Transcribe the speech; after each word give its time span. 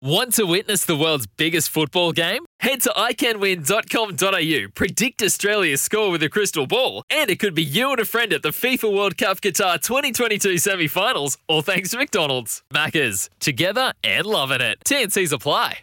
Want 0.00 0.34
to 0.34 0.44
witness 0.44 0.84
the 0.84 0.94
world's 0.94 1.26
biggest 1.26 1.70
football 1.70 2.12
game? 2.12 2.44
Head 2.60 2.82
to 2.82 2.90
iCanWin.com.au, 2.90 4.68
predict 4.72 5.22
Australia's 5.22 5.82
score 5.82 6.12
with 6.12 6.22
a 6.22 6.28
crystal 6.28 6.68
ball, 6.68 7.02
and 7.10 7.28
it 7.28 7.40
could 7.40 7.52
be 7.52 7.64
you 7.64 7.90
and 7.90 7.98
a 7.98 8.04
friend 8.04 8.32
at 8.32 8.42
the 8.42 8.50
FIFA 8.50 8.94
World 8.94 9.18
Cup 9.18 9.40
Qatar 9.40 9.82
2022 9.82 10.58
semi 10.58 10.86
finals, 10.86 11.36
all 11.48 11.62
thanks 11.62 11.90
to 11.90 11.98
McDonald's. 11.98 12.62
Maccas, 12.72 13.28
together 13.40 13.92
and 14.04 14.24
loving 14.24 14.60
it. 14.60 14.78
TNC's 14.84 15.32
apply. 15.32 15.80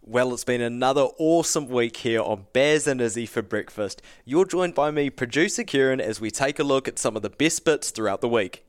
Well, 0.00 0.32
it's 0.32 0.44
been 0.44 0.62
another 0.62 1.08
awesome 1.18 1.68
week 1.68 1.98
here 1.98 2.22
on 2.22 2.46
Baz 2.54 2.86
and 2.86 3.02
Izzy 3.02 3.26
for 3.26 3.42
breakfast. 3.42 4.00
You're 4.24 4.46
joined 4.46 4.74
by 4.74 4.90
me, 4.90 5.10
producer 5.10 5.62
Kieran, 5.62 6.00
as 6.00 6.22
we 6.22 6.30
take 6.30 6.58
a 6.58 6.64
look 6.64 6.88
at 6.88 6.98
some 6.98 7.16
of 7.16 7.22
the 7.22 7.28
best 7.28 7.66
bits 7.66 7.90
throughout 7.90 8.22
the 8.22 8.30
week. 8.30 8.64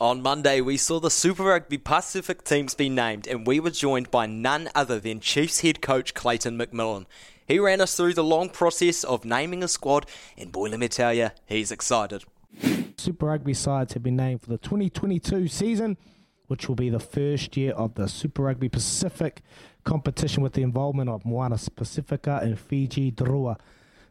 On 0.00 0.22
Monday, 0.22 0.60
we 0.60 0.76
saw 0.76 1.00
the 1.00 1.10
Super 1.10 1.42
Rugby 1.42 1.76
Pacific 1.76 2.44
teams 2.44 2.72
be 2.72 2.88
named, 2.88 3.26
and 3.26 3.44
we 3.44 3.58
were 3.58 3.70
joined 3.70 4.12
by 4.12 4.26
none 4.26 4.68
other 4.72 5.00
than 5.00 5.18
Chiefs 5.18 5.62
head 5.62 5.82
coach 5.82 6.14
Clayton 6.14 6.56
McMillan. 6.56 7.06
He 7.48 7.58
ran 7.58 7.80
us 7.80 7.96
through 7.96 8.14
the 8.14 8.22
long 8.22 8.48
process 8.48 9.02
of 9.02 9.24
naming 9.24 9.64
a 9.64 9.66
squad, 9.66 10.06
and 10.36 10.52
boy, 10.52 10.68
let 10.68 10.78
me 10.78 10.86
tell 10.86 11.12
you, 11.12 11.30
he's 11.46 11.72
excited. 11.72 12.22
Super 12.96 13.26
Rugby 13.26 13.54
sides 13.54 13.94
have 13.94 14.04
been 14.04 14.14
named 14.14 14.40
for 14.40 14.50
the 14.50 14.58
2022 14.58 15.48
season, 15.48 15.96
which 16.46 16.68
will 16.68 16.76
be 16.76 16.90
the 16.90 17.00
first 17.00 17.56
year 17.56 17.72
of 17.72 17.96
the 17.96 18.06
Super 18.06 18.42
Rugby 18.42 18.68
Pacific 18.68 19.42
competition 19.82 20.44
with 20.44 20.52
the 20.52 20.62
involvement 20.62 21.10
of 21.10 21.26
Moana 21.26 21.58
Pacifica 21.74 22.38
and 22.40 22.56
Fiji 22.56 23.10
Drua. 23.10 23.58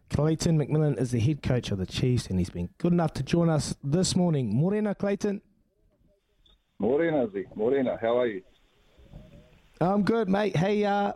Clayton 0.10 0.60
McMillan 0.60 1.00
is 1.00 1.12
the 1.12 1.22
head 1.22 1.42
coach 1.42 1.72
of 1.72 1.78
the 1.78 1.86
Chiefs, 1.86 2.28
and 2.28 2.40
he's 2.40 2.50
been 2.50 2.68
good 2.78 2.92
enough 2.92 3.14
to 3.14 3.24
join 3.24 3.50
us 3.50 3.74
this 3.82 4.18
morning. 4.18 4.54
Morena, 4.54 4.94
Clayton. 4.94 5.42
Morena, 6.80 7.28
Z. 7.32 7.46
Morena, 7.56 7.98
how 8.00 8.20
are 8.20 8.28
you? 8.28 8.44
I'm 9.82 10.04
good, 10.04 10.30
mate. 10.30 10.56
Hey, 10.56 10.86
uh, 10.86 11.14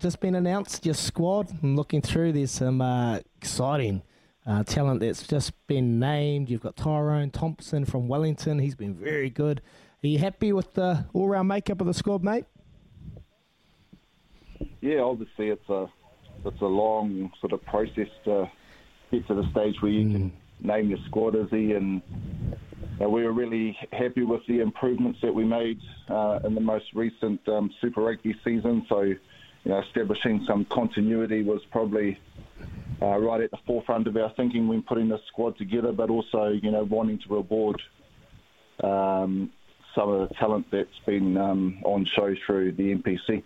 just 0.00 0.20
been 0.20 0.34
announced 0.34 0.86
your 0.86 0.94
squad. 0.94 1.50
I'm 1.62 1.76
looking 1.76 2.00
through. 2.00 2.32
There's 2.32 2.50
some 2.50 2.80
uh, 2.80 3.20
exciting 3.36 4.02
uh, 4.46 4.64
talent 4.64 5.00
that's 5.00 5.26
just 5.26 5.52
been 5.66 5.98
named. 5.98 6.48
You've 6.48 6.62
got 6.62 6.76
Tyrone 6.76 7.30
Thompson 7.30 7.84
from 7.84 8.08
Wellington. 8.08 8.58
He's 8.58 8.74
been 8.74 8.94
very 8.94 9.28
good. 9.28 9.60
Are 10.02 10.06
you 10.06 10.18
happy 10.18 10.52
with 10.52 10.72
the 10.72 11.06
all-round 11.12 11.48
makeup 11.48 11.80
of 11.80 11.86
the 11.86 11.94
squad, 11.94 12.24
mate? 12.24 12.46
Yeah, 14.80 15.00
obviously 15.00 15.48
it's 15.48 15.68
a 15.68 15.86
it's 16.44 16.60
a 16.60 16.66
long 16.66 17.32
sort 17.40 17.54
of 17.54 17.64
process 17.64 18.08
to 18.24 18.50
get 19.10 19.26
to 19.28 19.34
the 19.34 19.50
stage 19.50 19.80
where 19.80 19.90
you 19.90 20.06
mm. 20.06 20.12
can 20.12 20.32
name 20.60 20.90
your 20.90 20.98
squad, 21.06 21.34
Izzy, 21.34 21.72
and 21.72 22.02
uh, 23.00 23.08
we 23.08 23.24
were 23.24 23.32
really 23.32 23.76
happy 23.92 24.22
with 24.22 24.40
the 24.48 24.60
improvements 24.60 25.18
that 25.22 25.34
we 25.34 25.44
made 25.44 25.78
uh, 26.08 26.40
in 26.44 26.54
the 26.54 26.60
most 26.60 26.86
recent 26.94 27.40
um, 27.48 27.70
Super 27.80 28.02
Rugby 28.02 28.34
season. 28.44 28.84
So, 28.88 29.02
you 29.02 29.18
know, 29.64 29.80
establishing 29.80 30.44
some 30.46 30.64
continuity 30.66 31.42
was 31.42 31.60
probably 31.70 32.18
uh, 33.02 33.18
right 33.18 33.40
at 33.40 33.50
the 33.50 33.58
forefront 33.66 34.06
of 34.06 34.16
our 34.16 34.32
thinking 34.36 34.68
when 34.68 34.82
putting 34.82 35.08
the 35.08 35.18
squad 35.28 35.56
together, 35.58 35.92
but 35.92 36.10
also, 36.10 36.48
you 36.62 36.70
know, 36.70 36.84
wanting 36.84 37.18
to 37.26 37.34
reward 37.34 37.80
um, 38.82 39.50
some 39.94 40.08
of 40.08 40.28
the 40.28 40.34
talent 40.36 40.66
that's 40.70 40.88
been 41.06 41.36
um, 41.36 41.80
on 41.84 42.06
show 42.16 42.34
through 42.46 42.72
the 42.72 42.94
NPC. 42.94 43.42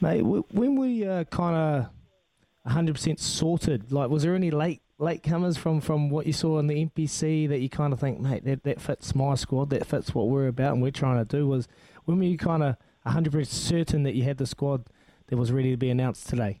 Mate, 0.00 0.22
when 0.22 0.76
we 0.76 1.02
kind 1.30 1.56
of 1.56 1.90
100% 2.66 3.18
sorted, 3.18 3.92
like, 3.92 4.08
was 4.08 4.22
there 4.22 4.34
any 4.34 4.50
late 4.50 4.80
latecomers 5.00 5.56
from, 5.56 5.80
from 5.80 6.10
what 6.10 6.26
you 6.26 6.32
saw 6.32 6.58
in 6.58 6.66
the 6.66 6.86
NPC 6.86 7.48
that 7.48 7.60
you 7.60 7.68
kind 7.68 7.92
of 7.92 8.00
think, 8.00 8.20
mate, 8.20 8.44
that, 8.44 8.62
that 8.64 8.80
fits 8.80 9.14
my 9.14 9.34
squad, 9.34 9.70
that 9.70 9.86
fits 9.86 10.14
what 10.14 10.28
we're 10.28 10.46
about 10.46 10.74
and 10.74 10.82
we're 10.82 10.90
trying 10.90 11.18
to 11.18 11.24
do? 11.24 11.48
Was 11.48 11.66
when 12.04 12.18
were 12.18 12.24
you 12.24 12.38
kind 12.38 12.62
of 12.62 12.76
100% 13.06 13.46
certain 13.46 14.02
that 14.02 14.14
you 14.14 14.24
had 14.24 14.36
the 14.36 14.46
squad 14.46 14.84
that 15.28 15.36
was 15.36 15.50
ready 15.50 15.70
to 15.70 15.76
be 15.76 15.90
announced 15.90 16.28
today? 16.28 16.60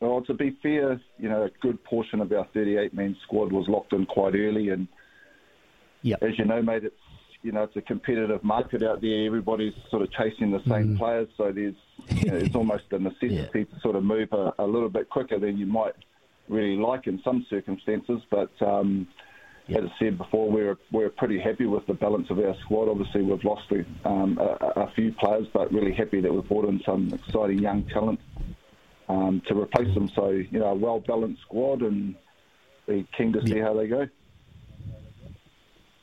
Well, 0.00 0.22
to 0.22 0.34
be 0.34 0.56
fair, 0.62 1.00
you 1.18 1.28
know, 1.28 1.44
a 1.44 1.50
good 1.60 1.82
portion 1.84 2.20
of 2.20 2.32
our 2.32 2.46
38 2.52 2.94
man 2.94 3.16
squad 3.22 3.52
was 3.52 3.66
locked 3.68 3.92
in 3.92 4.06
quite 4.06 4.34
early. 4.34 4.68
And 4.70 4.88
yep. 6.02 6.22
as 6.22 6.38
you 6.38 6.44
know, 6.44 6.62
mate, 6.62 6.84
it's 6.84 6.94
you 7.42 7.52
know, 7.52 7.62
it's 7.62 7.76
a 7.76 7.82
competitive 7.82 8.42
market 8.42 8.82
out 8.82 9.00
there. 9.00 9.24
Everybody's 9.24 9.72
sort 9.90 10.02
of 10.02 10.10
chasing 10.12 10.50
the 10.50 10.58
same 10.68 10.94
mm. 10.94 10.98
players, 10.98 11.28
so 11.36 11.52
there's 11.52 11.76
you 12.08 12.30
know, 12.30 12.36
it's 12.36 12.54
almost 12.54 12.84
a 12.90 12.98
necessity 12.98 13.34
yeah. 13.34 13.64
to 13.64 13.80
sort 13.80 13.96
of 13.96 14.04
move 14.04 14.28
a, 14.32 14.52
a, 14.58 14.66
little 14.66 14.88
bit 14.88 15.08
quicker 15.08 15.38
than 15.38 15.56
you 15.56 15.66
might 15.66 15.94
really 16.48 16.76
like 16.76 17.06
in 17.06 17.20
some 17.24 17.44
circumstances. 17.48 18.20
But 18.30 18.50
um, 18.60 19.08
as 19.68 19.84
I 19.84 19.98
said 19.98 20.18
before, 20.18 20.50
we're 20.50 20.76
we're 20.92 21.10
pretty 21.10 21.40
happy 21.40 21.66
with 21.66 21.86
the 21.86 21.94
balance 21.94 22.28
of 22.30 22.38
our 22.38 22.54
squad. 22.64 22.88
Obviously, 22.88 23.22
we've 23.22 23.42
lost 23.44 23.72
um, 24.04 24.38
a, 24.40 24.80
a, 24.80 24.92
few 24.94 25.12
players, 25.12 25.46
but 25.52 25.72
really 25.72 25.92
happy 25.92 26.20
that 26.20 26.32
we've 26.32 26.46
brought 26.48 26.68
in 26.68 26.80
some 26.86 27.12
exciting 27.12 27.58
young 27.58 27.84
talent 27.88 28.20
um, 29.08 29.42
to 29.48 29.58
replace 29.58 29.92
them. 29.94 30.08
So 30.14 30.30
you 30.30 30.58
know, 30.58 30.66
a 30.66 30.74
well 30.74 31.00
balanced 31.00 31.42
squad, 31.42 31.82
and 31.82 32.14
be 32.86 33.06
keen 33.16 33.32
to 33.32 33.44
see 33.46 33.58
how 33.58 33.74
they 33.74 33.88
go. 33.88 34.08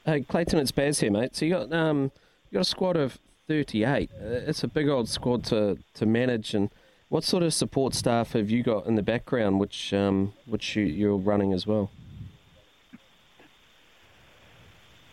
Hey, 0.05 0.21
Clayton, 0.21 0.59
it's 0.59 0.71
Baz 0.71 0.99
here, 0.99 1.11
mate. 1.11 1.33
So 1.35 1.45
you 1.45 1.53
got 1.53 1.71
um, 1.71 2.11
you 2.51 2.57
got 2.57 2.61
a 2.61 2.65
squad 2.65 2.97
of 2.97 3.17
38. 3.47 4.09
Uh, 4.13 4.25
it's 4.25 4.63
a 4.63 4.67
big 4.67 4.87
old 4.87 5.09
squad 5.09 5.43
to, 5.45 5.77
to 5.95 6.05
manage. 6.05 6.53
And 6.53 6.69
what 7.09 7.23
sort 7.23 7.43
of 7.43 7.53
support 7.53 7.93
staff 7.93 8.33
have 8.33 8.49
you 8.49 8.63
got 8.63 8.85
in 8.85 8.95
the 8.95 9.03
background, 9.03 9.59
which 9.59 9.93
um, 9.93 10.33
which 10.45 10.75
you, 10.75 10.83
you're 10.83 11.17
running 11.17 11.53
as 11.53 11.67
well? 11.67 11.91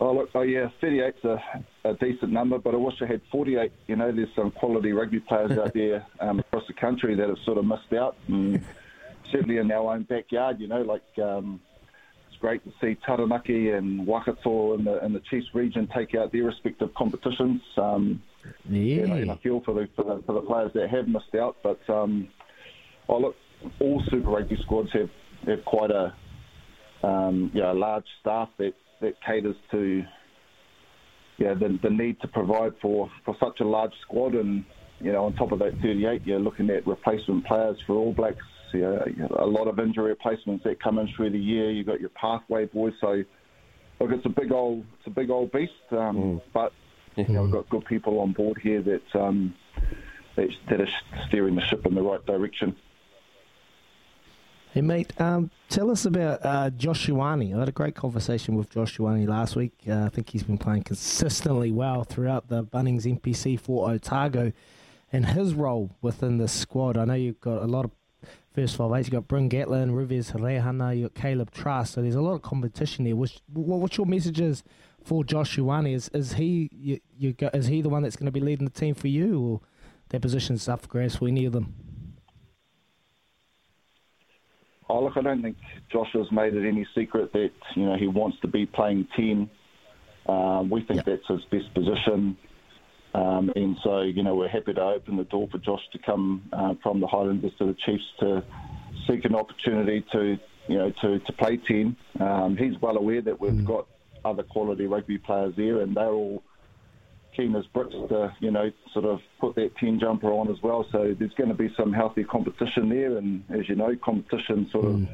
Oh 0.03 0.15
look, 0.15 0.31
oh 0.35 0.41
yeah, 0.41 0.69
38's 0.83 1.23
a, 1.25 1.39
a 1.85 1.93
decent 1.95 2.33
number, 2.33 2.59
but 2.59 2.73
I 2.73 2.79
wish 2.79 2.95
I 3.03 3.07
had 3.07 3.21
48. 3.31 3.71
You 3.87 3.97
know, 3.97 4.11
there's 4.11 4.35
some 4.35 4.51
quality 4.51 4.93
rugby 4.93 5.21
players 5.21 5.53
out 5.59 5.75
there 5.75 6.07
um, 6.21 6.39
across 6.39 6.67
the 6.67 6.73
country 6.73 7.15
that 7.17 7.29
have 7.29 7.37
sort 7.45 7.59
of 7.59 7.67
missed 7.67 7.93
out, 7.93 8.17
and 8.29 8.65
certainly 9.31 9.59
in 9.59 9.71
our 9.71 9.93
own 9.93 10.05
backyard. 10.05 10.59
You 10.59 10.69
know, 10.69 10.81
like 10.81 11.03
um, 11.23 11.61
great 12.41 12.65
to 12.65 12.73
see 12.81 12.97
Taranaki 13.07 13.71
and 13.71 14.07
Waikato 14.07 14.75
in 14.75 14.85
the 14.85 15.05
in 15.05 15.13
the 15.13 15.21
Chiefs 15.31 15.47
region 15.55 15.89
take 15.95 16.15
out 16.15 16.33
their 16.33 16.45
respective 16.45 16.95
competitions. 16.95 17.61
Um, 17.77 18.23
yeah, 18.69 19.03
and, 19.03 19.13
and 19.13 19.31
I 19.31 19.37
feel 19.37 19.61
for 19.65 19.75
the, 19.75 19.89
for 19.95 20.05
the, 20.05 20.23
for 20.27 20.33
the 20.33 20.41
players 20.41 20.71
that 20.75 20.91
have 20.91 21.07
missed 21.07 21.35
out. 21.39 21.57
But 21.63 21.81
um, 21.89 22.29
oh 23.09 23.19
look, 23.19 23.37
all 23.81 24.03
Super 24.11 24.31
Rugby 24.31 24.59
squads 24.63 24.91
have 24.93 25.11
have 25.47 25.65
quite 25.65 25.91
a 25.91 26.15
um, 27.03 27.51
you 27.55 27.63
know, 27.63 27.73
large 27.73 28.05
staff 28.21 28.49
that 28.59 28.73
that 29.01 29.15
caters 29.27 29.57
to 29.71 30.03
yeah 31.39 31.55
the, 31.55 31.79
the 31.83 31.91
need 31.91 32.21
to 32.21 32.29
provide 32.29 32.73
for, 32.83 33.11
for 33.25 33.35
such 33.41 33.61
a 33.61 33.65
large 33.65 33.93
squad 34.03 34.35
and 34.35 34.65
you 35.01 35.11
know 35.13 35.25
on 35.25 35.35
top 35.35 35.53
of 35.53 35.59
that 35.59 35.73
38 35.81 36.23
you're 36.27 36.39
looking 36.39 36.69
at 36.71 36.87
replacement 36.87 37.47
players 37.47 37.79
for 37.87 37.95
All 37.97 38.13
Blacks 38.13 38.45
you 38.79 39.17
know, 39.17 39.37
a 39.39 39.47
lot 39.47 39.69
of 39.69 39.79
injury 39.79 40.11
replacements 40.11 40.65
that 40.65 40.83
come 40.83 40.99
in 40.99 41.09
through 41.15 41.31
the 41.31 41.39
year. 41.39 41.71
You've 41.71 41.87
got 41.87 42.01
your 42.01 42.11
pathway 42.11 42.67
boys. 42.67 42.95
So, 43.01 43.23
look, 44.01 44.11
it's 44.11 44.27
a 44.27 44.31
big 44.31 44.53
old, 44.53 44.85
it's 44.99 45.07
a 45.07 45.11
big 45.11 45.31
old 45.31 45.53
beast. 45.53 45.73
Um, 45.91 46.17
mm. 46.17 46.43
But 46.53 46.73
you 47.17 47.25
know, 47.29 47.43
we've 47.43 47.53
got 47.53 47.69
good 47.69 47.85
people 47.85 48.21
on 48.21 48.33
board 48.33 48.59
here 48.59 48.83
that 48.83 49.21
um, 49.21 49.55
that, 50.37 50.49
that 50.69 50.81
are 50.81 50.89
steering 51.29 51.55
the 51.55 51.63
ship 51.63 51.87
in 51.87 51.95
the 51.95 52.03
right 52.03 52.25
direction. 52.27 52.77
Hey 54.73 54.83
mate, 54.83 55.21
um, 55.21 55.51
tell 55.69 55.91
us 55.91 56.05
about 56.05 56.39
uh, 56.45 56.71
Josh 56.71 57.09
Ioane. 57.09 57.57
I 57.57 57.59
had 57.59 57.69
a 57.69 57.73
great 57.73 57.97
conversation 57.97 58.55
with 58.55 58.71
Josh 58.71 58.99
Ioane 58.99 59.29
last 59.29 59.57
week. 59.57 59.73
Uh, 59.89 60.05
I 60.05 60.11
think 60.11 60.31
he's 60.31 60.45
been 60.45 60.59
playing 60.59 60.85
consistently 60.85 61.73
well 61.73 62.05
throughout 62.05 62.47
the 62.47 62.63
Bunnings 62.63 63.03
NPC 63.03 63.59
for 63.59 63.91
Otago 63.91 64.53
and 65.13 65.27
his 65.27 65.55
role 65.55 65.91
within 66.01 66.39
the 66.39 66.47
squad. 66.47 66.97
I 66.97 67.05
know 67.05 67.15
you've 67.15 67.41
got 67.41 67.63
a 67.63 67.67
lot 67.67 67.85
of 67.85 67.91
first 68.55 68.77
five 68.77 68.93
eights. 68.93 69.09
You've 69.09 69.13
got 69.13 69.29
Bryn 69.29 69.49
Gatland, 69.49 69.93
Rivez, 69.93 70.33
Reihana, 70.33 70.97
you've 70.97 71.15
got 71.15 71.23
Kaleb 71.23 71.51
Trask. 71.51 71.95
So 71.95 72.03
there's 72.03 72.15
a 72.15 72.21
lot 72.21 72.35
of 72.35 72.43
competition 72.43 73.05
there. 73.05 73.17
Which, 73.17 73.41
what's 73.53 73.97
your 73.97 74.07
messages 74.07 74.63
for 75.05 75.25
Josh 75.25 75.57
Ioane. 75.57 75.93
Is 75.93 76.09
is 76.13 76.35
he 76.35 76.69
you, 76.73 77.01
you 77.17 77.33
go, 77.33 77.51
is 77.53 77.67
he 77.67 77.83
the 77.83 77.89
one 77.89 78.03
that's 78.03 78.17
going 78.17 78.27
to 78.27 78.33
be 78.33 78.41
leading 78.41 78.65
the 78.65 78.73
team 78.73 78.95
for 78.95 79.09
you, 79.09 79.41
or 79.41 79.61
their 80.09 80.21
positions 80.21 80.69
up 80.69 80.83
for 80.83 80.89
grabs 80.89 81.17
for 81.17 81.29
any 81.29 81.45
of 81.45 81.53
them? 81.53 81.75
Oh, 84.89 85.05
look, 85.05 85.17
I 85.17 85.23
don't 85.23 85.41
think 85.41 85.57
Josh 85.93 86.09
has 86.15 86.31
made 86.33 86.55
it 86.55 86.67
any 86.67 86.87
secret 86.95 87.33
that 87.33 87.51
you 87.77 87.87
know 87.87 87.97
he 87.97 88.09
wants 88.09 88.39
to 88.43 88.49
be 88.49 88.67
playing 88.67 89.07
ten. 89.17 89.51
Um, 90.27 90.71
we 90.71 90.83
think 90.83 91.05
that's 91.05 91.27
his 91.29 91.41
best 91.51 91.73
position, 91.75 92.37
um, 93.15 93.51
and 93.57 93.77
so 93.83 94.03
you 94.03 94.23
know 94.23 94.35
we're 94.35 94.49
happy 94.49 94.73
to 94.73 94.83
open 94.83 95.17
the 95.17 95.25
door 95.25 95.49
for 95.51 95.59
Josh 95.59 95.83
to 95.93 95.99
come 95.99 96.49
uh, 96.53 96.75
from 96.83 97.01
the 97.01 97.07
Highlanders 97.07 97.53
to 97.59 97.67
the 97.67 97.77
Chiefs 97.87 98.05
to 98.21 98.45
seek 99.09 99.25
an 99.25 99.35
opportunity 99.35 100.05
to 100.13 100.39
you 100.69 100.79
know 100.79 100.93
to, 101.03 101.19
to 101.19 101.33
play 101.33 101.57
ten. 101.57 101.97
Um, 102.19 102.57
he's 102.57 102.81
well 102.81 102.97
aware 102.97 103.23
that 103.23 103.41
we've 103.41 103.53
mm. 103.53 103.67
got 103.67 103.87
other 104.25 104.43
quality 104.43 104.87
rugby 104.87 105.19
players 105.19 105.55
there, 105.57 105.81
and 105.81 105.97
they're 105.97 106.13
all 106.13 106.43
keen 107.37 107.55
as 107.57 107.65
bricks 107.67 107.95
to, 108.09 108.35
you 108.41 108.51
know, 108.51 108.71
sort 108.93 109.05
of 109.05 109.21
put 109.41 109.55
that 109.55 109.77
10 109.77 110.01
jumper 110.01 110.33
on 110.33 110.51
as 110.51 110.61
well. 110.63 110.87
So 110.91 111.15
there's 111.19 111.33
going 111.35 111.49
to 111.49 111.55
be 111.55 111.73
some 111.77 111.93
healthy 111.93 112.25
competition 112.25 112.89
there. 112.89 113.17
And 113.19 113.45
as 113.51 113.69
you 113.69 113.77
know, 113.77 113.95
competition 114.03 114.69
sort 114.71 114.85
mm. 114.85 115.09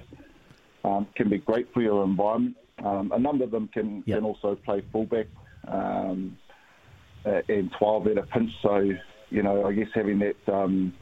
of 0.84 0.90
um, 0.90 1.06
can 1.14 1.28
be 1.28 1.38
great 1.38 1.72
for 1.72 1.82
your 1.82 2.04
environment. 2.04 2.56
Um, 2.84 3.12
a 3.12 3.18
number 3.18 3.44
of 3.44 3.50
them 3.50 3.68
can, 3.68 4.02
yep. 4.06 4.18
can 4.18 4.24
also 4.24 4.54
play 4.54 4.82
fullback 4.92 5.26
um, 5.68 6.36
and 7.48 7.70
12 7.78 8.06
at 8.08 8.18
a 8.18 8.22
pinch. 8.22 8.50
So, 8.62 8.90
you 9.30 9.42
know, 9.42 9.66
I 9.66 9.72
guess 9.72 9.88
having 9.94 10.20
that, 10.20 10.52
um, 10.52 10.94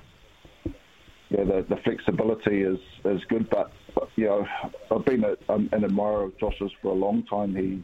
yeah, 0.64 1.44
the, 1.44 1.66
the 1.68 1.76
flexibility 1.84 2.62
is, 2.62 2.78
is 3.04 3.20
good. 3.28 3.48
But, 3.50 3.72
but 3.94 4.08
you 4.16 4.26
know, 4.26 4.46
I've 4.90 5.04
been 5.04 5.24
a, 5.24 5.36
an 5.52 5.70
admirer 5.72 6.24
of 6.24 6.38
Josh's 6.38 6.72
for 6.82 6.88
a 6.88 6.94
long 6.94 7.24
time. 7.24 7.54
He 7.54 7.82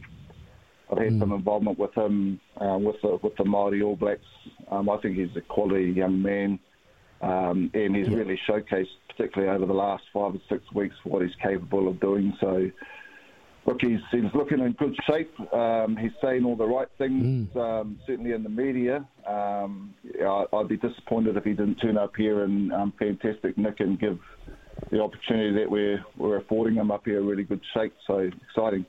I've 0.91 0.97
had 0.97 1.13
mm. 1.13 1.19
some 1.19 1.31
involvement 1.31 1.79
with 1.79 1.95
him 1.95 2.39
uh, 2.59 2.77
with 2.77 2.97
the 3.01 3.17
with 3.23 3.35
the 3.37 3.43
Māori 3.43 3.83
All 3.83 3.95
Blacks. 3.95 4.21
Um, 4.69 4.89
I 4.89 4.97
think 4.97 5.17
he's 5.17 5.35
a 5.37 5.41
quality 5.41 5.85
young 5.85 6.21
man, 6.21 6.59
um, 7.21 7.71
and 7.73 7.95
he's 7.95 8.07
yeah. 8.09 8.17
really 8.17 8.39
showcased, 8.49 8.87
particularly 9.09 9.53
over 9.53 9.65
the 9.65 9.73
last 9.73 10.03
five 10.13 10.35
or 10.35 10.41
six 10.49 10.63
weeks, 10.73 10.95
what 11.05 11.21
he's 11.21 11.35
capable 11.41 11.87
of 11.87 11.99
doing. 12.01 12.33
So, 12.41 12.69
look, 13.65 13.81
he's, 13.81 13.99
he's 14.11 14.33
looking 14.33 14.59
in 14.59 14.73
good 14.73 14.95
shape. 15.09 15.31
Um, 15.53 15.95
he's 15.97 16.11
saying 16.21 16.45
all 16.45 16.55
the 16.55 16.65
right 16.65 16.87
things, 16.97 17.49
mm. 17.53 17.55
Um, 17.55 17.99
certainly 18.05 18.31
in 18.31 18.43
the 18.43 18.49
media. 18.49 19.05
Um, 19.27 19.93
yeah, 20.03 20.45
I'd 20.53 20.67
be 20.67 20.77
disappointed 20.77 21.37
if 21.37 21.43
he 21.43 21.51
didn't 21.51 21.75
turn 21.75 21.97
up 21.97 22.15
here 22.15 22.43
in 22.43 22.71
um, 22.71 22.93
fantastic 22.97 23.57
nick 23.57 23.79
and 23.79 23.99
give 23.99 24.19
the 24.89 25.01
opportunity 25.01 25.53
that 25.59 25.69
we're 25.69 26.03
we're 26.17 26.37
affording 26.37 26.75
him 26.75 26.91
up 26.91 27.05
here 27.05 27.19
a 27.19 27.23
really 27.23 27.43
good 27.43 27.61
shape. 27.73 27.93
So 28.07 28.29
exciting. 28.49 28.85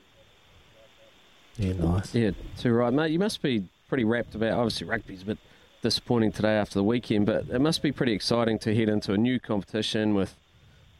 Yeah, 1.57 1.73
nice. 1.73 2.15
Yeah, 2.15 2.31
too 2.57 2.73
right, 2.73 2.91
mate. 2.91 3.11
You 3.11 3.19
must 3.19 3.41
be 3.41 3.67
pretty 3.87 4.05
wrapped 4.05 4.33
about. 4.33 4.53
Obviously, 4.53 4.87
rugby's 4.87 5.21
a 5.21 5.25
bit 5.25 5.37
disappointing 5.83 6.31
today 6.31 6.53
after 6.53 6.75
the 6.75 6.83
weekend, 6.83 7.27
but 7.27 7.45
it 7.49 7.59
must 7.59 7.83
be 7.83 7.91
pretty 7.91 8.13
exciting 8.13 8.57
to 8.59 8.73
head 8.73 8.89
into 8.89 9.13
a 9.13 9.17
new 9.17 9.39
competition 9.39 10.15
with 10.15 10.35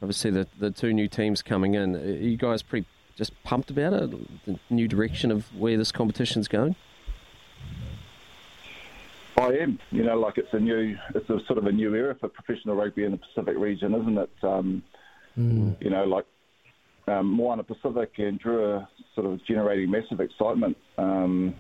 obviously 0.02 0.30
the 0.30 0.48
the 0.60 0.70
two 0.70 0.94
new 0.94 1.08
teams 1.08 1.42
coming 1.42 1.74
in. 1.74 1.96
Are 1.96 2.06
you 2.06 2.38
guys 2.38 2.62
pretty 2.62 2.86
just 3.15 3.31
pumped 3.44 3.69
about 3.69 3.94
it? 3.94 4.45
The 4.45 4.60
new 4.69 4.88
direction 4.88 5.31
of 5.31 5.54
where 5.56 5.77
this 5.77 5.92
competition's 5.92 6.48
going. 6.48 6.75
I 9.38 9.48
am. 9.57 9.80
You 9.92 10.04
know, 10.04 10.19
like 10.19 10.38
it's 10.38 10.54
a 10.54 10.60
new, 10.60 10.98
it's 11.15 11.30
a 11.30 11.39
sort 11.45 11.57
of 11.57 11.65
a 11.65 11.71
new 11.71 11.95
era 11.95 12.15
for 12.15 12.30
professional 12.30 12.75
rugby 12.75 13.04
in 13.04 13.12
the 13.12 13.18
Pacific 13.18 13.57
region, 13.57 13.94
isn't 13.95 14.18
it? 14.18 14.30
Um, 14.44 14.83
mm. 15.38 15.75
You 15.81 15.89
know, 15.89 16.04
like 16.06 16.25
um, 17.07 17.31
Moana 17.31 17.63
Pacific 17.63 18.13
and 18.18 18.42
Drua 18.42 18.88
sort 19.15 19.27
of 19.27 19.44
generating 19.45 19.92
massive 19.92 20.19
excitement 20.19 20.77
um, 20.98 21.56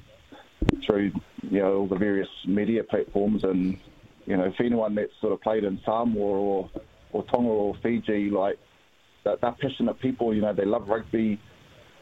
through 0.85 1.11
you 1.41 1.59
know 1.59 1.79
all 1.79 1.87
the 1.87 1.95
various 1.95 2.29
media 2.45 2.83
platforms 2.83 3.43
and 3.43 3.77
you 4.25 4.37
know 4.37 4.45
if 4.45 4.59
anyone 4.59 4.95
that's 4.95 5.11
sort 5.19 5.33
of 5.33 5.41
played 5.41 5.63
in 5.63 5.79
Samoa 5.83 6.19
or 6.19 6.69
or 7.11 7.23
Tonga 7.25 7.49
or 7.49 7.75
Fiji 7.83 8.29
like 8.29 8.57
they're, 9.23 9.37
they're 9.41 9.55
passionate 9.61 9.99
people 9.99 10.33
you 10.33 10.41
know 10.41 10.53
they 10.53 10.65
love 10.65 10.87
rugby 10.87 11.39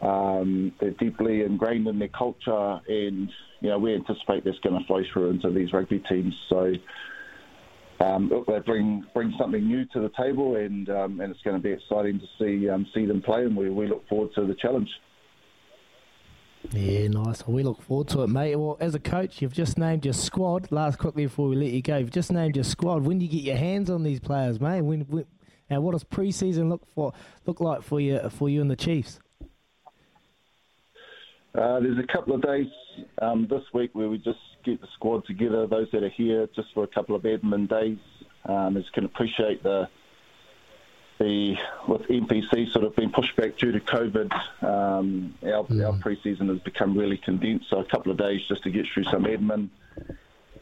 um, 0.02 0.72
they're 0.80 0.92
deeply 0.92 1.42
ingrained 1.42 1.88
in 1.88 2.00
their 2.00 2.08
culture 2.10 2.80
and 2.88 3.30
you 3.60 3.70
know 3.70 3.78
we 3.78 3.94
anticipate 3.94 4.44
that's 4.44 4.60
going 4.60 4.80
to 4.80 4.86
flow 4.86 5.02
through 5.14 5.30
into 5.30 5.52
these 5.52 5.72
rugby 5.74 6.04
teams 6.10 6.34
so 6.50 6.74
um, 8.02 8.32
they 8.48 8.60
bring 8.60 9.06
bring 9.14 9.34
something 9.40 9.66
new 9.66 9.86
to 9.94 10.00
the 10.00 10.10
table, 10.18 10.56
and 10.56 10.90
um, 10.90 11.20
and 11.20 11.32
it's 11.32 11.42
going 11.44 11.56
to 11.56 11.62
be 11.62 11.72
exciting 11.72 12.20
to 12.20 12.26
see 12.40 12.70
um, 12.70 12.88
see 12.94 13.06
them 13.06 13.22
play, 13.22 13.44
and 13.44 13.56
we, 13.56 13.70
we 13.70 13.88
look 13.88 14.08
forward 14.08 14.30
to 14.36 14.48
the 14.48 14.56
challenge. 14.56 14.90
Yeah, 16.72 17.08
nice. 17.10 17.46
We 17.48 17.64
look 17.64 17.82
forward 17.82 18.08
to 18.10 18.22
it, 18.24 18.28
mate. 18.28 18.56
Well, 18.56 18.78
as 18.80 18.96
a 18.96 19.00
coach, 19.00 19.42
you've 19.42 19.54
just 19.54 19.78
named 19.78 20.06
your 20.06 20.14
squad. 20.14 20.72
Last 20.72 21.00
quickly 21.00 21.26
before 21.26 21.48
we 21.50 21.56
let 21.56 21.72
you 21.72 21.82
go, 21.82 21.98
you've 21.98 22.12
just 22.12 22.32
named 22.32 22.56
your 22.56 22.64
squad. 22.64 23.04
When 23.04 23.20
do 23.20 23.26
you 23.26 23.32
get 23.32 23.42
your 23.42 23.58
hands 23.58 23.90
on 23.90 24.04
these 24.04 24.20
players, 24.20 24.60
mate? 24.60 24.82
When, 24.82 25.02
when 25.02 25.26
and 25.72 25.82
what 25.84 25.94
does 25.94 26.04
preseason 26.04 26.70
look 26.70 26.86
for 26.94 27.14
look 27.48 27.60
like 27.60 27.82
for 27.82 28.00
you 28.00 28.20
for 28.30 28.50
you 28.50 28.62
and 28.62 28.70
the 28.70 28.76
Chiefs? 28.76 29.20
Uh, 31.56 31.80
there's 31.80 31.98
a 31.98 32.08
couple 32.08 32.36
of 32.36 32.42
days 32.42 32.68
um, 33.22 33.48
this 33.50 33.64
week 33.74 33.90
where 33.94 34.10
we 34.10 34.18
just 34.18 34.40
get 34.64 34.80
the 34.80 34.88
squad 34.94 35.26
together, 35.26 35.68
those 35.68 35.90
that 35.92 36.04
are 36.04 36.10
here, 36.10 36.48
just 36.56 36.70
for 36.74 36.84
a 36.84 36.88
couple 36.88 37.16
of 37.16 37.24
admin 37.24 37.68
days. 37.68 37.98
Um, 38.46 38.78
as 38.78 38.84
can 38.94 39.06
appreciate 39.06 39.64
the 39.64 39.88
the 41.20 41.56
with 41.88 42.02
NPC 42.04 42.72
sort 42.72 42.84
of 42.84 42.96
being 42.96 43.12
pushed 43.12 43.36
back 43.36 43.58
due 43.58 43.72
to 43.72 43.80
COVID, 43.80 44.34
um, 44.64 45.36
our, 45.44 45.64
mm. 45.66 45.86
our 45.86 45.94
pre-season 46.00 46.50
has 46.50 46.60
become 46.60 46.98
really 46.98 47.18
condensed. 47.18 47.70
So 47.70 47.80
a 47.80 47.86
couple 47.86 48.12
of 48.12 48.18
days 48.18 48.42
just 48.48 48.64
to 48.64 48.72
get 48.72 48.88
through 48.92 49.04
some 49.04 49.26
admin. 49.26 49.70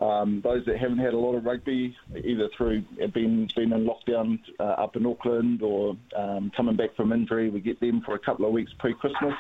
Um, 0.02 0.40
those 0.42 0.66
that 0.66 0.78
haven't 0.78 1.00
had 1.00 1.14
a 1.14 1.18
lot 1.18 1.36
of 1.36 1.44
rugby, 1.44 1.98
either 2.16 2.50
through 2.56 2.84
being 3.14 3.50
been 3.54 3.74
in 3.74 3.86
lockdown 3.86 4.40
uh, 4.60 4.64
up 4.64 4.96
in 4.96 5.06
Auckland 5.06 5.62
or 5.62 5.98
um, 6.16 6.52
coming 6.56 6.78
back 6.78 6.96
from 6.96 7.12
injury, 7.12 7.50
we 7.50 7.60
get 7.60 7.82
them 7.82 8.02
for 8.02 8.16
a 8.16 8.20
couple 8.20 8.46
of 8.46 8.54
weeks 8.54 8.72
pre-Christmas 8.80 9.36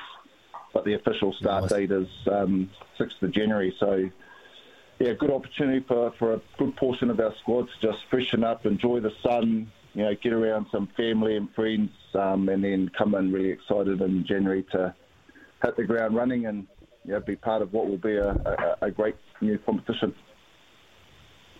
but 0.73 0.85
the 0.85 0.93
official 0.93 1.33
start 1.33 1.63
nice. 1.63 1.71
date 1.71 1.91
is 1.91 2.07
um, 2.31 2.69
6th 2.99 3.21
of 3.21 3.31
January. 3.31 3.75
So, 3.79 4.09
yeah, 4.99 5.13
good 5.13 5.31
opportunity 5.31 5.83
for, 5.87 6.11
for 6.19 6.33
a 6.33 6.41
good 6.57 6.75
portion 6.75 7.09
of 7.09 7.19
our 7.19 7.33
squad 7.41 7.67
to 7.67 7.87
just 7.87 7.99
freshen 8.09 8.43
up, 8.43 8.65
enjoy 8.65 8.99
the 8.99 9.13
sun, 9.23 9.71
you 9.93 10.03
know, 10.03 10.13
get 10.15 10.33
around 10.33 10.67
some 10.71 10.87
family 10.95 11.35
and 11.35 11.53
friends, 11.53 11.91
um, 12.13 12.49
and 12.49 12.63
then 12.63 12.89
come 12.97 13.15
in 13.15 13.31
really 13.31 13.49
excited 13.49 14.01
in 14.01 14.25
January 14.25 14.63
to 14.71 14.93
hit 15.63 15.75
the 15.77 15.83
ground 15.83 16.15
running 16.15 16.45
and 16.45 16.67
you 17.05 17.13
know, 17.13 17.19
be 17.19 17.35
part 17.35 17.61
of 17.61 17.73
what 17.73 17.87
will 17.87 17.97
be 17.97 18.15
a, 18.15 18.29
a, 18.29 18.87
a 18.87 18.91
great 18.91 19.15
new 19.41 19.57
competition. 19.59 20.13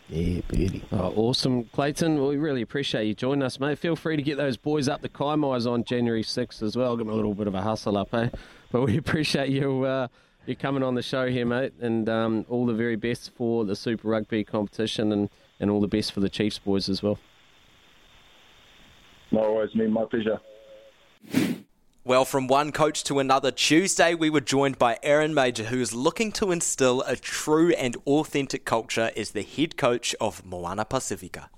Yeah, 0.09 0.41
beauty. 0.47 0.83
Oh, 0.91 1.13
awesome, 1.15 1.65
Clayton. 1.65 2.25
We 2.25 2.37
really 2.37 2.63
appreciate 2.63 3.05
you 3.05 3.13
joining 3.13 3.43
us, 3.43 3.59
mate. 3.59 3.77
Feel 3.77 3.95
free 3.95 4.15
to 4.15 4.23
get 4.23 4.37
those 4.37 4.57
boys 4.57 4.89
up 4.89 5.01
the 5.01 5.09
Kaimais 5.09 5.71
on 5.71 5.83
January 5.83 6.23
6th 6.23 6.63
as 6.63 6.75
well. 6.75 6.97
Give 6.97 7.05
them 7.05 7.13
a 7.13 7.15
little 7.15 7.35
bit 7.35 7.45
of 7.45 7.53
a 7.53 7.61
hustle 7.61 7.95
up, 7.95 8.11
eh? 8.15 8.29
But 8.71 8.81
we 8.81 8.97
appreciate 9.03 9.49
you 9.49 9.83
uh, 9.83 10.07
you 10.47 10.55
coming 10.55 10.81
on 10.81 10.95
the 10.95 11.03
show 11.03 11.27
here, 11.27 11.45
mate, 11.45 11.73
and 11.79 12.09
um, 12.09 12.45
all 12.49 12.65
the 12.65 12.73
very 12.73 12.95
best 12.95 13.31
for 13.35 13.65
the 13.65 13.75
Super 13.75 14.07
Rugby 14.07 14.43
competition 14.43 15.11
and, 15.11 15.29
and 15.59 15.69
all 15.69 15.79
the 15.79 15.87
best 15.87 16.11
for 16.11 16.21
the 16.21 16.29
Chiefs 16.29 16.57
boys 16.57 16.89
as 16.89 17.03
well. 17.03 17.19
No 19.31 19.41
worries, 19.53 19.75
me, 19.75 19.85
my 19.85 20.05
pleasure. 20.05 20.39
Well, 22.05 22.23
from 22.23 22.47
one 22.47 22.71
coach 22.71 23.03
to 23.03 23.19
another, 23.19 23.51
Tuesday 23.51 24.13
we 24.15 24.29
were 24.29 24.39
joined 24.39 24.79
by 24.79 24.97
Aaron 25.03 25.33
Mauger, 25.33 25.65
who 25.65 25.81
is 25.81 25.93
looking 25.93 26.31
to 26.31 26.49
instill 26.49 27.01
a 27.01 27.17
true 27.17 27.71
and 27.71 27.97
authentic 28.07 28.63
culture 28.63 29.11
as 29.17 29.31
the 29.31 29.43
head 29.43 29.75
coach 29.75 30.15
of 30.21 30.45
Moana 30.45 30.85
Pacifica. 30.85 31.49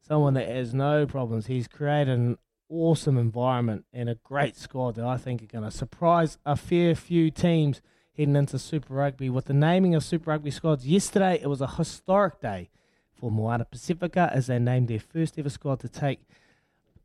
Someone 0.00 0.34
that 0.34 0.48
has 0.48 0.74
no 0.74 1.06
problems. 1.06 1.46
He's 1.46 1.68
created 1.68 2.18
an 2.18 2.36
awesome 2.68 3.16
environment 3.16 3.84
and 3.92 4.10
a 4.10 4.16
great 4.16 4.56
squad 4.56 4.96
that 4.96 5.04
I 5.04 5.16
think 5.18 5.40
are 5.40 5.46
going 5.46 5.64
to 5.64 5.70
surprise 5.70 6.36
a 6.44 6.56
fair 6.56 6.96
few 6.96 7.30
teams 7.30 7.80
heading 8.16 8.34
into 8.34 8.58
Super 8.58 8.92
Rugby. 8.92 9.30
With 9.30 9.44
the 9.44 9.54
naming 9.54 9.94
of 9.94 10.02
Super 10.02 10.32
Rugby 10.32 10.50
squads 10.50 10.84
yesterday, 10.84 11.38
it 11.40 11.46
was 11.46 11.60
a 11.60 11.68
historic 11.68 12.40
day 12.40 12.70
for 13.14 13.30
Moana 13.30 13.66
Pacifica 13.66 14.30
as 14.34 14.48
they 14.48 14.58
named 14.58 14.88
their 14.88 14.98
first 14.98 15.38
ever 15.38 15.48
squad 15.48 15.78
to 15.80 15.88
take 15.88 16.18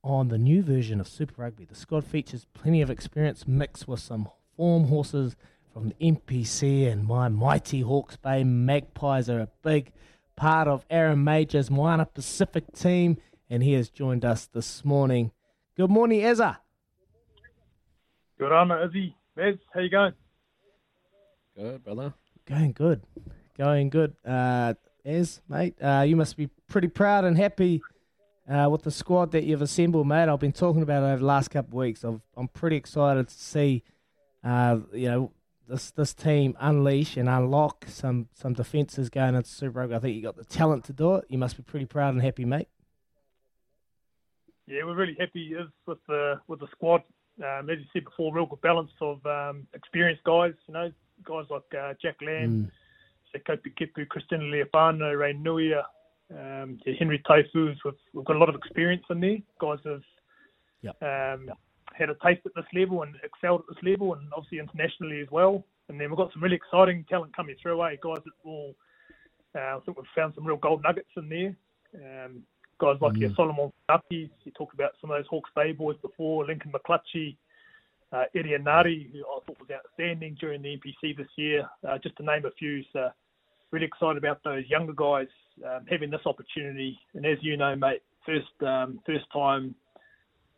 on 0.08 0.30
the 0.30 0.38
new 0.38 0.64
version 0.64 1.00
of 1.00 1.08
Super 1.08 1.42
Rugby. 1.42 1.66
The 1.66 1.76
squad 1.76 2.06
features 2.06 2.48
plenty 2.54 2.82
of 2.82 2.90
experience 2.90 3.48
mixed 3.48 3.88
with 3.88 4.00
some 4.00 4.30
form 4.56 4.86
horses 4.88 5.36
from 5.74 5.90
the 5.90 5.96
NPC 5.96 6.90
and 6.92 7.06
my 7.06 7.28
mighty 7.28 7.82
Hawke's 7.82 8.16
Bay 8.16 8.44
Magpies 8.44 9.30
are 9.30 9.42
a 9.42 9.50
big 9.64 9.92
part 10.36 10.68
of 10.68 10.86
Aaron 10.90 11.24
Mauger's 11.24 11.70
Moana 11.70 12.06
Pacific 12.06 12.72
team, 12.74 13.18
and 13.50 13.62
he 13.62 13.74
has 13.74 13.90
joined 13.90 14.24
us 14.24 14.46
this 14.46 14.86
morning. 14.86 15.32
Good 15.76 15.90
morning, 15.92 16.22
Ezza. 16.22 16.58
Good 18.40 18.52
on, 18.52 18.72
Izzy. 18.72 19.16
Mez, 19.38 19.60
how 19.74 19.82
you 19.82 19.90
going? 19.90 20.14
Good, 21.56 21.84
brother. 21.84 22.14
Going 22.46 22.72
good. 22.72 23.02
Going 23.58 23.90
good. 23.90 24.16
Uh, 24.26 24.76
Ez, 25.04 25.42
mate, 25.50 25.76
uh, 25.82 26.06
you 26.08 26.16
must 26.16 26.38
be 26.38 26.50
pretty 26.68 26.88
proud 26.88 27.26
and 27.26 27.38
happy 27.38 27.82
uh, 28.50 28.70
with 28.70 28.84
the 28.84 28.92
squad 28.92 29.32
that 29.32 29.44
you've 29.44 29.62
assembled, 29.62 30.08
mate. 30.08 30.30
I've 30.30 30.40
been 30.40 30.54
talking 30.54 30.82
about 30.82 31.04
it 31.04 31.08
over 31.08 31.18
the 31.18 31.26
last 31.26 31.50
couple 31.50 31.80
of 31.80 31.86
weeks. 31.86 32.06
i 32.06 32.10
am 32.38 32.48
pretty 32.54 32.78
excited 32.78 33.28
to 33.28 33.34
see, 33.34 33.84
uh, 34.44 34.80
you 34.94 35.10
know, 35.10 35.32
this 35.68 35.92
this 35.92 36.14
team 36.14 36.56
unleash 36.62 37.18
and 37.18 37.28
unlock 37.28 37.86
some 37.90 38.30
some 38.34 38.54
defences 38.54 39.10
going 39.10 39.36
into 39.36 39.50
Super 39.50 39.80
Rugby. 39.80 39.96
I 39.96 40.00
think 40.00 40.16
you've 40.16 40.24
got 40.24 40.38
the 40.38 40.46
talent 40.46 40.86
to 40.86 40.94
do 40.94 41.16
it. 41.16 41.26
You 41.28 41.38
must 41.38 41.58
be 41.58 41.64
pretty 41.64 41.86
proud 41.86 42.14
and 42.14 42.24
happy, 42.24 42.46
mate. 42.46 42.70
Yeah, 44.66 44.84
we're 44.86 44.96
really 44.96 45.18
happy 45.20 45.54
with 45.86 46.00
the 46.08 46.40
with 46.48 46.62
the 46.62 46.68
squad. 46.72 47.04
Um, 47.44 47.70
as 47.70 47.80
you 47.80 47.86
said 47.94 48.06
before, 48.06 48.34
real 48.34 48.46
good 48.46 48.62
balance 48.62 48.92
of 49.02 49.24
um, 49.26 49.68
experienced 49.74 50.24
guys. 50.24 50.54
You 50.68 50.74
know, 50.74 50.92
guys 51.24 51.46
like 51.50 51.64
uh, 51.78 51.94
Jack 52.02 52.16
Lam, 52.22 52.72
mm. 52.72 52.72
Sekope 53.36 53.74
Kepu, 53.80 54.08
Christian 54.08 54.40
Lealiifano, 54.42 55.18
Ray 55.20 55.34
Niuia, 55.34 55.84
um, 56.32 56.80
yeah, 56.86 56.94
Henry 57.00 57.22
Taifu. 57.30 57.76
We've, 57.84 57.94
we've 58.14 58.26
got 58.26 58.36
a 58.36 58.40
lot 58.40 58.50
of 58.50 58.56
experience 58.56 59.04
in 59.10 59.20
there. 59.20 59.38
Guys 59.60 59.80
have 59.86 60.02
yep. 60.82 60.96
Um, 61.02 61.46
yep. 61.48 61.58
had 61.94 62.10
a 62.10 62.16
taste 62.16 62.46
at 62.46 62.54
this 62.56 62.66
level 62.74 63.04
and 63.04 63.16
excelled 63.24 63.62
at 63.62 63.76
this 63.76 63.84
level, 63.84 64.14
and 64.14 64.32
obviously 64.36 64.60
internationally 64.60 65.22
as 65.22 65.32
well. 65.32 65.64
And 65.90 66.00
then 66.00 66.10
we've 66.10 66.18
got 66.18 66.34
some 66.34 66.44
really 66.44 66.58
exciting 66.58 67.06
talent 67.10 67.36
coming 67.36 67.56
through. 67.62 67.82
Eh? 67.84 67.96
Guys 68.02 68.22
that 68.26 68.34
will, 68.44 68.76
uh, 69.56 69.78
I 69.78 69.80
think 69.86 69.98
we've 69.98 70.06
found 70.16 70.34
some 70.36 70.46
real 70.46 70.58
gold 70.58 70.84
nuggets 70.84 71.10
in 71.16 71.30
there. 71.30 71.56
Um, 71.96 72.44
guys 72.80 72.98
like 73.02 73.14
mm. 73.14 73.22
your 73.22 73.34
Solomon 73.36 73.72
Napis, 73.90 74.30
you 74.44 74.52
talked 74.58 74.74
about 74.74 74.92
some 75.00 75.10
of 75.10 75.18
those 75.18 75.28
Hawke's 75.28 75.50
Bay 75.56 75.72
boys 75.72 75.96
before, 76.02 76.46
Lincoln 76.46 76.74
McClutchie, 76.74 77.38
uh, 78.12 78.26
Eddie 78.36 78.58
Anari, 78.58 79.12
who 79.12 79.20
I 79.20 79.40
thought 79.46 79.60
was 79.60 79.70
outstanding 79.72 80.38
during 80.40 80.62
the 80.62 80.78
NPC 80.78 81.16
this 81.16 81.28
year, 81.36 81.68
uh, 81.88 81.98
just 81.98 82.18
to 82.18 82.24
name 82.24 82.46
a 82.46 82.52
few. 82.52 82.84
So 82.94 83.10
really 83.72 83.86
excited 83.86 84.18
about 84.18 84.44
those 84.44 84.64
younger 84.70 84.94
guys 84.94 85.28
um, 85.66 85.86
having 85.90 86.10
this 86.10 86.22
opportunity. 86.26 87.00
And 87.14 87.26
as 87.26 87.38
you 87.42 87.58
know, 87.58 87.76
mate, 87.76 88.02
first 88.26 88.46
um, 88.62 89.00
first 89.06 89.26
time 89.34 89.76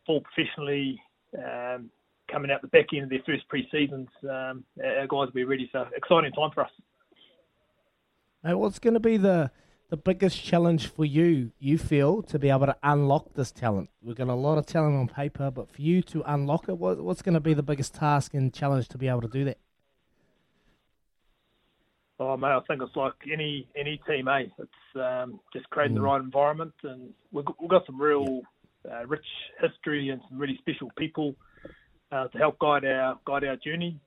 full 0.06 0.20
professionally 0.22 1.00
um, 1.36 1.90
coming 2.30 2.50
out 2.50 2.62
the 2.62 2.68
back 2.68 2.86
end 2.94 3.04
of 3.04 3.10
their 3.10 3.22
first 3.26 3.46
pre-seasons. 3.48 4.08
Um, 4.24 4.64
our 4.82 5.06
guys 5.06 5.26
will 5.26 5.32
be 5.32 5.44
ready. 5.44 5.68
So 5.72 5.86
exciting 5.94 6.32
time 6.32 6.50
for 6.54 6.64
us. 6.64 6.70
Mate, 8.42 8.54
what's 8.54 8.78
going 8.78 8.94
to 8.94 9.00
be 9.00 9.16
the 9.16 9.50
the 9.90 9.96
biggest 9.96 10.42
challenge 10.42 10.86
for 10.86 11.04
you, 11.04 11.50
you 11.58 11.76
feel, 11.76 12.22
to 12.22 12.38
be 12.38 12.48
able 12.48 12.66
to 12.66 12.76
unlock 12.84 13.34
this 13.34 13.50
talent? 13.50 13.90
We've 14.00 14.14
got 14.14 14.28
a 14.28 14.34
lot 14.34 14.56
of 14.56 14.64
talent 14.64 14.96
on 14.96 15.08
paper, 15.08 15.50
but 15.50 15.68
for 15.68 15.82
you 15.82 16.00
to 16.02 16.22
unlock 16.32 16.68
it, 16.68 16.78
what, 16.78 17.02
what's 17.02 17.22
going 17.22 17.34
to 17.34 17.40
be 17.40 17.54
the 17.54 17.62
biggest 17.64 17.94
task 17.94 18.32
and 18.32 18.54
challenge 18.54 18.86
to 18.90 18.98
be 18.98 19.08
able 19.08 19.22
to 19.22 19.28
do 19.28 19.44
that? 19.46 19.58
Oh 22.22 22.36
mate, 22.36 22.48
I 22.48 22.60
think 22.68 22.82
it's 22.82 22.94
like 22.94 23.14
any 23.32 23.66
any 23.74 23.98
team, 24.06 24.28
eh? 24.28 24.44
It's 24.58 24.94
um, 24.94 25.40
just 25.54 25.68
creating 25.70 25.96
mm. 25.96 26.00
the 26.00 26.02
right 26.02 26.20
environment, 26.20 26.74
and 26.82 27.14
we've, 27.32 27.46
we've 27.58 27.70
got 27.70 27.86
some 27.86 28.00
real 28.00 28.42
uh, 28.90 29.06
rich 29.06 29.24
history 29.58 30.10
and 30.10 30.20
some 30.28 30.38
really 30.38 30.58
special 30.58 30.92
people 30.98 31.34
uh, 32.12 32.28
to 32.28 32.36
help 32.36 32.58
guide 32.58 32.84
our 32.84 33.18
guide 33.26 33.44
our 33.44 33.56
journey. 33.56 33.98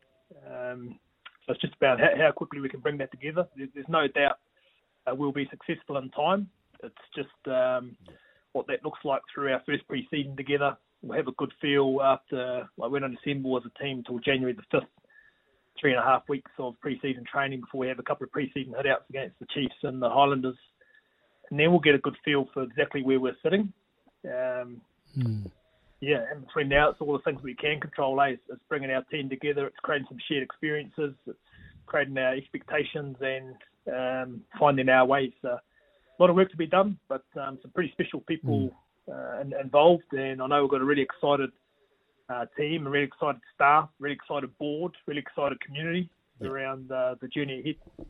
Um, 0.48 1.00
so 1.46 1.54
it's 1.54 1.62
just 1.62 1.74
about 1.74 2.00
how, 2.00 2.10
how, 2.16 2.32
quickly 2.32 2.60
we 2.60 2.70
can 2.70 2.82
bring 2.82 3.00
that 3.00 3.10
together. 3.10 3.48
There's, 3.58 3.70
there's 3.74 3.90
no 3.90 4.08
doubt 4.08 4.38
uh, 5.08 5.16
we'll 5.16 5.32
be 5.32 5.50
successful 5.50 5.98
in 5.98 6.12
time. 6.12 6.48
It's 6.84 6.96
just 7.16 7.48
um, 7.48 7.98
what 8.52 8.68
that 8.68 8.84
looks 8.86 9.00
like 9.04 9.22
through 9.34 9.54
our 9.54 9.64
first 9.66 9.88
pre-season 9.88 10.38
together. 10.38 10.78
We'll 11.02 11.18
have 11.18 11.28
a 11.28 11.34
good 11.34 11.52
feel 11.60 12.00
after 12.04 12.70
like, 12.78 12.92
we 12.92 13.00
don't 13.00 13.18
assemble 13.26 13.58
as 13.58 13.64
a 13.66 13.84
team 13.84 13.98
until 14.00 14.20
January 14.20 14.54
the 14.54 14.62
fifth 14.72 14.90
three 15.80 15.92
and 15.92 16.00
a 16.00 16.04
half 16.04 16.24
weeks 16.30 16.52
of 16.60 16.80
pre-season 16.80 17.24
training 17.32 17.62
before 17.62 17.80
we 17.80 17.88
have 17.88 18.00
a 18.00 18.04
couple 18.04 18.26
of 18.26 18.32
pre-season 18.32 18.74
hitouts 18.74 19.10
against 19.10 19.38
the 19.40 19.46
Chiefs 19.54 19.76
and 19.84 20.02
the 20.02 20.10
Highlanders, 20.10 20.58
and 21.50 21.60
then 21.60 21.72
we'll 21.72 21.80
get 21.80 21.96
a 21.96 22.00
good 22.00 22.16
feel 22.24 22.48
for 22.54 22.64
exactly 22.64 23.04
where 23.04 23.20
we're 23.20 23.38
sitting. 23.44 23.72
Um, 24.26 24.82
hmm. 25.16 25.46
Yeah, 26.00 26.26
and 26.30 26.46
between 26.46 26.68
now, 26.68 26.90
it's 26.90 27.00
all 27.00 27.14
the 27.14 27.20
things 27.20 27.42
we 27.42 27.56
can 27.56 27.80
control. 27.80 28.20
Eh? 28.22 28.32
It's, 28.32 28.44
it's 28.50 28.62
bringing 28.68 28.92
our 28.92 29.04
team 29.04 29.30
together. 29.30 29.68
It's 29.68 29.78
creating 29.84 30.08
some 30.10 30.18
shared 30.28 30.44
experiences. 30.44 31.14
It's 31.26 31.38
creating 31.86 32.18
our 32.18 32.36
expectations 32.36 33.16
and 33.22 33.56
um, 33.88 34.42
finding 34.60 34.90
our 34.90 35.06
ways. 35.06 35.32
So, 35.42 35.50
a 35.50 36.18
lot 36.20 36.30
of 36.30 36.36
work 36.36 36.52
to 36.52 36.58
be 36.58 36.68
done, 36.68 36.98
but 37.08 37.24
um, 37.40 37.58
some 37.62 37.72
pretty 37.72 37.92
special 37.94 38.20
people 38.20 38.70
mm. 39.10 39.54
uh, 39.54 39.60
involved. 39.62 40.12
And 40.12 40.42
I 40.42 40.48
know 40.48 40.62
we've 40.64 40.72
got 40.72 40.82
a 40.82 40.86
really 40.86 41.02
excited 41.02 41.52
uh, 42.30 42.46
team, 42.58 42.88
a 42.88 42.90
really 42.90 43.06
excited 43.06 43.42
staff, 43.54 43.90
really 44.00 44.16
excited 44.16 44.58
board, 44.58 44.96
really 45.06 45.20
excited 45.22 45.60
community 45.62 46.10
yeah. 46.40 46.48
around 46.48 46.92
uh, 46.92 47.16
the 47.22 47.28
journey 47.28 47.60
ahead. 47.60 48.08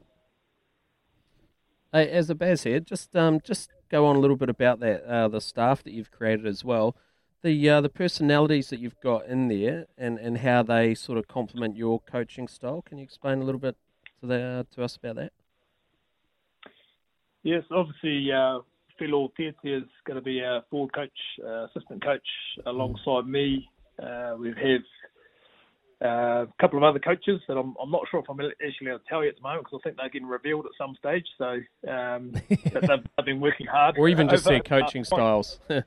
Hey, 1.92 2.10
as 2.10 2.30
a 2.30 2.36
Baz 2.36 2.64
head, 2.64 2.88
just 2.88 3.16
um, 3.16 3.40
just 3.44 3.70
go 3.90 4.06
on 4.06 4.16
a 4.16 4.20
little 4.20 4.36
bit 4.36 4.50
about 4.50 4.80
that 4.80 5.04
uh, 5.06 5.28
the 5.28 5.40
staff 5.42 5.84
that 5.84 5.94
you've 5.94 6.12
created 6.12 6.48
as 6.48 6.64
well, 6.66 6.96
the 7.44 7.70
uh, 7.70 7.82
the 7.82 7.90
personalities 7.90 8.70
that 8.70 8.80
you've 8.80 9.00
got 9.02 9.28
in 9.28 9.48
there, 9.48 9.86
and, 9.98 10.18
and 10.18 10.40
how 10.40 10.64
they 10.64 10.96
sort 10.96 11.20
of 11.20 11.28
complement 11.28 11.78
your 11.78 12.00
coaching 12.00 12.48
style. 12.48 12.82
Can 12.82 12.98
you 12.98 13.04
explain 13.04 13.42
a 13.42 13.44
little 13.44 13.60
bit 13.62 13.78
to 14.22 14.28
the, 14.28 14.66
to 14.74 14.84
us 14.84 14.96
about 14.96 15.18
that? 15.18 15.34
Yes, 17.44 17.64
obviously, 17.70 18.32
uh, 18.32 18.60
Filo 18.98 19.32
Tiatia 19.38 19.78
is 19.78 19.90
going 20.08 20.16
to 20.16 20.22
be 20.22 20.42
our 20.42 20.64
forward 20.72 20.94
coach, 20.94 21.12
uh, 21.46 21.66
assistant 21.66 22.04
coach, 22.04 22.26
alongside 22.66 23.28
me. 23.28 23.70
Uh, 24.02 24.36
we 24.38 24.50
have 24.50 24.82
uh, 26.04 26.44
a 26.44 26.48
couple 26.60 26.78
of 26.78 26.84
other 26.84 27.00
coaches 27.00 27.40
that 27.48 27.58
I'm, 27.58 27.76
I'm 27.82 27.92
not 27.92 28.02
sure 28.10 28.20
if 28.20 28.30
I'm 28.30 28.40
actually 28.40 28.88
able 28.88 29.00
to 29.00 29.06
tell 29.08 29.24
you 29.24 29.30
at 29.30 29.36
the 29.36 29.42
moment 29.42 29.66
because 29.66 29.80
I 29.82 29.84
think 29.84 29.98
they're 29.98 30.10
getting 30.10 30.28
revealed 30.28 30.66
at 30.66 30.72
some 30.78 30.96
stage. 31.00 31.26
So 31.38 31.60
um, 31.90 32.32
they've, 32.50 32.74
they've, 32.74 33.26
been 33.26 33.40
working 33.40 33.68
hard. 33.68 33.98
Or 33.98 34.10
even 34.10 34.28
just 34.28 34.46
over, 34.46 34.56
their 34.56 34.62
coaching 34.62 35.04
styles. 35.04 35.60
I, 35.70 35.84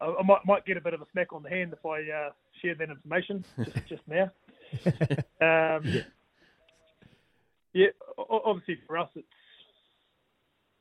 I 0.00 0.22
might, 0.24 0.44
might 0.44 0.66
get 0.66 0.76
a 0.76 0.80
bit 0.80 0.94
of 0.94 1.00
a 1.00 1.06
smack 1.12 1.32
on 1.32 1.42
the 1.42 1.48
hand 1.48 1.72
if 1.72 1.84
I 1.86 2.00
uh, 2.00 2.30
share 2.60 2.74
that 2.74 2.90
information 2.90 3.44
just, 3.64 3.76
just 3.88 4.02
now. 4.06 4.30
Um, 5.40 6.02
yeah, 7.72 7.88
obviously 8.18 8.78
for 8.86 8.98
us, 8.98 9.08
it's 9.14 9.26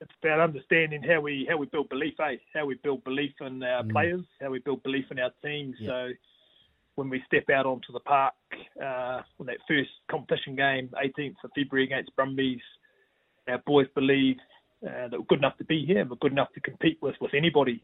it's 0.01 0.11
about 0.23 0.39
understanding 0.39 1.03
how 1.03 1.19
we 1.19 1.45
how 1.49 1.57
we 1.57 1.65
build 1.67 1.89
belief, 1.89 2.13
eh? 2.19 2.35
How 2.53 2.65
we 2.65 2.75
build 2.83 3.03
belief 3.03 3.33
in 3.41 3.61
our 3.63 3.83
mm. 3.83 3.91
players, 3.91 4.23
how 4.41 4.49
we 4.49 4.59
build 4.59 4.81
belief 4.83 5.05
in 5.11 5.19
our 5.19 5.31
team. 5.43 5.73
Yeah. 5.79 5.87
So 5.87 6.09
when 6.95 7.09
we 7.09 7.21
step 7.27 7.49
out 7.49 7.65
onto 7.65 7.91
the 7.93 7.99
park 8.01 8.33
uh, 8.81 9.21
on 9.39 9.45
that 9.45 9.57
first 9.67 9.89
competition 10.09 10.55
game, 10.55 10.89
18th 11.01 11.35
of 11.43 11.51
February 11.55 11.85
against 11.85 12.15
Brumbies, 12.15 12.61
our 13.47 13.61
boys 13.65 13.87
believe 13.95 14.37
uh, 14.85 15.07
that 15.09 15.19
we're 15.19 15.25
good 15.25 15.39
enough 15.39 15.57
to 15.57 15.65
be 15.65 15.85
here 15.85 16.05
we're 16.05 16.15
good 16.17 16.31
enough 16.31 16.51
to 16.53 16.61
compete 16.61 16.97
with 17.01 17.15
with 17.19 17.33
anybody. 17.33 17.83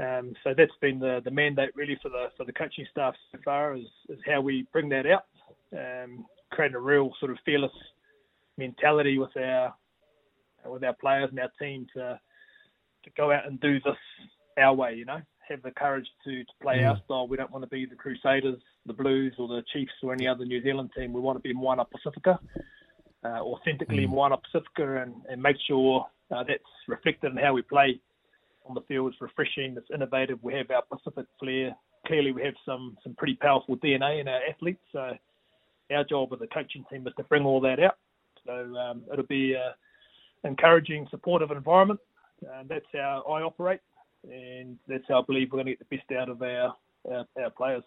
Um, 0.00 0.32
so 0.44 0.54
that's 0.56 0.70
been 0.80 1.00
the, 1.00 1.20
the 1.24 1.30
mandate 1.30 1.70
really 1.74 1.98
for 2.00 2.08
the 2.08 2.28
for 2.36 2.44
the 2.44 2.52
coaching 2.52 2.86
staff 2.90 3.14
so 3.32 3.38
far 3.44 3.76
is, 3.76 3.86
is 4.08 4.18
how 4.24 4.40
we 4.40 4.66
bring 4.72 4.88
that 4.90 5.04
out, 5.06 5.24
um, 5.72 6.24
creating 6.50 6.76
a 6.76 6.80
real 6.80 7.12
sort 7.18 7.32
of 7.32 7.38
fearless 7.44 7.72
mentality 8.56 9.18
with 9.18 9.36
our 9.36 9.74
with 10.66 10.84
our 10.84 10.94
players 10.94 11.30
and 11.30 11.40
our 11.40 11.50
team 11.60 11.86
to 11.94 12.18
to 13.04 13.10
go 13.16 13.30
out 13.32 13.46
and 13.46 13.60
do 13.60 13.80
this 13.80 13.96
our 14.58 14.74
way. 14.74 14.94
You 14.94 15.04
know, 15.04 15.20
have 15.48 15.62
the 15.62 15.70
courage 15.70 16.06
to, 16.24 16.44
to 16.44 16.52
play 16.60 16.78
mm. 16.78 16.88
our 16.88 17.00
style. 17.04 17.28
We 17.28 17.36
don't 17.36 17.50
want 17.50 17.64
to 17.64 17.68
be 17.68 17.86
the 17.86 17.96
Crusaders, 17.96 18.60
the 18.86 18.92
Blues, 18.92 19.34
or 19.38 19.48
the 19.48 19.62
Chiefs, 19.72 19.92
or 20.02 20.12
any 20.12 20.26
other 20.26 20.44
New 20.44 20.62
Zealand 20.62 20.90
team. 20.96 21.12
We 21.12 21.20
want 21.20 21.36
to 21.38 21.42
be 21.42 21.52
Moana 21.52 21.84
Pacifica, 21.84 22.38
uh, 23.24 23.28
authentically 23.28 24.06
mm. 24.06 24.10
Moana 24.10 24.36
Pacifica, 24.36 25.02
and, 25.02 25.14
and 25.30 25.42
make 25.42 25.56
sure 25.66 26.06
uh, 26.34 26.44
that's 26.46 26.62
reflected 26.86 27.32
in 27.32 27.38
how 27.38 27.52
we 27.52 27.62
play 27.62 28.00
on 28.66 28.74
the 28.74 28.82
field. 28.82 29.12
It's 29.12 29.20
refreshing. 29.20 29.76
It's 29.76 29.88
innovative. 29.92 30.38
We 30.42 30.54
have 30.54 30.70
our 30.70 30.82
Pacific 30.82 31.26
flair. 31.38 31.74
Clearly, 32.06 32.32
we 32.32 32.42
have 32.42 32.54
some 32.64 32.96
some 33.02 33.14
pretty 33.14 33.34
powerful 33.34 33.76
DNA 33.76 34.20
in 34.20 34.28
our 34.28 34.40
athletes. 34.48 34.80
So 34.92 35.12
our 35.90 36.04
job 36.04 36.32
as 36.32 36.40
a 36.40 36.46
coaching 36.46 36.84
team 36.90 37.06
is 37.06 37.14
to 37.16 37.24
bring 37.24 37.44
all 37.44 37.60
that 37.62 37.80
out. 37.80 37.96
So 38.46 38.52
um, 38.52 39.02
it'll 39.12 39.26
be 39.26 39.56
uh, 39.56 39.72
encouraging, 40.44 41.06
supportive 41.10 41.50
environment. 41.50 42.00
And 42.56 42.68
that's 42.68 42.86
how 42.92 43.24
I 43.28 43.42
operate, 43.42 43.80
and 44.30 44.78
that's 44.86 45.02
how 45.08 45.20
I 45.20 45.24
believe 45.26 45.50
we're 45.50 45.56
going 45.56 45.66
to 45.66 45.72
get 45.72 45.88
the 45.88 45.96
best 45.96 46.12
out 46.12 46.28
of 46.28 46.40
our 46.40 46.74
our, 47.10 47.26
our 47.42 47.50
players. 47.50 47.82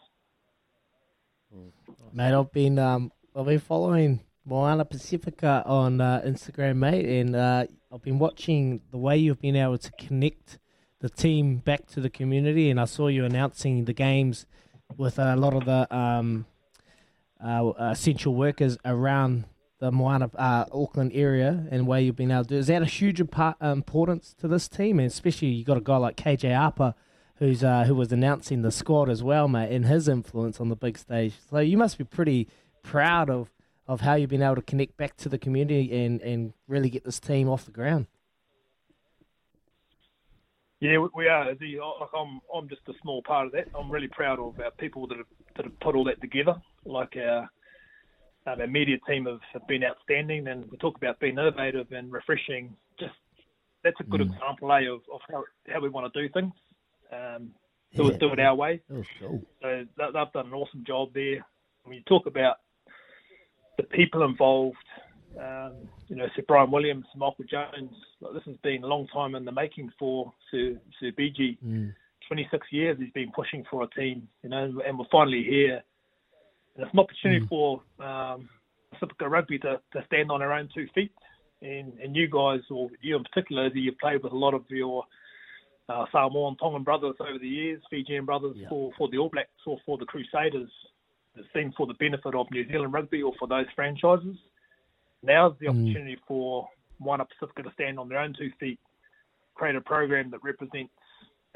Mate, 2.13 2.33
I've 2.33 2.51
been 2.51 2.77
um, 2.77 3.11
I've 3.33 3.45
been 3.45 3.59
following 3.59 4.19
Moana 4.45 4.83
Pacifica 4.83 5.63
on 5.65 6.01
uh, 6.01 6.21
Instagram, 6.25 6.77
mate, 6.77 7.05
and 7.05 7.35
uh, 7.35 7.65
I've 7.93 8.01
been 8.01 8.19
watching 8.19 8.81
the 8.91 8.97
way 8.97 9.17
you've 9.17 9.41
been 9.41 9.55
able 9.55 9.77
to 9.77 9.91
connect 9.91 10.59
the 10.99 11.09
team 11.09 11.57
back 11.57 11.87
to 11.87 12.01
the 12.01 12.09
community, 12.09 12.69
and 12.69 12.79
I 12.79 12.85
saw 12.85 13.07
you 13.07 13.23
announcing 13.23 13.85
the 13.85 13.93
games 13.93 14.45
with 14.97 15.17
a 15.17 15.35
lot 15.35 15.53
of 15.53 15.65
the 15.65 15.93
um, 15.95 16.45
uh, 17.43 17.71
essential 17.79 18.35
workers 18.35 18.77
around 18.85 19.45
the 19.81 19.91
Moana 19.91 20.29
uh, 20.37 20.65
Auckland 20.71 21.11
area 21.13 21.65
and 21.71 21.87
where 21.87 21.99
you've 21.99 22.15
been 22.15 22.31
able 22.31 22.43
to 22.43 22.49
do. 22.49 22.57
Is 22.57 22.67
that 22.67 22.83
a 22.83 22.85
huge 22.85 23.19
uh, 23.19 23.53
importance 23.61 24.35
to 24.39 24.47
this 24.47 24.69
team? 24.69 24.99
And 24.99 25.07
especially 25.07 25.49
you've 25.49 25.65
got 25.65 25.75
a 25.75 25.81
guy 25.81 25.97
like 25.97 26.15
KJ 26.15 26.55
Apa, 26.55 26.93
who's 27.37 27.63
uh, 27.63 27.85
who 27.85 27.95
was 27.95 28.11
announcing 28.11 28.61
the 28.61 28.71
squad 28.71 29.09
as 29.09 29.23
well, 29.23 29.47
mate, 29.47 29.73
and 29.73 29.87
his 29.87 30.07
influence 30.07 30.59
on 30.61 30.69
the 30.69 30.75
big 30.75 30.99
stage. 30.99 31.33
So 31.49 31.57
you 31.57 31.77
must 31.77 31.97
be 31.97 32.03
pretty 32.03 32.47
proud 32.83 33.31
of, 33.31 33.49
of 33.87 34.01
how 34.01 34.13
you've 34.13 34.29
been 34.29 34.43
able 34.43 34.55
to 34.55 34.61
connect 34.61 34.97
back 34.97 35.17
to 35.17 35.29
the 35.29 35.39
community 35.39 36.05
and, 36.05 36.21
and 36.21 36.53
really 36.67 36.91
get 36.91 37.03
this 37.03 37.19
team 37.19 37.49
off 37.49 37.65
the 37.65 37.71
ground. 37.71 38.05
Yeah, 40.79 40.97
we 41.15 41.27
are. 41.27 41.47
I'm, 41.49 42.39
I'm 42.55 42.69
just 42.69 42.81
a 42.87 42.93
small 43.01 43.23
part 43.23 43.47
of 43.47 43.51
that. 43.53 43.67
I'm 43.77 43.91
really 43.91 44.07
proud 44.07 44.39
of 44.39 44.59
our 44.59 44.71
people 44.77 45.07
that 45.07 45.17
have 45.17 45.27
that 45.55 45.65
have 45.65 45.79
put 45.79 45.95
all 45.95 46.03
that 46.05 46.21
together, 46.21 46.55
like 46.85 47.17
our 47.17 47.49
Um, 48.47 48.59
our 48.59 48.67
media 48.67 48.97
team 49.07 49.25
have, 49.25 49.39
have 49.53 49.67
been 49.67 49.83
outstanding, 49.83 50.47
and 50.47 50.69
we 50.71 50.77
talk 50.77 50.97
about 50.97 51.19
being 51.19 51.33
innovative 51.33 51.91
and 51.91 52.11
refreshing. 52.11 52.75
Just 52.99 53.13
that's 53.83 53.99
a 53.99 54.03
good 54.03 54.21
Mm. 54.21 54.33
example, 54.33 54.71
eh, 54.73 54.87
of, 54.87 55.01
of 55.13 55.21
how, 55.29 55.43
how 55.67 55.79
we 55.79 55.89
want 55.89 56.11
to 56.11 56.21
do 56.21 56.29
things. 56.29 56.53
Um, 57.11 57.51
do 57.95 58.07
it, 58.09 58.19
do 58.19 58.31
it 58.31 58.39
our 58.39 58.55
way. 58.55 58.79
Oh, 58.93 59.03
sure. 59.19 59.41
So 59.61 59.85
they- 59.97 60.11
they've 60.11 60.31
done 60.33 60.45
an 60.47 60.53
awesome 60.53 60.83
job 60.85 61.13
there. 61.13 61.45
When 61.83 61.95
you 61.97 62.03
talk 62.03 62.25
about 62.27 62.57
the 63.77 63.83
people 63.83 64.23
involved, 64.23 64.77
um, 65.39 65.73
you 66.07 66.15
know, 66.15 66.27
Sir 66.35 66.43
Bryan 66.47 66.71
Williams, 66.71 67.05
Michael 67.15 67.45
Jones, 67.45 67.91
like, 68.21 68.33
this 68.33 68.43
has 68.45 68.57
been 68.57 68.83
a 68.83 68.87
long 68.87 69.07
time 69.07 69.33
in 69.35 69.45
the 69.45 69.51
making 69.51 69.89
for 69.97 70.31
Sir, 70.51 70.79
Sir 70.99 71.11
BG. 71.11 71.57
Mm. 71.65 71.93
26 72.27 72.67
years 72.71 72.97
he's 72.99 73.11
been 73.11 73.31
pushing 73.33 73.63
for 73.69 73.83
a 73.83 73.87
team, 73.87 74.27
you 74.43 74.49
know, 74.49 74.81
and 74.85 74.97
we're 74.97 75.05
finally 75.11 75.43
here. 75.43 75.83
And 76.75 76.85
it's 76.85 76.93
an 76.93 76.99
opportunity 76.99 77.45
for 77.47 77.81
um, 77.99 78.49
Pacifica 78.93 79.27
Rugby 79.27 79.59
to, 79.59 79.79
to 79.93 80.05
stand 80.05 80.31
on 80.31 80.41
our 80.41 80.53
own 80.53 80.69
two 80.73 80.87
feet. 80.93 81.11
And, 81.61 81.93
and 81.99 82.15
you 82.15 82.27
guys, 82.27 82.61
or 82.69 82.89
you 83.01 83.15
in 83.15 83.23
particular, 83.23 83.69
that 83.69 83.77
you've 83.77 83.97
played 83.99 84.23
with 84.23 84.31
a 84.31 84.37
lot 84.37 84.53
of 84.53 84.63
your 84.69 85.03
uh, 85.89 86.05
Samoan, 86.11 86.55
Tongan 86.57 86.83
brothers 86.83 87.15
over 87.19 87.37
the 87.39 87.47
years, 87.47 87.81
Fijian 87.89 88.25
brothers 88.25 88.55
for, 88.69 88.91
for 88.97 89.09
the 89.09 89.17
All 89.17 89.29
Blacks 89.29 89.49
or 89.65 89.77
for 89.85 89.97
the 89.97 90.05
Crusaders. 90.05 90.69
It's 91.35 91.47
been 91.53 91.71
for 91.77 91.87
the 91.87 91.93
benefit 91.95 92.35
of 92.35 92.47
New 92.51 92.67
Zealand 92.67 92.93
rugby 92.93 93.21
or 93.21 93.33
for 93.39 93.47
those 93.47 93.65
franchises. 93.75 94.35
Now's 95.23 95.53
the 95.59 95.67
opportunity 95.67 96.17
for 96.27 96.67
Moana 96.99 97.25
Pacifica 97.25 97.63
to 97.63 97.73
stand 97.73 97.99
on 97.99 98.09
their 98.09 98.19
own 98.19 98.33
two 98.37 98.51
feet, 98.59 98.79
create 99.55 99.75
a 99.75 99.81
program 99.81 100.31
that 100.31 100.43
represents 100.43 100.91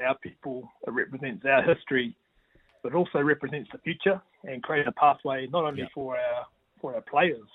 our 0.04 0.16
people, 0.18 0.68
that 0.84 0.92
represents 0.92 1.44
our 1.44 1.62
history, 1.62 2.16
but 2.86 2.94
also 2.94 3.20
represents 3.20 3.68
the 3.72 3.78
future 3.78 4.22
and 4.44 4.62
create 4.62 4.86
a 4.86 4.92
pathway 4.92 5.48
not 5.48 5.64
only 5.64 5.88
for 5.92 6.16
our 6.16 6.46
for 6.80 6.94
our 6.94 7.00
players, 7.00 7.48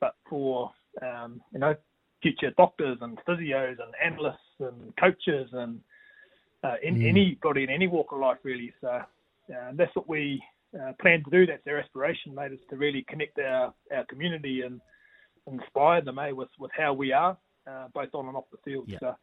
but 0.00 0.16
for 0.28 0.72
um, 1.00 1.40
you 1.52 1.60
know 1.60 1.76
future 2.20 2.50
doctors 2.56 2.98
and 3.02 3.18
physios 3.24 3.76
and 3.84 3.94
analysts 4.04 4.56
and 4.58 4.96
coaches 4.96 5.48
and 5.52 5.80
uh, 6.64 6.74
in, 6.82 6.96
Mm. 6.96 7.08
anybody 7.08 7.62
in 7.62 7.70
any 7.70 7.86
walk 7.86 8.10
of 8.10 8.18
life 8.18 8.38
really. 8.42 8.72
So 8.80 8.88
uh, 8.88 9.70
that's 9.74 9.94
what 9.94 10.08
we 10.08 10.42
uh, 10.74 10.92
plan 11.00 11.22
to 11.22 11.30
do. 11.30 11.46
That's 11.46 11.64
our 11.68 11.78
aspiration, 11.78 12.34
mate, 12.34 12.52
is 12.52 12.60
to 12.70 12.76
really 12.76 13.04
connect 13.08 13.38
our, 13.38 13.72
our 13.94 14.04
community 14.06 14.62
and 14.62 14.80
inspire 15.46 16.00
them, 16.00 16.18
eh, 16.18 16.32
with, 16.32 16.48
with 16.58 16.70
how 16.76 16.92
we 16.92 17.12
are, 17.12 17.36
uh, 17.68 17.86
both 17.94 18.12
on 18.14 18.26
and 18.26 18.36
off 18.36 18.44
the 18.50 18.58
field. 18.64 18.86
Yeah. 18.88 18.98
So 19.00 19.16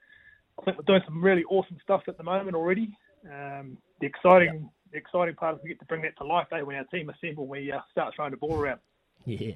I 0.60 0.64
think 0.64 0.78
we're 0.78 0.84
doing 0.84 1.02
some 1.06 1.22
really 1.22 1.44
awesome 1.46 1.78
stuff 1.84 2.04
at 2.08 2.18
the 2.18 2.24
moment 2.24 2.56
already. 2.56 2.98
Um, 3.26 3.78
the 4.00 4.06
exciting 4.08 4.70
the 4.92 4.98
exciting 4.98 5.36
part 5.36 5.56
is 5.56 5.62
we 5.64 5.70
get 5.70 5.80
to 5.80 5.86
bring 5.86 6.02
that 6.04 6.18
to 6.18 6.24
life, 6.24 6.48
eh, 6.52 6.62
when 6.62 6.76
our 6.76 6.84
team 6.86 7.10
assemble, 7.10 7.48
we 7.48 7.72
uh, 7.72 7.80
start 7.92 8.14
throwing 8.16 8.32
the 8.32 8.38
ball 8.38 8.56
around. 8.56 8.80
Yeah. 9.26 9.54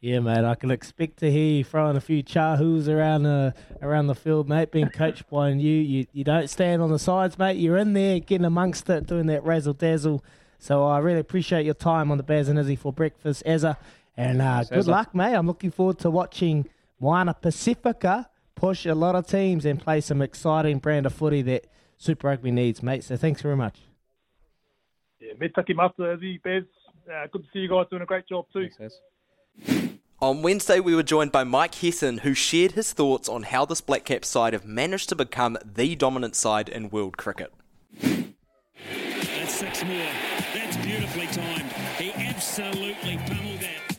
Yeah, 0.00 0.20
mate. 0.20 0.44
I 0.44 0.54
can 0.54 0.70
expect 0.70 1.18
to 1.20 1.30
hear 1.30 1.58
you 1.58 1.64
throwing 1.64 1.96
a 1.96 2.00
few 2.00 2.22
chahoos 2.22 2.88
around 2.88 3.22
the 3.22 3.54
around 3.80 4.08
the 4.08 4.14
field, 4.14 4.48
mate. 4.48 4.70
Being 4.70 4.90
coached 4.90 5.28
by 5.30 5.50
you, 5.50 5.72
you 5.72 6.06
you 6.12 6.22
don't 6.22 6.50
stand 6.50 6.82
on 6.82 6.90
the 6.90 6.98
sides, 6.98 7.38
mate. 7.38 7.56
You're 7.56 7.78
in 7.78 7.94
there, 7.94 8.20
getting 8.20 8.44
amongst 8.44 8.90
it, 8.90 9.06
doing 9.06 9.26
that 9.26 9.42
razzle 9.44 9.72
dazzle. 9.72 10.22
So 10.58 10.84
I 10.84 10.98
really 10.98 11.20
appreciate 11.20 11.64
your 11.64 11.74
time 11.74 12.10
on 12.10 12.18
the 12.18 12.22
Baz 12.22 12.48
and 12.48 12.58
Izzy 12.58 12.76
for 12.76 12.92
breakfast, 12.92 13.42
Ezza. 13.46 13.76
And 14.16 14.40
uh, 14.40 14.56
Thanks, 14.56 14.70
good 14.70 14.84
Ezza. 14.84 14.88
luck, 14.88 15.14
mate. 15.14 15.34
I'm 15.34 15.46
looking 15.46 15.70
forward 15.70 15.98
to 16.00 16.10
watching 16.10 16.68
Moana 17.00 17.34
Pacifica 17.34 18.28
push 18.54 18.86
a 18.86 18.94
lot 18.94 19.14
of 19.14 19.26
teams 19.26 19.64
and 19.64 19.80
play 19.80 20.00
some 20.00 20.22
exciting 20.22 20.78
brand 20.78 21.06
of 21.06 21.14
footy 21.14 21.42
that 21.42 21.66
Super 21.98 22.28
Rugby 22.28 22.50
needs, 22.50 22.82
mate. 22.82 23.04
So 23.04 23.16
thanks 23.16 23.42
very 23.42 23.56
much. 23.56 23.85
Yeah, 25.20 25.32
me 25.40 25.48
taki 25.48 25.74
mata, 25.74 26.12
Izzy, 26.14 26.38
Bez. 26.42 26.64
Uh, 27.10 27.26
good 27.32 27.42
to 27.42 27.48
see 27.52 27.60
you 27.60 27.68
guys 27.68 27.86
doing 27.90 28.02
a 28.02 28.06
great 28.06 28.28
job 28.28 28.46
too. 28.52 28.68
Thanks, 28.78 29.00
On 30.20 30.42
Wednesday, 30.42 30.80
we 30.80 30.94
were 30.94 31.02
joined 31.02 31.32
by 31.32 31.44
Mike 31.44 31.76
Hesson, 31.76 32.18
who 32.18 32.34
shared 32.34 32.72
his 32.72 32.92
thoughts 32.92 33.28
on 33.28 33.44
how 33.44 33.64
this 33.64 33.80
Black 33.80 34.04
Caps 34.04 34.28
side 34.28 34.52
have 34.52 34.64
managed 34.64 35.08
to 35.10 35.14
become 35.14 35.56
the 35.64 35.94
dominant 35.94 36.36
side 36.36 36.68
in 36.68 36.90
world 36.90 37.16
cricket. 37.16 37.52
That's 38.00 39.54
six 39.54 39.84
more. 39.84 40.08
That's 40.52 40.76
beautifully 40.78 41.26
timed. 41.28 41.72
He 41.98 42.12
absolutely 42.12 43.18
pummeled 43.26 43.60
that. 43.60 43.98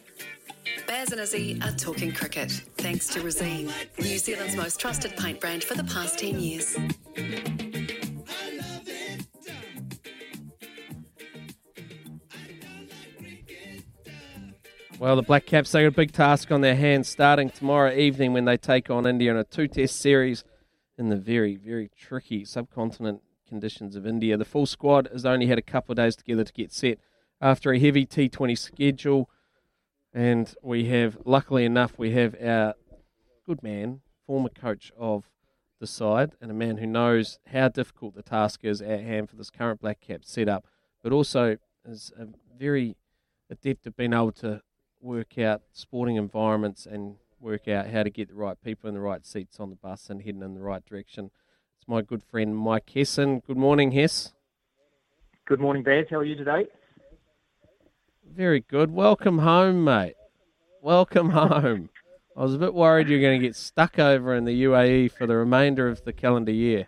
Baz 0.87 1.11
and 1.11 1.19
Izzy 1.19 1.59
are 1.63 1.71
talking 1.71 2.13
cricket, 2.13 2.51
thanks 2.77 3.07
to 3.07 3.19
Resene, 3.19 3.71
New 3.99 4.17
Zealand's 4.17 4.55
most 4.55 4.79
trusted 4.79 5.15
paint 5.17 5.41
brand 5.41 5.63
for 5.63 5.75
the 5.75 5.83
past 5.83 6.19
10 6.19 6.39
years. 6.39 6.77
Well, 14.99 15.15
the 15.15 15.21
Black 15.21 15.45
Caps, 15.45 15.71
they 15.71 15.83
got 15.83 15.89
a 15.89 15.91
big 15.91 16.11
task 16.11 16.51
on 16.51 16.61
their 16.61 16.75
hands 16.75 17.07
starting 17.07 17.51
tomorrow 17.51 17.93
evening 17.93 18.33
when 18.33 18.45
they 18.45 18.57
take 18.57 18.89
on 18.89 19.05
India 19.05 19.29
in 19.29 19.37
a 19.37 19.43
two 19.43 19.67
test 19.67 19.99
series 19.99 20.43
in 20.97 21.09
the 21.09 21.15
very, 21.15 21.55
very 21.55 21.91
tricky 21.95 22.43
subcontinent 22.43 23.21
conditions 23.47 23.95
of 23.95 24.07
India. 24.07 24.37
The 24.37 24.43
full 24.43 24.65
squad 24.65 25.07
has 25.13 25.23
only 25.23 25.45
had 25.45 25.59
a 25.59 25.61
couple 25.61 25.91
of 25.93 25.97
days 25.97 26.15
together 26.15 26.43
to 26.43 26.51
get 26.51 26.73
set 26.73 26.97
after 27.39 27.71
a 27.71 27.77
heavy 27.77 28.07
T20 28.07 28.57
schedule. 28.57 29.29
And 30.15 30.51
we 30.63 30.85
have, 30.85 31.19
luckily 31.25 31.63
enough, 31.63 31.99
we 31.99 32.13
have 32.13 32.35
our 32.41 32.73
good 33.45 33.61
man, 33.61 34.01
former 34.25 34.49
coach 34.49 34.91
of 34.97 35.29
the 35.79 35.85
side, 35.85 36.31
and 36.41 36.49
a 36.49 36.55
man 36.55 36.77
who 36.77 36.87
knows 36.87 37.37
how 37.51 37.67
difficult 37.67 38.15
the 38.15 38.23
task 38.23 38.61
is 38.63 38.81
at 38.81 39.01
hand 39.01 39.29
for 39.29 39.35
this 39.35 39.51
current 39.51 39.79
Black 39.79 40.01
Caps 40.01 40.31
setup, 40.31 40.65
but 41.03 41.11
also 41.13 41.57
is 41.87 42.11
a 42.17 42.25
very 42.57 42.95
adept 43.51 43.85
at 43.85 43.95
being 43.95 44.13
able 44.13 44.31
to 44.31 44.63
work 45.01 45.37
out 45.37 45.61
sporting 45.71 46.15
environments 46.15 46.85
and 46.85 47.15
work 47.39 47.67
out 47.67 47.89
how 47.89 48.03
to 48.03 48.09
get 48.09 48.29
the 48.29 48.35
right 48.35 48.61
people 48.63 48.87
in 48.87 48.95
the 48.95 49.01
right 49.01 49.25
seats 49.25 49.59
on 49.59 49.69
the 49.69 49.75
bus 49.75 50.09
and 50.09 50.21
heading 50.21 50.41
in 50.41 50.53
the 50.53 50.61
right 50.61 50.85
direction. 50.85 51.31
It's 51.77 51.87
my 51.87 52.01
good 52.01 52.23
friend 52.23 52.55
Mike 52.57 52.89
Hesson. 52.93 53.41
Good 53.45 53.57
morning, 53.57 53.91
Hess. 53.91 54.33
Good 55.45 55.59
morning, 55.59 55.83
Baz. 55.83 56.05
How 56.09 56.17
are 56.17 56.25
you 56.25 56.35
today? 56.35 56.65
Very 58.25 58.59
good. 58.59 58.91
Welcome 58.91 59.39
home, 59.39 59.83
mate. 59.83 60.15
Welcome 60.81 61.29
home. 61.29 61.89
I 62.35 62.41
was 62.41 62.53
a 62.53 62.59
bit 62.59 62.73
worried 62.73 63.07
you're 63.07 63.21
going 63.21 63.39
to 63.39 63.47
get 63.47 63.55
stuck 63.55 63.97
over 63.97 64.35
in 64.35 64.45
the 64.45 64.63
UAE 64.63 65.11
for 65.11 65.25
the 65.25 65.35
remainder 65.35 65.87
of 65.87 66.03
the 66.03 66.13
calendar 66.13 66.51
year. 66.51 66.87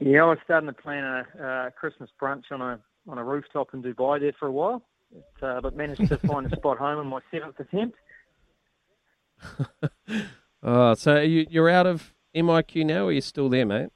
Yeah, 0.00 0.22
I 0.22 0.26
was 0.26 0.38
starting 0.42 0.66
to 0.66 0.72
plan 0.72 1.04
a 1.04 1.44
uh, 1.44 1.70
Christmas 1.70 2.10
brunch 2.20 2.44
on 2.50 2.60
a 2.60 2.80
on 3.06 3.18
a 3.18 3.24
rooftop 3.24 3.74
in 3.74 3.82
Dubai 3.82 4.18
there 4.18 4.32
for 4.38 4.48
a 4.48 4.52
while, 4.52 4.82
but, 5.14 5.46
uh, 5.46 5.60
but 5.60 5.76
managed 5.76 6.08
to 6.08 6.18
find 6.18 6.52
a 6.52 6.56
spot 6.56 6.78
home 6.78 7.00
in 7.00 7.06
my 7.06 7.20
seventh 7.30 7.60
attempt. 7.60 7.96
Oh, 10.66 10.94
so 10.94 11.20
you, 11.20 11.46
you're 11.50 11.68
out 11.68 11.86
of 11.86 12.14
MIQ 12.34 12.86
now, 12.86 13.04
or 13.04 13.12
you're 13.12 13.20
still 13.20 13.50
there, 13.50 13.66
mate? 13.66 13.90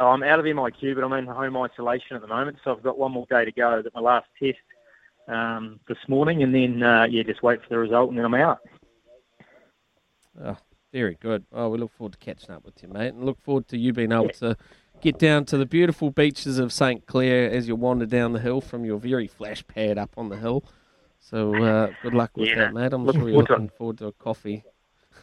Oh, 0.00 0.08
I'm 0.08 0.24
out 0.24 0.40
of 0.40 0.44
MIQ, 0.44 0.96
but 0.96 1.04
I'm 1.04 1.12
in 1.12 1.26
home 1.26 1.56
isolation 1.56 2.16
at 2.16 2.20
the 2.20 2.26
moment, 2.26 2.58
so 2.64 2.72
I've 2.72 2.82
got 2.82 2.98
one 2.98 3.12
more 3.12 3.26
day 3.30 3.44
to 3.44 3.52
go. 3.52 3.78
At 3.78 3.94
my 3.94 4.00
last 4.00 4.26
test 4.42 4.58
um, 5.28 5.78
this 5.86 5.98
morning, 6.08 6.42
and 6.42 6.52
then 6.52 6.82
uh, 6.82 7.06
yeah, 7.08 7.22
just 7.22 7.44
wait 7.44 7.62
for 7.62 7.68
the 7.70 7.78
result, 7.78 8.08
and 8.08 8.18
then 8.18 8.24
I'm 8.24 8.34
out. 8.34 8.58
Oh, 10.44 10.56
very 10.92 11.16
good. 11.20 11.44
Oh, 11.52 11.68
we 11.68 11.78
look 11.78 11.92
forward 11.92 12.12
to 12.12 12.18
catching 12.18 12.50
up 12.50 12.64
with 12.64 12.82
you, 12.82 12.88
mate, 12.88 13.14
and 13.14 13.24
look 13.24 13.40
forward 13.40 13.68
to 13.68 13.78
you 13.78 13.92
being 13.92 14.12
able 14.12 14.30
to 14.30 14.56
get 15.00 15.18
down 15.18 15.44
to 15.46 15.58
the 15.58 15.66
beautiful 15.66 16.10
beaches 16.10 16.58
of 16.58 16.72
St 16.72 17.06
Clair 17.06 17.50
as 17.50 17.68
you 17.68 17.76
wander 17.76 18.06
down 18.06 18.32
the 18.32 18.40
hill 18.40 18.60
from 18.60 18.84
your 18.84 18.98
very 18.98 19.26
flash 19.26 19.66
pad 19.66 19.98
up 19.98 20.10
on 20.16 20.28
the 20.28 20.36
hill. 20.36 20.64
So 21.18 21.54
uh, 21.64 21.90
good 22.02 22.14
luck 22.14 22.36
with 22.36 22.48
Yeah, 22.48 22.56
that, 22.56 22.74
mate. 22.74 22.92
I'm 22.92 23.04
looking 23.04 23.22
sure 23.22 23.28
you're 23.28 23.46
forward 23.46 23.46
to 23.46 23.52
it. 23.52 23.56
looking 23.56 23.68
forward 23.76 23.98
to 23.98 24.06
a 24.08 24.12
coffee. 24.12 24.64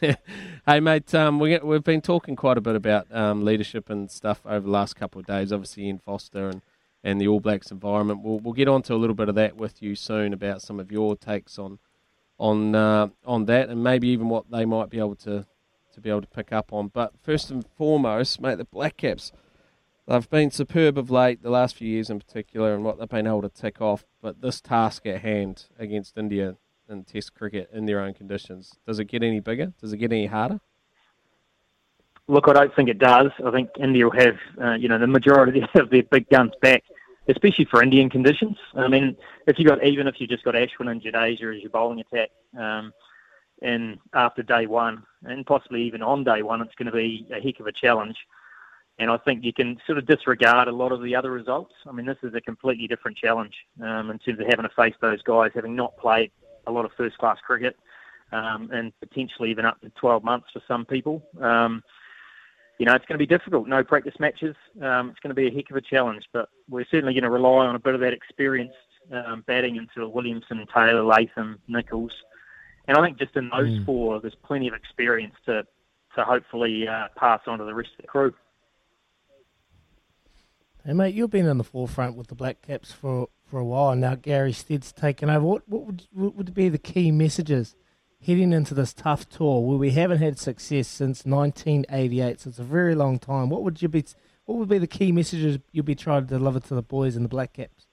hey, 0.66 0.80
mate, 0.80 1.14
um, 1.14 1.38
we, 1.38 1.56
we've 1.58 1.84
been 1.84 2.00
talking 2.02 2.36
quite 2.36 2.58
a 2.58 2.60
bit 2.60 2.74
about 2.76 3.06
um, 3.14 3.44
leadership 3.44 3.88
and 3.90 4.10
stuff 4.10 4.40
over 4.44 4.60
the 4.60 4.70
last 4.70 4.96
couple 4.96 5.20
of 5.20 5.26
days. 5.26 5.52
Obviously, 5.52 5.84
Ian 5.84 5.98
Foster 5.98 6.48
and, 6.48 6.62
and 7.02 7.20
the 7.20 7.28
All 7.28 7.40
Blacks 7.40 7.70
environment. 7.70 8.20
We'll, 8.22 8.38
we'll 8.40 8.54
get 8.54 8.68
on 8.68 8.82
to 8.82 8.94
a 8.94 8.96
little 8.96 9.14
bit 9.14 9.28
of 9.28 9.34
that 9.36 9.56
with 9.56 9.82
you 9.82 9.94
soon 9.94 10.32
about 10.32 10.62
some 10.62 10.80
of 10.80 10.90
your 10.92 11.16
takes 11.16 11.58
on 11.58 11.78
on 12.36 12.74
uh, 12.74 13.06
on 13.24 13.44
that 13.44 13.68
and 13.68 13.84
maybe 13.84 14.08
even 14.08 14.28
what 14.28 14.50
they 14.50 14.64
might 14.64 14.90
be 14.90 14.98
able 14.98 15.14
to 15.14 15.46
to 15.94 16.00
be 16.00 16.10
able 16.10 16.20
to 16.20 16.26
pick 16.26 16.52
up 16.52 16.72
on. 16.72 16.88
But 16.88 17.12
first 17.22 17.50
and 17.52 17.64
foremost, 17.78 18.40
mate, 18.40 18.58
the 18.58 18.64
Black 18.64 18.96
Caps. 18.96 19.30
They've 20.06 20.28
been 20.28 20.50
superb 20.50 20.98
of 20.98 21.10
late, 21.10 21.42
the 21.42 21.50
last 21.50 21.76
few 21.76 21.88
years 21.88 22.10
in 22.10 22.18
particular, 22.18 22.74
and 22.74 22.84
what 22.84 22.98
they've 22.98 23.08
been 23.08 23.26
able 23.26 23.42
to 23.42 23.48
tick 23.48 23.80
off. 23.80 24.04
But 24.20 24.42
this 24.42 24.60
task 24.60 25.06
at 25.06 25.22
hand 25.22 25.66
against 25.78 26.18
India 26.18 26.56
in 26.88 27.04
Test 27.04 27.34
cricket 27.34 27.70
in 27.72 27.86
their 27.86 28.00
own 28.00 28.12
conditions, 28.12 28.74
does 28.86 28.98
it 28.98 29.06
get 29.06 29.22
any 29.22 29.40
bigger? 29.40 29.72
Does 29.80 29.94
it 29.94 29.96
get 29.96 30.12
any 30.12 30.26
harder? 30.26 30.60
Look, 32.26 32.48
I 32.48 32.52
don't 32.52 32.74
think 32.74 32.88
it 32.90 32.98
does. 32.98 33.30
I 33.44 33.50
think 33.50 33.70
India 33.78 34.04
will 34.04 34.18
have, 34.18 34.36
uh, 34.62 34.74
you 34.74 34.88
know, 34.88 34.98
the 34.98 35.06
majority 35.06 35.62
of 35.74 35.88
their 35.90 36.02
big 36.02 36.28
guns 36.28 36.52
back, 36.60 36.84
especially 37.28 37.64
for 37.64 37.82
Indian 37.82 38.10
conditions. 38.10 38.58
I 38.74 38.88
mean, 38.88 39.16
if 39.46 39.58
you 39.58 39.64
got 39.66 39.84
even 39.84 40.06
if 40.06 40.20
you 40.20 40.26
just 40.26 40.44
got 40.44 40.54
Ashwin 40.54 40.90
and 40.90 41.02
Jadeja 41.02 41.56
as 41.56 41.62
your 41.62 41.70
bowling 41.70 42.00
attack, 42.00 42.30
um, 42.58 42.92
and 43.62 43.98
after 44.12 44.42
day 44.42 44.66
one, 44.66 45.02
and 45.24 45.46
possibly 45.46 45.82
even 45.82 46.02
on 46.02 46.24
day 46.24 46.42
one, 46.42 46.60
it's 46.60 46.74
going 46.74 46.86
to 46.86 46.92
be 46.92 47.26
a 47.30 47.40
heck 47.40 47.60
of 47.60 47.66
a 47.66 47.72
challenge. 47.72 48.16
And 48.98 49.10
I 49.10 49.16
think 49.16 49.44
you 49.44 49.52
can 49.52 49.80
sort 49.86 49.98
of 49.98 50.06
disregard 50.06 50.68
a 50.68 50.72
lot 50.72 50.92
of 50.92 51.02
the 51.02 51.16
other 51.16 51.32
results. 51.32 51.74
I 51.86 51.92
mean, 51.92 52.06
this 52.06 52.18
is 52.22 52.34
a 52.34 52.40
completely 52.40 52.86
different 52.86 53.16
challenge 53.16 53.54
um, 53.82 54.10
in 54.10 54.18
terms 54.18 54.38
of 54.38 54.46
having 54.46 54.62
to 54.62 54.74
face 54.76 54.94
those 55.00 55.20
guys 55.22 55.50
having 55.54 55.74
not 55.74 55.96
played 55.96 56.30
a 56.66 56.72
lot 56.72 56.84
of 56.84 56.92
first 56.96 57.18
class 57.18 57.38
cricket 57.44 57.76
um, 58.32 58.70
and 58.72 58.92
potentially 59.00 59.50
even 59.50 59.64
up 59.64 59.80
to 59.80 59.90
12 59.90 60.22
months 60.22 60.46
for 60.52 60.62
some 60.66 60.84
people. 60.84 61.22
Um, 61.40 61.82
you 62.78 62.86
know, 62.86 62.94
it's 62.94 63.04
going 63.06 63.18
to 63.18 63.24
be 63.24 63.26
difficult. 63.26 63.68
No 63.68 63.84
practice 63.84 64.14
matches. 64.18 64.56
Um, 64.82 65.10
it's 65.10 65.20
going 65.20 65.30
to 65.30 65.34
be 65.34 65.46
a 65.46 65.50
heck 65.50 65.70
of 65.70 65.76
a 65.76 65.80
challenge, 65.80 66.24
but 66.32 66.48
we're 66.68 66.86
certainly 66.90 67.14
going 67.14 67.24
to 67.24 67.30
rely 67.30 67.66
on 67.66 67.76
a 67.76 67.78
bit 67.78 67.94
of 67.94 68.00
that 68.00 68.12
experienced 68.12 68.76
um, 69.12 69.44
batting 69.46 69.76
into 69.76 70.08
Williamson, 70.08 70.66
Taylor, 70.74 71.04
Latham, 71.04 71.60
Nicholls. 71.68 72.12
And 72.88 72.96
I 72.96 73.02
think 73.02 73.18
just 73.18 73.36
in 73.36 73.48
those 73.48 73.70
mm. 73.70 73.86
four, 73.86 74.20
there's 74.20 74.34
plenty 74.44 74.68
of 74.68 74.74
experience 74.74 75.34
to, 75.46 75.64
to 76.16 76.24
hopefully 76.24 76.86
uh, 76.88 77.08
pass 77.16 77.40
on 77.46 77.58
to 77.58 77.64
the 77.64 77.74
rest 77.74 77.90
of 77.98 78.02
the 78.02 78.08
crew. 78.08 78.34
Hey 80.86 80.92
mate, 80.92 81.14
you've 81.14 81.30
been 81.30 81.46
in 81.46 81.56
the 81.56 81.64
forefront 81.64 82.14
with 82.14 82.26
the 82.26 82.34
Black 82.34 82.60
Caps 82.60 82.92
for, 82.92 83.30
for 83.46 83.58
a 83.58 83.64
while 83.64 83.96
now. 83.96 84.16
Gary 84.16 84.52
Stead's 84.52 84.92
taken 84.92 85.30
over. 85.30 85.42
What 85.42 85.62
what 85.66 85.86
would, 85.86 86.02
what 86.12 86.34
would 86.34 86.52
be 86.52 86.68
the 86.68 86.76
key 86.76 87.10
messages 87.10 87.74
heading 88.22 88.52
into 88.52 88.74
this 88.74 88.92
tough 88.92 89.26
tour 89.26 89.62
where 89.62 89.78
we 89.78 89.92
haven't 89.92 90.18
had 90.18 90.38
success 90.38 90.86
since 90.86 91.24
1988? 91.24 92.38
So 92.38 92.50
it's 92.50 92.58
a 92.58 92.64
very 92.64 92.94
long 92.94 93.18
time. 93.18 93.48
What 93.48 93.62
would 93.62 93.80
you 93.80 93.88
be? 93.88 94.04
What 94.44 94.58
would 94.58 94.68
be 94.68 94.76
the 94.76 94.86
key 94.86 95.10
messages 95.10 95.58
you'd 95.72 95.86
be 95.86 95.94
trying 95.94 96.26
to 96.26 96.28
deliver 96.28 96.60
to 96.60 96.74
the 96.74 96.82
boys 96.82 97.16
in 97.16 97.22
the 97.22 97.30
Black 97.30 97.54
Caps? 97.54 97.86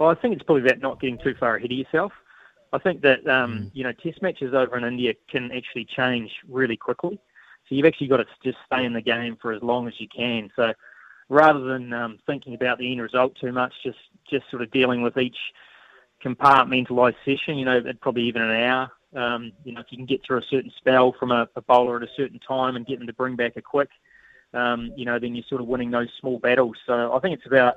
Well, 0.00 0.08
I 0.08 0.16
think 0.16 0.34
it's 0.34 0.42
probably 0.42 0.68
about 0.68 0.80
not 0.80 1.00
getting 1.00 1.18
too 1.18 1.36
far 1.38 1.54
ahead 1.54 1.70
of 1.70 1.78
yourself. 1.78 2.12
I 2.72 2.78
think 2.78 3.02
that 3.02 3.24
um, 3.28 3.56
mm. 3.56 3.70
you 3.72 3.84
know 3.84 3.92
Test 3.92 4.20
matches 4.20 4.52
over 4.52 4.76
in 4.76 4.82
India 4.82 5.14
can 5.30 5.52
actually 5.52 5.84
change 5.84 6.32
really 6.48 6.76
quickly. 6.76 7.20
So 7.68 7.76
you've 7.76 7.86
actually 7.86 8.08
got 8.08 8.16
to 8.16 8.26
just 8.42 8.58
stay 8.66 8.84
in 8.84 8.94
the 8.94 9.00
game 9.00 9.38
for 9.40 9.52
as 9.52 9.62
long 9.62 9.86
as 9.86 9.94
you 10.00 10.08
can. 10.08 10.50
So 10.56 10.72
rather 11.28 11.60
than 11.60 11.92
um, 11.92 12.18
thinking 12.26 12.54
about 12.54 12.78
the 12.78 12.90
end 12.90 13.00
result 13.00 13.36
too 13.40 13.52
much, 13.52 13.72
just 13.82 13.98
just 14.28 14.48
sort 14.50 14.62
of 14.62 14.70
dealing 14.70 15.02
with 15.02 15.16
each 15.16 15.36
compartmentalised 16.24 17.16
session. 17.24 17.58
You 17.58 17.64
know, 17.64 17.80
probably 18.00 18.22
even 18.22 18.42
an 18.42 18.62
hour. 18.62 18.90
Um, 19.14 19.52
you 19.64 19.72
know, 19.72 19.80
if 19.80 19.86
you 19.90 19.96
can 19.96 20.06
get 20.06 20.24
through 20.24 20.38
a 20.38 20.46
certain 20.50 20.72
spell 20.76 21.14
from 21.18 21.30
a, 21.30 21.48
a, 21.56 21.62
bowler 21.62 21.96
at 21.96 22.02
a 22.02 22.12
certain 22.16 22.40
time 22.40 22.76
and 22.76 22.84
get 22.84 22.98
them 22.98 23.06
to 23.06 23.14
bring 23.14 23.34
back 23.34 23.56
a 23.56 23.62
quick, 23.62 23.88
um, 24.52 24.92
you 24.94 25.06
know, 25.06 25.18
then 25.18 25.34
you're 25.34 25.44
sort 25.48 25.62
of 25.62 25.68
winning 25.68 25.90
those 25.90 26.08
small 26.20 26.38
battles. 26.38 26.76
So 26.86 27.14
I 27.14 27.20
think 27.20 27.38
it's 27.38 27.46
about 27.46 27.76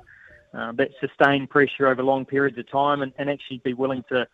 uh, 0.52 0.72
that 0.72 0.90
sustained 1.00 1.48
pressure 1.48 1.86
over 1.86 2.02
long 2.02 2.26
periods 2.26 2.58
of 2.58 2.68
time 2.70 3.02
and, 3.02 3.12
and 3.16 3.30
actually 3.30 3.58
be 3.64 3.72
willing 3.72 4.04
to 4.10 4.26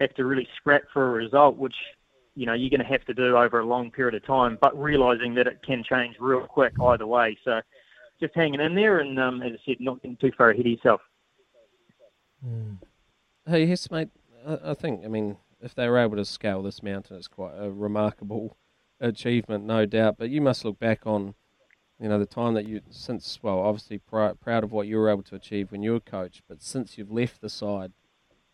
have 0.00 0.14
to 0.14 0.24
really 0.24 0.46
scrap 0.56 0.82
for 0.92 1.08
a 1.08 1.12
result, 1.12 1.56
which 1.56 1.76
you 2.36 2.46
know 2.46 2.52
you're 2.52 2.70
going 2.70 2.80
to 2.80 2.86
have 2.86 3.04
to 3.06 3.14
do 3.14 3.36
over 3.36 3.60
a 3.60 3.66
long 3.66 3.90
period 3.90 4.14
of 4.14 4.26
time, 4.26 4.58
but 4.60 4.80
realizing 4.80 5.34
that 5.34 5.46
it 5.46 5.60
can 5.62 5.82
change 5.82 6.16
real 6.20 6.46
quick 6.46 6.74
either 6.80 7.06
way. 7.06 7.36
So 7.44 7.60
just 8.24 8.34
hanging 8.34 8.60
in 8.60 8.74
there, 8.74 9.00
and 9.00 9.18
um, 9.20 9.42
as 9.42 9.52
I 9.52 9.58
said, 9.66 9.76
not 9.80 10.02
getting 10.02 10.16
too 10.16 10.32
far 10.36 10.50
ahead 10.50 10.64
of 10.64 10.72
yourself. 10.72 11.00
Mm. 12.46 12.78
Hey, 13.46 13.64
yes, 13.64 13.90
mate. 13.90 14.08
I, 14.46 14.70
I 14.70 14.74
think, 14.74 15.04
I 15.04 15.08
mean, 15.08 15.36
if 15.60 15.74
they 15.74 15.88
were 15.88 15.98
able 15.98 16.16
to 16.16 16.24
scale 16.24 16.62
this 16.62 16.82
mountain, 16.82 17.16
it's 17.16 17.28
quite 17.28 17.54
a 17.58 17.70
remarkable 17.70 18.56
achievement, 19.00 19.64
no 19.64 19.84
doubt. 19.84 20.16
But 20.18 20.30
you 20.30 20.40
must 20.40 20.64
look 20.64 20.78
back 20.78 21.06
on, 21.06 21.34
you 22.00 22.08
know, 22.08 22.18
the 22.18 22.26
time 22.26 22.54
that 22.54 22.66
you, 22.66 22.80
since, 22.90 23.38
well, 23.42 23.60
obviously 23.60 23.98
pr- 23.98 24.34
proud 24.40 24.64
of 24.64 24.72
what 24.72 24.86
you 24.86 24.96
were 24.96 25.10
able 25.10 25.22
to 25.24 25.34
achieve 25.34 25.70
when 25.70 25.82
you 25.82 25.92
were 25.92 26.00
coach, 26.00 26.42
but 26.48 26.62
since 26.62 26.96
you've 26.96 27.12
left 27.12 27.40
the 27.40 27.50
side, 27.50 27.92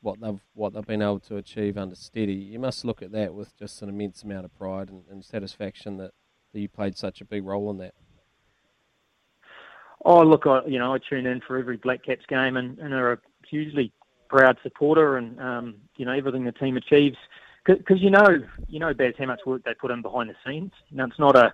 what 0.03 0.19
they've 0.21 0.41
what 0.55 0.73
they've 0.73 0.87
been 0.87 1.03
able 1.03 1.21
to 1.21 1.37
achieve 1.37 1.77
under 1.77 1.95
Steady, 1.95 2.33
you 2.33 2.59
must 2.59 2.87
look 2.87 3.03
at 3.03 3.13
that 3.13 3.35
with 3.35 3.55
just 3.59 3.83
an 3.83 3.91
immense 3.91 4.23
amount 4.23 4.47
of 4.47 4.55
pride 4.57 4.89
and, 4.89 5.05
and 5.11 5.23
satisfaction 5.23 5.99
that, 5.99 6.13
that 6.53 6.61
you 6.61 6.69
played 6.69 6.97
such 6.97 7.21
a 7.21 7.25
big 7.25 7.45
role 7.45 7.71
in 7.71 7.77
that. 7.77 7.95
Oh, 10.05 10.23
look, 10.23 10.47
I 10.47 10.65
you 10.67 10.79
know 10.79 10.95
I 10.95 10.99
tune 10.99 11.27
in 11.27 11.41
for 11.41 11.59
every 11.59 11.77
Black 11.77 12.05
Caps 12.05 12.25
game 12.27 12.57
and, 12.57 12.79
and 12.79 12.95
are 12.95 13.13
a 13.13 13.19
hugely 13.49 13.93
proud 14.29 14.57
supporter, 14.63 15.17
and 15.17 15.39
um, 15.41 15.75
you 15.97 16.05
know 16.05 16.13
everything 16.13 16.45
the 16.45 16.53
team 16.53 16.77
achieves, 16.77 17.19
because 17.65 18.01
you 18.01 18.11
know 18.11 18.43
you 18.69 18.79
know 18.79 18.95
Baz 18.95 19.15
how 19.19 19.27
much 19.27 19.41
work 19.45 19.65
they 19.65 19.75
put 19.75 19.91
in 19.91 20.03
behind 20.03 20.31
the 20.31 20.37
scenes. 20.47 20.73
Know 20.91 21.05
it's 21.05 21.19
not 21.19 21.37
a 21.37 21.53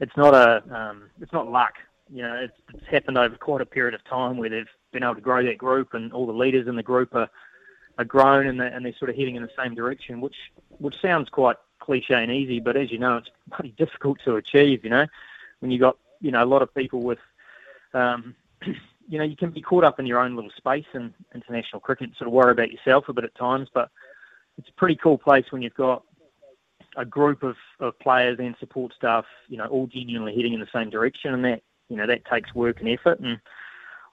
it's 0.00 0.16
not 0.16 0.34
a 0.34 0.62
um, 0.74 1.10
it's 1.20 1.32
not 1.32 1.50
luck. 1.50 1.74
You 2.10 2.22
know 2.22 2.34
it's, 2.34 2.56
it's 2.74 2.86
happened 2.86 3.18
over 3.18 3.36
quite 3.36 3.60
a 3.60 3.66
period 3.66 3.94
of 3.94 4.04
time 4.04 4.36
where 4.36 4.48
they've 4.48 4.66
been 4.92 5.02
able 5.02 5.16
to 5.16 5.20
grow 5.20 5.44
that 5.44 5.58
group, 5.58 5.94
and 5.94 6.12
all 6.12 6.26
the 6.26 6.32
leaders 6.32 6.68
in 6.68 6.76
the 6.76 6.82
group 6.82 7.14
are 7.14 7.28
are 7.98 8.04
grown 8.04 8.46
and 8.46 8.58
they're, 8.58 8.68
and 8.68 8.86
they're 8.86 8.94
sort 8.98 9.10
of 9.10 9.16
heading 9.16 9.36
in 9.36 9.42
the 9.42 9.50
same 9.56 9.74
direction, 9.74 10.20
which 10.20 10.36
which 10.78 10.94
sounds 11.02 11.28
quite 11.28 11.56
cliche 11.78 12.22
and 12.22 12.32
easy, 12.32 12.60
but 12.60 12.76
as 12.76 12.90
you 12.90 12.98
know, 12.98 13.16
it's 13.16 13.30
pretty 13.50 13.74
difficult 13.76 14.18
to 14.24 14.36
achieve. 14.36 14.84
You 14.84 14.90
know, 14.90 15.06
when 15.60 15.70
you 15.70 15.78
got 15.78 15.98
you 16.20 16.30
know 16.30 16.42
a 16.42 16.46
lot 16.46 16.62
of 16.62 16.74
people 16.74 17.02
with 17.02 17.18
um, 17.94 18.34
you 19.08 19.18
know, 19.18 19.24
you 19.24 19.36
can 19.36 19.50
be 19.50 19.60
caught 19.60 19.84
up 19.84 19.98
in 20.00 20.06
your 20.06 20.20
own 20.20 20.34
little 20.34 20.50
space 20.56 20.86
in 20.94 21.12
international 21.34 21.80
cricket 21.80 22.08
and 22.08 22.16
sort 22.16 22.28
of 22.28 22.32
worry 22.32 22.52
about 22.52 22.72
yourself 22.72 23.08
a 23.08 23.12
bit 23.12 23.24
at 23.24 23.34
times, 23.34 23.68
but 23.72 23.90
it's 24.58 24.68
a 24.68 24.74
pretty 24.74 24.96
cool 24.96 25.18
place 25.18 25.44
when 25.50 25.62
you've 25.62 25.74
got 25.74 26.02
a 26.96 27.04
group 27.04 27.42
of, 27.42 27.56
of 27.80 27.98
players 27.98 28.38
and 28.38 28.54
support 28.60 28.92
staff, 28.94 29.24
you 29.48 29.56
know, 29.56 29.66
all 29.66 29.86
genuinely 29.86 30.34
heading 30.34 30.52
in 30.52 30.60
the 30.60 30.68
same 30.72 30.90
direction, 30.90 31.34
and 31.34 31.44
that, 31.44 31.62
you 31.88 31.96
know, 31.96 32.06
that 32.06 32.24
takes 32.26 32.54
work 32.54 32.80
and 32.80 32.88
effort, 32.88 33.18
and 33.20 33.38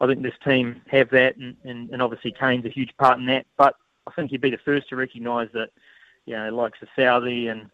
I 0.01 0.07
think 0.07 0.21
this 0.21 0.33
team 0.45 0.81
have 0.87 1.09
that, 1.09 1.35
and, 1.37 1.55
and, 1.63 1.89
and 1.89 2.01
obviously 2.01 2.31
Kane's 2.31 2.65
a 2.65 2.69
huge 2.69 2.95
part 2.97 3.19
in 3.19 3.25
that, 3.27 3.45
but 3.57 3.75
I 4.07 4.11
think 4.11 4.31
you'd 4.31 4.41
be 4.41 4.49
the 4.49 4.57
first 4.63 4.89
to 4.89 4.95
recognise 4.95 5.49
that, 5.53 5.69
you 6.25 6.35
know, 6.35 6.49
like 6.49 6.73
Southee 6.97 7.51
and, 7.51 7.69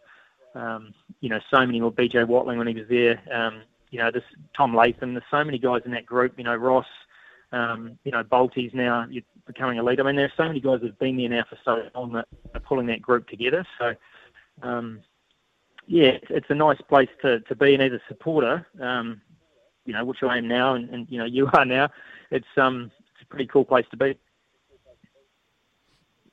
um, 0.56 0.94
you 1.22 1.30
know, 1.30 1.40
so 1.52 1.66
many 1.66 1.80
more 1.80 1.92
BJ 1.92 2.28
Watling 2.28 2.58
when 2.58 2.68
he 2.68 2.74
was 2.74 2.88
there, 2.90 3.22
um, 3.32 3.62
you 3.92 4.00
know, 4.00 4.12
this 4.12 4.24
Tom 4.56 4.76
Latham. 4.76 5.14
There's 5.14 5.24
so 5.32 5.44
many 5.44 5.58
guys 5.58 5.82
in 5.86 5.92
that 5.92 6.06
group. 6.06 6.34
You 6.38 6.44
know, 6.44 6.56
Ross. 6.56 6.88
Um, 7.52 7.98
you 8.04 8.12
know, 8.12 8.24
Bolty's 8.24 8.72
now 8.74 9.06
becoming 9.48 9.80
a 9.80 9.84
leader. 9.84 10.04
I 10.04 10.08
mean, 10.08 10.16
there's 10.16 10.32
so 10.36 10.44
many 10.46 10.60
guys 10.60 10.82
that 10.82 10.88
have 10.88 11.00
been 11.00 11.16
there 11.18 11.30
now 11.30 11.46
for 11.50 11.58
so 11.64 11.84
long 11.98 12.12
that 12.14 12.28
are 12.54 12.60
pulling 12.60 12.88
that 12.88 13.02
group 13.02 13.30
together. 13.30 13.66
So, 13.80 13.94
um, 14.62 15.02
yeah, 15.88 16.18
it's 16.30 16.48
a 16.50 16.56
nice 16.56 16.82
place 16.90 17.10
to, 17.22 17.40
to 17.42 17.56
be 17.56 17.74
and 17.74 17.84
as 17.84 17.92
a 17.92 18.02
supporter, 18.08 18.66
um, 18.82 19.22
you 19.86 19.94
know, 19.94 20.04
which 20.04 20.24
I 20.24 20.38
am 20.38 20.48
now, 20.48 20.74
and, 20.74 20.90
and 20.90 21.08
you 21.10 21.20
know, 21.20 21.26
you 21.32 21.50
are 21.54 21.66
now. 21.66 21.90
It's 22.32 22.46
um, 22.58 22.92
it's 23.14 23.22
a 23.22 23.26
pretty 23.28 23.46
cool 23.46 23.66
place 23.66 23.86
to 23.92 23.98
be. 23.98 24.18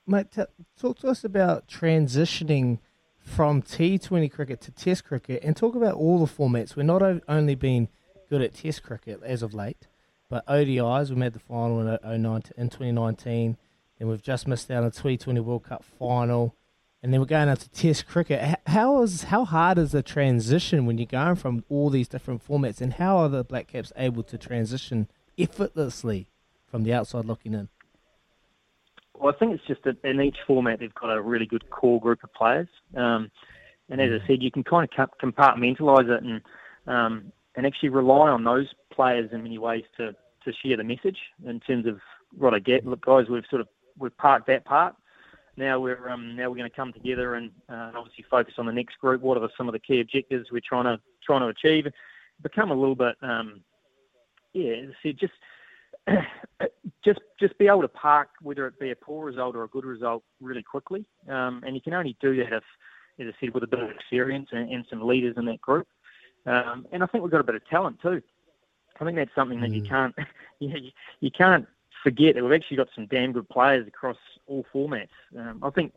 Mate, 0.06 0.32
t- 0.32 0.42
talk 0.78 0.98
to 1.00 1.08
us 1.08 1.22
about 1.22 1.68
transitioning 1.68 2.80
from 3.22 3.62
T20 3.62 4.30
cricket 4.30 4.60
to 4.62 4.70
Test 4.70 5.04
cricket 5.04 5.42
and 5.42 5.56
talk 5.56 5.74
about 5.74 5.94
all 5.94 6.18
the 6.24 6.32
formats. 6.32 6.76
We're 6.76 6.82
not 6.82 7.02
only 7.28 7.54
been 7.54 7.88
good 8.28 8.42
at 8.42 8.54
Test 8.54 8.82
cricket 8.82 9.20
as 9.22 9.42
of 9.42 9.54
late, 9.54 9.86
but 10.28 10.46
ODIs. 10.46 11.10
We 11.10 11.16
made 11.16 11.32
the 11.32 11.38
final 11.38 11.80
in, 11.80 12.22
09, 12.22 12.42
in 12.56 12.68
2019, 12.68 13.56
and 14.00 14.08
we've 14.08 14.22
just 14.22 14.48
missed 14.48 14.70
out 14.70 14.84
on 14.84 14.90
the 14.90 14.90
T20 14.90 15.42
World 15.44 15.64
Cup 15.64 15.84
final, 15.84 16.56
and 17.02 17.12
then 17.12 17.20
we're 17.20 17.26
going 17.26 17.54
to 17.54 17.70
Test 17.70 18.06
cricket. 18.06 18.58
How 18.66 19.02
is 19.02 19.24
how 19.24 19.44
hard 19.44 19.78
is 19.78 19.92
the 19.92 20.02
transition 20.02 20.86
when 20.86 20.98
you're 20.98 21.06
going 21.06 21.36
from 21.36 21.64
all 21.68 21.90
these 21.90 22.08
different 22.08 22.46
formats, 22.46 22.80
and 22.80 22.94
how 22.94 23.18
are 23.18 23.28
the 23.28 23.44
Black 23.44 23.68
Caps 23.68 23.92
able 23.96 24.22
to 24.24 24.38
transition 24.38 25.08
effortlessly 25.38 26.28
from 26.66 26.84
the 26.84 26.92
outside 26.92 27.24
looking 27.24 27.54
in? 27.54 27.68
Well, 29.18 29.32
I 29.34 29.38
think 29.38 29.52
it's 29.52 29.66
just 29.66 29.84
that 29.84 30.02
in 30.04 30.20
each 30.20 30.38
format 30.46 30.80
they've 30.80 30.94
got 30.94 31.14
a 31.14 31.20
really 31.20 31.46
good 31.46 31.68
core 31.70 32.00
group 32.00 32.24
of 32.24 32.32
players, 32.32 32.68
um, 32.96 33.30
and 33.88 34.00
as 34.00 34.10
I 34.10 34.24
mm. 34.24 34.26
said, 34.26 34.42
you 34.42 34.50
can 34.50 34.64
kind 34.64 34.88
of 34.88 35.08
compartmentalise 35.22 36.08
it 36.08 36.22
and 36.22 36.40
um, 36.86 37.32
and 37.54 37.66
actually 37.66 37.90
rely 37.90 38.30
on 38.30 38.44
those 38.44 38.68
players 38.92 39.30
in 39.32 39.42
many 39.42 39.58
ways 39.58 39.84
to, 39.96 40.14
to 40.44 40.52
share 40.64 40.76
the 40.76 40.84
message 40.84 41.18
in 41.46 41.60
terms 41.60 41.86
of 41.86 42.00
what 42.36 42.54
I 42.54 42.58
get. 42.58 42.86
Look, 42.86 43.04
guys, 43.04 43.26
we've 43.28 43.44
sort 43.50 43.60
of 43.60 43.68
we've 43.98 44.16
parked 44.16 44.46
that 44.48 44.64
part. 44.64 44.96
Now 45.56 45.78
we're 45.78 46.08
um, 46.08 46.34
now 46.34 46.48
we're 46.48 46.56
going 46.56 46.70
to 46.70 46.74
come 46.76 46.92
together 46.92 47.34
and, 47.34 47.50
uh, 47.68 47.92
obviously 47.94 48.24
focus 48.30 48.54
on 48.58 48.66
the 48.66 48.72
next 48.72 48.98
group. 48.98 49.20
What 49.20 49.36
are 49.36 49.40
the, 49.40 49.50
some 49.56 49.68
of 49.68 49.72
the 49.72 49.78
key 49.78 50.00
objectives 50.00 50.50
we're 50.50 50.62
trying 50.66 50.84
to 50.84 50.98
trying 51.24 51.40
to 51.40 51.48
achieve? 51.48 51.86
Become 52.42 52.70
a 52.70 52.74
little 52.74 52.96
bit, 52.96 53.14
um, 53.22 53.60
yeah, 54.52 54.72
as 54.72 54.88
I 54.88 54.94
said, 55.02 55.18
just 55.18 55.34
just 57.04 57.20
just 57.40 57.56
be 57.58 57.68
able 57.68 57.82
to 57.82 57.88
park 57.88 58.28
whether 58.40 58.66
it 58.66 58.78
be 58.78 58.90
a 58.90 58.96
poor 58.96 59.26
result 59.26 59.56
or 59.56 59.64
a 59.64 59.68
good 59.68 59.84
result 59.84 60.22
really 60.40 60.62
quickly, 60.62 61.04
um, 61.28 61.62
and 61.66 61.74
you 61.74 61.80
can 61.80 61.94
only 61.94 62.16
do 62.20 62.36
that 62.36 62.52
if, 62.52 62.64
as 63.18 63.26
I 63.26 63.32
said, 63.40 63.54
with 63.54 63.62
a 63.62 63.68
bit 63.68 63.80
of 63.80 63.90
experience 63.90 64.48
and, 64.52 64.70
and 64.70 64.84
some 64.88 65.06
leaders 65.06 65.34
in 65.36 65.44
that 65.46 65.60
group. 65.60 65.86
Um, 66.46 66.86
and 66.92 67.02
I 67.02 67.06
think 67.06 67.22
we've 67.22 67.30
got 67.30 67.40
a 67.40 67.44
bit 67.44 67.54
of 67.54 67.66
talent 67.68 68.00
too. 68.00 68.20
I 69.00 69.04
think 69.04 69.16
that's 69.16 69.34
something 69.34 69.60
that 69.60 69.70
you 69.70 69.82
mm. 69.82 69.88
can't 69.88 70.14
you, 70.58 70.90
you 71.20 71.30
can't 71.30 71.66
forget 72.02 72.34
that 72.34 72.42
we've 72.42 72.52
actually 72.52 72.76
got 72.76 72.88
some 72.94 73.06
damn 73.06 73.32
good 73.32 73.48
players 73.48 73.86
across 73.86 74.16
all 74.46 74.66
formats. 74.74 75.08
Um, 75.38 75.60
I 75.62 75.70
think 75.70 75.92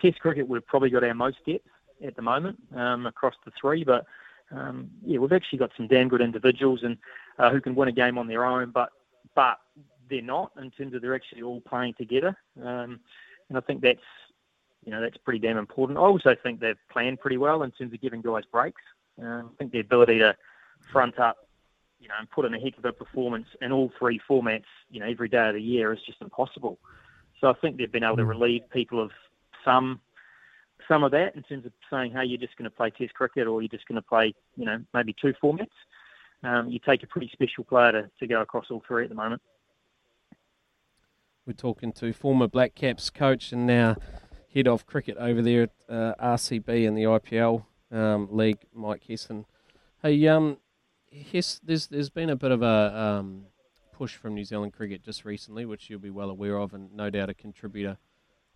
Test 0.00 0.20
cricket 0.20 0.48
we've 0.48 0.66
probably 0.66 0.90
got 0.90 1.02
our 1.02 1.14
most 1.14 1.38
depth 1.44 1.66
at 2.04 2.14
the 2.14 2.22
moment 2.22 2.58
um, 2.76 3.06
across 3.06 3.34
the 3.44 3.50
three, 3.60 3.82
but 3.82 4.06
um, 4.52 4.88
yeah, 5.04 5.18
we've 5.18 5.32
actually 5.32 5.58
got 5.58 5.72
some 5.76 5.88
damn 5.88 6.08
good 6.08 6.20
individuals 6.20 6.80
and 6.84 6.96
uh, 7.38 7.50
who 7.50 7.60
can 7.60 7.74
win 7.74 7.88
a 7.88 7.92
game 7.92 8.16
on 8.16 8.28
their 8.28 8.44
own. 8.44 8.70
But 8.70 8.90
but 9.38 9.58
they're 10.10 10.20
not 10.20 10.50
in 10.60 10.68
terms 10.72 10.94
of 10.94 11.00
they're 11.00 11.14
actually 11.14 11.42
all 11.42 11.60
playing 11.60 11.94
together. 11.94 12.36
Um, 12.60 12.98
and 13.48 13.56
I 13.56 13.60
think 13.60 13.82
that's 13.82 14.00
you 14.84 14.90
know 14.90 15.00
that's 15.00 15.16
pretty 15.18 15.38
damn 15.38 15.58
important. 15.58 15.96
I 15.96 16.00
also 16.02 16.34
think 16.42 16.58
they've 16.58 16.74
planned 16.90 17.20
pretty 17.20 17.36
well 17.36 17.62
in 17.62 17.70
terms 17.70 17.92
of 17.92 18.00
giving 18.00 18.20
guys 18.20 18.42
breaks. 18.50 18.82
Uh, 19.22 19.26
I 19.26 19.42
think 19.56 19.70
the 19.70 19.78
ability 19.78 20.18
to 20.18 20.34
front 20.92 21.20
up 21.20 21.36
you 22.00 22.08
know, 22.08 22.14
and 22.18 22.28
put 22.30 22.46
in 22.46 22.54
a 22.54 22.58
heck 22.60 22.78
of 22.78 22.84
a 22.84 22.92
performance 22.92 23.46
in 23.60 23.70
all 23.72 23.92
three 23.98 24.20
formats, 24.28 24.70
you 24.90 25.00
know, 25.00 25.06
every 25.06 25.28
day 25.28 25.48
of 25.48 25.54
the 25.54 25.62
year 25.62 25.92
is 25.92 26.00
just 26.06 26.20
impossible. 26.20 26.78
So 27.40 27.48
I 27.48 27.54
think 27.54 27.76
they've 27.76 27.90
been 27.90 28.04
able 28.04 28.16
to 28.16 28.24
relieve 28.24 28.62
people 28.70 29.00
of 29.00 29.10
some 29.64 30.00
some 30.88 31.04
of 31.04 31.12
that 31.12 31.36
in 31.36 31.42
terms 31.44 31.64
of 31.64 31.72
saying, 31.90 32.12
hey, 32.12 32.24
you're 32.24 32.40
just 32.40 32.56
going 32.56 32.68
to 32.70 32.76
play 32.76 32.90
Test 32.90 33.14
cricket 33.14 33.46
or 33.46 33.62
you're 33.62 33.68
just 33.68 33.86
going 33.86 34.00
to 34.00 34.08
play, 34.08 34.34
you 34.56 34.64
know, 34.64 34.80
maybe 34.94 35.14
two 35.20 35.34
formats. 35.42 35.68
Um, 36.42 36.70
you 36.70 36.78
take 36.78 37.02
a 37.02 37.06
pretty 37.06 37.30
special 37.32 37.64
player 37.64 37.92
to, 37.92 38.10
to 38.20 38.26
go 38.26 38.40
across 38.40 38.66
all 38.70 38.82
three 38.86 39.04
at 39.04 39.08
the 39.08 39.14
moment. 39.14 39.42
We're 41.46 41.54
talking 41.54 41.92
to 41.94 42.12
former 42.12 42.46
Black 42.46 42.74
Caps 42.74 43.10
coach 43.10 43.52
and 43.52 43.66
now 43.66 43.96
head 44.54 44.68
of 44.68 44.86
cricket 44.86 45.16
over 45.18 45.42
there 45.42 45.62
at 45.62 45.70
uh, 45.88 46.14
RCB 46.20 46.84
in 46.84 46.94
the 46.94 47.04
IPL 47.04 47.64
um, 47.90 48.28
league, 48.30 48.58
Mike 48.74 49.04
Hesson. 49.08 49.46
Hey, 50.02 50.28
um, 50.28 50.58
Hess, 51.10 51.60
there's 51.64 51.86
there's 51.86 52.10
been 52.10 52.30
a 52.30 52.36
bit 52.36 52.50
of 52.50 52.62
a 52.62 52.96
um, 52.96 53.46
push 53.92 54.14
from 54.14 54.34
New 54.34 54.44
Zealand 54.44 54.74
cricket 54.74 55.02
just 55.02 55.24
recently, 55.24 55.64
which 55.64 55.88
you'll 55.88 55.98
be 55.98 56.10
well 56.10 56.30
aware 56.30 56.58
of, 56.58 56.74
and 56.74 56.92
no 56.94 57.10
doubt 57.10 57.30
a 57.30 57.34
contributor 57.34 57.96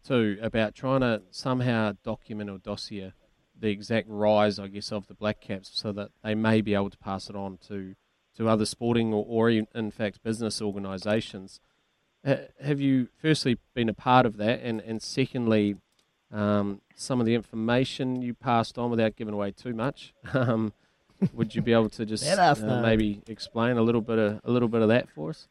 to, 0.05 0.39
about 0.43 0.75
trying 0.75 1.01
to 1.01 1.23
somehow 1.31 1.95
document 2.05 2.51
or 2.51 2.59
dossier 2.59 3.13
the 3.63 3.71
exact 3.71 4.09
rise, 4.11 4.59
I 4.59 4.67
guess, 4.67 4.93
of 4.93 5.07
the 5.07 5.15
Black 5.15 5.41
Caps, 5.41 5.71
so 5.73 5.93
that 5.93 6.11
they 6.23 6.35
may 6.35 6.61
be 6.61 6.75
able 6.75 6.91
to 6.91 6.99
pass 6.99 7.31
it 7.31 7.37
on 7.37 7.59
to 7.69 7.95
to 8.37 8.49
other 8.49 8.65
sporting 8.65 9.13
or, 9.13 9.25
or 9.29 9.51
in 9.51 9.91
fact 9.91 10.23
business 10.23 10.61
organisations. 10.61 11.61
have 12.25 12.81
you 12.81 13.09
firstly 13.21 13.59
been 13.75 13.89
a 13.89 13.95
part 13.95 14.27
of 14.27 14.37
that, 14.37 14.61
and 14.63 14.81
and 14.81 15.01
secondly, 15.01 15.77
um, 16.31 16.81
some 16.97 17.21
of 17.21 17.27
the 17.27 17.35
information 17.35 18.21
you 18.21 18.35
passed 18.35 18.79
on 18.79 18.91
without 18.91 19.17
giving 19.17 19.33
away 19.33 19.51
too 19.53 19.73
much? 19.73 20.13
Um, 20.35 20.73
would 21.33 21.55
you 21.55 21.63
be 21.63 21.73
able 21.73 21.89
to 21.91 22.05
just 22.05 22.27
uh, 22.27 22.83
maybe 22.83 23.23
explain 23.29 23.77
a 23.77 23.83
little 23.83 24.01
bit 24.01 24.19
of 24.19 24.41
a 24.43 24.51
little 24.51 24.67
bit 24.67 24.83
of 24.83 24.89
that 24.89 25.09
for 25.09 25.31
us? 25.31 25.47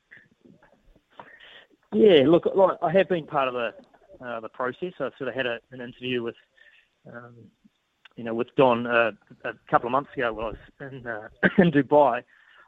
Yeah, 1.94 2.24
look, 2.28 2.46
like, 2.54 2.78
I 2.82 2.92
have 2.92 3.08
been 3.08 3.26
part 3.26 3.48
of 3.48 3.54
the 3.54 4.26
uh, 4.26 4.42
the 4.42 4.50
process. 4.50 4.92
I 5.00 5.10
sort 5.18 5.30
of 5.30 5.34
had 5.34 5.46
a, 5.46 5.60
an 5.72 5.80
interview 5.80 6.24
with, 6.24 6.36
um, 7.08 7.36
you 8.22 8.26
know, 8.26 8.36
with 8.36 8.56
Don 8.56 8.86
uh, 8.86 9.10
a 9.46 9.54
couple 9.68 9.88
of 9.88 9.92
months 9.92 10.12
ago 10.16 10.32
when 10.32 10.46
I 10.46 10.50
was 10.50 10.58
in 10.80 11.08
uh, 11.08 11.28
in 11.58 11.72
Dubai. 11.72 12.22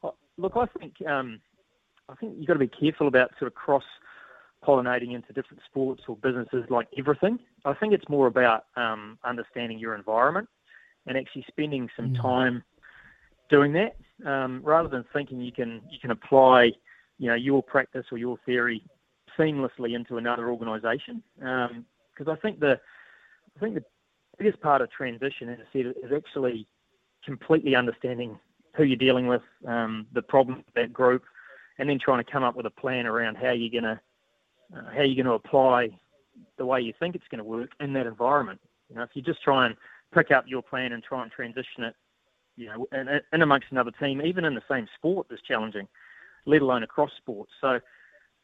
Uh, 0.04 0.10
look, 0.36 0.54
I 0.56 0.66
think 0.80 0.96
um, 1.08 1.40
I 2.10 2.16
think 2.16 2.38
you've 2.40 2.48
got 2.48 2.54
to 2.54 2.60
be 2.60 2.68
careful 2.68 3.08
about 3.08 3.30
sort 3.38 3.52
of 3.52 3.54
cross 3.54 3.84
pollinating 4.68 5.14
into 5.14 5.32
different 5.32 5.62
sports 5.70 6.02
or 6.08 6.16
businesses 6.16 6.64
like 6.72 6.88
everything. 6.98 7.38
I 7.66 7.76
think 7.76 7.94
it's 7.94 8.10
more 8.10 8.26
about 8.26 8.66
um, 8.78 9.20
understanding 9.24 9.78
your 9.78 9.94
environment 9.94 10.50
and 11.06 11.20
actually 11.20 11.46
spending 11.48 11.88
some 11.96 12.16
mm. 12.16 12.22
time 12.22 12.64
doing 13.52 13.74
that, 13.74 13.96
um, 14.28 14.60
rather 14.64 14.90
than 14.90 15.06
thinking 15.14 15.40
you 15.40 15.52
can 15.52 15.84
you 15.92 16.00
can 16.02 16.10
apply, 16.10 16.72
you 17.20 17.28
know, 17.28 17.36
your 17.36 17.62
practice 17.62 18.08
or 18.12 18.18
your 18.18 18.38
theory 18.44 18.84
seamlessly 19.38 19.96
into 19.96 20.18
another 20.18 20.50
organisation. 20.50 21.22
Because 21.38 22.28
um, 22.28 22.30
I 22.30 22.36
think 22.38 22.60
the 22.60 22.80
I 23.56 23.60
think 23.60 23.76
the 23.76 23.84
biggest 24.38 24.62
part 24.62 24.82
of 24.82 24.92
transition, 24.92 25.50
as 25.50 25.60
I 25.60 25.74
said, 25.74 25.94
is 26.04 26.12
actually 26.16 26.68
completely 27.24 27.76
understanding 27.76 28.40
who 28.76 28.84
you're 28.84 28.98
dealing 28.98 29.28
with, 29.28 29.44
um, 29.68 30.08
the 30.14 30.22
problem 30.22 30.64
that 30.76 30.92
group, 30.92 31.24
and 31.78 31.90
then 31.90 32.00
trying 32.00 32.24
to 32.24 32.32
come 32.32 32.44
up 32.44 32.56
with 32.56 32.66
a 32.66 32.72
plan 32.72 33.06
around 33.06 33.36
how 33.36 33.52
you're 33.52 33.82
gonna 33.82 34.02
uh, 34.76 34.90
how 34.96 35.02
you're 35.02 35.24
going 35.24 35.26
to 35.26 35.34
apply 35.34 35.90
the 36.58 36.66
way 36.66 36.82
you 36.82 36.94
think 37.00 37.16
it's 37.16 37.28
going 37.30 37.38
to 37.38 37.44
work 37.44 37.70
in 37.80 37.94
that 37.94 38.08
environment. 38.08 38.60
You 38.90 38.96
know, 38.96 39.04
if 39.04 39.10
you 39.14 39.22
just 39.22 39.44
try 39.44 39.68
and 39.68 39.76
pick 40.14 40.32
up 40.32 40.46
your 40.48 40.64
plan 40.64 40.94
and 40.94 41.04
try 41.04 41.22
and 41.22 41.32
transition 41.32 41.84
it 41.84 41.96
you 42.56 42.68
know, 42.68 42.88
in 43.32 43.42
amongst 43.42 43.68
another 43.72 43.92
team, 44.00 44.22
even 44.22 44.46
in 44.46 44.54
the 44.54 44.62
same 44.70 44.88
sport, 44.96 45.28
is 45.32 45.40
challenging, 45.48 45.88
let 46.46 46.62
alone 46.62 46.84
across 46.84 47.12
sports. 47.18 47.52
So, 47.60 47.80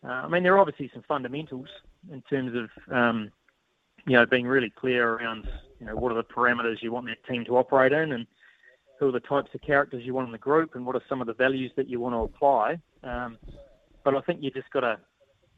uh, 0.03 0.07
I 0.07 0.27
mean, 0.27 0.43
there 0.43 0.55
are 0.55 0.59
obviously 0.59 0.89
some 0.93 1.03
fundamentals 1.07 1.67
in 2.11 2.21
terms 2.23 2.53
of, 2.55 2.93
um, 2.93 3.31
you 4.07 4.13
know, 4.13 4.25
being 4.25 4.47
really 4.47 4.71
clear 4.71 5.13
around, 5.13 5.47
you 5.79 5.85
know, 5.85 5.95
what 5.95 6.11
are 6.11 6.15
the 6.15 6.23
parameters 6.23 6.81
you 6.81 6.91
want 6.91 7.07
that 7.07 7.23
team 7.31 7.45
to 7.45 7.57
operate 7.57 7.91
in, 7.91 8.11
and 8.11 8.27
who 8.99 9.09
are 9.09 9.11
the 9.11 9.19
types 9.21 9.49
of 9.53 9.61
characters 9.61 10.03
you 10.05 10.13
want 10.13 10.27
in 10.27 10.31
the 10.31 10.37
group, 10.37 10.75
and 10.75 10.85
what 10.85 10.95
are 10.95 11.01
some 11.07 11.21
of 11.21 11.27
the 11.27 11.33
values 11.33 11.71
that 11.77 11.87
you 11.87 11.99
want 11.99 12.13
to 12.13 12.19
apply. 12.19 12.77
Um, 13.03 13.37
but 14.03 14.15
I 14.15 14.21
think 14.21 14.41
you 14.41 14.51
just 14.51 14.69
got 14.71 14.81
to, 14.81 14.97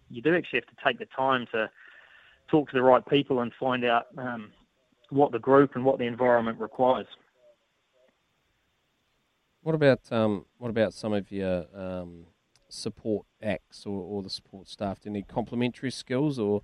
you 0.09 0.21
do 0.21 0.35
actually 0.35 0.59
have 0.59 0.75
to 0.75 0.83
take 0.85 0.99
the 0.99 1.07
time 1.15 1.47
to 1.51 1.69
talk 2.49 2.69
to 2.69 2.75
the 2.75 2.83
right 2.83 3.05
people 3.07 3.41
and 3.41 3.51
find 3.59 3.83
out 3.83 4.07
um, 4.17 4.51
what 5.09 5.31
the 5.31 5.39
group 5.39 5.71
and 5.75 5.83
what 5.83 5.97
the 5.97 6.05
environment 6.05 6.59
requires. 6.59 7.07
What 9.63 9.75
about 9.75 10.11
um, 10.11 10.45
what 10.57 10.69
about 10.69 10.93
some 10.93 11.13
of 11.13 11.31
your 11.31 11.65
um, 11.75 12.25
support 12.67 13.27
acts 13.43 13.85
or, 13.85 14.01
or 14.01 14.23
the 14.23 14.29
support 14.29 14.67
staff? 14.67 14.99
Do 14.99 15.09
you 15.09 15.13
need 15.13 15.27
complementary 15.27 15.91
skills 15.91 16.39
or 16.39 16.63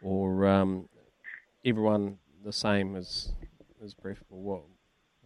or 0.00 0.46
um, 0.46 0.88
everyone 1.64 2.18
the 2.46 2.52
same 2.52 2.96
as 2.96 3.28
as 3.84 3.92
preferable? 3.92 4.40
Well, 4.40 4.64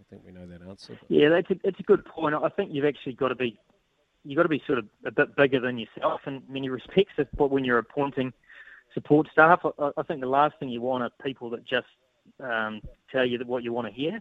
I 0.01 0.03
think 0.11 0.23
we 0.25 0.33
know 0.33 0.47
that 0.47 0.63
answer. 0.67 0.99
But. 1.01 1.11
Yeah, 1.11 1.29
that's 1.29 1.51
a, 1.51 1.55
that's 1.63 1.79
a 1.79 1.85
good 1.85 2.05
point. 2.05 2.35
I 2.35 2.49
think 2.49 2.71
you've 2.73 2.87
actually 2.87 3.13
got 3.13 3.29
to 3.29 3.37
be 3.37 3.57
you've 4.25 4.37
got 4.37 4.43
to 4.43 4.49
be 4.49 4.63
sort 4.67 4.79
of 4.79 4.87
a 5.05 5.11
bit 5.13 5.37
bigger 5.37 5.61
than 5.61 5.79
yourself 5.79 6.23
in 6.27 6.43
many 6.49 6.69
respects. 6.69 7.13
But 7.37 7.51
when 7.51 7.65
you're 7.65 7.79
appointing 7.79 8.33
support 8.95 9.29
staff, 9.31 9.61
I, 9.79 9.91
I 9.97 10.03
think 10.03 10.21
the 10.21 10.27
last 10.27 10.59
thing 10.59 10.71
you 10.71 10.81
want 10.81 11.05
are 11.05 11.11
people 11.23 11.51
that 11.51 11.65
just 11.65 11.87
um, 12.41 12.81
tell 13.13 13.25
you 13.25 13.39
what 13.45 13.63
you 13.63 13.73
want 13.73 13.87
to 13.87 13.93
hear. 13.93 14.21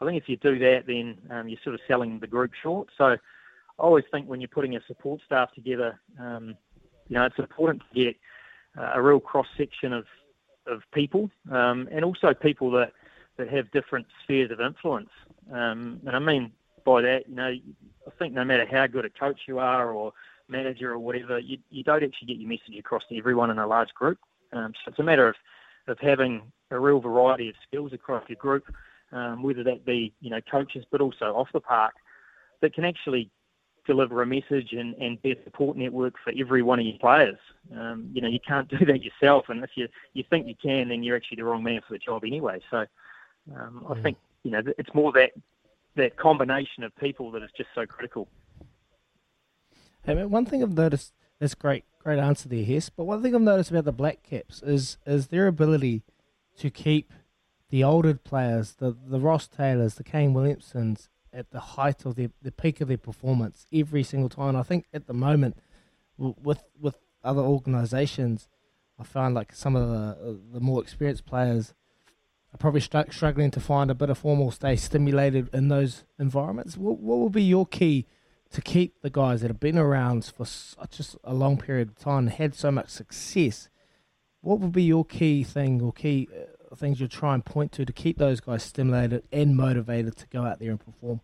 I 0.00 0.04
think 0.04 0.20
if 0.20 0.28
you 0.28 0.36
do 0.36 0.58
that, 0.58 0.84
then 0.86 1.16
um, 1.30 1.48
you're 1.48 1.60
sort 1.62 1.74
of 1.74 1.80
selling 1.86 2.18
the 2.18 2.26
group 2.26 2.50
short. 2.60 2.88
So 2.98 3.04
I 3.04 3.18
always 3.78 4.04
think 4.10 4.28
when 4.28 4.40
you're 4.40 4.48
putting 4.48 4.74
a 4.74 4.80
support 4.88 5.20
staff 5.24 5.54
together, 5.54 6.00
um, 6.18 6.56
you 7.08 7.14
know, 7.14 7.24
it's 7.24 7.38
important 7.38 7.82
to 7.94 8.04
get 8.04 8.16
uh, 8.76 8.92
a 8.94 9.02
real 9.02 9.20
cross 9.20 9.46
section 9.56 9.92
of 9.92 10.04
of 10.66 10.82
people, 10.92 11.30
um, 11.50 11.88
and 11.90 12.04
also 12.04 12.34
people 12.34 12.70
that 12.72 12.92
that 13.38 13.48
have 13.48 13.70
different 13.70 14.06
spheres 14.22 14.50
of 14.50 14.60
influence. 14.60 15.10
Um, 15.50 16.00
and 16.06 16.14
I 16.14 16.18
mean 16.18 16.52
by 16.84 17.00
that, 17.02 17.28
you 17.28 17.34
know, 17.34 17.48
I 17.48 18.10
think 18.18 18.34
no 18.34 18.44
matter 18.44 18.66
how 18.70 18.86
good 18.86 19.04
a 19.04 19.10
coach 19.10 19.42
you 19.46 19.58
are 19.58 19.92
or 19.92 20.12
manager 20.48 20.92
or 20.92 20.98
whatever, 20.98 21.38
you, 21.38 21.58
you 21.70 21.84
don't 21.84 22.02
actually 22.02 22.26
get 22.26 22.36
your 22.36 22.48
message 22.48 22.76
across 22.78 23.02
to 23.08 23.16
everyone 23.16 23.50
in 23.50 23.58
a 23.58 23.66
large 23.66 23.90
group. 23.94 24.18
Um, 24.52 24.72
so 24.84 24.90
it's 24.90 24.98
a 24.98 25.02
matter 25.02 25.28
of, 25.28 25.36
of 25.86 25.98
having 26.00 26.42
a 26.70 26.78
real 26.78 27.00
variety 27.00 27.48
of 27.48 27.54
skills 27.66 27.92
across 27.92 28.24
your 28.28 28.36
group 28.36 28.64
um, 29.12 29.42
whether 29.42 29.62
that 29.62 29.84
be 29.84 30.12
you 30.20 30.30
know 30.30 30.40
coaches, 30.50 30.84
but 30.90 31.00
also 31.00 31.26
off 31.26 31.48
the 31.52 31.60
park, 31.60 31.94
that 32.60 32.74
can 32.74 32.84
actually 32.84 33.30
deliver 33.86 34.22
a 34.22 34.26
message 34.26 34.72
and, 34.72 34.94
and 34.94 35.20
be 35.22 35.32
a 35.32 35.44
support 35.44 35.76
network 35.76 36.14
for 36.22 36.32
every 36.38 36.62
one 36.62 36.78
of 36.78 36.86
your 36.86 36.98
players. 36.98 37.38
Um, 37.76 38.10
you 38.12 38.20
know, 38.20 38.28
you 38.28 38.38
can't 38.46 38.68
do 38.78 38.84
that 38.86 39.02
yourself, 39.02 39.46
and 39.48 39.62
if 39.64 39.70
you 39.74 39.88
you 40.14 40.24
think 40.28 40.46
you 40.46 40.54
can, 40.60 40.88
then 40.88 41.02
you're 41.02 41.16
actually 41.16 41.36
the 41.36 41.44
wrong 41.44 41.62
man 41.62 41.80
for 41.86 41.94
the 41.94 41.98
job 41.98 42.24
anyway. 42.24 42.60
So 42.70 42.86
um, 43.54 43.86
I 43.88 44.00
think 44.00 44.16
you 44.44 44.50
know 44.50 44.62
it's 44.78 44.94
more 44.94 45.12
that 45.12 45.32
that 45.96 46.16
combination 46.16 46.84
of 46.84 46.94
people 46.96 47.30
that 47.32 47.42
is 47.42 47.50
just 47.56 47.70
so 47.74 47.86
critical. 47.86 48.28
Hey, 50.04 50.14
man, 50.14 50.30
one 50.30 50.46
thing 50.46 50.62
I've 50.62 50.72
noticed. 50.72 51.12
That's 51.38 51.54
great, 51.54 51.84
great 51.98 52.20
answer 52.20 52.48
there, 52.48 52.64
Hess. 52.64 52.88
But 52.88 53.04
one 53.04 53.20
thing 53.20 53.34
I've 53.34 53.40
noticed 53.40 53.70
about 53.70 53.84
the 53.84 53.92
Black 53.92 54.22
Caps 54.22 54.62
is 54.62 54.98
is 55.06 55.28
their 55.28 55.46
ability 55.46 56.02
to 56.58 56.70
keep 56.70 57.12
the 57.70 57.82
older 57.82 58.14
players, 58.14 58.74
the 58.74 58.96
the 59.06 59.18
Ross 59.18 59.48
Taylors, 59.48 59.94
the 59.94 60.04
Kane 60.04 60.34
Williamsons, 60.34 61.08
at 61.32 61.50
the 61.50 61.60
height 61.60 62.04
of 62.04 62.16
their 62.16 62.30
the 62.42 62.52
peak 62.52 62.80
of 62.80 62.88
their 62.88 62.98
performance 62.98 63.66
every 63.72 64.02
single 64.02 64.28
time. 64.28 64.56
I 64.56 64.62
think 64.62 64.86
at 64.92 65.06
the 65.06 65.14
moment, 65.14 65.56
with 66.16 66.62
with 66.78 66.96
other 67.24 67.42
organisations, 67.42 68.48
I 68.98 69.04
find 69.04 69.34
like 69.34 69.54
some 69.54 69.76
of 69.76 69.88
the 69.88 70.40
the 70.52 70.60
more 70.60 70.82
experienced 70.82 71.26
players 71.26 71.74
are 72.54 72.58
probably 72.58 72.80
struggling 72.80 73.50
to 73.50 73.60
find 73.60 73.90
a 73.90 73.94
bit 73.94 74.10
of 74.10 74.18
form 74.18 74.40
or 74.40 74.52
stay 74.52 74.76
stimulated 74.76 75.48
in 75.52 75.68
those 75.68 76.04
environments. 76.18 76.76
What 76.76 76.98
what 76.98 77.18
will 77.18 77.30
be 77.30 77.42
your 77.42 77.66
key 77.66 78.06
to 78.50 78.60
keep 78.60 79.00
the 79.00 79.10
guys 79.10 79.40
that 79.40 79.48
have 79.48 79.60
been 79.60 79.78
around 79.78 80.24
for 80.24 80.44
such 80.44 81.00
a 81.24 81.32
long 81.32 81.56
period 81.56 81.88
of 81.88 81.98
time 81.98 82.18
and 82.18 82.30
had 82.30 82.54
so 82.54 82.70
much 82.70 82.90
success? 82.90 83.68
What 84.42 84.58
would 84.60 84.72
be 84.72 84.82
your 84.82 85.04
key 85.04 85.44
thing 85.44 85.80
or 85.80 85.92
key 85.92 86.28
uh, 86.32 86.51
things 86.76 87.00
you 87.00 87.08
try 87.08 87.34
and 87.34 87.44
point 87.44 87.72
to 87.72 87.84
to 87.84 87.92
keep 87.92 88.18
those 88.18 88.40
guys 88.40 88.62
stimulated 88.62 89.24
and 89.32 89.56
motivated 89.56 90.16
to 90.16 90.26
go 90.28 90.44
out 90.44 90.58
there 90.58 90.70
and 90.70 90.80
perform? 90.80 91.20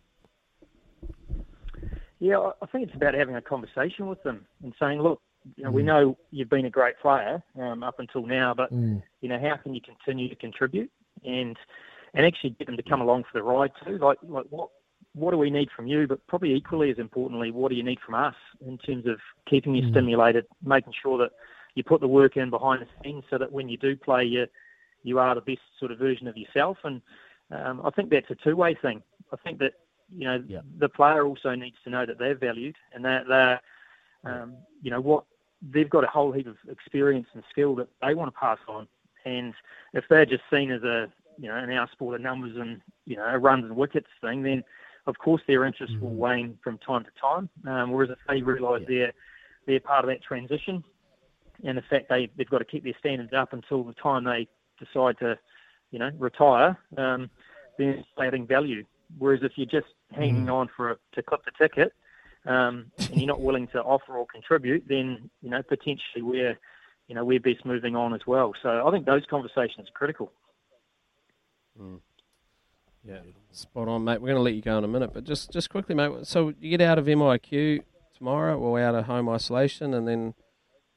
Yeah, 2.19 2.51
I 2.61 2.65
think 2.65 2.87
it's 2.87 2.95
about 2.95 3.13
having 3.13 3.35
a 3.35 3.41
conversation 3.41 4.07
with 4.07 4.21
them 4.23 4.45
and 4.61 4.73
saying, 4.79 5.01
look, 5.01 5.21
you 5.55 5.63
know, 5.63 5.71
mm. 5.71 5.73
we 5.73 5.83
know 5.83 6.17
you've 6.31 6.49
been 6.49 6.65
a 6.65 6.69
great 6.69 6.99
player 6.99 7.41
um, 7.59 7.81
up 7.81 7.99
until 7.99 8.25
now, 8.25 8.53
but 8.53 8.73
mm. 8.73 9.01
you 9.21 9.29
know, 9.29 9.39
how 9.39 9.55
can 9.55 9.73
you 9.73 9.81
continue 9.81 10.27
to 10.29 10.35
contribute 10.35 10.91
and 11.23 11.57
and 12.13 12.25
actually 12.25 12.51
get 12.51 12.65
them 12.65 12.75
to 12.77 12.83
come 12.83 13.01
along 13.01 13.23
for 13.23 13.37
the 13.39 13.43
ride 13.43 13.71
too? 13.85 13.97
Like, 13.97 14.17
like 14.23 14.45
what 14.49 14.69
what 15.13 15.31
do 15.31 15.37
we 15.37 15.49
need 15.49 15.69
from 15.75 15.87
you? 15.87 16.07
But 16.07 16.25
probably 16.27 16.53
equally 16.53 16.91
as 16.91 16.99
importantly, 16.99 17.51
what 17.51 17.69
do 17.69 17.75
you 17.75 17.83
need 17.83 17.99
from 18.05 18.15
us 18.15 18.35
in 18.65 18.77
terms 18.79 19.07
of 19.07 19.19
keeping 19.49 19.73
you 19.75 19.83
mm. 19.83 19.91
stimulated, 19.91 20.45
making 20.63 20.93
sure 21.01 21.17
that 21.19 21.31
you 21.75 21.83
put 21.83 22.01
the 22.01 22.07
work 22.07 22.35
in 22.35 22.49
behind 22.49 22.81
the 22.81 22.87
scenes, 23.01 23.23
so 23.29 23.37
that 23.37 23.51
when 23.51 23.69
you 23.69 23.77
do 23.77 23.95
play, 23.95 24.25
you 24.25 24.45
you 25.03 25.19
are 25.19 25.35
the 25.35 25.41
best 25.41 25.61
sort 25.79 25.91
of 25.91 25.99
version 25.99 26.27
of 26.27 26.37
yourself. 26.37 26.77
And 26.83 27.01
um, 27.51 27.81
I 27.83 27.89
think 27.91 28.09
that's 28.09 28.29
a 28.29 28.35
two-way 28.35 28.75
thing. 28.75 29.01
I 29.31 29.37
think 29.37 29.59
that 29.59 29.73
you 30.15 30.25
know, 30.25 30.43
the 30.79 30.89
player 30.89 31.25
also 31.25 31.55
needs 31.55 31.77
to 31.83 31.89
know 31.89 32.05
that 32.05 32.17
they're 32.17 32.35
valued 32.35 32.75
and 32.93 33.03
that 33.05 33.27
they're, 33.27 33.61
um, 34.25 34.55
you 34.81 34.91
know, 34.91 35.01
what 35.01 35.25
they've 35.61 35.89
got 35.89 36.03
a 36.03 36.07
whole 36.07 36.31
heap 36.31 36.47
of 36.47 36.57
experience 36.69 37.27
and 37.33 37.43
skill 37.49 37.75
that 37.75 37.87
they 38.01 38.13
want 38.13 38.33
to 38.33 38.39
pass 38.39 38.57
on. 38.67 38.87
And 39.25 39.53
if 39.93 40.05
they're 40.09 40.25
just 40.25 40.43
seen 40.51 40.71
as 40.71 40.83
a, 40.83 41.11
you 41.37 41.47
know, 41.47 41.55
an 41.55 41.71
our 41.71 41.89
sport 41.91 42.15
of 42.15 42.21
numbers 42.21 42.55
and, 42.57 42.81
you 43.05 43.17
know, 43.17 43.35
runs 43.35 43.65
and 43.65 43.75
wickets 43.75 44.07
thing, 44.21 44.43
then 44.43 44.63
of 45.07 45.17
course 45.17 45.41
their 45.47 45.65
interest 45.65 45.93
will 46.01 46.13
wane 46.13 46.57
from 46.63 46.77
time 46.79 47.03
to 47.03 47.11
time. 47.19 47.49
Um, 47.67 47.91
whereas 47.91 48.09
if 48.09 48.17
they 48.27 48.41
realise 48.41 48.83
they're, 48.87 49.13
they're 49.67 49.79
part 49.79 50.03
of 50.03 50.09
that 50.09 50.23
transition 50.23 50.83
and 51.63 51.77
the 51.77 51.83
fact 51.83 52.09
they, 52.09 52.29
they've 52.37 52.49
got 52.49 52.59
to 52.59 52.65
keep 52.65 52.83
their 52.83 52.93
standards 52.99 53.33
up 53.33 53.53
until 53.53 53.83
the 53.83 53.93
time 53.93 54.23
they 54.23 54.47
decide 54.83 55.17
to, 55.19 55.37
you 55.91 55.99
know, 55.99 56.11
retire, 56.17 56.77
um, 56.97 57.29
then 57.77 57.89
it's 57.89 58.07
adding 58.21 58.47
value. 58.47 58.85
Whereas 59.17 59.41
if 59.43 59.53
you're 59.55 59.65
just 59.65 59.93
hanging 60.11 60.49
on 60.49 60.69
for 60.75 60.91
a, 60.91 60.95
to 61.13 61.23
clip 61.23 61.41
the 61.45 61.51
ticket, 61.57 61.93
um, 62.45 62.91
and 62.97 63.15
you're 63.15 63.27
not 63.27 63.41
willing 63.41 63.67
to 63.67 63.81
offer 63.81 64.17
or 64.17 64.25
contribute, 64.25 64.83
then 64.87 65.29
you 65.41 65.49
know 65.49 65.61
potentially 65.61 66.21
we're, 66.21 66.57
you 67.07 67.15
know, 67.15 67.25
we're 67.25 67.39
best 67.39 67.65
moving 67.65 67.95
on 67.95 68.13
as 68.13 68.21
well. 68.25 68.53
So 68.61 68.87
I 68.87 68.91
think 68.91 69.05
those 69.05 69.23
conversations 69.29 69.87
are 69.89 69.93
critical. 69.93 70.31
Mm. 71.79 71.99
Yeah, 73.03 73.19
spot 73.51 73.87
on, 73.87 74.03
mate. 74.03 74.21
We're 74.21 74.27
going 74.27 74.37
to 74.37 74.41
let 74.41 74.53
you 74.53 74.61
go 74.61 74.77
in 74.77 74.83
a 74.83 74.87
minute, 74.87 75.13
but 75.13 75.23
just 75.23 75.51
just 75.51 75.69
quickly, 75.69 75.95
mate. 75.95 76.11
So 76.23 76.53
you 76.59 76.69
get 76.69 76.81
out 76.81 76.99
of 76.99 77.05
MIQ 77.05 77.81
tomorrow, 78.17 78.57
or 78.57 78.79
out 78.79 78.95
of 78.95 79.05
home 79.05 79.29
isolation, 79.29 79.93
and 79.93 80.07
then 80.07 80.33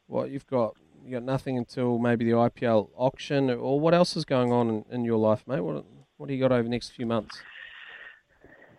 what? 0.07 0.31
You've 0.31 0.47
got 0.47 0.77
you 1.05 1.13
got 1.13 1.23
nothing 1.23 1.59
until 1.59 1.99
maybe 1.99 2.25
the 2.25 2.33
IPL 2.33 2.91
auction, 2.97 3.51
or 3.51 3.81
what 3.81 3.95
else 3.95 4.17
is 4.17 4.25
going 4.25 4.53
on 4.53 4.69
in, 4.69 4.85
in 4.91 5.05
your 5.05 5.19
life, 5.19 5.43
mate? 5.47 5.61
What 5.61 5.85
what 6.17 6.29
do 6.29 6.35
you 6.35 6.41
got 6.41 6.53
over 6.53 6.63
the 6.63 6.69
next 6.69 6.91
few 6.91 7.07
months? 7.07 7.41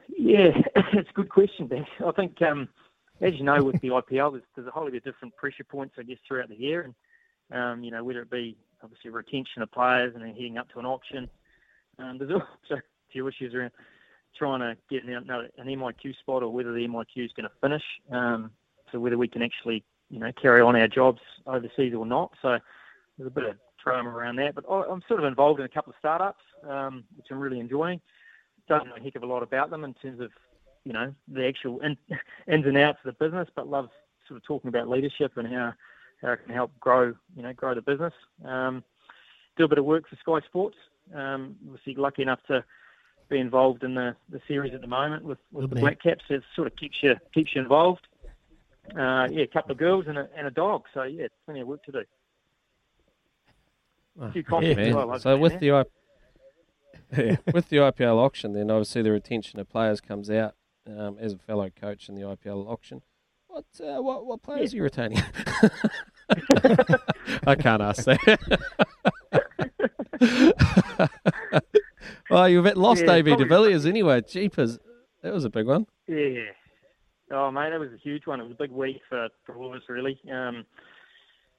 Yeah, 0.07 0.51
it's 0.93 1.09
a 1.09 1.13
good 1.13 1.29
question, 1.29 1.67
Ben. 1.67 1.85
I 2.05 2.11
think, 2.11 2.41
um, 2.41 2.69
as 3.21 3.33
you 3.35 3.43
know, 3.43 3.61
with 3.63 3.81
the 3.81 3.89
IPL, 3.89 4.31
there's, 4.31 4.43
there's 4.55 4.67
a 4.67 4.71
whole 4.71 4.83
lot 4.83 4.95
of 4.95 5.03
different 5.03 5.35
pressure 5.35 5.63
points, 5.63 5.95
I 5.97 6.03
guess, 6.03 6.17
throughout 6.27 6.49
the 6.49 6.55
year, 6.55 6.81
and 7.51 7.59
um, 7.59 7.83
you 7.83 7.91
know 7.91 8.03
whether 8.03 8.21
it 8.21 8.31
be 8.31 8.57
obviously 8.83 9.09
retention 9.09 9.61
of 9.61 9.71
players 9.71 10.13
and 10.15 10.23
then 10.23 10.33
heading 10.33 10.57
up 10.57 10.69
to 10.69 10.79
an 10.79 10.85
auction. 10.85 11.29
Um, 11.99 12.17
there's 12.17 12.31
also 12.33 12.75
a 12.75 12.81
few 13.11 13.27
issues 13.27 13.53
around 13.53 13.71
trying 14.37 14.59
to 14.59 14.75
get 14.89 15.03
an, 15.05 15.29
an 15.29 15.67
MIQ 15.67 16.17
spot 16.19 16.43
or 16.43 16.51
whether 16.51 16.73
the 16.73 16.87
MIQ 16.87 17.25
is 17.25 17.31
going 17.35 17.47
to 17.47 17.55
finish. 17.61 17.83
Um, 18.11 18.51
so 18.91 18.99
whether 18.99 19.17
we 19.17 19.27
can 19.27 19.41
actually, 19.41 19.83
you 20.13 20.19
know, 20.19 20.31
carry 20.39 20.61
on 20.61 20.75
our 20.75 20.87
jobs 20.87 21.19
overseas 21.47 21.95
or 21.95 22.05
not. 22.05 22.31
So 22.39 22.59
there's 23.17 23.27
a 23.27 23.31
bit 23.31 23.45
of 23.45 23.55
drama 23.83 24.11
around 24.11 24.35
that. 24.35 24.53
But 24.53 24.65
I- 24.69 24.85
I'm 24.85 25.01
sort 25.07 25.19
of 25.19 25.25
involved 25.25 25.59
in 25.59 25.65
a 25.65 25.69
couple 25.69 25.91
of 25.91 25.97
startups, 25.97 26.43
um, 26.69 27.03
which 27.17 27.25
I'm 27.31 27.39
really 27.39 27.59
enjoying. 27.59 27.99
Don't 28.69 28.87
know 28.87 28.95
a 28.95 28.99
heck 28.99 29.15
of 29.15 29.23
a 29.23 29.25
lot 29.25 29.41
about 29.41 29.71
them 29.71 29.83
in 29.83 29.95
terms 29.95 30.19
of, 30.19 30.31
you 30.83 30.93
know, 30.93 31.13
the 31.27 31.47
actual 31.47 31.79
in, 31.79 31.97
ins 32.47 32.67
and 32.67 32.77
outs 32.77 32.99
of 33.03 33.15
the 33.17 33.25
business, 33.25 33.49
but 33.55 33.67
love 33.67 33.89
sort 34.27 34.37
of 34.37 34.43
talking 34.43 34.67
about 34.67 34.87
leadership 34.87 35.35
and 35.35 35.47
how 35.47 35.73
how 36.21 36.31
it 36.31 36.45
can 36.45 36.53
help 36.53 36.71
grow, 36.79 37.13
you 37.35 37.41
know, 37.41 37.51
grow 37.51 37.73
the 37.73 37.81
business. 37.81 38.13
Um, 38.45 38.83
do 39.57 39.65
a 39.65 39.67
bit 39.67 39.79
of 39.79 39.83
work 39.83 40.07
for 40.07 40.15
Sky 40.17 40.45
Sports. 40.47 40.77
Um, 41.13 41.57
obviously, 41.65 41.95
lucky 41.95 42.21
enough 42.21 42.39
to 42.47 42.63
be 43.29 43.39
involved 43.39 43.83
in 43.83 43.95
the, 43.95 44.15
the 44.29 44.39
series 44.47 44.73
at 44.73 44.79
the 44.81 44.87
moment 44.87 45.25
with, 45.25 45.39
with 45.51 45.63
Good 45.63 45.71
the 45.71 45.75
man. 45.75 45.83
Black 45.83 46.01
Caps. 46.01 46.23
It 46.29 46.43
sort 46.55 46.67
of 46.67 46.75
keeps 46.77 46.97
you 47.01 47.15
keeps 47.33 47.53
you 47.55 47.61
involved. 47.61 48.07
Uh, 48.91 49.27
yeah, 49.31 49.43
a 49.43 49.47
couple 49.47 49.71
of 49.71 49.77
girls 49.77 50.05
and 50.07 50.17
a, 50.17 50.27
and 50.37 50.45
a 50.47 50.51
dog. 50.51 50.83
So 50.93 51.03
yeah, 51.03 51.27
plenty 51.45 51.61
of 51.61 51.67
work 51.67 51.83
to 51.85 51.91
do. 51.91 52.03
A 54.21 54.31
few 54.31 54.43
concerts 54.43 54.77
yeah. 54.77 54.85
as 54.85 54.95
well, 54.95 55.19
So 55.19 55.37
with 55.43 55.59
the 55.59 55.69
there. 55.69 55.75
I- 55.79 55.85
yeah, 57.17 57.35
with 57.53 57.69
the 57.69 57.77
IPL 57.77 58.17
auction, 58.17 58.53
then 58.53 58.71
obviously 58.71 59.01
the 59.03 59.11
retention 59.11 59.59
of 59.59 59.69
players 59.69 60.01
comes 60.01 60.29
out. 60.29 60.55
Um, 60.85 61.17
as 61.17 61.31
a 61.31 61.37
fellow 61.37 61.69
coach 61.69 62.09
in 62.09 62.15
the 62.15 62.21
IPL 62.23 62.67
auction, 62.67 63.03
what 63.47 63.63
uh, 63.79 64.01
what 64.01 64.25
what 64.25 64.41
players 64.41 64.73
are 64.73 64.77
you 64.77 64.83
retaining? 64.83 65.21
I 67.47 67.55
can't 67.55 67.81
ask 67.81 68.03
that. 68.03 68.39
well, 72.29 72.49
you've 72.49 72.65
lost 72.75 73.03
Yeah, 73.05 73.13
AB 73.13 73.35
de 73.37 73.45
Villiers 73.45 73.85
anyway. 73.85 74.21
Jeepers, 74.21 74.77
that 75.21 75.33
was 75.33 75.45
a 75.45 75.49
big 75.49 75.67
one. 75.67 75.87
Yeah. 76.07 76.51
Oh, 77.33 77.51
mate, 77.51 77.71
that 77.71 77.79
was 77.79 77.91
a 77.91 77.97
huge 77.97 78.27
one. 78.27 78.39
It 78.39 78.43
was 78.43 78.51
a 78.51 78.55
big 78.55 78.71
week 78.71 79.01
for, 79.09 79.27
for 79.45 79.55
all 79.55 79.69
of 79.69 79.73
us, 79.73 79.89
really. 79.89 80.19
Um, 80.31 80.65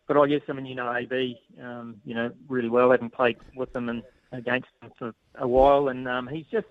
but 0.06 0.16
I 0.16 0.26
guess, 0.28 0.42
I 0.48 0.52
mean, 0.52 0.66
you 0.66 0.74
know, 0.74 0.94
AB, 0.94 1.40
um, 1.60 1.96
you 2.04 2.14
know, 2.14 2.30
really 2.48 2.68
well, 2.68 2.90
having 2.90 3.10
played 3.10 3.38
with 3.56 3.72
them 3.72 3.88
and 3.88 4.02
against 4.32 4.68
them 4.80 4.92
for 4.98 5.14
a 5.36 5.48
while. 5.48 5.88
And 5.88 6.06
um, 6.08 6.28
he's 6.28 6.46
just 6.46 6.66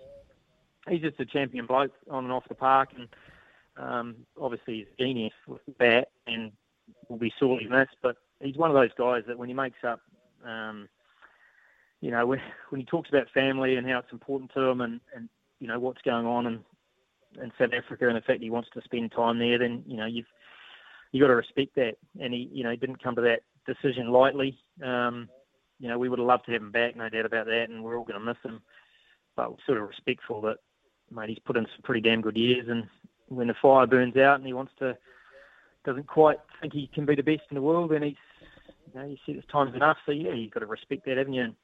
he's 0.88 1.02
just 1.02 1.20
a 1.20 1.26
champion 1.26 1.66
bloke 1.66 1.94
on 2.10 2.26
and 2.26 2.34
off 2.34 2.48
the 2.48 2.56
park. 2.56 2.90
And 2.96 3.08
um, 3.78 4.16
obviously 4.40 4.80
he's 4.80 4.88
a 4.98 5.04
genius 5.04 5.34
with 5.48 5.66
the 5.66 5.72
bat 5.74 6.10
and 6.28 6.52
will 7.10 7.18
be 7.18 7.34
sorely 7.40 7.68
missed. 7.68 7.98
But 8.02 8.18
he's 8.40 8.58
one 8.58 8.70
of 8.70 8.76
those 8.76 8.94
guys 8.98 9.24
that 9.28 9.38
when 9.38 9.50
he 9.50 9.56
makes 9.56 9.84
up, 9.84 10.02
um, 10.46 10.88
you 12.02 12.12
know, 12.12 12.26
when, 12.26 12.42
when 12.70 12.82
he 12.82 12.86
talks 12.86 13.10
about 13.10 13.30
family 13.34 13.76
and 13.76 13.90
how 13.90 14.00
it's 14.00 14.12
important 14.12 14.52
to 14.54 14.62
him 14.62 14.82
and, 14.82 15.02
and 15.16 15.28
you 15.60 15.68
know, 15.68 15.80
what's 15.80 16.02
going 16.02 16.26
on 16.26 16.46
and 16.46 16.60
in 17.42 17.52
South 17.60 17.72
Africa 17.76 18.08
and 18.08 18.18
the 18.18 18.22
fact 18.22 18.42
he 18.42 18.50
wants 18.50 18.70
to 18.74 18.82
spend 18.84 19.12
time 19.12 19.40
there, 19.40 19.58
then 19.58 19.84
you 19.88 19.98
know 19.98 20.06
you've 20.06 20.28
you 21.14 21.22
got 21.22 21.28
to 21.28 21.36
respect 21.36 21.76
that. 21.76 21.94
And 22.20 22.34
he, 22.34 22.50
you 22.52 22.64
know, 22.64 22.72
he 22.72 22.78
didn't 22.78 23.02
come 23.02 23.16
to 23.16 23.22
that 23.22 23.44
decision 23.66 24.12
lightly. 24.12 24.58
Um, 24.84 25.30
you 25.80 25.88
know, 25.88 25.98
we 25.98 26.10
would 26.10 26.20
have 26.20 26.28
loved 26.28 26.46
to 26.48 26.52
have 26.52 26.62
him 26.62 26.72
back, 26.72 26.98
no 26.98 27.08
doubt 27.08 27.26
about 27.26 27.46
that, 27.46 27.68
and 27.70 27.84
we're 27.84 27.98
all 27.98 28.04
going 28.04 28.20
to 28.20 28.26
miss 28.26 28.38
him. 28.44 28.62
But 29.36 29.52
we're 29.52 29.58
sort 29.66 29.78
of 29.78 29.88
respectful 29.88 30.42
that, 30.42 30.58
mate, 31.12 31.30
he's 31.30 31.40
put 31.40 31.56
in 31.56 31.66
some 31.66 31.84
pretty 31.84 32.02
damn 32.02 32.22
good 32.22 32.36
years, 32.36 32.66
and 32.68 32.88
when 33.30 33.48
the 33.48 33.56
fire 33.62 33.88
burns 33.88 34.18
out 34.18 34.38
and 34.38 34.46
he 34.46 34.54
wants 34.54 34.74
to, 34.80 34.98
doesn't 35.86 36.08
quite 36.08 36.38
think 36.62 36.74
he 36.74 36.90
can 36.94 37.06
be 37.06 37.16
the 37.16 37.24
best 37.24 37.44
in 37.50 37.56
the 37.56 37.62
world, 37.62 37.92
then 37.92 38.04
he's, 38.04 38.16
you 38.88 39.00
know, 39.00 39.06
you 39.06 39.18
see 39.26 39.34
his 39.34 39.44
time's 39.52 39.76
enough. 39.76 39.98
So 40.06 40.12
yeah, 40.12 40.34
you've 40.34 40.52
got 40.52 40.62
to 40.62 40.66
respect 40.66 41.06
that, 41.06 41.18
haven't 41.18 41.34
you? 41.34 41.44
And 41.44 41.56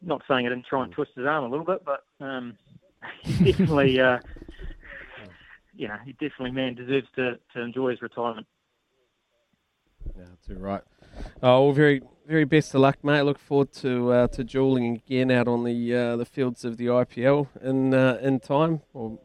not 0.00 0.22
saying 0.26 0.46
I 0.46 0.48
didn't 0.48 0.66
try 0.66 0.82
and 0.82 0.92
twist 0.92 1.12
his 1.14 1.26
arm 1.26 1.44
a 1.44 1.48
little 1.48 1.66
bit, 1.66 1.84
but 1.84 2.04
um, 2.24 2.56
definitely. 3.44 4.00
Uh, 4.00 4.18
you 5.82 5.88
know, 5.88 5.96
he 6.04 6.12
definitely, 6.12 6.52
man, 6.52 6.76
deserves 6.76 7.08
to, 7.16 7.40
to 7.52 7.60
enjoy 7.60 7.90
his 7.90 8.00
retirement. 8.00 8.46
Yeah, 10.16 10.26
too 10.46 10.54
right. 10.54 10.82
Oh, 11.42 11.64
well, 11.64 11.72
very, 11.72 12.00
very 12.24 12.44
best 12.44 12.72
of 12.76 12.82
luck, 12.82 13.02
mate. 13.02 13.22
Look 13.22 13.40
forward 13.40 13.72
to 13.74 14.12
uh, 14.12 14.26
to 14.28 14.44
dueling 14.44 14.94
again 14.94 15.32
out 15.32 15.48
on 15.48 15.64
the 15.64 15.94
uh, 15.94 16.16
the 16.16 16.24
fields 16.24 16.64
of 16.64 16.76
the 16.76 16.86
IPL 16.86 17.48
in 17.60 17.94
uh, 17.94 18.18
in 18.22 18.38
time, 18.38 18.82
or 18.94 19.18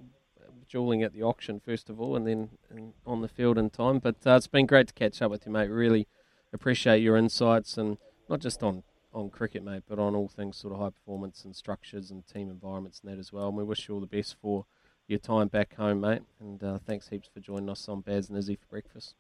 dueling 0.68 1.04
at 1.04 1.14
the 1.14 1.22
auction 1.22 1.60
first 1.60 1.92
of 1.92 2.02
all, 2.02 2.16
and 2.16 2.26
then 2.26 2.50
in, 2.76 2.94
on 3.06 3.22
the 3.22 3.28
field 3.28 3.60
in 3.60 3.70
time. 3.70 4.00
But 4.00 4.16
uh, 4.26 4.32
it's 4.32 4.48
been 4.48 4.66
great 4.66 4.88
to 4.88 4.94
catch 4.94 5.22
up 5.22 5.30
with 5.30 5.46
you, 5.46 5.52
mate. 5.52 5.70
Really 5.70 6.08
appreciate 6.52 7.04
your 7.04 7.18
insights, 7.18 7.78
and 7.78 7.98
not 8.28 8.40
just 8.40 8.64
on 8.64 8.82
on 9.14 9.30
cricket, 9.30 9.64
mate, 9.64 9.84
but 9.88 10.00
on 10.00 10.16
all 10.16 10.28
things 10.28 10.58
sort 10.58 10.74
of 10.74 10.80
high 10.80 10.90
performance 10.90 11.46
and 11.46 11.56
structures 11.56 12.10
and 12.10 12.26
team 12.26 12.50
environments 12.50 13.02
and 13.02 13.12
that 13.12 13.20
as 13.20 13.32
well. 13.32 13.48
And 13.48 13.58
we 13.58 13.64
wish 13.64 13.88
you 13.88 13.94
all 13.94 14.02
the 14.02 14.08
best 14.08 14.36
for 14.42 14.66
your 15.08 15.20
time 15.20 15.48
back 15.48 15.76
home, 15.76 16.02
mate. 16.02 16.22
And 16.40 16.64
uh, 16.64 16.80
thanks 16.86 17.08
heaps 17.08 17.30
for 17.34 17.40
joining 17.40 17.70
us 17.70 17.88
on 17.90 18.02
Baz 18.02 18.30
and 18.30 18.38
Izzy 18.38 18.56
for 18.56 18.68
breakfast. 18.70 19.16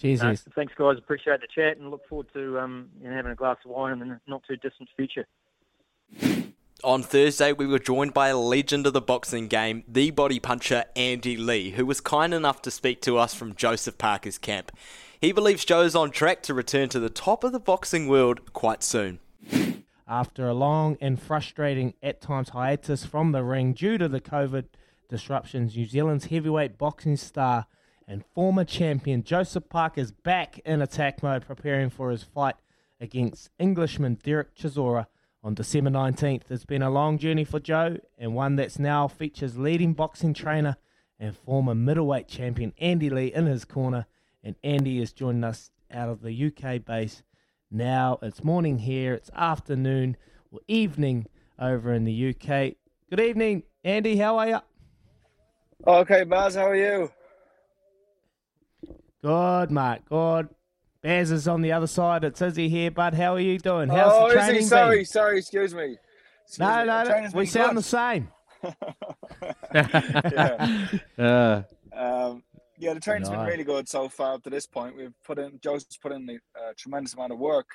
Cheers, 0.00 0.22
No, 0.22 0.34
thanks, 0.54 0.72
guys. 0.76 0.98
Appreciate 0.98 1.40
the 1.40 1.46
chat 1.54 1.78
and 1.78 1.90
look 1.90 2.06
forward 2.08 2.26
to 2.32 2.58
um, 2.58 2.88
you 3.00 3.08
know, 3.08 3.14
having 3.14 3.32
a 3.32 3.36
glass 3.36 3.58
of 3.64 3.70
wine 3.70 3.92
in 3.92 4.08
the 4.08 4.20
not 4.26 4.42
too 4.46 4.56
distant 4.56 4.88
future. 4.96 5.26
On 6.82 7.02
Thursday, 7.02 7.52
we 7.52 7.66
were 7.66 7.78
joined 7.78 8.12
by 8.12 8.28
a 8.28 8.36
legend 8.36 8.86
of 8.86 8.92
the 8.92 9.00
boxing 9.00 9.48
game, 9.48 9.84
the 9.88 10.10
body 10.10 10.40
puncher 10.40 10.84
Andy 10.96 11.36
Lee, 11.36 11.70
who 11.70 11.86
was 11.86 12.00
kind 12.00 12.34
enough 12.34 12.60
to 12.62 12.70
speak 12.70 13.00
to 13.02 13.16
us 13.16 13.32
from 13.32 13.54
Joseph 13.54 13.96
Parker's 13.96 14.36
camp. 14.36 14.72
He 15.20 15.32
believes 15.32 15.64
Joe's 15.64 15.94
on 15.94 16.10
track 16.10 16.42
to 16.42 16.52
return 16.52 16.90
to 16.90 17.00
the 17.00 17.08
top 17.08 17.44
of 17.44 17.52
the 17.52 17.60
boxing 17.60 18.08
world 18.08 18.52
quite 18.52 18.82
soon. 18.82 19.20
After 20.06 20.46
a 20.46 20.54
long 20.54 20.98
and 21.00 21.20
frustrating, 21.20 21.94
at 22.02 22.20
times, 22.20 22.50
hiatus 22.50 23.06
from 23.06 23.32
the 23.32 23.42
ring 23.42 23.72
due 23.72 23.96
to 23.96 24.06
the 24.06 24.20
COVID 24.20 24.66
disruptions, 25.08 25.76
New 25.76 25.86
Zealand's 25.86 26.26
heavyweight 26.26 26.76
boxing 26.76 27.16
star 27.16 27.66
and 28.06 28.24
former 28.34 28.64
champion 28.64 29.22
Joseph 29.22 29.68
Parker 29.70 30.02
is 30.02 30.12
back 30.12 30.58
in 30.66 30.82
attack 30.82 31.22
mode, 31.22 31.46
preparing 31.46 31.88
for 31.88 32.10
his 32.10 32.22
fight 32.22 32.56
against 33.00 33.48
Englishman 33.58 34.18
Derek 34.22 34.54
Chisora 34.54 35.06
on 35.42 35.54
December 35.54 35.90
19th. 35.90 36.50
It's 36.50 36.66
been 36.66 36.82
a 36.82 36.90
long 36.90 37.16
journey 37.18 37.44
for 37.44 37.58
Joe 37.58 37.98
and 38.18 38.34
one 38.34 38.56
that's 38.56 38.78
now 38.78 39.08
features 39.08 39.56
leading 39.56 39.94
boxing 39.94 40.34
trainer 40.34 40.76
and 41.18 41.36
former 41.36 41.74
middleweight 41.74 42.28
champion 42.28 42.74
Andy 42.78 43.08
Lee 43.08 43.32
in 43.32 43.46
his 43.46 43.64
corner. 43.64 44.06
And 44.42 44.56
Andy 44.62 45.00
is 45.00 45.14
joining 45.14 45.44
us 45.44 45.70
out 45.90 46.10
of 46.10 46.20
the 46.20 46.46
UK 46.46 46.84
base 46.84 47.22
now. 47.74 48.18
It's 48.22 48.42
morning 48.44 48.78
here, 48.78 49.14
it's 49.14 49.30
afternoon 49.34 50.16
or 50.50 50.60
evening 50.68 51.26
over 51.58 51.92
in 51.92 52.04
the 52.04 52.28
UK. 52.30 52.74
Good 53.10 53.20
evening, 53.20 53.64
Andy. 53.82 54.16
How 54.16 54.38
are 54.38 54.48
you? 54.48 54.58
Okay, 55.86 56.24
Baz, 56.24 56.54
how 56.54 56.68
are 56.68 56.76
you? 56.76 57.10
Good, 59.22 59.70
mate. 59.70 60.00
Good. 60.08 60.48
Baz 61.02 61.30
is 61.30 61.46
on 61.48 61.60
the 61.60 61.72
other 61.72 61.86
side. 61.86 62.24
It's 62.24 62.40
Izzy 62.40 62.68
here, 62.68 62.90
bud. 62.90 63.14
How 63.14 63.34
are 63.34 63.40
you 63.40 63.58
doing? 63.58 63.88
How's 63.88 64.12
oh, 64.14 64.28
the 64.28 64.34
training 64.34 64.56
Izzy, 64.56 64.68
sorry, 64.68 64.96
been? 64.98 65.04
sorry, 65.06 65.38
excuse 65.38 65.74
me. 65.74 65.96
Excuse 66.46 66.58
No, 66.58 66.80
me. 66.80 66.86
no, 66.86 67.02
no. 67.04 67.28
We 67.34 67.46
sound 67.46 67.70
good. 67.70 67.78
the 67.78 67.82
same. 67.82 68.28
yeah. 69.74 70.88
Uh, 71.18 71.62
Um, 71.96 72.42
yeah, 72.84 72.94
the 72.94 73.00
training's 73.00 73.30
No. 73.30 73.36
been 73.38 73.46
really 73.46 73.64
good 73.64 73.88
so 73.88 74.08
far 74.08 74.34
up 74.34 74.42
to 74.44 74.50
this 74.50 74.66
point. 74.66 74.96
We've 74.96 75.12
put 75.24 75.38
in 75.38 75.58
Joseph's 75.62 75.96
put 75.96 76.12
in 76.12 76.28
a 76.30 76.74
tremendous 76.74 77.14
amount 77.14 77.32
of 77.32 77.38
work 77.38 77.66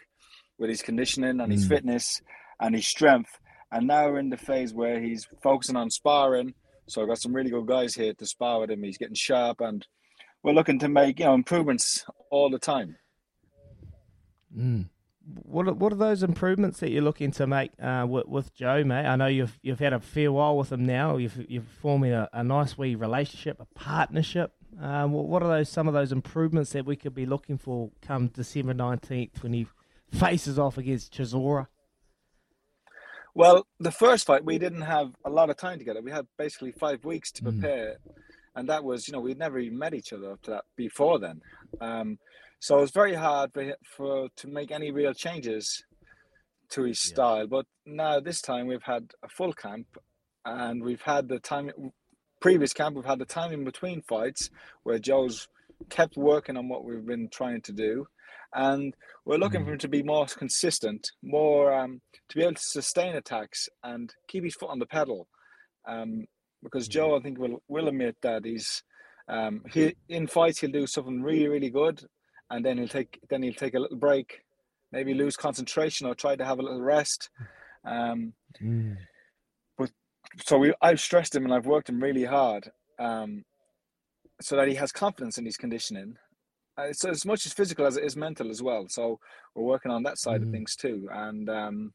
with 0.57 0.70
his 0.70 0.82
conditioning 0.82 1.39
and 1.41 1.51
his 1.51 1.66
Mm. 1.66 1.70
fitness 1.70 2.22
and 2.60 2.76
his 2.76 2.88
strength. 2.88 3.32
And 3.72 3.88
now 3.88 4.07
we're 4.10 4.20
in 4.20 4.30
the 4.30 4.38
phase 4.38 4.74
where 4.74 4.99
he's 4.99 5.26
focusing 5.43 5.76
on 5.76 5.89
sparring. 5.89 6.53
So 6.88 7.01
I've 7.01 7.07
got 7.07 7.20
some 7.20 7.34
really 7.34 7.49
good 7.51 7.68
guys 7.68 7.93
here 7.93 8.14
to 8.14 8.26
spar 8.26 8.62
with 8.62 8.72
him. 8.72 8.82
He's 8.84 8.97
getting 8.97 9.14
sharp, 9.16 9.62
and 9.62 9.86
we're 10.43 10.53
looking 10.53 10.80
to 10.80 10.89
make 10.89 11.20
you 11.20 11.26
know 11.26 11.34
improvements 11.36 12.05
all 12.32 12.49
the 12.49 12.57
time. 12.60 12.97
Mm. 14.55 14.89
What 15.43 15.68
are, 15.68 15.74
what 15.74 15.93
are 15.93 15.97
those 15.97 16.24
improvements 16.24 16.80
that 16.80 16.89
you're 16.89 17.03
looking 17.03 17.30
to 17.34 17.45
make 17.45 17.72
uh, 17.80 18.07
with, 18.10 18.26
with 18.28 18.55
Joe, 18.55 18.84
mate? 18.84 19.05
I 19.05 19.16
know 19.16 19.28
you've 19.28 19.60
you've 19.62 19.78
had 19.80 19.93
a 19.93 19.99
fair 19.99 20.32
while 20.32 20.57
with 20.57 20.72
him 20.72 20.86
now. 20.86 21.18
You've 21.18 21.45
you've 21.47 21.68
forming 21.68 22.12
a, 22.14 22.28
a 22.34 22.43
nice 22.43 22.76
wee 22.78 22.95
relationship, 22.95 23.60
a 23.60 23.66
partnership. 23.76 24.51
Uh, 24.82 25.07
what, 25.07 25.26
what 25.28 25.43
are 25.43 25.49
those 25.49 25.70
some 25.70 25.88
of 25.88 25.93
those 25.93 26.11
improvements 26.11 26.72
that 26.74 26.86
we 26.86 26.95
could 26.95 27.15
be 27.15 27.26
looking 27.26 27.57
for 27.57 27.89
come 28.01 28.28
December 28.28 28.74
nineteenth 28.74 29.41
when 29.43 29.53
he 29.53 29.67
faces 30.11 30.59
off 30.59 30.78
against 30.78 31.13
Chisora? 31.13 31.67
Well, 33.36 33.67
the 33.80 33.91
first 33.91 34.26
fight 34.26 34.43
we 34.43 34.57
didn't 34.57 34.82
have 34.82 35.11
a 35.26 35.30
lot 35.30 35.49
of 35.49 35.57
time 35.57 35.78
together. 35.80 36.01
We 36.01 36.11
had 36.11 36.28
basically 36.38 36.72
five 36.72 37.05
weeks 37.05 37.32
to 37.34 37.43
Mm. 37.43 37.59
prepare, 37.61 37.97
and 38.55 38.70
that 38.70 38.84
was 38.84 39.07
you 39.07 39.13
know 39.13 39.20
we'd 39.20 39.38
never 39.38 39.59
even 39.59 39.78
met 39.78 39.93
each 39.93 40.13
other 40.13 40.32
up 40.34 40.41
to 40.43 40.51
that 40.51 40.65
before 40.76 41.20
then. 41.20 41.41
Um, 41.82 42.20
so 42.59 42.78
it 42.78 42.82
was 42.82 42.91
very 42.91 43.13
hard 43.15 43.53
for, 43.53 43.74
for 43.84 44.30
to 44.36 44.47
make 44.47 44.72
any 44.72 44.91
real 44.91 45.13
changes 45.13 45.84
to 46.70 46.84
his 46.84 46.99
style. 46.99 47.47
But 47.47 47.65
now 47.86 48.20
this 48.20 48.41
time 48.41 48.67
we've 48.67 48.84
had 48.84 49.11
a 49.24 49.30
full 49.30 49.53
camp, 49.53 49.88
and 50.45 50.84
we've 50.84 51.01
had 51.01 51.28
the 51.28 51.39
time. 51.39 51.72
Previous 52.41 52.73
camp 52.73 52.95
we've 52.95 53.05
had 53.05 53.19
the 53.19 53.25
time 53.25 53.51
in 53.51 53.63
between 53.63 54.01
fights 54.01 54.49
where 54.83 54.99
Joe's 54.99 55.47
kept 55.89 56.17
working 56.17 56.57
on 56.57 56.69
what 56.69 56.83
we've 56.85 57.05
been 57.05 57.29
trying 57.29 57.61
to 57.61 57.71
do, 57.71 58.07
and 58.53 58.95
we're 59.25 59.37
looking 59.37 59.65
for 59.65 59.73
him 59.73 59.77
to 59.79 59.87
be 59.87 60.03
more 60.03 60.25
consistent, 60.25 61.11
more 61.21 61.73
um, 61.73 62.01
to 62.29 62.35
be 62.35 62.43
able 62.43 62.53
to 62.53 62.61
sustain 62.61 63.15
attacks 63.15 63.69
and 63.83 64.13
keep 64.27 64.43
his 64.43 64.55
foot 64.55 64.69
on 64.69 64.79
the 64.79 64.85
pedal. 64.85 65.27
Um, 65.87 66.25
because 66.63 66.87
Joe, 66.87 67.15
I 67.15 67.21
think, 67.21 67.39
will 67.39 67.61
will 67.67 67.87
admit 67.87 68.17
that 68.21 68.45
he's 68.45 68.83
um, 69.27 69.63
he 69.71 69.95
in 70.07 70.27
fights 70.27 70.59
he'll 70.59 70.71
do 70.71 70.87
something 70.87 71.21
really 71.21 71.47
really 71.47 71.69
good, 71.69 72.05
and 72.49 72.65
then 72.65 72.77
he'll 72.77 72.87
take 72.87 73.19
then 73.29 73.43
he'll 73.43 73.53
take 73.53 73.75
a 73.75 73.79
little 73.79 73.97
break, 73.97 74.41
maybe 74.91 75.13
lose 75.13 75.35
concentration 75.37 76.07
or 76.07 76.15
try 76.15 76.35
to 76.35 76.45
have 76.45 76.59
a 76.59 76.63
little 76.63 76.81
rest. 76.81 77.29
Um, 77.85 78.33
but 78.59 79.07
so 80.38 80.57
we 80.57 80.73
I've 80.82 80.99
stressed 80.99 81.36
him 81.36 81.45
and 81.45 81.53
I've 81.53 81.65
worked 81.65 81.89
him 81.89 82.01
really 82.01 82.25
hard, 82.25 82.71
um, 82.99 83.43
so 84.41 84.55
that 84.55 84.67
he 84.67 84.75
has 84.75 84.91
confidence 84.91 85.38
in 85.38 85.45
his 85.45 85.57
conditioning. 85.57 86.15
Uh, 86.77 86.84
it's 86.84 87.03
as 87.03 87.25
much 87.25 87.45
as 87.45 87.53
physical 87.53 87.86
as 87.86 87.97
it 87.97 88.05
is 88.05 88.15
mental 88.15 88.49
as 88.49 88.61
well. 88.61 88.86
So 88.88 89.19
we're 89.55 89.63
working 89.63 89.91
on 89.91 90.03
that 90.03 90.17
side 90.17 90.41
of 90.41 90.49
things 90.49 90.75
too. 90.75 91.09
And 91.11 91.49
um, 91.49 91.93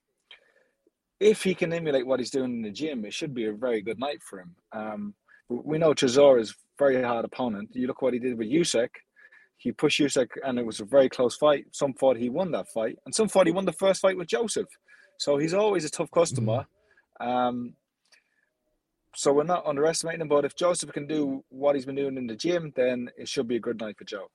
if 1.20 1.42
he 1.42 1.54
can 1.54 1.72
emulate 1.72 2.06
what 2.06 2.20
he's 2.20 2.30
doing 2.30 2.52
in 2.52 2.62
the 2.62 2.70
gym, 2.70 3.04
it 3.04 3.14
should 3.14 3.34
be 3.34 3.46
a 3.46 3.52
very 3.52 3.80
good 3.80 3.98
night 3.98 4.22
for 4.22 4.40
him. 4.40 4.54
Um, 4.72 5.14
we 5.48 5.78
know 5.78 5.94
Chisora 5.94 6.40
is 6.40 6.50
a 6.50 6.54
very 6.78 7.02
hard 7.02 7.24
opponent. 7.24 7.70
You 7.72 7.86
look 7.86 8.02
what 8.02 8.14
he 8.14 8.18
did 8.18 8.36
with 8.36 8.48
Usyk. 8.48 8.88
He 9.56 9.72
pushed 9.72 10.00
Usyk, 10.00 10.28
and 10.44 10.58
it 10.58 10.66
was 10.66 10.80
a 10.80 10.84
very 10.84 11.08
close 11.08 11.36
fight. 11.36 11.66
Some 11.72 11.94
thought 11.94 12.16
he 12.16 12.28
won 12.28 12.50
that 12.52 12.68
fight, 12.68 12.98
and 13.06 13.14
some 13.14 13.28
thought 13.28 13.46
he 13.46 13.52
won 13.52 13.64
the 13.64 13.72
first 13.72 14.00
fight 14.00 14.16
with 14.16 14.28
Joseph. 14.28 14.68
So 15.18 15.38
he's 15.38 15.54
always 15.54 15.84
a 15.84 15.90
tough 15.90 16.10
customer. 16.10 16.66
Um, 17.20 17.74
so 19.14 19.32
we're 19.32 19.44
not 19.44 19.66
underestimating 19.66 20.20
him. 20.20 20.28
But 20.28 20.44
if 20.44 20.54
Joseph 20.54 20.92
can 20.92 21.06
do 21.06 21.44
what 21.48 21.74
he's 21.74 21.86
been 21.86 21.94
doing 21.96 22.16
in 22.16 22.26
the 22.26 22.36
gym, 22.36 22.72
then 22.74 23.10
it 23.16 23.28
should 23.28 23.48
be 23.48 23.56
a 23.56 23.60
good 23.60 23.80
night 23.80 23.96
for 23.98 24.04
Joe. 24.04 24.28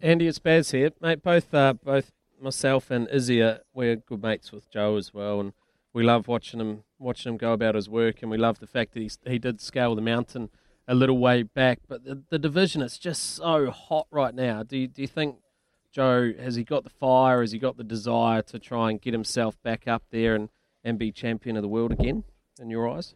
Andy, 0.00 0.26
it's 0.26 0.38
Baz 0.38 0.72
here, 0.72 0.90
mate. 1.00 1.22
Both 1.22 1.54
uh, 1.54 1.74
both 1.74 2.12
myself 2.40 2.90
and 2.90 3.08
Izzy 3.08 3.40
are 3.42 3.60
we're 3.72 3.96
good 3.96 4.22
mates 4.22 4.52
with 4.52 4.70
Joe 4.70 4.96
as 4.96 5.14
well, 5.14 5.40
and 5.40 5.52
we 5.92 6.02
love 6.02 6.28
watching 6.28 6.60
him 6.60 6.84
watching 6.98 7.32
him 7.32 7.38
go 7.38 7.52
about 7.52 7.74
his 7.74 7.88
work, 7.88 8.22
and 8.22 8.30
we 8.30 8.36
love 8.36 8.58
the 8.58 8.66
fact 8.66 8.92
that 8.92 9.00
he 9.00 9.10
he 9.24 9.38
did 9.38 9.60
scale 9.60 9.94
the 9.94 10.02
mountain 10.02 10.50
a 10.88 10.94
little 10.94 11.18
way 11.18 11.42
back. 11.42 11.80
But 11.88 12.04
the, 12.04 12.22
the 12.28 12.38
division 12.38 12.82
is 12.82 12.98
just 12.98 13.36
so 13.36 13.70
hot 13.70 14.06
right 14.10 14.34
now. 14.34 14.62
Do 14.62 14.76
you, 14.76 14.86
do 14.86 15.02
you 15.02 15.08
think 15.08 15.36
Joe 15.92 16.32
has 16.38 16.56
he 16.56 16.64
got 16.64 16.84
the 16.84 16.90
fire? 16.90 17.40
Has 17.40 17.52
he 17.52 17.58
got 17.58 17.76
the 17.76 17.84
desire 17.84 18.42
to 18.42 18.58
try 18.58 18.90
and 18.90 19.00
get 19.00 19.14
himself 19.14 19.60
back 19.62 19.88
up 19.88 20.04
there 20.10 20.34
and, 20.34 20.50
and 20.84 20.98
be 20.98 21.10
champion 21.10 21.56
of 21.56 21.62
the 21.62 21.68
world 21.68 21.92
again? 21.92 22.24
In 22.60 22.70
your 22.70 22.88
eyes? 22.88 23.14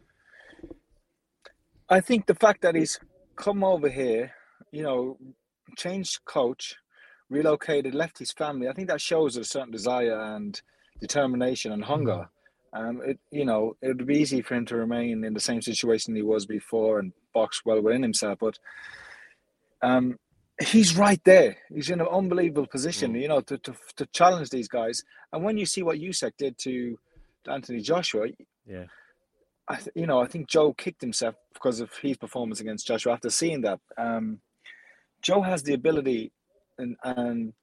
I 1.89 1.99
think 1.99 2.25
the 2.25 2.35
fact 2.35 2.61
that 2.61 2.75
he's 2.75 2.99
come 3.35 3.63
over 3.63 3.89
here, 3.89 4.31
you 4.71 4.83
know, 4.83 5.17
changed 5.77 6.23
coach, 6.25 6.75
relocated, 7.29 7.93
left 7.93 8.19
his 8.19 8.31
family, 8.31 8.67
I 8.67 8.73
think 8.73 8.87
that 8.87 9.01
shows 9.01 9.35
a 9.37 9.43
certain 9.43 9.71
desire 9.71 10.19
and 10.35 10.59
determination 10.99 11.71
and 11.71 11.83
hunger. 11.83 12.29
Um, 12.73 13.01
it, 13.05 13.19
you 13.31 13.43
know, 13.43 13.75
it 13.81 13.87
would 13.87 14.07
be 14.07 14.19
easy 14.19 14.41
for 14.41 14.55
him 14.55 14.65
to 14.67 14.77
remain 14.77 15.25
in 15.25 15.33
the 15.33 15.39
same 15.41 15.61
situation 15.61 16.15
he 16.15 16.21
was 16.21 16.45
before 16.45 16.99
and 16.99 17.11
box 17.33 17.61
well 17.65 17.81
within 17.81 18.01
himself, 18.01 18.39
but 18.39 18.57
um, 19.81 20.17
he's 20.61 20.95
right 20.95 21.21
there. 21.25 21.57
He's 21.73 21.89
in 21.89 21.99
an 21.99 22.07
unbelievable 22.07 22.67
position, 22.67 23.15
you 23.15 23.27
know, 23.27 23.41
to, 23.41 23.57
to 23.57 23.73
to 23.97 24.05
challenge 24.07 24.49
these 24.49 24.67
guys. 24.69 25.03
And 25.33 25.43
when 25.43 25.57
you 25.57 25.65
see 25.65 25.83
what 25.83 25.99
Usyk 25.99 26.33
did 26.37 26.57
to 26.59 26.97
Anthony 27.49 27.81
Joshua, 27.81 28.27
Yeah. 28.65 28.85
I 29.71 29.75
th- 29.75 29.95
you 29.95 30.05
know, 30.05 30.19
I 30.19 30.27
think 30.27 30.49
Joe 30.49 30.73
kicked 30.73 30.99
himself 30.99 31.35
because 31.53 31.79
of 31.79 31.89
his 32.01 32.17
performance 32.17 32.59
against 32.59 32.87
Joshua. 32.87 33.13
After 33.13 33.29
seeing 33.29 33.61
that, 33.61 33.79
um, 33.97 34.39
Joe 35.21 35.41
has 35.41 35.63
the 35.63 35.73
ability, 35.73 36.33
and 36.77 36.97
and 37.03 37.53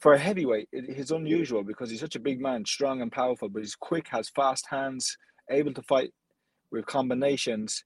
for 0.00 0.12
a 0.12 0.18
heavyweight, 0.18 0.68
it, 0.70 0.84
it's 0.88 1.10
unusual 1.10 1.64
because 1.64 1.88
he's 1.90 2.00
such 2.00 2.14
a 2.14 2.20
big 2.20 2.40
man, 2.42 2.66
strong 2.66 3.00
and 3.00 3.10
powerful, 3.10 3.48
but 3.48 3.62
he's 3.62 3.74
quick, 3.74 4.06
has 4.08 4.28
fast 4.28 4.66
hands, 4.68 5.16
able 5.50 5.72
to 5.72 5.82
fight 5.82 6.10
with 6.70 6.84
combinations, 6.84 7.84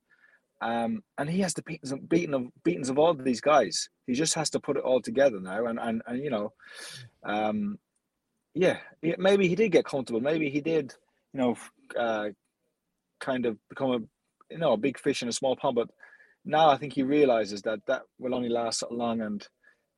um, 0.62 1.04
and 1.18 1.30
he 1.30 1.40
has 1.40 1.54
the 1.54 1.62
beatings 1.62 1.92
of, 1.92 2.08
beating 2.08 2.34
of 2.34 2.48
beatings 2.64 2.88
of 2.88 2.98
all 2.98 3.10
of 3.10 3.22
these 3.22 3.40
guys. 3.40 3.88
He 4.08 4.14
just 4.14 4.34
has 4.34 4.50
to 4.50 4.58
put 4.58 4.78
it 4.78 4.82
all 4.82 5.00
together 5.00 5.38
now, 5.38 5.66
and 5.66 5.78
and, 5.78 6.02
and 6.08 6.24
you 6.24 6.30
know, 6.30 6.52
um, 7.24 7.78
yeah, 8.54 8.78
maybe 9.16 9.46
he 9.46 9.54
did 9.54 9.70
get 9.70 9.84
comfortable. 9.84 10.20
Maybe 10.20 10.50
he 10.50 10.60
did, 10.60 10.92
you 11.32 11.40
know, 11.40 11.56
uh, 11.96 12.30
kind 13.20 13.46
of 13.46 13.56
become 13.68 13.90
a 13.90 13.98
you 14.52 14.58
know 14.58 14.72
a 14.72 14.76
big 14.76 14.98
fish 14.98 15.22
in 15.22 15.28
a 15.28 15.32
small 15.32 15.56
pond. 15.56 15.76
But 15.76 15.88
now 16.44 16.70
I 16.70 16.76
think 16.76 16.92
he 16.94 17.02
realizes 17.02 17.62
that 17.62 17.80
that 17.86 18.02
will 18.18 18.34
only 18.34 18.48
last 18.48 18.80
so 18.80 18.88
long, 18.90 19.20
and 19.20 19.46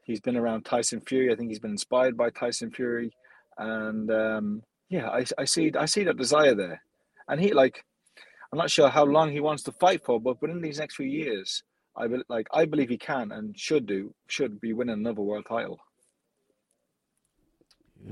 he's 0.05 0.21
been 0.21 0.37
around 0.37 0.65
Tyson 0.65 1.01
Fury. 1.01 1.33
I 1.33 1.37
think 1.37 1.49
he's 1.51 1.61
been 1.61 1.71
inspired 1.73 2.17
by 2.17 2.31
Tyson 2.31 2.71
Fury, 2.71 3.13
and 3.59 4.11
um, 4.11 4.63
yeah, 4.89 5.09
I, 5.09 5.25
I 5.39 5.45
see 5.45 5.73
I 5.79 5.87
see 5.87 6.05
that 6.05 6.17
desire 6.17 6.55
there, 6.55 6.83
and 7.29 7.41
he 7.41 7.53
like 7.53 7.85
I'm 8.53 8.59
not 8.59 8.71
sure 8.71 8.89
how 8.91 9.05
long 9.05 9.31
he 9.33 9.41
wants 9.41 9.63
to 9.65 9.73
fight 9.73 10.05
for, 10.05 10.21
but 10.21 10.43
within 10.43 10.61
these 10.61 10.79
next 10.79 10.97
few 10.97 11.07
years, 11.07 11.63
I 11.97 12.07
be, 12.09 12.23
like 12.29 12.49
I 12.53 12.67
believe 12.67 12.91
he 12.91 12.99
can 12.99 13.33
and 13.33 13.59
should 13.59 13.87
do 13.87 14.15
should 14.27 14.61
be 14.61 14.73
winning 14.75 14.95
another 14.95 15.23
world 15.23 15.47
title. 15.49 15.79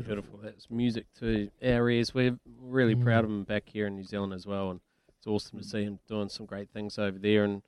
Beautiful. 0.04 0.38
That's 0.42 0.70
music 0.70 1.06
to 1.18 1.50
our 1.64 1.90
ears. 1.90 2.14
We're 2.14 2.38
really 2.60 2.94
Mm. 2.94 3.02
proud 3.02 3.24
of 3.24 3.30
him 3.30 3.42
back 3.44 3.68
here 3.68 3.88
in 3.88 3.96
New 3.96 4.04
Zealand 4.04 4.32
as 4.32 4.46
well, 4.46 4.70
and 4.70 4.80
it's 5.20 5.26
awesome 5.26 5.58
to 5.58 5.64
see 5.64 5.84
him 5.84 5.98
doing 6.08 6.30
some 6.30 6.46
great 6.46 6.70
things 6.70 6.98
over 6.98 7.18
there. 7.18 7.44
And 7.44 7.62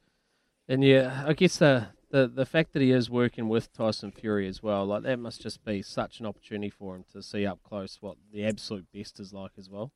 and 0.69 0.83
yeah, 0.83 1.25
I 1.27 1.35
guess 1.35 1.59
the 1.59 1.89
the 2.11 2.27
the 2.27 2.47
fact 2.47 2.73
that 2.73 2.81
he 2.81 2.93
is 2.93 3.11
working 3.11 3.49
with 3.49 3.73
Tyson 3.75 4.11
Fury 4.11 4.49
as 4.49 4.63
well, 4.63 4.87
like 4.87 5.03
that 5.03 5.19
must 5.19 5.43
just 5.43 5.63
be 5.63 5.83
such 5.83 6.19
an 6.19 6.27
opportunity 6.27 6.71
for 6.71 6.97
him 6.97 7.05
to 7.13 7.23
see 7.23 7.45
up 7.45 7.63
close 7.63 7.99
what 8.01 8.17
the 8.33 8.47
absolute 8.47 8.87
best 8.95 9.21
is 9.21 9.35
like 9.35 9.53
as 9.59 9.69
well. 9.69 9.93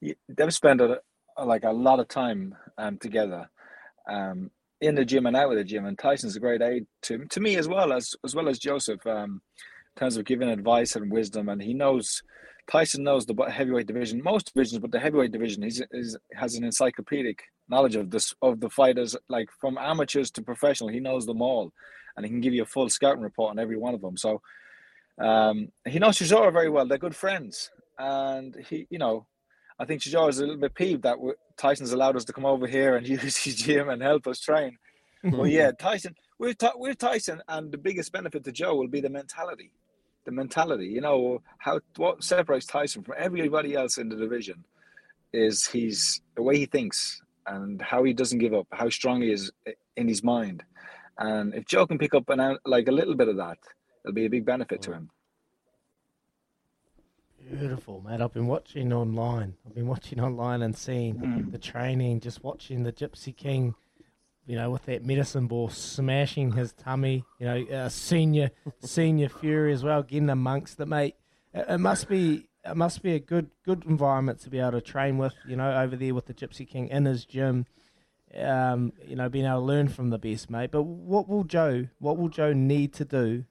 Yeah, 0.00 0.14
they've 0.28 0.54
spent 0.54 0.80
a, 0.80 1.00
like 1.44 1.64
a 1.64 1.72
lot 1.72 1.98
of 1.98 2.06
time 2.06 2.54
um, 2.78 2.98
together 2.98 3.50
um, 4.08 4.50
in 4.80 4.94
the 4.94 5.04
gym 5.04 5.26
and 5.26 5.36
out 5.36 5.50
of 5.50 5.56
the 5.56 5.64
gym. 5.64 5.86
And 5.86 5.98
Tyson's 5.98 6.36
a 6.36 6.40
great 6.40 6.62
aid 6.62 6.86
to 7.02 7.24
to 7.24 7.40
me 7.40 7.56
as 7.56 7.66
well 7.66 7.92
as 7.92 8.14
as 8.24 8.36
well 8.36 8.48
as 8.48 8.60
Joseph 8.60 9.04
um, 9.08 9.42
in 9.96 10.00
terms 10.00 10.16
of 10.16 10.24
giving 10.24 10.48
advice 10.48 10.94
and 10.94 11.10
wisdom. 11.10 11.48
And 11.48 11.60
he 11.60 11.74
knows 11.74 12.22
Tyson 12.70 13.02
knows 13.02 13.26
the 13.26 13.34
heavyweight 13.44 13.86
division, 13.86 14.22
most 14.22 14.52
divisions, 14.52 14.78
but 14.78 14.92
the 14.92 15.00
heavyweight 15.00 15.32
division. 15.32 15.62
He's, 15.62 15.82
is 15.90 16.16
has 16.34 16.54
an 16.54 16.64
encyclopedic 16.64 17.42
knowledge 17.68 17.96
of 17.96 18.10
this 18.10 18.34
of 18.40 18.60
the 18.60 18.70
fighters, 18.70 19.16
like 19.28 19.48
from 19.60 19.78
amateurs 19.78 20.30
to 20.32 20.42
professional. 20.42 20.88
He 20.88 21.00
knows 21.00 21.26
them 21.26 21.42
all, 21.42 21.72
and 22.16 22.24
he 22.24 22.30
can 22.30 22.40
give 22.40 22.54
you 22.54 22.62
a 22.62 22.66
full 22.66 22.88
scouting 22.88 23.22
report 23.22 23.50
on 23.50 23.58
every 23.58 23.76
one 23.76 23.94
of 23.94 24.00
them. 24.00 24.16
So 24.16 24.40
um, 25.18 25.68
he 25.86 25.98
knows 25.98 26.18
Chisora 26.18 26.52
very 26.52 26.70
well. 26.70 26.86
They're 26.86 26.98
good 26.98 27.16
friends, 27.16 27.70
and 27.98 28.56
he, 28.68 28.86
you 28.90 28.98
know, 28.98 29.26
I 29.78 29.84
think 29.84 30.02
Chisora 30.02 30.28
is 30.28 30.38
a 30.38 30.42
little 30.42 30.60
bit 30.60 30.74
peeved 30.74 31.02
that 31.02 31.18
Tyson's 31.56 31.92
allowed 31.92 32.16
us 32.16 32.24
to 32.26 32.32
come 32.32 32.46
over 32.46 32.66
here 32.66 32.96
and 32.96 33.06
use 33.22 33.36
his 33.36 33.56
gym 33.56 33.88
and 33.88 34.02
help 34.02 34.26
us 34.26 34.40
train. 34.40 34.78
well, 35.24 35.46
yeah, 35.46 35.70
Tyson, 35.72 36.14
we're, 36.38 36.54
we're 36.76 36.94
Tyson, 36.94 37.42
and 37.48 37.70
the 37.70 37.78
biggest 37.78 38.12
benefit 38.12 38.44
to 38.44 38.52
Joe 38.52 38.74
will 38.74 38.88
be 38.88 39.00
the 39.00 39.10
mentality. 39.10 39.72
The 40.24 40.30
mentality, 40.32 40.86
you 40.86 41.00
know, 41.00 41.42
how 41.58 41.80
what 41.96 42.22
separates 42.22 42.66
Tyson 42.66 43.02
from 43.02 43.14
everybody 43.18 43.74
else 43.74 43.98
in 43.98 44.08
the 44.08 44.16
division 44.16 44.64
is 45.32 45.66
he's 45.66 46.20
the 46.36 46.42
way 46.42 46.56
he 46.58 46.66
thinks, 46.66 47.20
and 47.46 47.82
how 47.82 48.04
he 48.04 48.12
doesn't 48.12 48.38
give 48.38 48.54
up, 48.54 48.68
how 48.72 48.88
strong 48.88 49.22
he 49.22 49.32
is 49.32 49.50
in 49.96 50.06
his 50.06 50.22
mind. 50.22 50.62
And 51.18 51.54
if 51.54 51.66
Joe 51.66 51.86
can 51.86 51.98
pick 51.98 52.14
up 52.14 52.28
an 52.28 52.58
like 52.64 52.86
a 52.88 52.92
little 52.92 53.14
bit 53.16 53.28
of 53.28 53.36
that, 53.38 53.58
it'll 54.04 54.14
be 54.14 54.26
a 54.26 54.30
big 54.30 54.44
benefit 54.44 54.80
to 54.82 54.92
him. 54.92 55.10
Beautiful, 57.50 58.00
mate. 58.00 58.20
I've 58.20 58.32
been 58.32 58.46
watching 58.46 58.92
online. 58.92 59.54
I've 59.66 59.74
been 59.74 59.88
watching 59.88 60.20
online 60.20 60.62
and 60.62 60.76
seeing 60.76 61.16
Mm. 61.16 61.50
the 61.52 61.58
training, 61.58 62.20
just 62.20 62.44
watching 62.44 62.84
the 62.84 62.92
Gypsy 62.92 63.36
King, 63.36 63.74
you 64.46 64.56
know, 64.56 64.70
with 64.70 64.84
that 64.86 65.04
medicine 65.04 65.46
ball 65.46 65.68
smashing 65.68 66.52
his 66.52 66.72
tummy. 66.72 67.24
You 67.38 67.46
know, 67.46 67.64
uh, 67.66 67.88
senior 67.88 68.50
senior 68.80 69.28
Fury 69.28 69.72
as 69.72 69.84
well, 69.84 70.02
getting 70.02 70.30
amongst 70.30 70.80
it, 70.80 70.86
mate. 70.86 71.16
It, 71.54 71.66
it 71.68 71.78
must 71.78 72.08
be 72.08 72.48
it 72.64 72.76
must 72.76 73.02
be 73.02 73.14
a 73.14 73.20
good 73.20 73.50
good 73.64 73.84
environment 73.84 74.40
to 74.40 74.50
be 74.50 74.58
able 74.58 74.72
to 74.72 74.80
train 74.80 75.18
with. 75.18 75.34
You 75.46 75.56
know, 75.56 75.72
over 75.72 75.96
there 75.96 76.14
with 76.14 76.26
the 76.26 76.34
Gypsy 76.34 76.68
King 76.68 76.88
in 76.88 77.04
his 77.04 77.24
gym. 77.24 77.66
Um, 78.34 78.94
you 79.06 79.14
know, 79.14 79.28
being 79.28 79.44
able 79.44 79.60
to 79.60 79.66
learn 79.66 79.88
from 79.88 80.08
the 80.08 80.18
best, 80.18 80.48
mate. 80.48 80.70
But 80.70 80.84
what 80.84 81.28
will 81.28 81.44
Joe? 81.44 81.88
What 81.98 82.16
will 82.16 82.30
Joe 82.30 82.54
need 82.54 82.94
to 82.94 83.04
do 83.04 83.44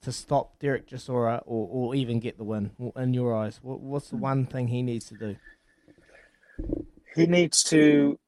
to 0.00 0.10
stop 0.10 0.58
Derek 0.58 0.88
Chisora 0.88 1.42
or, 1.44 1.68
or 1.70 1.94
even 1.94 2.18
get 2.18 2.38
the 2.38 2.44
win 2.44 2.70
in 2.96 3.12
your 3.12 3.36
eyes? 3.36 3.60
What, 3.62 3.80
what's 3.80 4.08
the 4.08 4.16
one 4.16 4.46
thing 4.46 4.68
he 4.68 4.82
needs 4.82 5.06
to 5.08 5.14
do? 5.14 5.36
He 7.14 7.26
needs 7.26 7.62
to. 7.64 8.18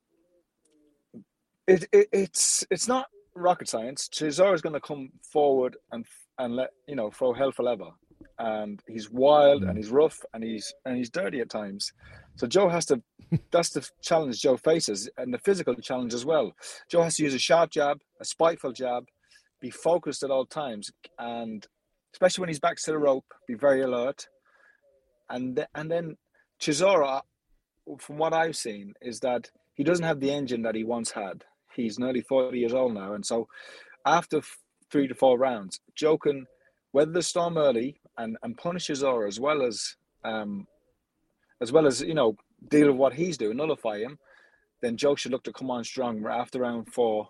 It, 1.67 1.87
it 1.93 2.09
it's 2.13 2.65
it's 2.71 2.89
not 2.89 3.07
rocket 3.35 3.69
science. 3.69 4.09
Chisora 4.09 4.55
is 4.55 4.63
going 4.63 4.75
to 4.75 4.81
come 4.81 5.11
forward 5.23 5.77
and 5.93 6.05
and 6.39 6.57
let 6.57 6.71
you 6.87 6.97
know 6.97 7.11
throw 7.11 7.33
hell 7.33 7.53
for 7.53 7.63
leather, 7.63 7.91
and 8.39 8.83
he's 8.87 9.11
wild 9.11 9.63
and 9.63 9.73
mm. 9.73 9.77
he's 9.77 9.91
rough 9.91 10.19
and 10.35 10.45
he's 10.45 10.73
and 10.85 10.97
he's 10.97 11.11
dirty 11.11 11.41
at 11.41 11.51
times. 11.51 11.93
So 12.37 12.47
Joe 12.47 12.69
has 12.69 12.87
to. 12.87 13.03
that's 13.51 13.71
the 13.71 13.89
challenge 14.03 14.41
Joe 14.41 14.57
faces, 14.57 15.09
and 15.17 15.33
the 15.33 15.39
physical 15.39 15.75
challenge 15.75 16.15
as 16.15 16.25
well. 16.25 16.53
Joe 16.91 17.03
has 17.03 17.17
to 17.17 17.23
use 17.23 17.35
a 17.35 17.39
sharp 17.39 17.71
jab, 17.71 17.99
a 18.21 18.25
spiteful 18.25 18.73
jab, 18.73 19.07
be 19.61 19.71
focused 19.71 20.23
at 20.23 20.31
all 20.31 20.45
times, 20.45 20.91
and 21.19 21.67
especially 22.13 22.43
when 22.43 22.49
he's 22.49 22.61
back 22.61 22.77
to 22.77 22.91
the 22.91 22.99
rope, 22.99 23.25
be 23.49 23.55
very 23.55 23.81
alert. 23.81 24.27
And 25.31 25.57
th- 25.57 25.69
and 25.75 25.91
then 25.91 26.17
Chisora, 26.61 27.23
from 27.99 28.19
what 28.19 28.35
I've 28.35 28.57
seen, 28.57 28.95
is 29.01 29.21
that 29.21 29.51
he 29.75 29.83
doesn't 29.83 30.05
have 30.05 30.21
the 30.21 30.31
engine 30.31 30.63
that 30.63 30.75
he 30.75 30.85
once 30.85 31.11
had. 31.11 31.45
He's 31.77 31.99
nearly 31.99 32.23
forty 32.23 32.59
years 32.59 32.75
old 32.75 32.95
now, 32.95 33.15
and 33.15 33.25
so 33.25 33.49
after 34.07 34.39
f- 34.39 34.59
three 34.91 35.09
to 35.09 35.15
four 35.15 35.39
rounds, 35.39 35.81
Joe 35.95 36.19
can 36.19 36.47
weather 36.93 37.13
the 37.13 37.23
storm 37.23 37.59
early 37.59 38.01
and 38.19 38.37
and 38.43 38.57
punish 38.57 38.89
Chisora 38.89 39.29
as 39.29 39.41
well 39.41 39.63
as 39.63 39.97
um 40.25 40.67
as 41.61 41.73
well 41.73 41.87
as 41.87 42.01
you 42.01 42.15
know 42.15 42.37
deal 42.69 42.89
with 42.89 42.97
what 42.97 43.15
he's 43.15 43.37
doing, 43.37 43.57
nullify 43.57 43.99
him. 43.99 44.19
Then 44.83 44.97
Joe 44.97 45.15
should 45.15 45.33
look 45.33 45.45
to 45.45 45.53
come 45.53 45.71
on 45.71 45.85
strong 45.85 46.25
after 46.27 46.61
round 46.61 46.93
four 46.93 47.29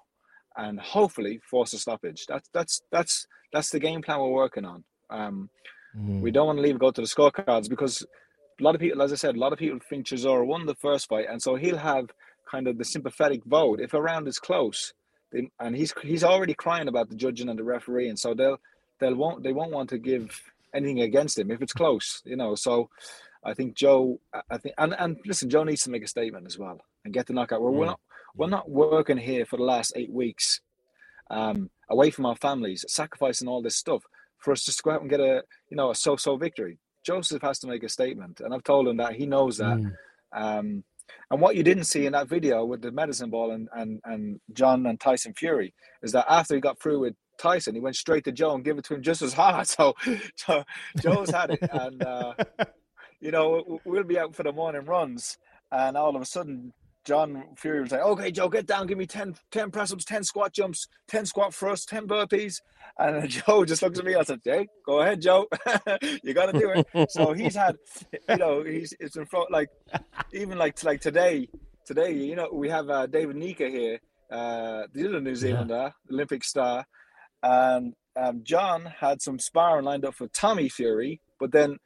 and 0.57 0.78
hopefully 0.80 1.40
force 1.49 1.72
a 1.72 1.78
stoppage. 1.78 2.26
That's 2.26 2.49
that's 2.53 2.82
that's 2.90 3.26
that's 3.53 3.70
the 3.70 3.80
game 3.80 4.03
plan 4.03 4.20
we're 4.20 4.28
working 4.30 4.64
on. 4.64 4.84
Um, 5.11 5.51
We 6.22 6.30
don't 6.32 6.47
want 6.47 6.59
to 6.59 6.62
leave 6.62 6.74
it 6.74 6.80
go 6.80 6.90
to 6.90 7.01
the 7.01 7.07
scorecards 7.07 7.68
because 7.68 8.03
a 8.61 8.62
lot 8.62 8.74
of 8.74 8.80
people, 8.80 9.01
as 9.03 9.12
I 9.12 9.16
said, 9.16 9.36
a 9.36 9.38
lot 9.38 9.53
of 9.53 9.59
people 9.59 9.78
think 9.88 10.07
Chisora 10.07 10.45
won 10.47 10.66
the 10.66 10.74
first 10.74 11.09
fight, 11.09 11.26
and 11.30 11.40
so 11.40 11.55
he'll 11.55 11.76
have 11.92 12.07
kind 12.51 12.68
of 12.68 12.78
the 12.78 12.84
sympathetic 12.84 13.45
vote 13.45 13.80
if 13.80 13.95
a 13.95 14.01
round 14.03 14.28
is 14.28 14.38
close. 14.38 14.92
They, 15.32 15.49
and 15.61 15.74
he's 15.76 15.92
he's 16.03 16.24
already 16.24 16.55
crying 16.55 16.88
about 16.88 17.09
the 17.09 17.16
judging 17.16 17.49
and 17.49 17.59
the 17.59 17.64
referee, 17.64 18.09
and 18.09 18.18
so 18.18 18.34
they'll 18.34 18.59
they'll 19.01 19.14
won't 19.14 19.42
they 19.42 19.53
won't 19.53 19.72
want 19.72 19.88
to 19.90 19.99
give 19.99 20.40
anything 20.74 21.01
against 21.01 21.38
him 21.38 21.51
if 21.51 21.62
it's 21.62 21.72
close, 21.72 22.22
you 22.24 22.36
know. 22.36 22.55
So 22.55 22.90
I 23.45 23.55
think 23.55 23.74
Joe, 23.76 24.20
I- 24.51 24.59
think, 24.59 24.74
and, 24.78 24.95
and 24.99 25.16
listen, 25.26 25.51
Joe 25.51 25.64
needs 25.64 25.82
to 25.84 25.90
make 25.90 26.03
a 26.05 26.09
statement 26.09 26.47
as 26.47 26.59
well 26.59 26.80
and 27.05 27.12
get 27.12 27.26
the 27.26 27.32
knockout. 27.32 27.61
We're, 27.62 27.70
we're 27.70 27.84
Mm. 27.84 27.88
not 27.88 28.01
we're 28.36 28.49
not 28.49 28.70
working 28.70 29.16
here 29.18 29.45
for 29.47 29.57
the 29.57 29.62
last 29.64 29.92
eight 29.97 30.11
weeks, 30.11 30.61
um, 31.30 31.70
away 31.88 32.11
from 32.11 32.26
our 32.26 32.36
families, 32.36 32.84
sacrificing 32.88 33.49
all 33.49 33.62
this 33.62 33.76
stuff 33.76 34.03
for 34.38 34.53
us 34.53 34.64
just 34.64 34.78
to 34.78 34.82
go 34.84 34.90
out 34.90 35.01
and 35.01 35.11
get 35.11 35.20
a 35.20 35.42
you 35.70 35.76
know 35.76 35.90
a 35.90 35.95
so-so 35.95 36.36
victory. 36.36 36.78
Joseph 37.05 37.42
has 37.42 37.59
to 37.61 37.66
make 37.66 37.82
a 37.82 37.88
statement, 37.88 38.40
and 38.40 38.55
I've 38.55 38.64
told 38.64 38.88
him 38.88 38.97
that 38.99 39.14
he 39.14 39.26
knows 39.26 39.59
that. 39.59 39.78
Um, 40.32 40.84
and 41.30 41.40
what 41.40 41.57
you 41.57 41.62
didn't 41.62 41.84
see 41.84 42.07
in 42.07 42.12
that 42.12 42.28
video 42.28 42.64
with 42.64 42.82
the 42.82 42.92
medicine 42.92 43.30
ball 43.30 43.50
and, 43.52 43.68
and, 43.74 44.00
and 44.05 44.40
John 44.52 44.86
and 44.86 44.98
Tyson 44.98 45.34
Fury 45.34 45.74
is 46.02 46.12
that 46.12 46.26
after 46.28 46.55
he 46.55 46.61
got 46.61 46.80
through 46.80 47.00
with 47.00 47.14
Tyson, 47.38 47.74
he 47.74 47.80
went 47.80 47.96
straight 47.96 48.24
to 48.24 48.32
Joe 48.32 48.55
and 48.55 48.64
gave 48.64 48.78
it 48.78 48.84
to 48.84 48.94
him 48.94 49.02
just 49.02 49.22
as 49.22 49.32
hard. 49.32 49.66
So, 49.74 49.94
so 50.36 50.64
Joe's 51.00 51.30
had 51.30 51.50
it, 51.50 51.59
and 51.62 52.02
uh, 52.02 52.34
you 53.20 53.30
know 53.30 53.80
we'll 53.84 54.05
be 54.05 54.18
out 54.18 54.34
for 54.34 54.42
the 54.42 54.52
morning 54.52 54.84
runs, 54.84 55.38
and 55.72 55.96
all 55.96 56.14
of 56.14 56.22
a 56.22 56.26
sudden 56.26 56.72
John 57.05 57.44
Fury 57.57 57.82
was 57.82 57.92
like, 57.92 58.00
"Okay, 58.00 58.30
Joe, 58.30 58.48
get 58.48 58.66
down, 58.66 58.86
give 58.86 58.98
me 58.98 59.07
10, 59.07 59.36
10 59.50 59.70
press 59.70 59.92
ups, 59.92 60.05
ten 60.05 60.24
squat 60.24 60.52
jumps, 60.52 60.86
ten 61.07 61.26
squat 61.26 61.55
thrusts, 61.55 61.86
ten 61.86 62.07
burpees," 62.07 62.61
and 62.98 63.28
Joe 63.28 63.64
just 63.64 63.82
looks 63.82 63.98
at 63.98 64.05
me. 64.05 64.14
I 64.14 64.22
said, 64.22 64.40
"Hey, 64.44 64.68
go 64.86 65.00
ahead, 65.00 65.20
Joe, 65.20 65.46
you 66.22 66.34
got 66.34 66.52
to 66.52 66.59
do 66.59 66.72
it." 66.74 67.11
So 67.11 67.32
he's 67.32 67.55
had, 67.55 67.76
you 68.28 68.36
know, 68.36 68.62
he's 68.62 68.94
it's 69.00 69.16
in 69.16 69.26
front 69.26 69.50
like 69.50 69.68
even 70.32 70.59
like 70.59 70.82
like 70.82 71.00
today, 71.00 71.48
today, 71.86 72.12
you 72.12 72.36
know, 72.36 72.48
we 72.52 72.68
have 72.70 72.88
uh, 72.88 73.07
David 73.07 73.36
Nyika 73.36 73.68
here, 73.70 74.00
uh, 74.30 74.84
the 74.92 75.09
other 75.09 75.20
New 75.20 75.34
Zealander, 75.34 75.92
Olympic 76.11 76.44
star, 76.44 76.86
and 77.42 77.94
um, 78.16 78.42
John 78.44 78.86
had 79.00 79.20
some 79.20 79.38
sparring 79.38 79.84
lined 79.84 80.05
up 80.05 80.14
for 80.14 80.28
Tommy 80.28 80.68
Fury, 80.68 81.20
but 81.38 81.52
then 81.52 81.78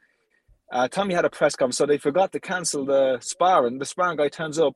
uh, 0.71 0.87
Tommy 0.87 1.13
had 1.13 1.25
a 1.25 1.29
press 1.29 1.55
conference, 1.55 1.77
so 1.77 1.85
they 1.85 1.97
forgot 1.97 2.31
to 2.31 2.39
cancel 2.39 2.85
the 2.85 3.17
sparring. 3.21 3.79
The 3.79 3.85
sparring 3.85 4.17
guy 4.17 4.29
turns 4.29 4.59
up, 4.59 4.75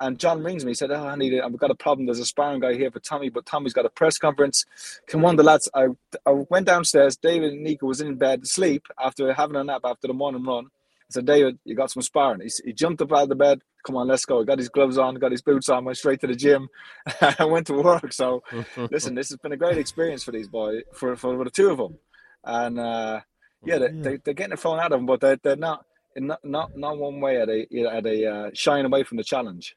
and 0.00 0.18
John 0.18 0.42
rings 0.42 0.64
me. 0.64 0.72
He 0.72 0.74
said, 0.74 0.90
"Oh, 0.90 1.06
I 1.06 1.16
need 1.16 1.32
it. 1.32 1.42
I've 1.44 1.56
got 1.58 1.70
a 1.70 1.74
problem. 1.74 2.06
There's 2.06 2.18
a 2.18 2.24
sparring 2.26 2.60
guy 2.60 2.74
here 2.74 2.90
for 2.90 3.00
Tommy, 3.00 3.30
but 3.30 3.46
Tommy's 3.46 3.72
got 3.72 3.86
a 3.86 3.90
press 3.90 4.18
conference. 4.18 4.64
Can 5.06 5.20
one 5.22 5.34
of 5.34 5.38
the 5.38 5.44
lads?" 5.44 5.68
I, 5.74 5.88
I 6.26 6.30
went 6.50 6.66
downstairs. 6.66 7.16
David 7.16 7.52
and 7.52 7.62
Nika 7.62 7.86
was 7.86 8.00
in 8.00 8.16
bed, 8.16 8.42
asleep 8.42 8.86
after 9.02 9.32
having 9.32 9.56
a 9.56 9.64
nap 9.64 9.82
after 9.84 10.08
the 10.08 10.14
morning 10.14 10.44
run. 10.44 10.66
I 10.66 11.10
said, 11.10 11.26
"David, 11.26 11.58
you 11.64 11.74
got 11.76 11.90
some 11.90 12.02
sparring." 12.02 12.40
He, 12.42 12.50
he 12.64 12.72
jumped 12.72 13.02
up 13.02 13.12
out 13.12 13.24
of 13.24 13.28
the 13.30 13.34
bed. 13.36 13.60
Come 13.86 13.96
on, 13.96 14.08
let's 14.08 14.24
go. 14.24 14.40
He 14.40 14.46
got 14.46 14.58
his 14.58 14.68
gloves 14.68 14.98
on, 14.98 15.14
got 15.16 15.32
his 15.32 15.42
boots 15.42 15.68
on, 15.68 15.84
went 15.84 15.98
straight 15.98 16.20
to 16.20 16.26
the 16.26 16.36
gym, 16.36 16.68
and 17.38 17.50
went 17.50 17.66
to 17.68 17.74
work. 17.74 18.12
So, 18.12 18.42
listen, 18.90 19.14
this 19.14 19.30
has 19.30 19.38
been 19.38 19.52
a 19.52 19.56
great 19.56 19.78
experience 19.78 20.24
for 20.24 20.32
these 20.32 20.48
boys, 20.48 20.82
for 20.94 21.16
for 21.16 21.42
the 21.44 21.50
two 21.50 21.70
of 21.70 21.78
them, 21.78 21.98
and. 22.44 22.78
uh 22.80 23.20
yeah, 23.64 23.78
they, 23.78 23.88
they, 23.90 24.16
they're 24.18 24.34
getting 24.34 24.52
it 24.54 24.58
thrown 24.58 24.80
at 24.80 24.90
them, 24.90 25.06
but 25.06 25.20
they're, 25.20 25.38
they're 25.42 25.56
not, 25.56 25.84
in 26.16 26.26
not, 26.28 26.44
not, 26.44 26.76
not 26.76 26.98
one 26.98 27.20
way 27.20 27.36
are 27.36 27.46
they, 27.46 27.66
are 27.88 28.02
they 28.02 28.26
uh, 28.26 28.50
shying 28.54 28.86
away 28.86 29.04
from 29.04 29.18
the 29.18 29.24
challenge. 29.24 29.76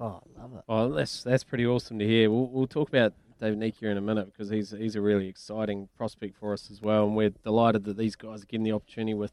Oh, 0.00 0.22
love 0.38 0.54
it. 0.54 0.64
Oh, 0.68 0.92
that's 0.92 1.22
that's 1.22 1.44
pretty 1.44 1.66
awesome 1.66 1.98
to 1.98 2.06
hear. 2.06 2.30
We'll, 2.30 2.48
we'll 2.48 2.66
talk 2.66 2.88
about 2.88 3.14
David 3.40 3.60
Nyika 3.60 3.84
in 3.84 3.96
a 3.96 4.02
minute 4.02 4.32
because 4.32 4.50
he's 4.50 4.70
he's 4.70 4.96
a 4.96 5.00
really 5.00 5.28
exciting 5.28 5.88
prospect 5.96 6.36
for 6.36 6.52
us 6.52 6.70
as 6.70 6.80
well, 6.80 7.06
and 7.06 7.16
we're 7.16 7.30
delighted 7.30 7.84
that 7.84 7.96
these 7.96 8.16
guys 8.16 8.42
are 8.42 8.46
getting 8.46 8.64
the 8.64 8.72
opportunity 8.72 9.14
with 9.14 9.32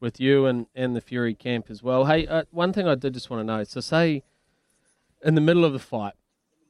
with 0.00 0.18
you 0.18 0.46
and, 0.46 0.66
and 0.74 0.96
the 0.96 1.00
Fury 1.00 1.34
camp 1.34 1.66
as 1.68 1.82
well. 1.82 2.06
Hey, 2.06 2.26
uh, 2.26 2.44
one 2.50 2.72
thing 2.72 2.88
I 2.88 2.94
did 2.94 3.14
just 3.14 3.28
want 3.28 3.40
to 3.40 3.44
know. 3.44 3.64
So, 3.64 3.80
say 3.80 4.22
in 5.22 5.34
the 5.34 5.40
middle 5.40 5.64
of 5.64 5.72
the 5.72 5.78
fight, 5.78 6.14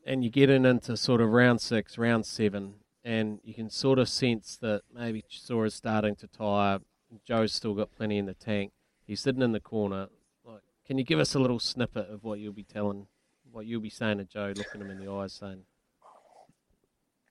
and 0.04 0.24
you're 0.24 0.30
getting 0.30 0.64
into 0.64 0.96
sort 0.96 1.20
of 1.20 1.30
round 1.30 1.60
six, 1.60 1.96
round 1.96 2.26
seven, 2.26 2.74
and 3.04 3.38
you 3.44 3.54
can 3.54 3.70
sort 3.70 3.98
of 3.98 4.08
sense 4.08 4.58
that 4.60 4.82
maybe 4.92 5.24
Sora's 5.28 5.74
starting 5.74 6.16
to 6.16 6.26
tire. 6.26 6.80
Joe's 7.24 7.52
still 7.52 7.74
got 7.74 7.92
plenty 7.92 8.18
in 8.18 8.26
the 8.26 8.34
tank. 8.34 8.72
He's 9.06 9.20
sitting 9.20 9.42
in 9.42 9.52
the 9.52 9.60
corner. 9.60 10.08
Like, 10.44 10.62
can 10.86 10.98
you 10.98 11.04
give 11.04 11.18
us 11.18 11.34
a 11.34 11.38
little 11.38 11.58
snippet 11.58 12.08
of 12.08 12.24
what 12.24 12.38
you'll 12.38 12.52
be 12.52 12.64
telling, 12.64 13.06
what 13.52 13.66
you'll 13.66 13.80
be 13.80 13.90
saying 13.90 14.18
to 14.18 14.24
Joe, 14.24 14.52
looking 14.56 14.80
him 14.80 14.90
in 14.90 15.04
the 15.04 15.10
eyes, 15.10 15.34
saying, 15.34 15.62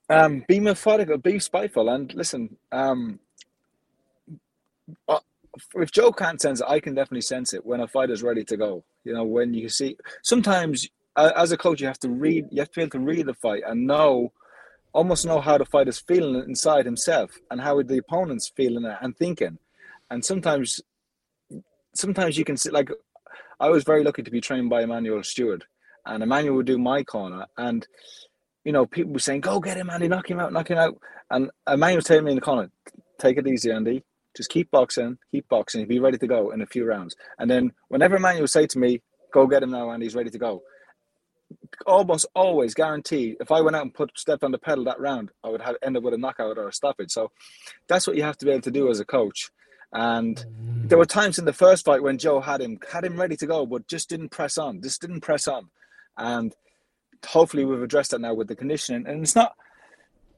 Um, 0.08 0.44
be 0.48 0.60
methodical, 0.60 1.18
be 1.18 1.38
spiteful, 1.38 1.88
and 1.88 2.12
listen. 2.14 2.56
Um, 2.72 3.20
if 5.74 5.90
Joe 5.90 6.12
can't 6.12 6.40
sense 6.40 6.60
it, 6.60 6.66
I 6.68 6.80
can 6.80 6.94
definitely 6.94 7.22
sense 7.22 7.54
it 7.54 7.64
when 7.64 7.80
a 7.80 7.88
fighter's 7.88 8.22
ready 8.22 8.44
to 8.44 8.56
go. 8.56 8.84
You 9.04 9.14
know, 9.14 9.24
when 9.24 9.54
you 9.54 9.68
see. 9.68 9.96
Sometimes, 10.22 10.88
uh, 11.16 11.32
as 11.36 11.52
a 11.52 11.56
coach, 11.56 11.80
you 11.80 11.86
have 11.86 11.98
to 12.00 12.08
read. 12.08 12.46
You 12.50 12.60
have 12.60 12.70
to 12.70 12.76
be 12.76 12.82
able 12.82 12.90
to 12.92 13.00
read 13.00 13.26
the 13.26 13.34
fight 13.34 13.62
and 13.66 13.86
know, 13.86 14.32
almost 14.92 15.26
know 15.26 15.40
how 15.40 15.58
the 15.58 15.64
fighter's 15.64 16.00
feeling 16.00 16.42
inside 16.48 16.84
himself 16.84 17.30
and 17.50 17.60
how 17.60 17.82
the 17.82 17.98
opponent's 17.98 18.48
feeling 18.48 18.84
and 19.00 19.16
thinking. 19.16 19.58
And 20.10 20.24
sometimes, 20.24 20.80
sometimes 21.94 22.36
you 22.36 22.44
can 22.44 22.56
see. 22.56 22.70
Like, 22.70 22.90
I 23.58 23.68
was 23.68 23.84
very 23.84 24.02
lucky 24.02 24.22
to 24.22 24.30
be 24.30 24.40
trained 24.40 24.70
by 24.70 24.82
Emanuel 24.82 25.22
Steward, 25.22 25.64
and 26.10 26.22
Emanuel 26.22 26.56
would 26.56 26.66
do 26.66 26.78
my 26.78 27.02
corner 27.02 27.46
and 27.56 27.86
you 28.64 28.72
know, 28.72 28.86
people 28.86 29.12
were 29.12 29.18
saying, 29.18 29.40
"Go 29.40 29.58
get 29.60 29.76
him, 29.76 29.90
Andy! 29.90 30.08
Knock 30.08 30.30
him 30.30 30.40
out! 30.40 30.52
Knock 30.52 30.70
him 30.70 30.78
out!" 30.78 30.98
And 31.30 31.50
Emanuel 31.66 31.96
was 31.96 32.04
telling 32.04 32.24
me 32.24 32.32
in 32.32 32.36
the 32.36 32.42
corner, 32.42 32.70
"Take 33.18 33.38
it 33.38 33.46
easy, 33.46 33.70
Andy. 33.70 34.04
Just 34.36 34.50
keep 34.50 34.70
boxing, 34.70 35.18
keep 35.32 35.48
boxing. 35.48 35.86
Be 35.86 35.98
ready 35.98 36.18
to 36.18 36.26
go 36.26 36.50
in 36.50 36.60
a 36.60 36.66
few 36.66 36.84
rounds." 36.84 37.16
And 37.38 37.50
then 37.50 37.72
whenever 37.88 38.16
Emanuel 38.16 38.42
would 38.42 38.50
say 38.50 38.66
to 38.66 38.78
me, 38.78 39.00
"Go 39.32 39.46
get 39.46 39.62
him 39.62 39.70
now, 39.70 39.90
Andy! 39.90 40.06
He's 40.06 40.14
ready 40.14 40.30
to 40.30 40.38
go," 40.38 40.62
almost 41.86 42.26
always 42.34 42.74
guaranteed, 42.74 43.36
if 43.40 43.50
I 43.50 43.60
went 43.60 43.76
out 43.76 43.82
and 43.82 43.94
put 43.94 44.16
stepped 44.18 44.44
on 44.44 44.52
the 44.52 44.58
pedal 44.58 44.84
that 44.84 45.00
round, 45.00 45.30
I 45.42 45.48
would 45.48 45.62
have 45.62 45.76
end 45.82 45.96
up 45.96 46.02
with 46.02 46.14
a 46.14 46.18
knockout 46.18 46.58
or 46.58 46.68
a 46.68 46.72
stoppage. 46.72 47.10
So 47.10 47.30
that's 47.88 48.06
what 48.06 48.16
you 48.16 48.22
have 48.22 48.36
to 48.38 48.44
be 48.44 48.52
able 48.52 48.62
to 48.62 48.70
do 48.70 48.90
as 48.90 49.00
a 49.00 49.04
coach. 49.04 49.50
And 49.92 50.44
there 50.86 50.98
were 50.98 51.04
mm. 51.04 51.10
times 51.10 51.38
in 51.38 51.46
the 51.46 51.52
first 51.52 51.84
fight 51.84 52.02
when 52.02 52.18
Joe 52.18 52.40
had 52.40 52.60
him 52.60 52.78
had 52.92 53.04
him 53.04 53.18
ready 53.18 53.36
to 53.36 53.46
go, 53.46 53.66
but 53.66 53.88
just 53.88 54.08
didn't 54.08 54.28
press 54.28 54.58
on. 54.58 54.82
Just 54.82 55.00
didn't 55.00 55.22
press 55.22 55.48
on. 55.48 55.70
And 56.20 56.54
hopefully 57.26 57.64
we've 57.64 57.82
addressed 57.82 58.12
that 58.12 58.20
now 58.20 58.34
with 58.34 58.48
the 58.48 58.54
conditioning. 58.54 59.06
And 59.06 59.22
it's 59.22 59.34
not, 59.34 59.54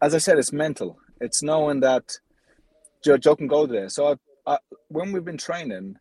as 0.01 0.14
I 0.14 0.18
said, 0.18 0.39
it's 0.39 0.53
mental. 0.53 0.99
It's 1.20 1.43
knowing 1.43 1.80
that 1.80 2.18
Joe, 3.05 3.18
Joe 3.18 3.37
can 3.37 3.49
go 3.49 3.66
there. 3.66 3.89
So 3.89 4.12
I, 4.47 4.55
I, 4.55 4.59
when 4.89 5.12
we've 5.12 5.24
been 5.24 5.37
training, 5.37 5.97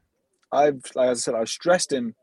I've 0.52 0.84
like 0.96 1.10
I 1.10 1.14
said, 1.14 1.36
I've 1.36 1.50
stressed 1.50 1.92
him. 1.92 2.16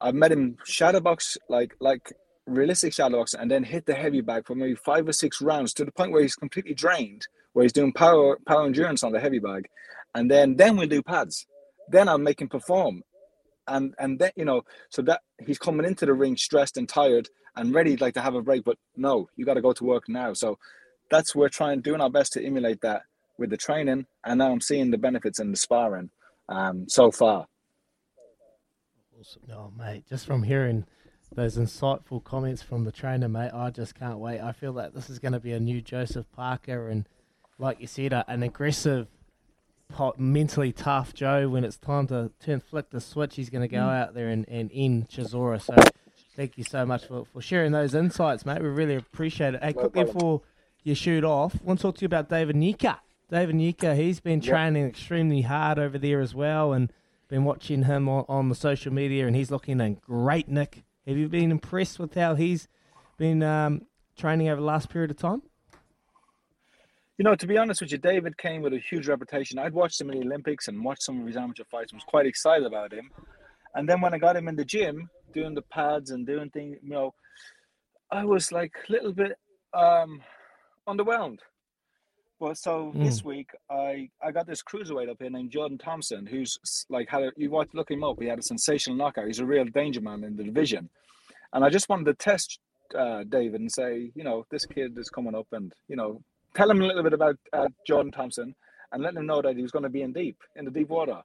I've 0.00 0.14
met 0.14 0.32
him 0.32 0.56
shadow 0.64 1.00
box 1.00 1.38
like 1.48 1.74
like 1.80 2.12
realistic 2.46 2.92
shadow 2.92 3.18
box, 3.18 3.34
and 3.34 3.50
then 3.50 3.64
hit 3.64 3.86
the 3.86 3.94
heavy 3.94 4.20
bag 4.20 4.46
for 4.46 4.54
maybe 4.54 4.74
five 4.74 5.08
or 5.08 5.12
six 5.12 5.40
rounds 5.40 5.72
to 5.74 5.84
the 5.84 5.92
point 5.92 6.12
where 6.12 6.22
he's 6.22 6.34
completely 6.34 6.74
drained, 6.74 7.26
where 7.52 7.62
he's 7.62 7.72
doing 7.72 7.92
power 7.92 8.38
power 8.46 8.66
endurance 8.66 9.02
on 9.02 9.12
the 9.12 9.20
heavy 9.20 9.38
bag, 9.38 9.68
and 10.14 10.30
then 10.30 10.56
then 10.56 10.76
we'll 10.76 10.88
do 10.88 11.02
pads. 11.02 11.46
Then 11.88 12.08
I'll 12.08 12.18
make 12.18 12.40
him 12.40 12.48
perform, 12.48 13.02
and 13.70 13.94
and 13.98 14.18
then 14.18 14.32
you 14.36 14.44
know 14.44 14.62
so 14.90 15.02
that 15.02 15.22
he's 15.46 15.58
coming 15.58 15.86
into 15.86 16.04
the 16.04 16.12
ring 16.12 16.36
stressed 16.36 16.76
and 16.76 16.88
tired 16.88 17.28
and 17.56 17.74
ready 17.74 17.96
like 17.96 18.14
to 18.14 18.20
have 18.20 18.34
a 18.34 18.42
break, 18.42 18.64
but 18.64 18.76
no, 18.96 19.28
you 19.36 19.44
got 19.44 19.54
to 19.54 19.60
go 19.60 19.72
to 19.72 19.84
work 19.84 20.08
now. 20.08 20.32
So 20.32 20.58
that's 21.10 21.34
we're 21.34 21.48
trying 21.48 21.80
doing 21.80 22.00
our 22.00 22.10
best 22.10 22.32
to 22.34 22.44
emulate 22.44 22.80
that 22.82 23.02
with 23.38 23.50
the 23.50 23.56
training, 23.56 24.06
and 24.24 24.38
now 24.38 24.52
I'm 24.52 24.60
seeing 24.60 24.90
the 24.90 24.98
benefits 24.98 25.40
in 25.40 25.50
the 25.50 25.56
sparring 25.56 26.10
um, 26.48 26.86
so 26.88 27.10
far. 27.10 27.46
Awesome. 29.18 29.42
Oh, 29.52 29.72
mate, 29.76 30.04
just 30.08 30.26
from 30.26 30.42
hearing 30.42 30.86
those 31.34 31.56
insightful 31.56 32.22
comments 32.22 32.62
from 32.62 32.84
the 32.84 32.92
trainer, 32.92 33.28
mate, 33.28 33.52
I 33.52 33.70
just 33.70 33.94
can't 33.94 34.18
wait. 34.18 34.40
I 34.40 34.52
feel 34.52 34.72
like 34.72 34.94
this 34.94 35.10
is 35.10 35.18
going 35.18 35.32
to 35.32 35.40
be 35.40 35.52
a 35.52 35.60
new 35.60 35.80
Joseph 35.80 36.26
Parker, 36.32 36.88
and 36.88 37.08
like 37.58 37.80
you 37.80 37.86
said, 37.86 38.12
an 38.12 38.42
aggressive, 38.42 39.08
pot, 39.90 40.18
mentally 40.18 40.72
tough 40.72 41.12
Joe. 41.14 41.48
When 41.48 41.64
it's 41.64 41.76
time 41.76 42.06
to 42.08 42.30
turn 42.40 42.60
flick 42.60 42.90
the 42.90 43.00
switch, 43.00 43.36
he's 43.36 43.50
going 43.50 43.62
to 43.62 43.68
go 43.68 43.78
Mm. 43.82 44.02
out 44.02 44.14
there 44.14 44.28
and, 44.28 44.48
and 44.48 44.70
end 44.72 45.08
Chisora. 45.08 45.60
So 45.60 45.74
thank 46.36 46.56
you 46.58 46.64
so 46.64 46.86
much 46.86 47.06
for, 47.06 47.24
for 47.24 47.40
sharing 47.42 47.72
those 47.72 47.94
insights, 47.94 48.46
mate. 48.46 48.62
We 48.62 48.68
really 48.68 48.96
appreciate 48.96 49.54
it. 49.54 49.62
Hey, 49.62 49.72
No 49.72 49.80
quickly 49.88 50.04
before 50.04 50.42
you 50.82 50.94
shoot 50.94 51.24
off, 51.24 51.54
I 51.56 51.64
want 51.64 51.78
to 51.80 51.82
talk 51.82 51.96
to 51.96 52.02
you 52.02 52.06
about 52.06 52.28
David 52.28 52.56
Nyika. 52.56 52.98
David 53.30 53.54
Nyika, 53.56 53.94
he's 53.96 54.18
been 54.20 54.40
Yep. 54.40 54.48
training 54.50 54.86
extremely 54.86 55.42
hard 55.42 55.78
over 55.78 55.98
there 55.98 56.20
as 56.20 56.34
well, 56.34 56.72
and 56.72 56.92
been 57.28 57.44
watching 57.44 57.84
him 57.84 58.08
on, 58.08 58.24
on 58.28 58.48
the 58.48 58.54
social 58.56 58.92
media, 58.92 59.26
and 59.26 59.36
he's 59.36 59.50
looking 59.50 59.80
in 59.80 59.94
great 59.94 60.48
nick. 60.48 60.82
Have 61.06 61.16
you 61.16 61.28
been 61.28 61.50
impressed 61.52 61.98
with 62.00 62.14
how 62.14 62.34
he's 62.34 62.66
been 63.18 63.42
um, 63.42 63.82
training 64.16 64.48
over 64.48 64.60
the 64.60 64.66
last 64.66 64.88
period 64.88 65.10
of 65.12 65.16
time? 65.16 65.42
You 67.20 67.24
know, 67.24 67.34
to 67.34 67.46
be 67.46 67.58
honest 67.58 67.82
with 67.82 67.92
you, 67.92 67.98
David 67.98 68.38
came 68.38 68.62
with 68.62 68.72
a 68.72 68.78
huge 68.78 69.06
reputation. 69.06 69.58
I'd 69.58 69.74
watched 69.74 70.00
him 70.00 70.08
in 70.08 70.20
the 70.20 70.24
Olympics 70.24 70.68
and 70.68 70.82
watched 70.82 71.02
some 71.02 71.20
of 71.20 71.26
his 71.26 71.36
amateur 71.36 71.64
fights. 71.70 71.92
I 71.92 71.96
was 71.96 72.04
quite 72.04 72.24
excited 72.24 72.66
about 72.66 72.94
him. 72.94 73.10
And 73.74 73.86
then 73.86 74.00
when 74.00 74.14
I 74.14 74.18
got 74.18 74.36
him 74.36 74.48
in 74.48 74.56
the 74.56 74.64
gym 74.64 75.10
doing 75.34 75.54
the 75.54 75.60
pads 75.60 76.12
and 76.12 76.26
doing 76.26 76.48
things, 76.48 76.78
you 76.82 76.88
know, 76.88 77.12
I 78.10 78.24
was 78.24 78.52
like 78.52 78.72
a 78.88 78.92
little 78.92 79.12
bit 79.12 79.36
um, 79.74 80.22
underwhelmed. 80.88 81.40
Well, 82.38 82.54
so 82.54 82.94
this 83.02 83.20
Mm. 83.20 83.24
week 83.26 83.50
I 83.70 84.08
I 84.24 84.32
got 84.32 84.46
this 84.46 84.62
cruiserweight 84.62 85.10
up 85.10 85.18
here 85.20 85.28
named 85.28 85.50
Jordan 85.50 85.76
Thompson, 85.76 86.24
who's 86.24 86.86
like 86.88 87.10
had 87.10 87.24
a, 87.24 87.32
you 87.36 87.50
want 87.50 87.70
to 87.72 87.76
look 87.76 87.90
him 87.90 88.02
up. 88.02 88.18
He 88.18 88.28
had 88.28 88.38
a 88.38 88.42
sensational 88.42 88.96
knockout. 88.96 89.26
He's 89.26 89.40
a 89.40 89.44
real 89.44 89.66
danger 89.66 90.00
man 90.00 90.24
in 90.24 90.36
the 90.36 90.44
division, 90.44 90.88
and 91.52 91.66
I 91.66 91.68
just 91.68 91.90
wanted 91.90 92.06
to 92.06 92.14
test 92.14 92.60
uh, 92.98 93.24
David 93.28 93.60
and 93.60 93.70
say, 93.70 94.10
you 94.14 94.24
know, 94.24 94.46
this 94.50 94.64
kid 94.64 94.96
is 94.96 95.10
coming 95.10 95.34
up, 95.34 95.48
and 95.52 95.70
you 95.86 95.96
know, 95.96 96.22
tell 96.54 96.70
him 96.70 96.80
a 96.80 96.86
little 96.86 97.02
bit 97.02 97.12
about 97.12 97.36
uh, 97.52 97.68
Jordan 97.86 98.12
Thompson, 98.12 98.54
and 98.92 99.02
let 99.02 99.14
him 99.16 99.26
know 99.26 99.42
that 99.42 99.56
he 99.56 99.62
was 99.62 99.70
going 99.72 99.82
to 99.84 99.88
be 99.88 100.02
in 100.02 100.12
deep 100.12 100.38
in 100.56 100.64
the 100.64 100.70
deep 100.70 100.88
water. 100.88 101.20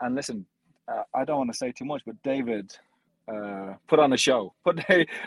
And 0.00 0.14
listen, 0.14 0.46
uh, 0.88 1.02
I 1.14 1.24
don't 1.24 1.38
want 1.38 1.52
to 1.52 1.56
say 1.56 1.72
too 1.72 1.84
much, 1.84 2.02
but 2.06 2.20
David 2.22 2.76
uh, 3.32 3.74
put 3.88 3.98
on 3.98 4.12
a 4.12 4.16
show, 4.16 4.54
put 4.64 4.80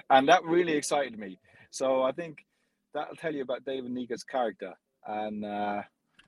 and 0.09 0.27
that 0.29 0.43
really 0.43 0.73
excited 0.73 1.17
me. 1.17 1.39
So 1.71 2.03
I 2.03 2.11
think 2.11 2.45
that'll 2.93 3.15
tell 3.15 3.33
you 3.33 3.41
about 3.43 3.65
David 3.65 3.91
Nyika's 3.91 4.23
character. 4.23 4.73
And 5.07 5.45
uh, 5.45 5.81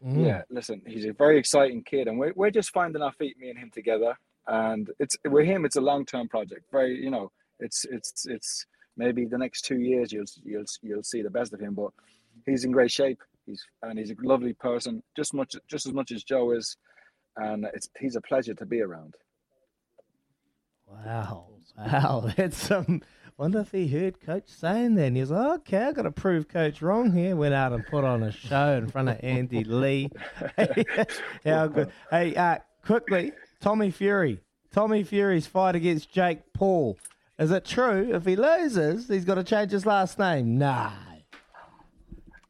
Mm. 0.04 0.26
yeah, 0.26 0.42
listen, 0.52 0.82
he's 0.86 1.06
a 1.06 1.14
very 1.14 1.40
exciting 1.40 1.84
kid, 1.84 2.08
and 2.08 2.20
we're 2.20 2.34
we're 2.36 2.52
just 2.52 2.70
finding 2.72 3.02
our 3.02 3.12
feet, 3.14 3.38
me 3.40 3.50
and 3.50 3.58
him 3.58 3.72
together. 3.74 4.16
And 4.46 4.90
it's 5.00 5.18
with 5.26 5.46
him, 5.46 5.66
it's 5.66 5.76
a 5.76 5.82
long 5.82 6.06
term 6.06 6.30
project. 6.30 6.66
Very, 6.72 7.04
you 7.04 7.10
know, 7.10 7.32
it's 7.60 7.84
it's 7.90 8.26
it's 8.28 8.66
maybe 8.96 9.26
the 9.26 9.38
next 9.38 9.64
two 9.64 9.80
years 9.80 10.12
you'll 10.12 10.26
you'll 10.44 10.66
you'll 10.84 11.04
see 11.04 11.22
the 11.24 11.30
best 11.32 11.54
of 11.54 11.60
him, 11.60 11.74
but 11.74 11.90
he's 12.48 12.64
in 12.64 12.72
great 12.72 12.92
shape. 12.92 13.20
He's 13.46 13.64
and 13.84 13.98
he's 14.00 14.12
a 14.12 14.16
lovely 14.22 14.54
person, 14.54 15.04
just 15.16 15.34
much 15.34 15.56
just 15.70 15.86
as 15.86 15.94
much 15.94 16.12
as 16.12 16.24
Joe 16.24 16.52
is, 16.52 16.76
and 17.38 17.66
it's 17.74 17.88
he's 18.00 18.16
a 18.16 18.22
pleasure 18.22 18.54
to 18.56 18.66
be 18.66 18.82
around. 18.82 19.16
Wow. 20.88 21.48
Wow. 21.78 22.32
That's 22.38 22.58
some. 22.58 23.02
wonder 23.38 23.60
if 23.60 23.72
he 23.72 23.88
heard 23.88 24.20
coach 24.20 24.48
saying 24.48 24.96
that 24.96 25.06
and 25.06 25.18
he's 25.18 25.30
like, 25.30 25.60
okay, 25.60 25.84
I've 25.84 25.96
gotta 25.96 26.12
prove 26.12 26.48
coach 26.48 26.82
wrong 26.82 27.12
here. 27.12 27.36
Went 27.36 27.54
out 27.54 27.74
and 27.74 27.86
put 27.86 28.04
on 28.04 28.24
a 28.24 28.32
show 28.32 28.74
in 28.74 28.88
front 28.88 29.10
of 29.10 29.20
Andy 29.22 29.64
Lee. 29.64 30.10
How 31.46 31.68
good. 31.68 31.92
Hey, 32.10 32.36
uh 32.36 32.58
quickly, 32.86 33.34
Tommy 33.62 33.92
Fury. 33.92 34.40
Tommy 34.72 35.04
Fury's 35.04 35.48
fight 35.48 35.76
against 35.76 36.12
Jake 36.12 36.54
Paul. 36.54 36.98
Is 37.40 37.52
it 37.52 37.66
true 37.66 38.14
if 38.14 38.26
he 38.26 38.36
loses, 38.36 39.08
he's 39.08 39.26
got 39.26 39.36
to 39.36 39.44
change 39.44 39.72
his 39.72 39.86
last 39.86 40.18
name? 40.18 40.58
Nah. 40.58 40.92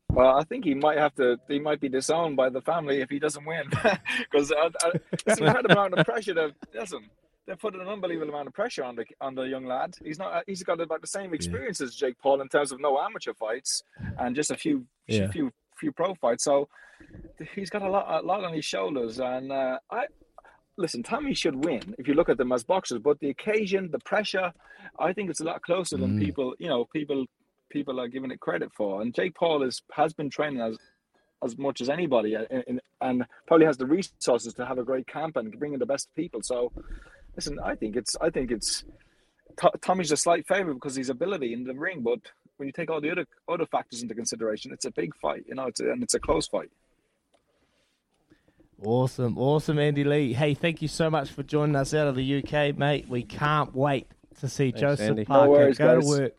Well, 0.10 0.38
I 0.38 0.44
think 0.46 0.64
he 0.66 0.74
might 0.74 0.98
have 0.98 1.14
to. 1.16 1.38
He 1.48 1.60
might 1.60 1.80
be 1.80 1.90
disowned 1.90 2.38
by 2.38 2.50
the 2.50 2.62
family 2.62 3.02
if 3.02 3.10
he 3.10 3.20
doesn't 3.20 3.46
win, 3.46 3.66
because 4.32 4.52
it's 5.26 5.36
the 5.40 5.66
amount 5.70 5.94
of 5.98 6.06
pressure 6.06 6.34
that 6.34 6.52
listen. 6.74 7.10
They've 7.46 7.58
put 7.58 7.76
an 7.76 7.88
unbelievable 7.88 8.28
amount 8.30 8.48
of 8.48 8.54
pressure 8.54 8.84
on 8.84 8.96
the 8.96 9.06
on 9.22 9.36
the 9.36 9.44
young 9.44 9.66
lad. 9.66 9.96
He's 10.04 10.20
not. 10.20 10.44
He's 10.48 10.64
got 10.64 10.82
about 10.82 11.02
the 11.02 11.08
same 11.08 11.34
experience 11.34 11.80
as 11.82 11.96
Jake 11.96 12.18
Paul 12.20 12.42
in 12.42 12.50
terms 12.50 12.72
of 12.72 12.80
no 12.82 13.00
amateur 13.00 13.34
fights 13.34 13.84
and 14.20 14.36
just 14.36 14.52
a 14.52 14.56
few 14.58 14.86
Yeah. 15.08 15.30
few 15.32 15.52
few 15.80 15.92
pro 15.92 16.14
fights. 16.16 16.44
So 16.44 16.68
he's 17.56 17.70
got 17.70 17.84
a 17.84 17.90
lot 17.90 18.22
a 18.24 18.26
lot 18.26 18.44
on 18.44 18.54
his 18.54 18.66
shoulders. 18.66 19.20
And 19.20 19.52
uh, 19.54 19.80
I 19.92 20.06
listen. 20.78 21.04
Tommy 21.04 21.34
should 21.34 21.64
win 21.64 21.96
if 21.98 22.08
you 22.08 22.16
look 22.16 22.28
at 22.28 22.38
them 22.38 22.52
as 22.52 22.64
boxers. 22.66 23.00
But 23.00 23.20
the 23.20 23.30
occasion, 23.30 23.92
the 23.92 24.00
pressure, 24.00 24.52
I 25.00 25.14
think 25.14 25.30
it's 25.30 25.40
a 25.40 25.46
lot 25.46 25.62
closer 25.62 25.96
than 25.96 26.18
Mm. 26.18 26.26
people. 26.26 26.54
You 26.60 26.68
know, 26.68 26.84
people 26.86 27.26
people 27.70 28.00
are 28.00 28.08
giving 28.08 28.32
it 28.32 28.40
credit 28.40 28.72
for. 28.74 29.02
And 29.02 29.14
Jake 29.14 29.36
Paul 29.36 29.64
is 29.64 29.82
has 29.92 30.14
been 30.14 30.30
training 30.30 30.62
as 30.62 30.78
as 31.44 31.58
much 31.58 31.82
as 31.82 31.90
anybody, 31.90 32.36
uh, 32.36 32.46
in, 32.50 32.64
in, 32.68 32.82
and 33.02 33.26
probably 33.46 33.66
has 33.66 33.78
the 33.78 33.86
resources 33.86 34.54
to 34.56 34.66
have 34.66 34.80
a 34.80 34.84
great 34.84 35.08
camp 35.08 35.38
and 35.38 35.58
bring 35.60 35.74
in 35.74 35.80
the 35.80 35.86
best 35.86 36.10
people. 36.16 36.42
So, 36.42 36.72
listen, 37.36 37.60
I 37.64 37.76
think 37.76 37.96
it's 37.96 38.16
I 38.20 38.30
think 38.30 38.52
it's 38.52 38.84
Tommy's 39.82 40.12
a 40.12 40.18
slight 40.18 40.48
favorite 40.48 40.76
because 40.76 40.96
his 40.96 41.10
ability 41.10 41.54
in 41.54 41.64
the 41.64 41.74
ring, 41.74 42.02
but 42.02 42.20
when 42.58 42.68
you 42.68 42.74
take 42.74 42.90
all 42.90 43.02
the 43.02 43.12
other 43.12 43.26
other 43.48 43.66
factors 43.66 44.02
into 44.02 44.16
consideration, 44.16 44.72
it's 44.72 44.86
a 44.86 44.92
big 44.92 45.16
fight, 45.16 45.46
you 45.48 45.56
know, 45.56 45.68
it's 45.68 45.80
a, 45.80 45.92
and 45.92 46.04
it's 46.04 46.14
a 46.14 46.20
close 46.20 46.48
fight. 46.48 46.72
Awesome, 48.84 49.40
awesome, 49.40 49.80
Andy 49.80 50.04
Lee. 50.04 50.34
Hey, 50.34 50.54
thank 50.54 50.84
you 50.84 50.88
so 50.88 51.10
much 51.10 51.32
for 51.32 51.42
joining 51.42 51.76
us 51.76 51.96
out 51.96 52.08
of 52.08 52.16
the 52.16 52.44
UK, 52.44 52.78
mate. 52.78 53.10
We 53.10 53.24
can't 53.24 53.76
wait 53.76 54.08
to 54.40 54.48
see 54.48 54.66
Thanks, 54.70 54.82
Joseph 54.82 55.10
Andy. 55.10 55.22
No 55.22 55.26
Parker 55.26 55.50
worries, 55.50 55.78
go 55.80 55.96
guys. 55.96 56.04
to 56.04 56.10
work 56.10 56.38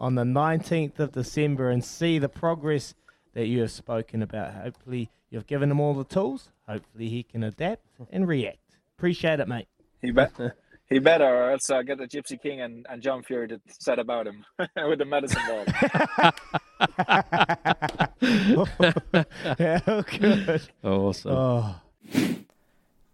on 0.00 0.14
the 0.14 0.24
19th 0.24 0.98
of 0.98 1.12
December 1.12 1.70
and 1.70 1.84
see 1.84 2.18
the 2.18 2.28
progress 2.28 2.94
that 3.34 3.46
you 3.46 3.60
have 3.60 3.70
spoken 3.70 4.22
about. 4.22 4.54
Hopefully, 4.54 5.10
you've 5.28 5.46
given 5.46 5.70
him 5.70 5.78
all 5.78 5.94
the 5.94 6.04
tools. 6.04 6.48
Hopefully, 6.66 7.08
he 7.08 7.22
can 7.22 7.44
adapt 7.44 7.84
and 8.10 8.26
react. 8.26 8.78
Appreciate 8.98 9.38
it, 9.40 9.46
mate. 9.46 9.68
He 10.00 10.10
bet 10.10 10.32
he 10.90 10.98
better, 10.98 11.24
or 11.24 11.52
else 11.52 11.70
uh, 11.70 11.82
get 11.82 11.98
the 11.98 12.08
Gypsy 12.08 12.40
King 12.42 12.62
and, 12.62 12.84
and 12.90 13.00
John 13.00 13.22
Fury 13.22 13.46
to 13.48 13.60
set 13.68 14.00
about 14.00 14.26
him 14.26 14.44
with 14.58 14.98
the 14.98 15.04
medicine 15.04 15.40
ball. 15.46 15.64
How 19.86 20.02
good. 20.18 20.62
Awesome. 20.82 21.32
Oh. 21.32 21.80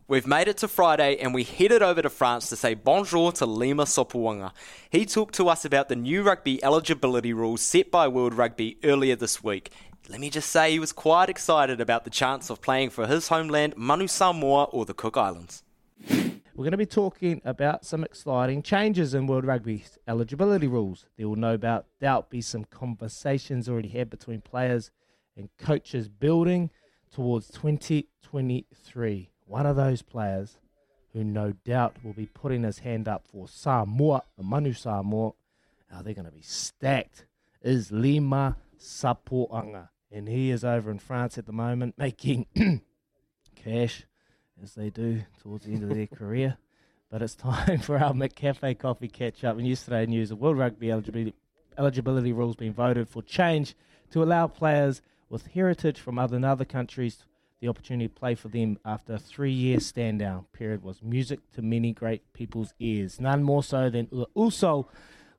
We've 0.08 0.24
made 0.24 0.46
it 0.46 0.58
to 0.58 0.68
Friday 0.68 1.16
and 1.16 1.34
we 1.34 1.42
headed 1.42 1.82
over 1.82 2.00
to 2.00 2.08
France 2.08 2.48
to 2.50 2.56
say 2.56 2.74
bonjour 2.74 3.32
to 3.32 3.44
Lima 3.44 3.86
Sopoaga. 3.86 4.52
He 4.88 5.04
talked 5.04 5.34
to 5.34 5.48
us 5.48 5.64
about 5.64 5.88
the 5.88 5.96
new 5.96 6.22
rugby 6.22 6.62
eligibility 6.62 7.32
rules 7.32 7.60
set 7.60 7.90
by 7.90 8.06
World 8.06 8.32
Rugby 8.32 8.78
earlier 8.84 9.16
this 9.16 9.42
week. 9.42 9.72
Let 10.08 10.20
me 10.20 10.30
just 10.30 10.48
say 10.48 10.70
he 10.70 10.78
was 10.78 10.92
quite 10.92 11.28
excited 11.28 11.80
about 11.80 12.04
the 12.04 12.10
chance 12.10 12.50
of 12.50 12.62
playing 12.62 12.90
for 12.90 13.08
his 13.08 13.26
homeland, 13.26 13.74
Manu 13.76 14.06
Samoa 14.06 14.64
or 14.70 14.84
the 14.84 14.94
Cook 14.94 15.16
Islands. 15.16 15.64
We're 16.08 16.62
going 16.64 16.70
to 16.70 16.76
be 16.76 16.86
talking 16.86 17.42
about 17.44 17.84
some 17.84 18.04
exciting 18.04 18.62
changes 18.62 19.12
in 19.12 19.26
World 19.26 19.44
Rugby's 19.44 19.98
eligibility 20.06 20.68
rules. 20.68 21.06
There 21.16 21.28
will 21.28 21.34
no 21.34 21.56
doubt 21.56 22.30
be 22.30 22.42
some 22.42 22.62
conversations 22.62 23.68
already 23.68 23.88
had 23.88 24.08
between 24.08 24.40
players 24.40 24.92
and 25.36 25.48
coaches 25.58 26.08
building 26.08 26.70
towards 27.12 27.48
2023. 27.48 29.30
One 29.46 29.64
of 29.64 29.76
those 29.76 30.02
players 30.02 30.58
who 31.12 31.22
no 31.22 31.52
doubt 31.64 31.96
will 32.04 32.12
be 32.12 32.26
putting 32.26 32.64
his 32.64 32.80
hand 32.80 33.06
up 33.08 33.26
for 33.30 33.48
Samoa, 33.48 34.22
the 34.36 34.42
Manu 34.42 34.72
Samoa, 34.72 35.32
how 35.90 36.02
they're 36.02 36.14
going 36.14 36.26
to 36.26 36.32
be 36.32 36.42
stacked, 36.42 37.26
is 37.62 37.92
Lima 37.92 38.56
Sopoaga. 38.78 39.88
And 40.10 40.28
he 40.28 40.50
is 40.50 40.64
over 40.64 40.90
in 40.90 40.98
France 40.98 41.38
at 41.38 41.46
the 41.46 41.52
moment 41.52 41.94
making 41.98 42.46
cash 43.54 44.04
as 44.62 44.74
they 44.74 44.90
do 44.90 45.22
towards 45.40 45.64
the 45.64 45.72
end 45.72 45.84
of 45.84 45.90
their 45.90 46.08
career. 46.08 46.58
But 47.08 47.22
it's 47.22 47.34
time 47.36 47.78
for 47.78 47.98
our 47.98 48.12
McCafe 48.12 48.78
coffee 48.78 49.08
catch 49.08 49.44
up. 49.44 49.56
And 49.58 49.66
yesterday 49.66 50.06
news 50.06 50.32
of 50.32 50.40
World 50.40 50.58
Rugby 50.58 50.90
eligibility, 50.90 51.34
eligibility 51.78 52.32
rules 52.32 52.56
being 52.56 52.74
voted 52.74 53.08
for 53.08 53.22
change 53.22 53.76
to 54.10 54.24
allow 54.24 54.48
players 54.48 55.02
with 55.28 55.46
heritage 55.46 56.00
from 56.00 56.18
other, 56.18 56.44
other 56.44 56.64
countries 56.64 57.24
the 57.60 57.68
opportunity 57.68 58.08
to 58.08 58.14
play 58.14 58.34
for 58.34 58.48
them 58.48 58.78
after 58.84 59.14
a 59.14 59.18
three 59.18 59.52
year 59.52 59.80
stand 59.80 60.18
down 60.18 60.46
period 60.52 60.82
was 60.82 61.02
music 61.02 61.40
to 61.52 61.62
many 61.62 61.92
great 61.92 62.32
people's 62.32 62.74
ears. 62.78 63.20
None 63.20 63.42
more 63.42 63.62
so 63.62 63.88
than 63.88 64.08
Uso 64.34 64.88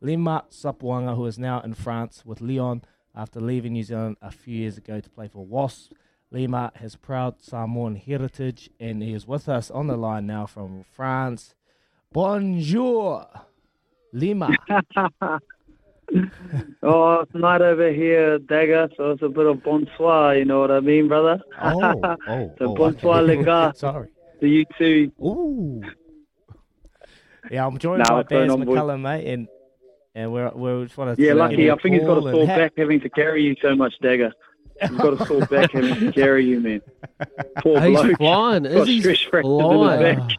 Lima 0.01 0.45
Sopoaga, 0.49 1.15
who 1.15 1.25
is 1.25 1.37
now 1.37 1.61
in 1.61 1.73
France 1.73 2.23
with 2.25 2.41
Lyon 2.41 2.83
after 3.15 3.39
leaving 3.39 3.73
New 3.73 3.83
Zealand 3.83 4.17
a 4.21 4.31
few 4.31 4.55
years 4.55 4.77
ago 4.77 4.99
to 4.99 5.09
play 5.09 5.27
for 5.27 5.45
Wasps. 5.45 5.89
Lima 6.29 6.71
has 6.75 6.95
proud 6.95 7.41
Samoan 7.41 7.95
heritage 7.95 8.69
and 8.79 9.01
he 9.01 9.13
is 9.13 9.25
with 9.25 9.47
us 9.47 9.71
on 9.71 9.87
the 9.87 9.95
line 9.95 10.27
now 10.27 10.45
from 10.45 10.83
France. 10.83 11.55
Bonjour, 12.11 13.27
Lima. 14.11 14.49
oh, 16.83 17.19
it's 17.21 17.33
night 17.33 17.61
over 17.61 17.91
here, 17.91 18.39
Dagger, 18.39 18.89
so 18.97 19.11
it's 19.11 19.21
a 19.21 19.29
bit 19.29 19.45
of 19.45 19.63
bonsoir, 19.63 20.35
you 20.37 20.45
know 20.45 20.59
what 20.61 20.71
I 20.71 20.79
mean, 20.79 21.07
brother? 21.07 21.39
Oh, 21.61 22.01
oh, 22.03 22.15
oh 22.27 22.55
so 22.57 22.65
oh, 22.65 22.75
bonsoir, 22.75 23.21
okay. 23.23 23.43
les. 23.43 23.71
Sorry. 23.79 24.07
To 24.41 24.47
you 24.47 24.65
too. 24.77 25.11
Ooh. 25.21 25.81
Yeah, 27.49 27.65
I'm 27.65 27.77
joined 27.77 27.99
Nah, 27.99 28.09
by 28.09 28.15
what's 28.15 28.29
going 28.29 28.47
Baz 28.47 28.55
on, 28.57 28.65
boys? 28.65 28.77
McCullum, 28.77 29.01
mate, 29.01 29.27
and 29.33 29.47
and 30.15 30.31
we're 30.33 30.51
we're 30.53 30.83
just 30.85 30.97
want 30.97 31.15
to 31.17 31.21
Yeah, 31.23 31.33
lucky. 31.33 31.71
I 31.71 31.75
think 31.77 31.95
he's 31.95 32.03
got 32.03 32.17
a 32.17 32.21
sore 32.31 32.45
ha- 32.47 32.55
back 32.57 32.73
having 32.77 32.99
to 33.01 33.09
carry 33.09 33.43
you 33.43 33.55
so 33.61 33.75
much, 33.75 33.93
Dagger. 34.01 34.31
He's 34.81 34.91
got 34.91 35.19
a 35.21 35.25
sore 35.25 35.45
back 35.47 35.71
having 35.71 35.95
to 35.95 36.11
carry 36.13 36.45
you, 36.45 36.59
man. 36.59 36.81
Poor 37.59 37.79
He's 37.81 37.99
bloke. 37.99 38.17
flying. 38.17 38.63
Got 38.63 38.71
Is 38.73 38.87
he 38.87 38.99
stress 39.01 39.21
fractures 39.21 39.53
in 39.53 39.59
his 39.59 39.69
flying? 39.69 40.31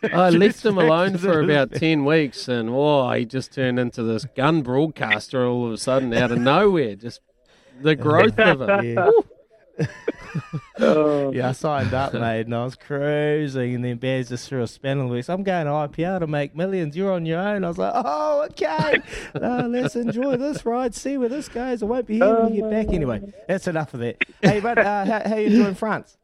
Back. 0.00 0.14
I 0.14 0.28
left 0.30 0.64
him 0.64 0.78
alone 0.78 1.18
for 1.18 1.40
about 1.40 1.72
10 1.72 2.04
weeks 2.04 2.48
and 2.48 2.70
oh, 2.70 3.10
he 3.12 3.24
just 3.24 3.52
turned 3.52 3.78
into 3.78 4.02
this 4.02 4.24
gun 4.36 4.62
broadcaster 4.62 5.44
all 5.46 5.66
of 5.66 5.72
a 5.72 5.78
sudden 5.78 6.12
out 6.14 6.30
of 6.30 6.38
nowhere. 6.38 6.96
Just 6.96 7.20
the 7.80 7.96
growth 7.96 8.38
of 8.38 8.62
it. 8.62 8.84
Yeah. 8.84 9.10
Oh. 9.10 9.24
yeah, 11.32 11.48
I 11.48 11.52
signed 11.52 11.94
up, 11.94 12.12
mate, 12.12 12.46
and 12.46 12.54
I 12.54 12.64
was 12.64 12.74
cruising, 12.74 13.76
and 13.76 13.84
then 13.84 13.96
Baz 13.96 14.28
just 14.28 14.48
threw 14.48 14.62
a 14.62 14.66
spanner 14.66 15.06
loose. 15.06 15.28
I'm 15.28 15.42
going 15.42 15.66
to 15.66 15.72
IPL 15.72 16.20
to 16.20 16.26
make 16.26 16.54
millions. 16.54 16.96
You're 16.96 17.12
on 17.12 17.26
your 17.26 17.40
own. 17.40 17.64
I 17.64 17.68
was 17.68 17.78
like, 17.78 17.92
oh, 17.94 18.46
okay. 18.50 19.00
no, 19.40 19.66
let's 19.68 19.96
enjoy 19.96 20.36
this 20.36 20.64
ride. 20.66 20.94
See 20.94 21.18
where 21.18 21.28
this 21.28 21.48
goes. 21.48 21.82
I 21.82 21.86
won't 21.86 22.06
be 22.06 22.16
here 22.16 22.40
when 22.40 22.54
you 22.54 22.62
get 22.62 22.70
back 22.70 22.94
anyway. 22.94 23.32
That's 23.48 23.66
enough 23.66 23.94
of 23.94 24.00
that. 24.00 24.16
Hey, 24.42 24.60
but 24.60 24.78
uh, 24.78 25.04
how, 25.04 25.28
how 25.28 25.36
you 25.36 25.50
doing, 25.50 25.74
France? 25.74 26.16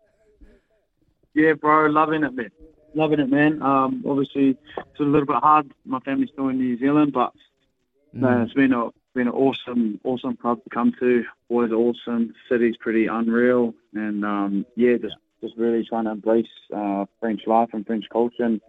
Yeah, 1.35 1.53
bro, 1.55 1.87
loving 1.87 2.25
it, 2.25 2.35
man. 2.35 2.51
Loving 2.95 3.21
it, 3.21 3.31
man. 3.31 3.63
Um, 3.63 4.03
obviously, 4.09 4.57
it's 4.77 5.01
a 5.01 5.03
little 5.03 5.27
bit 5.27 5.37
hard. 5.37 5.73
My 5.85 6.01
family's 6.01 6.31
still 6.33 6.49
in 6.49 6.59
New 6.59 6.79
Zealand, 6.79 7.13
but 7.13 7.33
Mm. 8.15 8.21
no, 8.23 8.43
it's 8.43 8.55
been 8.55 8.73
a 8.73 8.89
been 9.15 9.29
an 9.29 9.33
awesome, 9.35 10.01
awesome 10.05 10.37
club 10.37 10.63
to 10.65 10.71
come 10.71 10.93
to. 11.01 11.25
Boys 11.49 11.71
awesome. 11.73 12.33
City's 12.49 12.77
pretty 12.77 13.07
unreal, 13.07 13.73
and 13.95 14.25
um, 14.25 14.67
yeah, 14.75 14.97
just 15.01 15.15
just 15.41 15.57
really 15.57 15.85
trying 15.89 16.05
to 16.05 16.11
embrace 16.11 16.47
uh, 16.75 17.05
French 17.21 17.43
life 17.47 17.69
and 17.73 17.87
French 17.87 18.05
culture. 18.13 18.43
And 18.43 18.61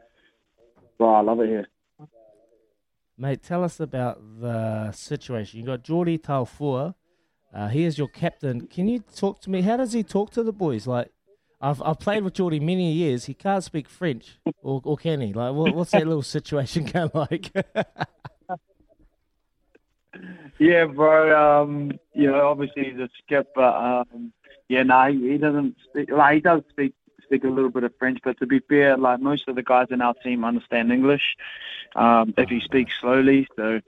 bro, 0.99 1.13
I 1.15 1.21
love 1.21 1.39
it 1.39 1.47
here. 1.49 1.67
Mate, 3.17 3.43
tell 3.43 3.63
us 3.63 3.79
about 3.79 4.19
the 4.39 4.91
situation. 4.91 5.59
You 5.59 5.65
got 5.65 5.83
Geordie 5.83 6.17
Taufua. 6.17 6.95
Uh, 7.53 7.67
he 7.67 7.83
is 7.83 7.97
your 7.97 8.07
captain. 8.07 8.67
Can 8.67 8.87
you 8.87 8.99
talk 8.99 9.41
to 9.41 9.49
me? 9.49 9.61
How 9.61 9.77
does 9.77 9.93
he 9.93 10.03
talk 10.03 10.31
to 10.31 10.43
the 10.43 10.53
boys? 10.53 10.87
Like, 10.87 11.11
I've 11.61 11.81
I've 11.81 11.99
played 11.99 12.23
with 12.23 12.33
Geordie 12.33 12.59
many 12.59 12.91
years. 12.91 13.25
He 13.25 13.33
can't 13.33 13.63
speak 13.63 13.87
French, 13.87 14.39
or 14.61 14.81
or 14.83 14.97
can 14.97 15.21
he? 15.21 15.33
Like, 15.33 15.53
what, 15.53 15.75
what's 15.75 15.91
that 15.91 16.07
little 16.07 16.23
situation 16.23 16.85
going 16.91 17.11
like? 17.13 17.51
Yeah, 20.59 20.85
bro. 20.85 21.63
Um, 21.63 21.93
you 22.13 22.27
know, 22.27 22.47
obviously 22.47 22.83
he's 22.83 22.99
a 22.99 23.09
skip, 23.23 23.47
but 23.55 23.73
um, 23.75 24.31
yeah, 24.69 24.83
no, 24.83 25.11
he, 25.11 25.31
he 25.31 25.37
doesn't 25.39 25.75
speak. 25.89 26.11
Like 26.11 26.35
he 26.35 26.39
does 26.41 26.61
speak 26.69 26.93
speak 27.23 27.43
a 27.43 27.47
little 27.47 27.71
bit 27.71 27.83
of 27.83 27.93
French, 27.97 28.19
but 28.23 28.37
to 28.39 28.45
be 28.45 28.59
fair, 28.59 28.95
like 28.97 29.19
most 29.19 29.47
of 29.47 29.55
the 29.55 29.63
guys 29.63 29.87
in 29.89 30.01
our 30.01 30.13
team 30.13 30.45
understand 30.45 30.91
English. 30.91 31.35
Um, 31.95 32.33
if 32.37 32.49
he 32.49 32.59
speaks 32.59 32.93
slowly, 32.99 33.47
so 33.55 33.81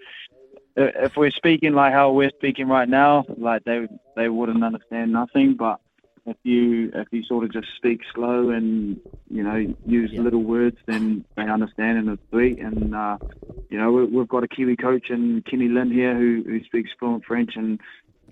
if 0.76 1.16
we're 1.16 1.30
speaking 1.30 1.74
like 1.74 1.94
how 1.94 2.12
we're 2.12 2.32
speaking 2.32 2.68
right 2.68 2.90
now, 2.90 3.26
like 3.38 3.64
they 3.66 3.88
they 4.16 4.30
wouldn't 4.30 4.64
understand 4.64 5.12
nothing. 5.12 5.56
But 5.56 5.80
if 6.26 6.38
you 6.44 6.92
if 6.94 7.08
you 7.12 7.24
sort 7.24 7.44
of 7.44 7.52
just 7.52 7.68
speak 7.76 8.02
slow 8.14 8.50
and 8.50 9.00
you 9.30 9.44
know 9.44 9.76
use 9.86 10.12
little 10.14 10.44
words, 10.44 10.78
then 10.86 11.26
they 11.36 11.44
understand 11.44 11.98
and 11.98 12.10
it's 12.10 12.22
sweet. 12.30 12.60
And 12.60 12.96
uh, 12.96 13.18
you 13.70 13.78
know 13.78 13.92
we, 13.92 14.06
we've 14.06 14.28
got 14.28 14.44
a 14.44 14.48
Kiwi 14.48 14.78
coach 14.78 15.10
and 15.10 15.44
Kenny 15.46 15.68
Lynn 15.68 15.92
here 15.92 16.16
who 16.16 16.44
who 16.46 16.64
speaks 16.64 16.92
fluent 16.98 17.26
French 17.26 17.56
and 17.56 17.80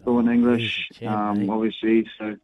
fluent 0.03 0.29
English, 0.29 0.89
um, 1.05 1.49
obviously. 1.49 2.07
So 2.17 2.37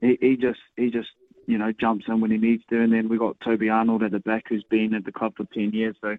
he, 0.00 0.18
he 0.20 0.36
just 0.36 0.60
he 0.76 0.90
just 0.90 1.10
you 1.46 1.58
know 1.58 1.72
jumps 1.72 2.06
in 2.08 2.20
when 2.20 2.30
he 2.30 2.38
needs 2.38 2.64
to. 2.70 2.80
And 2.80 2.92
then 2.92 3.08
we 3.08 3.18
got 3.18 3.38
Toby 3.40 3.68
Arnold 3.68 4.02
at 4.02 4.10
the 4.10 4.20
back 4.20 4.44
who's 4.48 4.64
been 4.64 4.94
at 4.94 5.04
the 5.04 5.12
club 5.12 5.34
for 5.36 5.44
ten 5.52 5.72
years. 5.72 5.96
So 6.00 6.16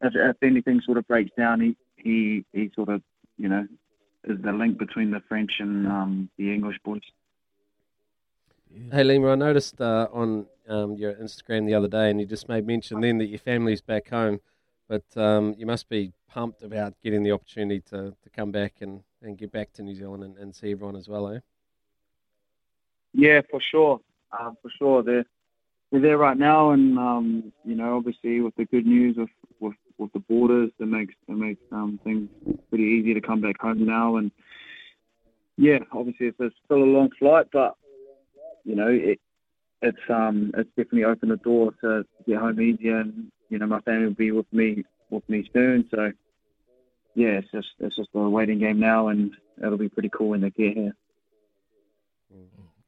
if, 0.00 0.14
if 0.14 0.36
anything 0.42 0.80
sort 0.80 0.96
of 0.96 1.06
breaks 1.06 1.32
down, 1.36 1.60
he 1.60 1.76
he 1.96 2.44
he 2.54 2.70
sort 2.74 2.88
of 2.88 3.02
you 3.36 3.50
know 3.50 3.66
is 4.24 4.40
the 4.40 4.52
link 4.52 4.78
between 4.78 5.10
the 5.10 5.20
French 5.28 5.52
and 5.60 5.86
um, 5.86 6.30
the 6.38 6.52
English 6.52 6.78
boys. 6.82 7.02
Hey, 8.92 9.04
Lima, 9.04 9.32
I 9.32 9.34
noticed 9.34 9.80
uh, 9.80 10.08
on 10.12 10.46
um, 10.68 10.96
your 10.96 11.14
Instagram 11.14 11.66
the 11.66 11.74
other 11.74 11.88
day, 11.88 12.10
and 12.10 12.20
you 12.20 12.26
just 12.26 12.48
made 12.48 12.66
mention 12.66 13.00
then 13.00 13.18
that 13.18 13.26
your 13.26 13.38
family's 13.38 13.80
back 13.80 14.08
home, 14.08 14.40
but 14.88 15.04
um, 15.16 15.54
you 15.58 15.66
must 15.66 15.88
be 15.88 16.12
pumped 16.28 16.62
about 16.62 16.94
getting 17.02 17.22
the 17.22 17.32
opportunity 17.32 17.80
to, 17.90 18.14
to 18.22 18.30
come 18.34 18.50
back 18.50 18.74
and, 18.80 19.02
and 19.22 19.38
get 19.38 19.50
back 19.50 19.72
to 19.72 19.82
New 19.82 19.94
Zealand 19.94 20.22
and, 20.24 20.36
and 20.36 20.54
see 20.54 20.72
everyone 20.72 20.96
as 20.96 21.08
well, 21.08 21.28
eh? 21.28 21.38
Yeah, 23.12 23.40
for 23.50 23.60
sure, 23.60 24.00
uh, 24.30 24.50
for 24.60 24.70
sure. 24.78 25.02
They're 25.02 25.24
they're 25.90 26.00
there 26.00 26.18
right 26.18 26.36
now, 26.36 26.72
and 26.72 26.98
um, 26.98 27.52
you 27.64 27.74
know, 27.74 27.96
obviously 27.96 28.40
with 28.40 28.54
the 28.56 28.66
good 28.66 28.86
news 28.86 29.16
with 29.16 29.30
with, 29.58 29.74
with 29.96 30.12
the 30.12 30.18
borders, 30.18 30.70
it 30.78 30.86
makes 30.86 31.14
it 31.26 31.36
makes 31.36 31.62
um, 31.72 31.98
things 32.04 32.28
pretty 32.68 32.84
easy 32.84 33.14
to 33.14 33.20
come 33.20 33.40
back 33.40 33.58
home 33.58 33.86
now. 33.86 34.16
And 34.16 34.30
yeah, 35.56 35.78
obviously 35.92 36.26
it's, 36.26 36.36
it's 36.40 36.54
still 36.66 36.82
a 36.82 36.84
long 36.84 37.10
flight, 37.18 37.46
but 37.52 37.76
you 38.66 38.74
know, 38.74 38.88
it 38.88 39.20
it's 39.80 40.10
um 40.10 40.50
it's 40.56 40.68
definitely 40.70 41.04
opened 41.04 41.30
the 41.30 41.36
door 41.36 41.72
to 41.82 42.04
get 42.26 42.38
home 42.38 42.60
easier, 42.60 42.98
and 42.98 43.30
you 43.48 43.58
know, 43.58 43.66
my 43.66 43.80
family 43.80 44.06
will 44.06 44.14
be 44.14 44.32
with 44.32 44.52
me 44.52 44.84
with 45.10 45.26
me 45.28 45.48
soon. 45.54 45.88
So 45.90 46.10
yeah, 47.14 47.38
it's 47.38 47.50
just 47.52 47.68
it's 47.78 47.96
just 47.96 48.10
a 48.14 48.18
waiting 48.18 48.58
game 48.58 48.80
now, 48.80 49.08
and 49.08 49.32
it'll 49.62 49.78
be 49.78 49.88
pretty 49.88 50.10
cool 50.10 50.30
when 50.30 50.40
they 50.40 50.50
get 50.50 50.76
here. 50.76 50.92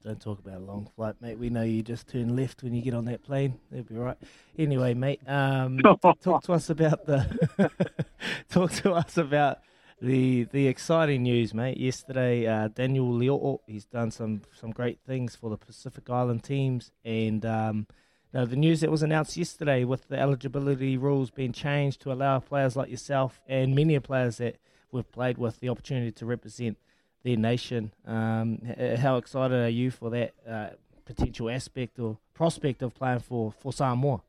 Don't 0.05 0.21
talk 0.21 0.39
about 0.39 0.59
a 0.59 0.65
long 0.65 0.89
flight, 0.95 1.17
mate. 1.21 1.39
We 1.39 1.51
know 1.51 1.63
you 1.63 1.83
just 1.83 2.09
turn 2.09 2.37
left 2.37 2.63
when 2.63 2.73
you 2.73 2.83
get 2.83 2.95
on 2.95 3.05
that 3.07 3.23
plane. 3.25 3.59
That'll 3.71 3.85
be 3.85 3.97
right. 3.97 4.17
Anyway, 4.57 4.95
mate, 4.95 5.21
um, 5.27 5.79
talk 6.23 6.43
to 6.45 6.53
us 6.53 6.71
about 6.71 7.05
the 7.05 7.71
talk 8.51 8.73
to 8.73 8.93
us 8.93 9.17
about 9.17 9.59
the 10.01 10.45
the 10.45 10.67
exciting 10.69 11.23
news, 11.23 11.53
mate. 11.55 11.79
Yesterday, 11.79 12.47
uh, 12.47 12.69
Daniel 12.69 13.13
Leo, 13.13 13.61
he's 13.67 13.85
done 13.85 14.11
some 14.11 14.43
some 14.59 14.71
great 14.71 15.01
things 15.07 15.35
for 15.35 15.51
the 15.51 15.57
Pacific 15.57 16.09
Island 16.09 16.45
teams, 16.45 16.91
and 17.05 17.45
um, 17.45 17.87
now 18.33 18.45
the 18.45 18.57
news 18.57 18.81
that 18.81 18.91
was 18.91 19.03
announced 19.03 19.37
yesterday 19.37 19.85
with 19.85 20.09
the 20.09 20.19
eligibility 20.19 20.97
rules 20.97 21.31
being 21.31 21.53
changed 21.53 22.01
to 22.03 22.13
allow 22.13 22.39
players 22.39 22.77
like 22.77 22.91
yourself 22.91 23.41
and 23.49 23.75
many 23.75 23.99
players 23.99 24.37
that 24.39 24.57
we've 24.93 25.11
played 25.11 25.39
with 25.39 25.61
the 25.61 25.69
opportunity 25.69 26.13
to 26.13 26.27
represent 26.27 26.79
their 27.25 27.37
nation. 27.37 27.93
Um, 28.07 28.61
how 28.99 29.17
excited 29.17 29.57
are 29.57 29.69
you 29.69 29.91
for 29.91 30.11
that 30.11 30.35
uh, 30.49 30.69
potential 31.05 31.51
aspect 31.51 31.99
or 31.99 32.19
prospect 32.35 32.83
of 32.83 32.95
playing 32.95 33.21
for, 33.21 33.53
for 33.53 33.73
Samoa? 33.73 34.23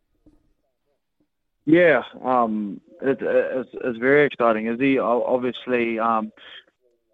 Yeah, 1.70 2.02
um, 2.24 2.82
it, 3.00 3.20
it's, 3.22 3.70
it's 3.74 4.00
very 4.00 4.26
exciting. 4.26 4.68
Obviously? 5.00 6.00
Um, 6.00 6.32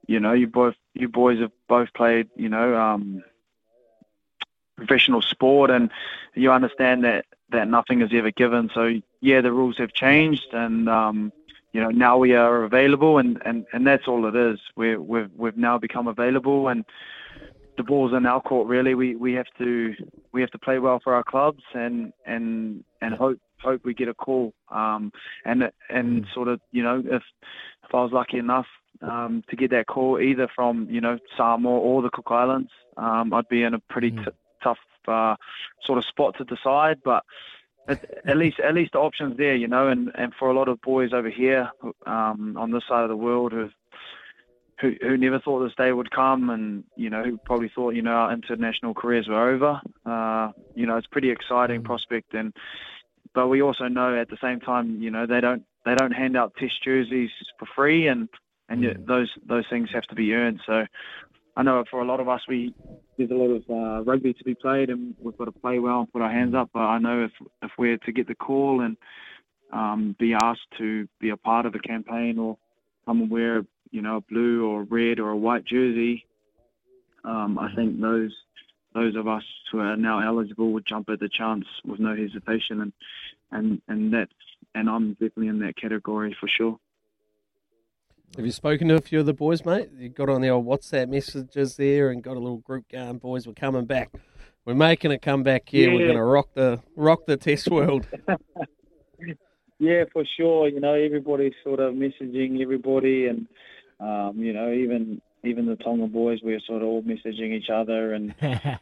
you 0.08 0.22
know, 0.22 0.32
you 0.32 0.48
both 0.48 0.76
you 0.94 1.10
boys 1.10 1.42
have 1.42 1.52
both 1.68 1.94
played. 1.94 2.30
You 2.38 2.48
know, 2.48 2.74
um, 2.78 3.22
professional 4.78 5.22
sport, 5.22 5.72
and 5.72 5.92
you 6.36 6.54
understand 6.54 7.04
that 7.04 7.26
that 7.50 7.68
nothing 7.68 8.02
is 8.02 8.12
ever 8.14 8.32
given. 8.32 8.70
So 8.74 9.02
yeah, 9.20 9.42
the 9.42 9.52
rules 9.52 9.78
have 9.78 9.92
changed, 9.92 10.54
and 10.54 10.88
um, 10.88 11.34
you 11.74 11.82
know 11.82 11.90
now 11.90 12.18
we 12.18 12.34
are 12.34 12.64
available, 12.64 13.18
and, 13.18 13.42
and, 13.46 13.66
and 13.74 13.86
that's 13.86 14.08
all 14.08 14.26
it 14.26 14.38
is. 14.38 14.60
We're, 14.78 15.02
we've 15.02 15.32
we've 15.36 15.58
now 15.58 15.78
become 15.78 16.08
available, 16.08 16.70
and 16.70 16.86
the 17.76 17.84
ball's 17.84 18.14
in 18.14 18.26
our 18.26 18.42
court. 18.42 18.70
Really, 18.70 18.96
we, 18.96 19.18
we 19.18 19.34
have 19.34 19.48
to 19.58 19.94
we 20.32 20.40
have 20.40 20.52
to 20.52 20.60
play 20.60 20.80
well 20.80 21.02
for 21.04 21.14
our 21.14 21.26
clubs, 21.26 21.64
and 21.74 22.14
and 22.26 22.86
and 23.02 23.14
hope 23.16 23.40
hope 23.66 23.82
we 23.84 23.94
get 23.94 24.08
a 24.08 24.14
call. 24.14 24.54
Um, 24.70 25.12
and 25.44 25.70
and 25.90 26.26
sort 26.34 26.48
of 26.48 26.60
you 26.72 26.84
know 26.84 27.04
if 27.06 27.24
if 27.84 27.94
I 27.94 28.02
was 28.04 28.12
lucky 28.12 28.38
enough 28.38 28.68
um, 29.02 29.44
to 29.50 29.56
get 29.56 29.72
that 29.72 29.88
call 29.88 30.20
either 30.20 30.48
from 30.56 30.88
you 30.90 31.02
know 31.02 31.18
Samoa 31.36 31.80
or 31.80 32.02
the 32.02 32.10
Cook 32.10 32.28
Islands, 32.30 32.72
um, 32.98 33.34
I'd 33.34 33.50
be 33.50 33.64
in 33.64 33.74
a 33.74 33.80
pretty 33.80 34.12
t- 34.12 34.24
tough 34.64 34.80
uh, 35.08 35.36
sort 35.84 35.98
of 35.98 36.06
spot 36.06 36.38
to 36.38 36.44
decide, 36.46 36.98
but 37.04 37.24
at, 37.88 38.04
at 38.26 38.38
least 38.38 38.60
at 38.60 38.74
least 38.74 38.94
the 38.94 39.00
options 39.00 39.38
there, 39.38 39.56
you 39.56 39.68
know, 39.68 39.88
and, 39.88 40.12
and 40.16 40.34
for 40.38 40.50
a 40.50 40.54
lot 40.54 40.68
of 40.68 40.82
boys 40.82 41.14
over 41.14 41.30
here 41.30 41.70
um, 42.06 42.56
on 42.58 42.72
this 42.72 42.84
side 42.88 43.04
of 43.04 43.10
the 43.10 43.16
world 43.16 43.52
who 43.52 43.70
who 44.82 44.94
who 45.02 45.18
never 45.18 45.40
thought 45.40 45.64
this 45.64 45.76
day 45.76 45.92
would 45.92 46.12
come, 46.12 46.50
and 46.50 46.84
you 46.96 47.10
know 47.10 47.24
who 47.24 47.38
probably 47.38 47.72
thought 47.74 47.96
you 47.96 48.02
know 48.02 48.12
our 48.12 48.34
international 48.34 48.94
careers 48.94 49.28
were 49.28 49.50
over. 49.50 49.82
Uh, 50.06 50.52
you 50.74 50.86
know, 50.86 50.98
it's 50.98 51.08
a 51.08 51.12
pretty 51.12 51.30
exciting 51.30 51.84
prospect, 51.84 52.34
and 52.34 52.54
but 53.36 53.50
we 53.50 53.62
also 53.62 53.88
know 53.88 54.20
at 54.20 54.30
the 54.30 54.38
same 54.42 54.62
time, 54.62 55.02
you 55.02 55.12
know, 55.12 55.28
they 55.28 55.42
don't 55.42 55.64
they 55.86 55.94
don't 55.94 56.12
hand 56.12 56.36
out 56.36 56.54
test 56.58 56.82
jerseys 56.84 57.30
for 57.60 57.68
free, 57.76 58.08
and 58.08 58.30
and 58.70 58.82
yet 58.82 59.06
those 59.06 59.30
those 59.46 59.66
things 59.70 59.90
have 59.94 60.04
to 60.04 60.16
be 60.16 60.34
earned. 60.34 60.62
So 60.66 60.86
I 61.58 61.64
know 61.64 61.84
for 61.92 62.02
a 62.02 62.06
lot 62.06 62.20
of 62.22 62.30
us, 62.30 62.42
we 62.48 62.74
there's 63.18 63.30
a 63.32 63.36
lot 63.36 63.52
of 63.52 63.64
uh, 63.70 64.04
rugby 64.04 64.34
to 64.34 64.44
be 64.44 64.56
played, 64.56 64.90
and 64.90 65.16
we've 65.22 65.38
got 65.38 65.46
to 65.46 65.52
play 65.52 65.80
well 65.80 66.00
and 66.00 66.12
put 66.12 66.22
our 66.22 66.32
hands 66.32 66.56
up. 66.56 66.70
But 66.74 66.82
I 66.82 66.98
know 66.98 67.26
if 67.26 67.32
if 67.62 67.72
we're 67.78 67.98
to 67.98 68.12
get 68.12 68.28
the 68.28 68.36
call 68.36 68.82
and 68.82 68.98
um, 69.72 70.16
be 70.18 70.34
asked 70.34 70.68
to 70.78 71.08
be 71.20 71.30
a 71.30 71.38
part 71.38 71.66
of 71.66 71.76
a 71.76 71.80
campaign 71.80 72.40
or 72.40 72.58
come 73.06 73.22
and 73.22 73.30
wear 73.30 73.66
you 73.92 74.02
know 74.02 74.18
a 74.18 74.22
blue 74.22 74.66
or 74.66 74.84
red 74.84 75.20
or 75.20 75.30
a 75.30 75.38
white 75.38 75.66
jersey, 75.66 76.26
um, 77.26 77.60
I 77.60 77.76
think 77.76 78.00
those 78.00 78.34
those 78.96 79.16
of 79.16 79.28
us 79.28 79.44
who 79.72 79.80
are 79.80 79.96
now 79.96 80.26
eligible 80.26 80.72
would 80.74 80.86
jump 80.88 81.10
at 81.10 81.20
the 81.20 81.30
chance 81.30 81.66
with 81.86 82.00
no 82.00 82.16
hesitation, 82.16 82.82
and 82.82 82.94
and 83.52 83.82
and 83.88 84.14
that's 84.14 84.32
and 84.74 84.90
I'm 84.90 85.14
definitely 85.14 85.50
in 85.50 85.60
that 85.60 85.76
category 85.78 86.36
for 86.40 86.48
sure. 86.48 86.80
Have 88.36 88.46
you 88.46 88.52
spoken 88.52 88.88
to 88.88 88.96
a 88.96 89.02
few 89.02 89.20
of 89.20 89.28
the 89.28 89.34
boys, 89.34 89.64
mate? 89.64 89.90
You 89.98 90.10
got 90.10 90.30
on 90.30 90.42
the 90.42 90.50
old 90.50 90.66
WhatsApp 90.66 91.10
messages 91.10 91.78
there 91.78 92.10
and 92.10 92.24
got 92.24 92.36
a 92.36 92.40
little 92.40 92.58
group 92.58 92.86
going. 92.90 93.18
Boys, 93.20 93.46
we're 93.46 93.54
coming 93.54 93.86
back. 93.86 94.12
We're 94.66 94.74
making 94.74 95.12
a 95.12 95.20
comeback 95.20 95.70
here. 95.70 95.94
We're 95.94 96.08
going 96.08 96.18
to 96.18 96.24
rock 96.24 96.50
the 96.54 96.82
rock 96.96 97.28
the 97.28 97.38
Test 97.38 97.70
world. 97.70 98.08
Yeah, 99.78 100.06
for 100.14 100.24
sure. 100.38 100.70
You 100.70 100.80
know, 100.80 100.94
everybody's 100.94 101.54
sort 101.62 101.82
of 101.82 101.94
messaging 101.96 102.62
everybody, 102.62 103.28
and 103.28 103.46
um, 104.00 104.38
you 104.38 104.54
know, 104.54 104.72
even 104.72 105.22
even 105.44 105.66
the 105.66 105.76
Tonga 105.76 106.08
boys, 106.08 106.40
we're 106.42 106.62
sort 106.62 106.82
of 106.82 106.88
all 106.88 107.04
messaging 107.04 107.54
each 107.54 107.70
other 107.70 108.14
and 108.14 108.34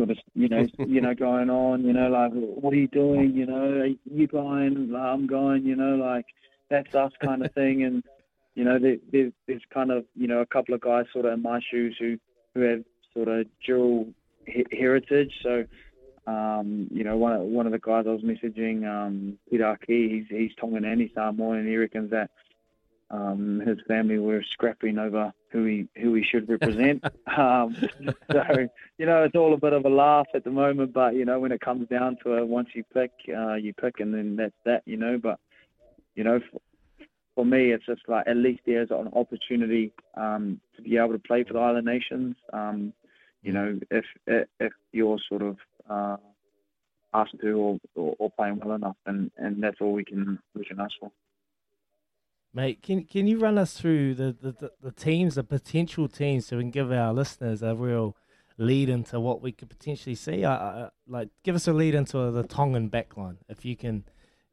sort 0.00 0.10
of, 0.10 0.18
you 0.34 0.48
know, 0.48 0.66
you 0.86 1.00
know, 1.00 1.14
going 1.14 1.50
on. 1.50 1.84
You 1.84 1.92
know, 1.92 2.08
like, 2.08 2.32
what 2.32 2.72
are 2.72 2.76
you 2.76 2.88
doing? 2.88 3.32
You 3.34 3.46
know, 3.46 3.94
you 4.10 4.26
going? 4.26 4.94
I'm 4.96 5.26
going. 5.26 5.64
You 5.64 5.76
know, 5.76 5.96
like 5.96 6.26
that's 6.68 6.94
us 6.94 7.12
kind 7.22 7.44
of 7.44 7.52
thing. 7.52 7.84
And 7.84 8.02
you 8.54 8.64
know, 8.64 8.78
there, 8.78 8.96
there's 9.12 9.32
there's 9.46 9.62
kind 9.72 9.90
of 9.90 10.04
you 10.16 10.26
know 10.26 10.40
a 10.40 10.46
couple 10.46 10.74
of 10.74 10.80
guys 10.80 11.06
sort 11.12 11.26
of 11.26 11.34
in 11.34 11.42
my 11.42 11.60
shoes 11.70 11.96
who 11.98 12.18
who 12.54 12.60
have 12.62 12.84
sort 13.14 13.28
of 13.28 13.46
dual 13.66 14.08
he- 14.46 14.66
heritage. 14.72 15.32
So 15.42 15.64
um, 16.26 16.88
you 16.90 17.04
know, 17.04 17.16
one 17.16 17.32
of, 17.32 17.42
one 17.42 17.66
of 17.66 17.72
the 17.72 17.78
guys 17.78 18.04
I 18.06 18.10
was 18.10 18.22
messaging, 18.22 18.88
um, 18.88 19.38
Pita 19.50 19.76
Ahki, 19.76 20.10
he's 20.10 20.26
he's 20.28 20.54
Tongan 20.60 20.84
and 20.84 21.00
he's 21.00 21.10
Samoan, 21.14 21.58
and 21.58 21.68
he 21.68 21.76
reckons 21.76 22.10
that 22.10 22.30
um, 23.10 23.62
his 23.66 23.78
family 23.86 24.18
were 24.18 24.42
scrapping 24.52 24.98
over 24.98 25.32
who 25.50 25.64
he 25.64 25.88
who 26.00 26.14
he 26.14 26.22
should 26.22 26.48
represent. 26.48 27.04
um, 27.36 27.76
so 28.30 28.68
you 28.98 29.06
know, 29.06 29.24
it's 29.24 29.34
all 29.34 29.54
a 29.54 29.58
bit 29.58 29.72
of 29.72 29.84
a 29.84 29.88
laugh 29.88 30.26
at 30.34 30.44
the 30.44 30.50
moment, 30.50 30.92
but 30.92 31.14
you 31.14 31.24
know, 31.24 31.38
when 31.40 31.52
it 31.52 31.60
comes 31.60 31.88
down 31.88 32.16
to 32.24 32.38
it, 32.38 32.46
once 32.46 32.68
you 32.74 32.84
pick, 32.94 33.10
uh, 33.36 33.54
you 33.54 33.72
pick, 33.72 34.00
and 34.00 34.14
then 34.14 34.36
that's 34.36 34.54
that, 34.64 34.82
you 34.86 34.96
know. 34.96 35.18
But 35.22 35.38
you 36.14 36.24
know, 36.24 36.40
for, 36.50 36.60
for 37.34 37.44
me, 37.44 37.72
it's 37.72 37.86
just 37.86 38.02
like 38.08 38.26
at 38.26 38.36
least 38.36 38.62
there's 38.66 38.90
an 38.90 39.10
opportunity 39.14 39.92
um, 40.16 40.60
to 40.76 40.82
be 40.82 40.96
able 40.96 41.12
to 41.12 41.18
play 41.18 41.44
for 41.44 41.54
the 41.54 41.60
Island 41.60 41.86
Nations. 41.86 42.36
Um, 42.52 42.92
you 43.42 43.52
know, 43.52 43.78
if 43.90 44.04
if 44.26 44.72
you're 44.92 45.18
sort 45.28 45.42
of 45.42 45.56
uh, 45.88 46.16
asked 47.14 47.36
to 47.40 47.52
or, 47.52 47.78
or, 47.94 48.14
or 48.18 48.30
playing 48.30 48.60
well 48.60 48.74
enough, 48.74 48.96
and, 49.06 49.30
and 49.36 49.62
that's 49.62 49.80
all 49.80 49.92
we 49.92 50.04
can 50.04 50.38
we 50.54 50.64
can 50.64 50.80
ask 50.80 50.92
for. 51.00 51.10
Mate, 52.52 52.82
can 52.82 53.04
can 53.04 53.26
you 53.28 53.38
run 53.38 53.58
us 53.58 53.74
through 53.74 54.14
the, 54.14 54.36
the, 54.40 54.52
the, 54.52 54.72
the 54.82 54.90
teams, 54.92 55.36
the 55.36 55.44
potential 55.44 56.08
teams, 56.08 56.46
so 56.46 56.56
we 56.56 56.64
can 56.64 56.70
give 56.72 56.90
our 56.90 57.12
listeners 57.12 57.62
a 57.62 57.74
real 57.76 58.16
lead 58.58 58.88
into 58.88 59.20
what 59.20 59.40
we 59.40 59.52
could 59.52 59.68
potentially 59.70 60.16
see? 60.16 60.44
I, 60.44 60.54
I, 60.54 60.88
like, 61.06 61.28
give 61.44 61.54
us 61.54 61.68
a 61.68 61.72
lead 61.72 61.94
into 61.94 62.30
the 62.32 62.42
Tongan 62.42 62.90
backline, 62.90 63.36
if 63.48 63.64
you 63.64 63.76
can. 63.76 64.04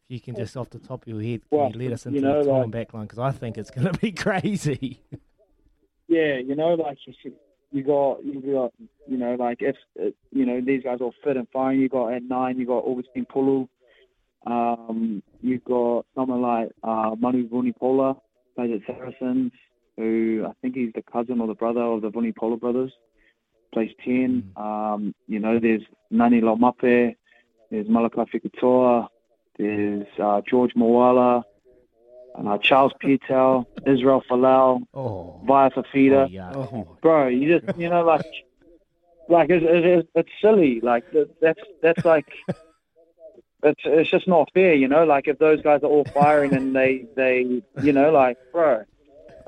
If 0.09 0.11
you 0.13 0.21
can 0.21 0.35
just 0.35 0.55
off 0.55 0.69
the 0.69 0.79
top 0.79 1.01
of 1.01 1.07
your 1.09 1.21
head, 1.21 1.41
can 1.49 1.57
Well, 1.59 1.69
you 1.71 1.79
lead 1.79 1.91
us 1.91 2.05
you 2.05 2.09
into 2.15 2.21
know, 2.21 2.41
the 2.43 2.49
Tongan 2.49 2.71
like- 2.71 2.87
backline? 2.89 3.01
Because 3.01 3.19
I 3.19 3.31
think 3.31 3.57
it's 3.57 3.71
going 3.71 3.91
to 3.91 3.99
be 3.99 4.11
crazy. 4.25 5.01
Yeah, 6.07 6.37
you 6.37 6.55
know, 6.55 6.75
like 6.75 6.97
you 7.05 7.13
should, 7.21 7.33
you 7.71 7.83
got 7.83 8.23
you 8.23 8.39
got 8.53 8.71
you 9.07 9.17
know 9.17 9.35
like 9.35 9.57
if 9.59 9.75
you 10.31 10.45
know 10.45 10.61
these 10.61 10.83
guys 10.83 10.99
all 11.01 11.13
fit 11.23 11.35
and 11.35 11.47
fine. 11.51 11.79
You 11.81 11.89
got 11.89 12.13
at 12.13 12.23
nine, 12.23 12.57
you 12.57 12.65
got 12.65 12.85
Augustine 12.85 13.25
Pulu. 13.25 13.67
Um, 14.45 15.21
you've 15.47 15.63
got 15.63 16.05
someone 16.15 16.41
like 16.41 16.71
uh, 16.83 17.15
Manu 17.17 17.47
Vunipola, 17.47 18.19
plays 18.55 18.81
at 18.81 18.95
Saracens, 18.95 19.51
who 19.97 20.45
I 20.47 20.53
think 20.61 20.75
he's 20.75 20.91
the 20.93 21.01
cousin 21.01 21.41
or 21.41 21.47
the 21.47 21.55
brother 21.55 21.81
of 21.81 22.01
the 22.01 22.09
Vunipola 22.09 22.59
brothers. 22.59 22.91
Plays 23.73 23.91
ten. 24.03 24.51
Um, 24.55 25.13
you 25.27 25.39
know, 25.39 25.59
there's 25.59 25.81
Nani 26.09 26.41
Lomape, 26.41 27.15
there's 27.69 27.87
Malakai 27.87 28.27
Fekitoa, 28.29 29.07
there's 29.57 30.07
uh, 30.19 30.41
George 30.47 30.73
Moala, 30.75 31.43
uh, 32.35 32.57
Charles 32.59 32.93
Piutau, 33.03 33.65
Israel 33.85 34.23
Folau, 34.29 34.81
oh. 34.93 35.41
Via 35.45 35.69
Fafita. 35.71 36.55
Oh, 36.55 36.97
Bro, 37.01 37.27
you 37.27 37.59
just 37.59 37.77
you 37.77 37.89
know 37.89 38.03
like 38.03 38.25
like 39.29 39.49
it's, 39.49 39.65
it's, 39.67 40.09
it's 40.15 40.29
silly. 40.41 40.79
Like 40.81 41.03
that's 41.41 41.59
that's 41.81 42.05
like 42.05 42.27
it's 43.63 43.81
it's 43.85 44.09
just 44.09 44.27
not 44.27 44.49
fair. 44.53 44.73
You 44.73 44.87
know, 44.87 45.05
like 45.05 45.27
if 45.27 45.39
those 45.39 45.61
guys 45.61 45.83
are 45.83 45.87
all 45.87 46.05
firing 46.05 46.53
and 46.53 46.75
they 46.75 47.05
they 47.15 47.61
you 47.81 47.93
know 47.93 48.11
like 48.11 48.37
bro. 48.51 48.83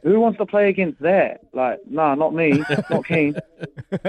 Who 0.03 0.19
wants 0.21 0.37
to 0.37 0.45
play 0.45 0.69
against 0.69 1.01
that? 1.01 1.41
Like, 1.51 1.79
nah, 1.85 2.15
not 2.15 2.33
me. 2.33 2.63
Not 2.89 3.05
keen. 3.05 3.35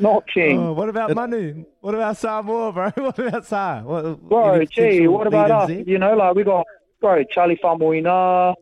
not 0.00 0.26
keen. 0.26 0.58
Oh, 0.58 0.72
what 0.72 0.88
about 0.88 1.14
Manu? 1.14 1.64
What 1.80 1.94
about 1.94 2.16
Samoa, 2.16 2.72
bro? 2.72 2.90
What 2.96 3.18
about 3.20 3.46
Sa? 3.46 3.82
What, 3.82 4.20
Bro, 4.28 4.64
gee, 4.64 5.06
what 5.06 5.28
about 5.28 5.52
us? 5.52 5.68
leaders 5.68 5.86
You 5.86 5.98
know, 5.98 6.16
like 6.16 6.34
we 6.34 6.42
got 6.42 6.66
bro 7.00 7.22
Charlie 7.30 7.56
Faumuina, 7.62 8.54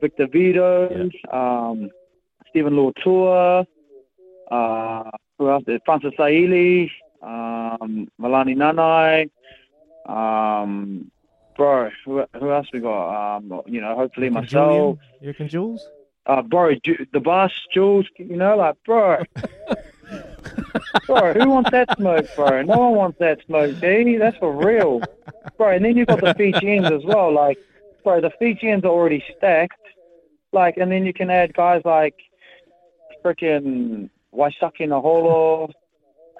Victor 0.00 0.26
Vito, 0.26 1.08
um, 1.30 1.90
Steven 2.50 2.72
Luatua, 2.72 3.64
uh, 4.50 5.10
who 5.38 5.50
else? 5.50 5.64
Francis 5.84 6.14
Saili, 6.18 6.90
um, 7.22 8.08
Melani 8.20 8.56
Nanai, 8.56 9.30
um, 10.08 11.10
bro, 11.56 11.90
who, 12.04 12.24
who 12.38 12.52
else 12.52 12.68
we 12.72 12.80
got? 12.80 13.36
Um, 13.36 13.62
you 13.66 13.80
know, 13.80 13.94
hopefully 13.94 14.30
myself. 14.30 14.48
Julian? 14.48 14.98
You 15.20 15.26
reckon 15.28 15.48
Jules? 15.48 15.88
Uh, 16.26 16.42
bro, 16.42 16.74
Ju- 16.84 17.06
the 17.12 17.20
boss, 17.20 17.52
Jules, 17.72 18.06
you 18.16 18.36
know, 18.36 18.56
like, 18.56 18.76
bro. 18.84 19.22
bro, 21.06 21.32
who 21.34 21.50
wants 21.50 21.70
that 21.70 21.96
smoke, 21.96 22.26
bro? 22.36 22.62
No 22.62 22.78
one 22.78 22.94
wants 22.94 23.18
that 23.18 23.38
smoke, 23.46 23.80
D. 23.80 24.16
That's 24.16 24.36
for 24.38 24.52
real. 24.52 25.02
Bro, 25.56 25.70
and 25.76 25.84
then 25.84 25.96
you've 25.96 26.06
got 26.06 26.20
the 26.20 26.34
Fijians 26.34 26.86
as 26.86 27.04
well. 27.04 27.32
Like, 27.32 27.58
bro, 28.04 28.20
the 28.20 28.30
Fijians 28.38 28.84
are 28.84 28.88
already 28.88 29.24
stacked. 29.36 29.80
Like, 30.52 30.76
and 30.76 30.90
then 30.90 31.04
you 31.04 31.12
can 31.12 31.30
add 31.30 31.52
guys 31.54 31.82
like 31.84 32.14
freaking 33.24 34.08
Waisake 34.34 34.80
Naholo, 34.80 35.72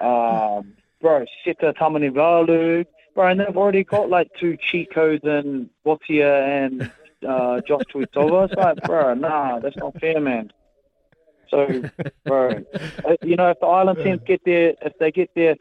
um, 0.01 0.73
bro, 1.01 1.25
Seta 1.43 1.73
Tamanivalu. 1.73 2.85
Bro, 3.15 3.27
and 3.27 3.39
they've 3.39 3.57
already 3.57 3.83
got 3.83 4.09
like 4.09 4.29
two 4.39 4.55
cheat 4.55 4.93
codes 4.93 5.23
in 5.23 5.69
Botia 5.85 6.63
and 6.63 6.91
uh, 7.27 7.59
Josh 7.67 7.83
Tuisova. 7.93 8.45
It's 8.45 8.53
like, 8.55 8.81
bro, 8.83 9.13
nah, 9.15 9.59
that's 9.59 9.75
not 9.77 9.99
fair, 9.99 10.21
man. 10.21 10.51
So, 11.49 11.83
bro, 12.25 12.51
uh, 13.05 13.15
you 13.23 13.35
know, 13.35 13.49
if 13.49 13.59
the 13.59 13.65
island 13.65 13.99
teams 14.03 14.21
get 14.25 14.41
there, 14.45 14.75
if 14.83 14.93
they 14.99 15.11
get 15.11 15.31
there, 15.35 15.55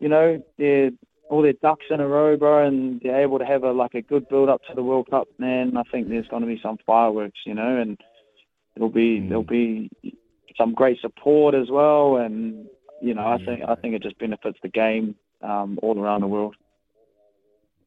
you 0.00 0.08
know, 0.08 0.42
they're 0.56 0.90
all 1.28 1.42
their 1.42 1.52
ducks 1.52 1.84
in 1.90 2.00
a 2.00 2.08
row, 2.08 2.36
bro, 2.36 2.66
and 2.66 3.00
they're 3.02 3.20
able 3.20 3.38
to 3.38 3.44
have 3.44 3.62
a 3.62 3.72
like 3.72 3.94
a 3.94 4.02
good 4.02 4.26
build 4.28 4.48
up 4.48 4.62
to 4.64 4.74
the 4.74 4.82
World 4.82 5.08
Cup, 5.10 5.28
man, 5.38 5.76
I 5.76 5.82
think 5.92 6.08
there's 6.08 6.28
going 6.28 6.42
to 6.42 6.48
be 6.48 6.60
some 6.62 6.78
fireworks, 6.86 7.40
you 7.44 7.54
know, 7.54 7.76
and 7.76 8.00
it'll 8.74 8.88
be 8.88 9.20
there'll 9.20 9.42
be 9.42 9.90
some 10.56 10.72
great 10.72 10.98
support 11.00 11.54
as 11.54 11.68
well, 11.70 12.16
and 12.16 12.66
you 13.00 13.14
know, 13.14 13.26
I 13.26 13.38
think 13.44 13.62
I 13.66 13.74
think 13.74 13.94
it 13.94 14.02
just 14.02 14.18
benefits 14.18 14.58
the 14.62 14.68
game 14.68 15.14
um, 15.42 15.78
all 15.82 15.98
around 15.98 16.22
the 16.22 16.26
world. 16.26 16.56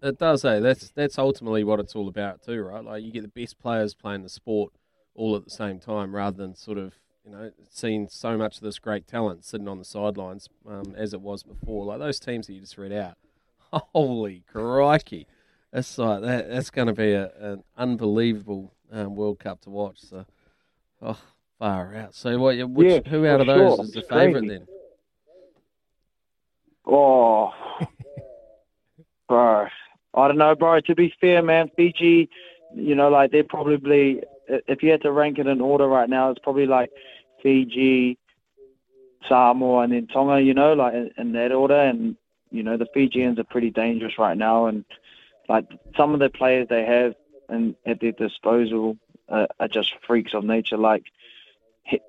It 0.02 0.18
does, 0.18 0.44
eh? 0.46 0.60
That's 0.60 0.90
that's 0.90 1.20
ultimately 1.20 1.64
what 1.64 1.80
it's 1.80 1.96
all 1.96 2.08
about 2.08 2.42
too, 2.42 2.62
right? 2.62 2.84
Like 2.84 3.04
you 3.04 3.12
get 3.12 3.22
the 3.22 3.42
best 3.42 3.60
players 3.60 3.94
playing 3.94 4.24
the 4.24 4.30
sport 4.30 4.74
all 5.14 5.36
at 5.36 5.44
the 5.44 5.52
same 5.52 5.80
time, 5.80 6.16
rather 6.16 6.38
than 6.38 6.56
sort 6.56 6.78
of 6.78 6.96
you 7.24 7.32
know 7.32 7.52
seeing 7.70 8.08
so 8.10 8.38
much 8.38 8.58
of 8.58 8.64
this 8.64 8.80
great 8.80 9.08
talent 9.08 9.46
sitting 9.46 9.68
on 9.68 9.78
the 9.78 9.86
sidelines 9.86 10.50
um, 10.68 10.96
as 10.98 11.14
it 11.14 11.22
was 11.22 11.44
before. 11.44 11.86
Like 11.86 12.00
those 12.00 12.20
teams 12.20 12.48
that 12.48 12.54
you 12.54 12.62
just 12.62 12.78
read 12.78 12.94
out, 12.94 13.18
holy 13.94 14.44
crikey, 14.52 15.28
that's 15.72 15.98
like 15.98 16.22
that. 16.22 16.50
That's 16.50 16.72
going 16.72 16.88
to 16.88 16.94
be 16.94 17.12
a, 17.12 17.32
an 17.40 17.64
unbelievable 17.78 18.74
um, 18.92 19.16
World 19.16 19.40
Cup 19.40 19.62
to 19.62 19.70
watch. 19.70 20.00
So, 20.00 20.26
oh, 21.02 21.20
far 21.60 21.96
out. 21.96 22.16
So 22.16 22.40
what? 22.40 22.58
Which, 22.70 22.88
Yeah, 22.88 23.10
who 23.10 23.28
out 23.28 23.42
of 23.42 23.48
those 23.48 23.76
sure. 23.76 23.86
is 23.86 23.92
the 23.92 24.02
favourite 24.02 24.48
then? 24.48 24.68
Oh, 26.86 27.52
bro. 29.28 29.68
I 30.14 30.28
don't 30.28 30.38
know, 30.38 30.56
bro. 30.56 30.80
To 30.82 30.96
be 30.96 31.14
fair, 31.22 31.42
man, 31.42 31.70
Fiji, 31.76 32.30
you 32.76 32.96
know, 32.96 33.10
like 33.10 33.32
they're 33.32 33.44
probably, 33.44 34.22
if 34.48 34.84
you 34.84 34.92
had 34.92 35.02
to 35.04 35.12
rank 35.12 35.40
it 35.40 35.48
in 35.48 35.62
order 35.62 35.88
right 35.88 36.10
now, 36.10 36.32
it's 36.32 36.40
probably 36.40 36.66
like 36.66 36.90
Fiji, 37.42 38.18
Samoa, 39.28 39.84
and 39.84 39.94
then 39.94 40.08
Tonga, 40.08 40.42
you 40.42 40.54
know, 40.54 40.74
like 40.74 40.94
in, 40.94 41.12
in 41.18 41.32
that 41.34 41.52
order. 41.52 41.80
And, 41.80 42.18
you 42.50 42.64
know, 42.64 42.78
the 42.78 42.88
Fijians 42.94 43.40
are 43.40 43.46
pretty 43.46 43.70
dangerous 43.70 44.18
right 44.18 44.38
now. 44.38 44.66
And, 44.66 44.84
like, 45.48 45.66
some 45.96 46.14
of 46.14 46.20
the 46.20 46.30
players 46.30 46.68
they 46.70 46.86
have 46.86 47.14
and 47.48 47.76
at 47.86 48.00
their 48.02 48.14
disposal 48.14 48.98
uh, 49.30 49.48
are 49.60 49.68
just 49.68 49.94
freaks 50.06 50.34
of 50.34 50.44
nature. 50.44 50.78
Like, 50.78 51.04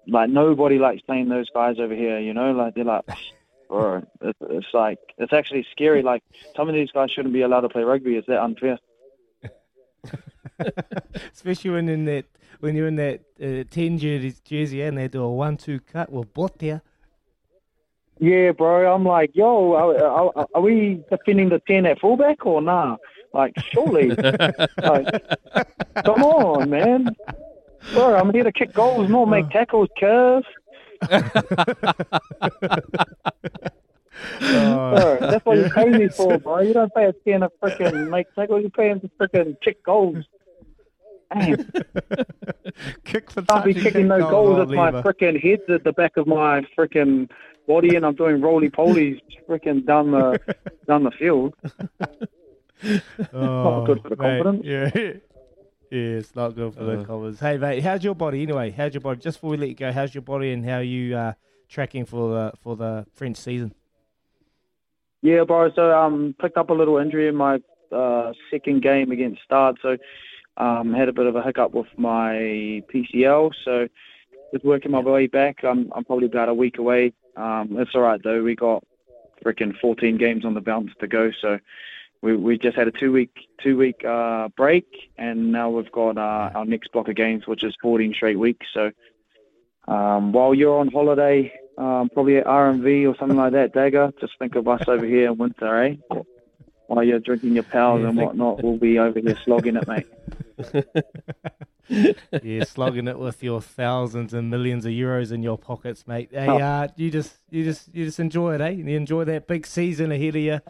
like 0.06 0.30
nobody 0.30 0.78
likes 0.78 1.02
playing 1.02 1.28
those 1.28 1.50
guys 1.50 1.76
over 1.78 1.94
here, 1.94 2.18
you 2.18 2.34
know, 2.34 2.52
like 2.52 2.74
they're 2.74 2.84
like, 2.84 3.04
bro, 3.72 4.02
it's, 4.20 4.38
it's 4.42 4.66
like 4.74 4.98
it's 5.16 5.32
actually 5.32 5.66
scary. 5.72 6.02
Like 6.02 6.22
some 6.54 6.68
of 6.68 6.74
these 6.74 6.90
guys 6.92 7.10
shouldn't 7.10 7.32
be 7.32 7.40
allowed 7.40 7.62
to 7.62 7.68
play 7.70 7.82
rugby. 7.82 8.16
Is 8.16 8.24
that 8.28 8.42
unfair. 8.42 8.78
Especially 11.32 11.70
when 11.70 11.88
in 11.88 12.04
that 12.04 12.26
when 12.60 12.76
you're 12.76 12.88
in 12.88 12.96
that 12.96 13.20
uh, 13.42 13.64
ten 13.70 13.98
jersey, 13.98 14.34
jersey 14.44 14.82
and 14.82 14.98
they 14.98 15.08
do 15.08 15.22
a 15.22 15.32
one-two 15.32 15.80
cut 15.80 16.12
with 16.12 16.32
Botia. 16.34 16.82
Yeah, 18.20 18.52
bro. 18.52 18.94
I'm 18.94 19.04
like, 19.04 19.30
yo, 19.34 19.72
are, 19.72 20.04
are, 20.36 20.46
are 20.54 20.60
we 20.60 21.02
defending 21.10 21.48
the 21.48 21.60
ten 21.66 21.86
at 21.86 21.98
fullback 21.98 22.44
or 22.44 22.60
nah? 22.60 22.98
Like, 23.32 23.54
surely, 23.72 24.10
like, 24.82 25.06
come 26.04 26.22
on, 26.22 26.68
man. 26.68 27.16
Bro, 27.94 28.16
I'm 28.16 28.32
here 28.32 28.44
to 28.44 28.52
kick 28.52 28.74
goals, 28.74 29.08
not 29.08 29.24
make 29.24 29.48
tackles, 29.48 29.88
curve. 29.98 30.44
Uh, 34.40 35.00
bro, 35.00 35.18
that's 35.20 35.44
what 35.44 35.58
you 35.58 35.70
pay 35.70 35.86
me 35.86 36.08
for, 36.08 36.38
bro. 36.42 36.60
You 36.60 36.74
don't 36.74 36.94
pay 36.94 37.06
a 37.06 37.12
ten 37.12 37.40
to 37.40 37.50
freaking 37.62 38.10
make 38.10 38.32
tackles. 38.34 38.62
You 38.62 38.70
pay 38.70 38.90
him 38.90 39.00
to 39.00 39.08
freaking 39.20 39.56
kick 39.62 39.82
goals. 39.84 40.24
Damn. 41.32 41.56
Kick 43.04 43.30
for 43.30 43.44
I'll 43.48 43.62
be 43.62 43.74
kicking 43.74 43.92
kick 43.92 44.06
no 44.06 44.30
goals 44.30 44.58
with 44.58 44.70
my 44.70 44.90
freaking 44.90 45.40
head 45.40 45.60
at 45.68 45.84
the 45.84 45.92
back 45.92 46.16
of 46.16 46.26
my 46.26 46.66
freaking 46.78 47.30
body, 47.66 47.96
and 47.96 48.04
I'm 48.04 48.14
doing 48.14 48.40
roly 48.40 48.70
polies 48.70 49.20
freaking 49.48 49.86
down 49.86 50.10
the 50.10 50.38
down 50.86 51.04
the 51.04 51.10
field. 51.10 51.54
Oh, 51.64 53.00
not 53.32 53.84
good 53.86 54.02
for 54.02 54.10
the 54.10 54.16
oh, 54.18 54.22
mate, 54.22 54.42
confidence. 54.42 54.66
Yeah. 54.66 55.12
Yeah, 55.92 56.16
it's 56.20 56.34
not 56.34 56.54
good 56.54 56.72
for 56.72 56.84
the 56.84 57.00
Uh. 57.00 57.04
covers. 57.04 57.38
Hey, 57.38 57.58
mate, 57.58 57.82
how's 57.82 58.02
your 58.02 58.14
body 58.14 58.42
anyway? 58.42 58.70
How's 58.70 58.94
your 58.94 59.02
body? 59.02 59.20
Just 59.20 59.36
before 59.36 59.50
we 59.50 59.56
let 59.58 59.68
you 59.68 59.74
go, 59.74 59.92
how's 59.92 60.14
your 60.14 60.22
body 60.22 60.50
and 60.50 60.64
how 60.64 60.76
are 60.78 60.82
you 60.82 61.14
uh, 61.14 61.34
tracking 61.68 62.06
for 62.06 62.30
the 62.30 62.52
for 62.62 62.76
the 62.76 63.04
French 63.12 63.36
season? 63.36 63.74
Yeah, 65.20 65.44
bro. 65.44 65.70
So 65.74 65.92
um, 65.94 66.34
picked 66.40 66.56
up 66.56 66.70
a 66.70 66.72
little 66.72 66.96
injury 66.96 67.28
in 67.28 67.36
my 67.36 67.60
uh, 67.92 68.32
second 68.50 68.80
game 68.80 69.10
against 69.10 69.42
Stard. 69.42 69.76
So 69.82 69.98
um, 70.56 70.94
had 70.94 71.10
a 71.10 71.12
bit 71.12 71.26
of 71.26 71.36
a 71.36 71.42
hiccup 71.42 71.74
with 71.74 71.88
my 71.98 72.82
PCL. 72.90 73.52
So 73.62 73.86
just 74.50 74.64
working 74.64 74.92
my 74.92 75.00
way 75.00 75.26
back. 75.26 75.62
I'm 75.62 75.92
I'm 75.94 76.06
probably 76.06 76.26
about 76.26 76.48
a 76.48 76.54
week 76.54 76.78
away. 76.78 77.12
Um, 77.36 77.76
it's 77.78 77.94
all 77.94 78.00
right 78.00 78.20
though. 78.24 78.42
We 78.42 78.54
got 78.56 78.82
freaking 79.44 79.78
14 79.78 80.16
games 80.16 80.46
on 80.46 80.54
the 80.54 80.62
bounce 80.62 80.92
to 81.00 81.06
go. 81.06 81.32
So 81.42 81.58
we 82.22 82.36
we 82.36 82.56
just 82.56 82.76
had 82.76 82.88
a 82.88 82.92
two 82.92 83.12
week 83.12 83.48
two 83.60 83.76
week 83.76 84.04
uh, 84.04 84.48
break, 84.56 84.86
and 85.18 85.52
now 85.52 85.70
we've 85.70 85.92
got 85.92 86.16
uh, 86.16 86.50
our 86.54 86.64
next 86.64 86.92
block 86.92 87.08
of 87.08 87.16
games, 87.16 87.46
which 87.46 87.64
is 87.64 87.76
14 87.82 88.14
straight 88.14 88.38
weeks. 88.38 88.66
So 88.72 88.92
um, 89.88 90.32
while 90.32 90.54
you're 90.54 90.78
on 90.78 90.88
holiday, 90.88 91.52
um, 91.76 92.08
probably 92.10 92.38
at 92.38 92.46
RMV 92.46 93.12
or 93.12 93.16
something 93.18 93.36
like 93.36 93.52
that, 93.52 93.74
Dagger, 93.74 94.12
just 94.20 94.38
think 94.38 94.54
of 94.54 94.68
us 94.68 94.86
over 94.86 95.04
here 95.04 95.30
in 95.30 95.38
winter, 95.38 95.76
eh? 95.82 95.96
While 96.86 97.04
you're 97.04 97.20
drinking 97.20 97.54
your 97.54 97.64
pals 97.64 98.02
Yeah, 98.02 98.08
and 98.08 98.18
whatnot, 98.18 98.62
we'll 98.62 98.76
be 98.76 98.98
over 98.98 99.18
here 99.18 99.36
slogging 99.44 99.76
it, 99.76 99.88
mate. 99.88 100.06
yeah, 102.42 102.64
slogging 102.64 103.08
it 103.08 103.18
with 103.18 103.42
your 103.42 103.60
thousands 103.60 104.32
and 104.32 104.48
millions 104.50 104.86
of 104.86 104.92
euros 104.92 105.32
in 105.32 105.42
your 105.42 105.58
pockets, 105.58 106.06
mate. 106.06 106.28
Hey, 106.32 106.48
Oh. 106.48 106.58
uh, 106.58 106.88
you 106.96 107.10
just 107.10 107.36
you 107.50 107.64
just 107.64 107.92
you 107.94 108.04
just 108.04 108.20
enjoy 108.20 108.54
it, 108.54 108.60
eh? 108.60 108.70
You 108.70 108.84
enjoy 108.96 109.24
that 109.24 109.46
big 109.46 109.66
season 109.66 110.12
ahead 110.12 110.36
of 110.36 110.42
you. 110.42 110.60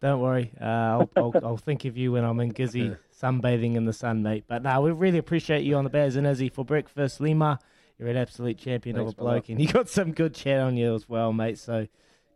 Don't 0.00 0.20
worry, 0.20 0.52
uh, 0.60 0.64
I'll, 0.64 1.10
I'll 1.16 1.32
I'll 1.42 1.56
think 1.56 1.84
of 1.84 1.96
you 1.96 2.12
when 2.12 2.24
I'm 2.24 2.38
in 2.40 2.52
Gizzy 2.52 2.96
sunbathing 3.20 3.74
in 3.74 3.84
the 3.84 3.92
sun, 3.92 4.22
mate. 4.22 4.44
But 4.46 4.62
no, 4.62 4.80
we 4.80 4.92
really 4.92 5.18
appreciate 5.18 5.64
you 5.64 5.76
on 5.76 5.84
the 5.84 5.90
Baz 5.90 6.16
and 6.16 6.26
Izzy 6.26 6.48
for 6.48 6.64
breakfast, 6.64 7.20
Lima. 7.20 7.58
You're 7.98 8.08
an 8.08 8.16
absolute 8.16 8.58
champion 8.58 8.96
Thanks, 8.96 9.12
of 9.12 9.18
a 9.18 9.20
bloke, 9.20 9.48
and 9.48 9.60
you 9.60 9.68
got 9.68 9.88
some 9.88 10.12
good 10.12 10.34
chat 10.34 10.60
on 10.60 10.76
you 10.76 10.94
as 10.94 11.08
well, 11.08 11.32
mate. 11.32 11.58
So 11.58 11.86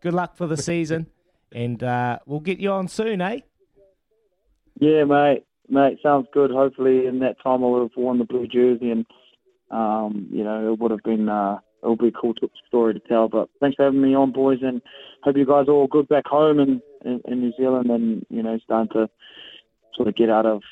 good 0.01 0.14
luck 0.14 0.37
for 0.37 0.47
the 0.47 0.57
season, 0.59 1.07
and 1.53 1.83
uh, 1.83 2.18
we'll 2.27 2.41
get 2.41 2.59
you 2.59 2.72
on 2.72 2.89
soon, 2.89 3.20
eh? 3.20 3.41
Yeah, 4.79 5.05
mate. 5.05 5.46
Mate, 5.69 5.99
sounds 6.03 6.29
good. 6.33 6.51
Hopefully, 6.51 7.07
in 7.07 7.19
that 7.21 7.41
time, 7.43 7.64
I 7.64 7.67
would 7.67 7.83
have 7.83 7.97
worn 7.97 8.19
the 8.19 8.25
blue 8.25 8.47
jersey, 8.47 8.91
and 8.91 9.07
um, 9.71 10.29
you 10.31 10.45
know, 10.45 10.73
it 10.73 10.79
would 10.79 10.91
have 10.91 11.03
been 11.03 11.29
uh, 11.29 11.59
it 11.83 11.89
would 11.89 11.99
be 11.99 12.09
a 12.09 12.12
cool 12.12 12.35
story 12.67 12.95
to 12.95 13.01
tell. 13.01 13.29
But 13.29 13.49
thanks 13.61 13.77
for 13.77 13.85
having 13.85 14.01
me 14.01 14.14
on, 14.14 14.33
boys, 14.33 14.59
and 14.62 14.81
hope 15.23 15.37
you 15.37 15.47
guys 15.47 15.67
are 15.69 15.73
all 15.73 15.89
good 15.89 16.09
back 16.09 16.27
home 16.27 16.61
in, 16.61 16.81
in, 17.05 17.21
in 17.27 17.41
New 17.41 17.53
Zealand, 17.57 17.91
and 17.91 18.25
you 18.31 18.43
know, 18.43 18.59
starting 18.64 18.93
to 18.93 19.09
sort 19.95 20.09
of 20.09 20.17
get 20.17 20.31
out 20.31 20.47
of 20.47 20.62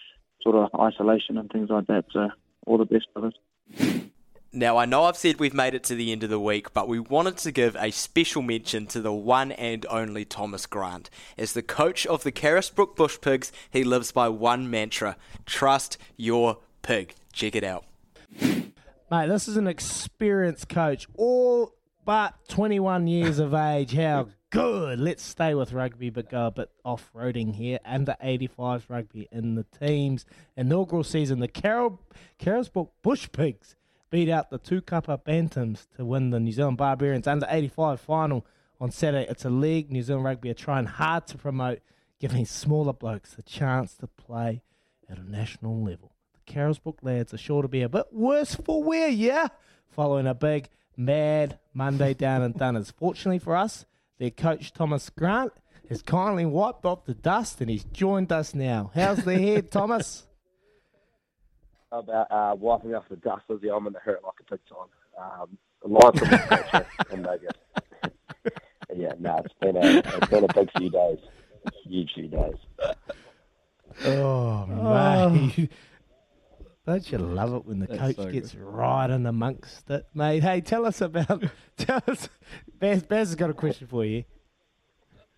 sort 0.42 0.56
of 0.56 0.80
isolation 0.80 1.38
and 1.38 1.50
things 1.50 1.70
like 1.70 1.86
that. 1.86 2.04
So, 2.12 2.28
all 2.66 2.78
the 2.78 2.84
best, 2.84 3.06
brothers. 3.12 3.34
Now, 4.56 4.76
I 4.76 4.84
know 4.84 5.02
I've 5.02 5.16
said 5.16 5.40
we've 5.40 5.52
made 5.52 5.74
it 5.74 5.82
to 5.84 5.96
the 5.96 6.12
end 6.12 6.22
of 6.22 6.30
the 6.30 6.38
week, 6.38 6.72
but 6.72 6.86
we 6.86 7.00
wanted 7.00 7.38
to 7.38 7.50
give 7.50 7.74
a 7.74 7.90
special 7.90 8.40
mention 8.40 8.86
to 8.86 9.00
the 9.00 9.12
one 9.12 9.50
and 9.50 9.84
only 9.90 10.24
Thomas 10.24 10.64
Grant. 10.66 11.10
As 11.36 11.54
the 11.54 11.62
coach 11.62 12.06
of 12.06 12.22
the 12.22 12.30
Carisbrook 12.30 12.94
Bush 12.94 13.18
Pigs, 13.20 13.50
he 13.68 13.82
lives 13.82 14.12
by 14.12 14.28
one 14.28 14.70
mantra 14.70 15.16
trust 15.44 15.98
your 16.16 16.58
pig. 16.82 17.14
Check 17.32 17.56
it 17.56 17.64
out. 17.64 17.84
Mate, 18.40 19.26
this 19.26 19.48
is 19.48 19.56
an 19.56 19.66
experienced 19.66 20.68
coach, 20.68 21.08
all 21.16 21.74
but 22.04 22.34
21 22.46 23.08
years 23.08 23.40
of 23.40 23.54
age. 23.54 23.92
How 23.92 24.28
good. 24.50 25.00
Let's 25.00 25.24
stay 25.24 25.54
with 25.54 25.72
rugby, 25.72 26.10
but 26.10 26.30
go 26.30 26.46
a 26.46 26.50
bit 26.52 26.70
off 26.84 27.10
roading 27.12 27.56
here. 27.56 27.80
Under 27.84 28.14
85s 28.24 28.84
rugby 28.88 29.26
in 29.32 29.56
the 29.56 29.66
team's 29.80 30.24
inaugural 30.56 31.02
season. 31.02 31.40
The 31.40 31.48
Carol, 31.48 32.00
Carisbrook 32.38 32.92
Bush 33.02 33.28
Pigs 33.32 33.74
beat 34.14 34.30
out 34.30 34.48
the 34.48 34.60
Tukapa 34.60 35.18
Bantams 35.24 35.88
to 35.96 36.04
win 36.04 36.30
the 36.30 36.38
New 36.38 36.52
Zealand 36.52 36.76
Barbarians 36.76 37.26
under 37.26 37.48
85 37.50 37.98
final 37.98 38.46
on 38.80 38.92
Saturday. 38.92 39.26
It's 39.28 39.44
a 39.44 39.50
league 39.50 39.90
New 39.90 40.04
Zealand 40.04 40.24
Rugby 40.24 40.50
are 40.50 40.54
trying 40.54 40.86
hard 40.86 41.26
to 41.26 41.36
promote, 41.36 41.80
giving 42.20 42.46
smaller 42.46 42.92
blokes 42.92 43.34
the 43.34 43.42
chance 43.42 43.94
to 43.96 44.06
play 44.06 44.62
at 45.10 45.18
a 45.18 45.28
national 45.28 45.82
level. 45.82 46.12
The 46.32 46.52
Carisbrook 46.52 47.00
lads 47.02 47.34
are 47.34 47.38
sure 47.38 47.62
to 47.62 47.66
be 47.66 47.82
a 47.82 47.88
bit 47.88 48.06
worse 48.12 48.54
for 48.54 48.84
wear, 48.84 49.08
yeah? 49.08 49.48
Following 49.88 50.28
a 50.28 50.34
big, 50.34 50.68
mad 50.96 51.58
Monday 51.72 52.14
down 52.14 52.42
in 52.42 52.52
Dunners. 52.52 52.92
Fortunately 52.92 53.40
for 53.40 53.56
us, 53.56 53.84
their 54.18 54.30
coach 54.30 54.72
Thomas 54.72 55.10
Grant 55.10 55.54
has 55.88 56.02
kindly 56.02 56.46
wiped 56.46 56.84
off 56.84 57.04
the 57.04 57.14
dust 57.14 57.60
and 57.60 57.68
he's 57.68 57.82
joined 57.82 58.30
us 58.30 58.54
now. 58.54 58.92
How's 58.94 59.24
the 59.24 59.36
head, 59.36 59.72
Thomas? 59.72 60.24
About 61.98 62.30
uh, 62.30 62.54
wiping 62.56 62.94
off 62.94 63.04
the 63.08 63.16
dust 63.16 63.44
of 63.48 63.60
the 63.60 63.74
I'm 63.74 63.86
in 63.86 63.92
the 63.92 63.98
hurt 64.00 64.22
like 64.24 64.34
a 64.40 64.50
big 64.50 64.60
time. 64.68 65.40
Um, 65.40 65.58
a 65.84 65.88
line 65.88 66.12
from 66.18 66.28
the 66.30 66.38
coach 66.72 66.86
in 67.12 67.22
Vegas. 67.22 68.54
yeah, 68.96 69.12
no, 69.18 69.42
it's 69.44 69.54
been 69.60 69.76
a 69.76 69.98
it's 70.18 70.30
been 70.30 70.44
a 70.44 70.52
big 70.54 70.70
few 70.76 70.90
days, 70.90 71.18
huge 71.84 72.12
few 72.14 72.28
days. 72.28 72.54
Oh, 74.04 74.66
Oh. 74.70 75.28
mate. 75.30 75.70
Don't 76.86 77.10
you 77.12 77.16
love 77.16 77.54
it 77.54 77.64
when 77.64 77.78
the 77.78 77.86
That's 77.86 77.98
coach 77.98 78.16
so 78.16 78.30
gets 78.30 78.54
right 78.54 79.08
in 79.08 79.24
amongst 79.24 79.88
it, 79.90 80.06
mate? 80.14 80.42
Hey, 80.42 80.60
tell 80.60 80.84
us 80.84 81.00
about. 81.00 81.42
Tell 81.78 82.02
us. 82.06 82.28
Baz, 82.78 83.02
Baz 83.02 83.28
has 83.28 83.34
got 83.36 83.48
a 83.48 83.54
question 83.54 83.86
for 83.86 84.04
you. 84.04 84.24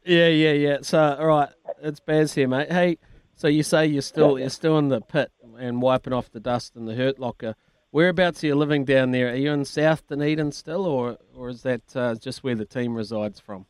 Yeah, 0.05 0.27
yeah, 0.27 0.53
yeah. 0.53 0.79
So, 0.83 0.99
all 1.19 1.27
right, 1.27 1.49
it's 1.83 2.01
Baz 2.01 2.35
here, 2.35 2.49
mate. 2.49 2.71
Hey, 2.73 2.99
so 3.37 3.47
you 3.49 3.63
say 3.63 3.87
you're 3.87 4.03
still 4.03 4.39
you're 4.39 4.51
still 4.51 4.79
in 4.79 4.89
the 4.89 5.01
pit 5.01 5.31
and 5.59 5.81
wiping 5.81 6.13
off 6.13 6.31
the 6.33 6.41
dust 6.41 6.75
in 6.75 6.87
the 6.87 6.95
hurt 6.95 7.19
locker. 7.21 7.55
Whereabouts 7.93 8.43
are 8.43 8.49
you 8.49 8.55
living 8.57 8.85
down 8.85 9.13
there? 9.13 9.31
Are 9.31 9.37
you 9.37 9.53
in 9.53 9.65
South 9.65 10.07
Dunedin 10.09 10.51
still, 10.53 10.85
or 10.85 11.19
or 11.35 11.49
is 11.49 11.63
that 11.63 11.83
uh, 11.95 12.15
just 12.17 12.43
where 12.43 12.55
the 12.57 12.65
team 12.65 12.95
resides 12.95 13.39
from? 13.39 13.67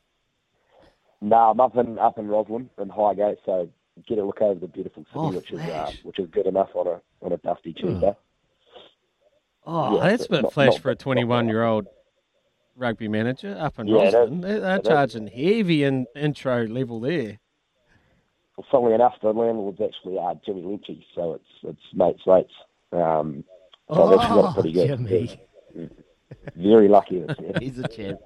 No, 1.20 1.36
I'm 1.50 1.60
up 1.60 1.76
in 1.76 1.98
up 1.98 2.18
in 2.18 2.28
Roslyn 2.28 2.70
in 2.78 2.88
Highgate, 2.88 3.38
so 3.44 3.68
get 4.06 4.18
a 4.18 4.24
look 4.24 4.40
over 4.40 4.58
the 4.58 4.66
beautiful 4.68 5.02
city, 5.04 5.12
Oh, 5.14 5.30
which 5.32 5.50
is 5.50 5.60
uh, 5.60 5.90
which 6.02 6.18
is 6.18 6.28
good 6.30 6.46
enough 6.46 6.70
on 6.74 6.86
a 6.86 7.00
on 7.22 7.32
a 7.32 7.36
dusty 7.38 7.72
Tuesday. 7.72 8.14
Oh, 9.66 9.96
Yeah, 9.96 10.10
that's 10.10 10.26
a 10.26 10.28
bit 10.30 10.42
not- 10.42 10.52
flash 10.52 10.72
not 10.74 10.80
for 10.80 10.90
a 10.90 10.96
21 10.96 11.48
year 11.48 11.64
old 11.64 11.86
rugby 12.76 13.08
manager 13.08 13.56
up 13.58 13.78
in 13.78 13.88
Yeah. 13.88 13.96
Roslyn. 14.12 14.40
They, 14.40 14.58
they're 14.60 14.78
charging 14.80 15.26
heavy 15.28 15.82
in 15.82 16.06
intro 16.14 16.66
level 16.66 17.00
there. 17.00 17.38
Well, 18.56 18.66
funnily 18.70 18.94
enough, 18.94 19.14
the 19.22 19.32
landlord's 19.32 19.80
actually 19.80 20.18
uh, 20.18 20.34
Jimmy 20.44 20.62
Lynchy, 20.62 21.04
so 21.14 21.34
it's 21.34 21.44
it's 21.62 21.94
mates 21.94 22.22
mates. 22.26 22.52
Um, 22.92 23.44
so 23.92 24.12
I've 24.14 24.20
actually 24.20 24.42
got 24.42 24.44
Oh, 24.44 24.48
a 24.48 24.54
pretty 24.54 24.72
good. 24.72 24.88
Jimmy. 24.88 25.40
Very 26.56 26.88
lucky. 26.88 27.20
This 27.20 27.36
year. 27.40 27.52
He's 27.60 27.78
a 27.78 27.88
champ. 27.88 28.20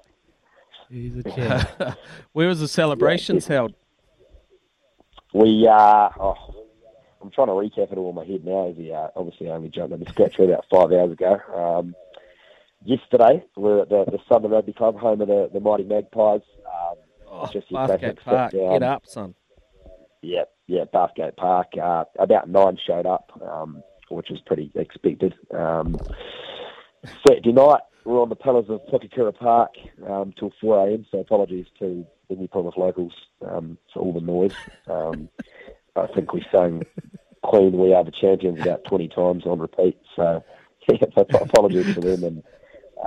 He's 0.89 1.17
a 1.17 1.23
champ. 1.25 1.69
Where 2.33 2.49
was 2.49 2.61
the 2.61 2.69
celebrations 2.69 3.47
held? 3.47 3.75
We, 5.33 5.67
uh, 5.69 6.09
oh, 6.19 6.37
I'm 7.23 7.31
trying 7.31 7.49
to 7.49 7.53
recap 7.53 7.93
it 7.93 7.99
all 7.99 8.11
in 8.11 8.15
my 8.17 8.25
head 8.25 8.45
now. 8.45 8.69
As 8.69 8.77
he 8.77 8.93
uh, 8.93 9.09
obviously 9.17 9.49
I 9.51 9.55
only 9.55 9.69
jumped 9.69 9.93
in 9.95 10.01
the 10.01 10.11
scratch 10.11 10.39
about 10.39 10.65
five 10.71 10.93
hours 10.93 11.13
ago. 11.13 11.39
Um, 11.55 11.95
yesterday, 12.85 13.45
we 13.57 13.63
we're 13.63 13.83
at 13.83 13.89
the, 13.91 14.05
the 14.07 14.19
Southern 14.29 14.51
Rugby 14.53 14.73
Club, 14.73 14.97
home 14.99 15.21
of 15.21 15.29
the, 15.29 15.51
the 15.53 15.61
Mighty 15.61 15.85
Magpies. 15.85 16.43
Um, 16.67 16.97
Oh, 17.33 17.47
just 17.47 17.71
your 17.71 17.81
Bathgate 17.87 18.17
classic 18.19 18.25
Park. 18.25 18.51
sit 18.51 18.59
down. 18.61 18.73
Get 18.73 18.83
up, 18.83 19.07
son. 19.07 19.35
Yeah, 20.23 20.45
yeah, 20.67 20.85
Bathgate 20.93 21.37
Park. 21.37 21.69
Uh, 21.81 22.05
about 22.19 22.49
nine 22.49 22.77
showed 22.87 23.07
up, 23.07 23.31
um, 23.43 23.83
which 24.11 24.29
was 24.31 24.41
pretty 24.45 24.71
expected. 24.75 25.35
Um, 25.53 25.99
Saturday 27.27 27.53
night, 27.53 27.81
we 28.05 28.13
we're 28.13 28.23
on 28.23 28.29
the 28.29 28.37
pillars 28.37 28.67
of 28.69 28.81
Pukekura 28.87 29.35
Park 29.35 29.73
um, 30.09 30.33
till 30.39 30.53
4 30.61 30.89
a.m. 30.89 31.07
So 31.11 31.19
apologies 31.19 31.67
to 31.79 32.05
New 32.29 32.49
Plymouth 32.49 32.77
locals 32.77 33.13
um, 33.47 33.79
for 33.93 34.01
all 34.01 34.13
the 34.13 34.21
noise. 34.21 34.55
Um, 34.87 35.29
I 35.97 36.07
think 36.15 36.33
we 36.33 36.45
sang 36.53 36.85
"Queen, 37.43 37.79
We 37.79 37.95
Are 37.95 38.05
the 38.05 38.13
Champions" 38.13 38.61
about 38.61 38.85
20 38.85 39.09
times 39.09 39.47
on 39.47 39.59
repeat. 39.59 39.99
So 40.17 40.45
yeah, 40.89 41.07
apologies 41.17 41.95
to 41.95 42.01
them. 42.01 42.25
And 42.25 42.43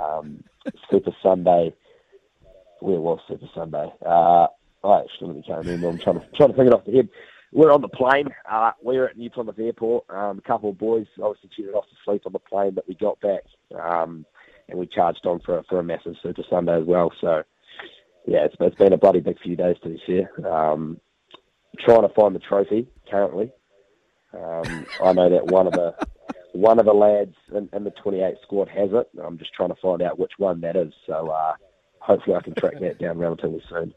um, 0.00 0.44
Super 0.90 1.12
Sunday, 1.22 1.74
where 2.80 3.00
was 3.00 3.20
Super 3.28 3.48
Sunday? 3.54 3.92
Uh, 4.04 4.48
I 4.84 5.00
actually 5.00 5.42
can't 5.42 5.64
remember. 5.64 5.88
I'm 5.88 5.98
trying 5.98 6.20
to 6.20 6.26
trying 6.36 6.50
to 6.50 6.56
think 6.56 6.68
it 6.68 6.74
off 6.74 6.84
the 6.84 6.92
head. 6.92 7.08
We're 7.52 7.72
on 7.72 7.82
the 7.82 7.88
plane. 7.88 8.28
Uh, 8.50 8.72
we 8.82 8.98
were 8.98 9.08
at 9.08 9.16
New 9.16 9.30
Plymouth 9.30 9.58
Airport. 9.58 10.04
Um, 10.10 10.38
a 10.38 10.48
couple 10.48 10.70
of 10.70 10.78
boys 10.78 11.06
obviously 11.22 11.50
cheated 11.56 11.74
off 11.74 11.84
to 11.84 11.96
sleep 12.04 12.22
on 12.26 12.32
the 12.32 12.38
plane 12.38 12.74
but 12.74 12.86
we 12.88 12.94
got 12.94 13.20
back, 13.20 13.44
um, 13.80 14.26
and 14.68 14.78
we 14.78 14.86
charged 14.86 15.24
on 15.24 15.40
for 15.40 15.62
for 15.68 15.78
a 15.78 15.82
massive 15.82 16.16
Super 16.22 16.42
Sunday 16.50 16.78
as 16.80 16.86
well. 16.86 17.12
So 17.20 17.42
yeah, 18.26 18.44
it's, 18.44 18.56
it's 18.60 18.76
been 18.76 18.92
a 18.92 18.98
bloody 18.98 19.20
big 19.20 19.40
few 19.40 19.56
days 19.56 19.76
to 19.82 19.88
be 19.88 20.02
fair. 20.06 20.52
Um, 20.52 21.00
trying 21.78 22.02
to 22.02 22.14
find 22.14 22.34
the 22.34 22.40
trophy 22.40 22.88
currently. 23.10 23.50
Um, 24.32 24.86
I 25.02 25.12
know 25.12 25.30
that 25.30 25.46
one 25.46 25.66
of 25.66 25.72
the 25.72 25.94
one 26.52 26.78
of 26.78 26.86
the 26.86 26.92
lads 26.92 27.34
in, 27.54 27.68
in 27.72 27.84
the 27.84 27.90
28 27.90 28.34
squad 28.42 28.68
has 28.68 28.90
it. 28.92 29.08
I'm 29.22 29.38
just 29.38 29.52
trying 29.54 29.70
to 29.70 29.80
find 29.80 30.02
out 30.02 30.18
which 30.18 30.32
one 30.38 30.60
that 30.60 30.76
is. 30.76 30.92
So 31.06 31.28
uh, 31.28 31.54
hopefully 31.98 32.36
I 32.36 32.40
can 32.42 32.54
track 32.54 32.74
that 32.80 32.98
down 32.98 33.18
relatively 33.18 33.62
soon. 33.68 33.94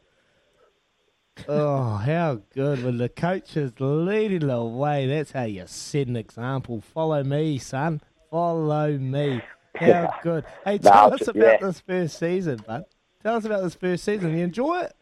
Oh, 1.48 1.96
how 1.96 2.42
good. 2.54 2.84
When 2.84 2.98
the 2.98 3.10
coach 3.10 3.56
is 3.58 3.74
leading 3.80 4.48
the 4.48 4.64
way, 4.64 5.08
that's 5.08 5.32
how 5.32 5.44
you 5.44 5.64
set 5.68 6.08
an 6.08 6.16
example. 6.16 6.82
Follow 6.82 7.24
me, 7.24 7.58
son. 7.58 8.02
Follow 8.30 8.98
me. 8.98 9.42
How 9.76 10.14
good. 10.24 10.46
Hey, 10.66 10.78
tell 10.78 11.14
us 11.14 11.20
just- 11.20 11.30
about 11.30 11.44
yeah. 11.44 11.58
this 11.68 11.80
first 11.82 12.20
season, 12.20 12.60
bud. 12.66 12.86
Tell 13.24 13.36
us 13.36 13.46
about 13.46 13.64
this 13.64 13.76
first 13.76 14.04
season. 14.04 14.38
You 14.38 14.44
enjoy 14.44 14.82
it? 14.82 14.96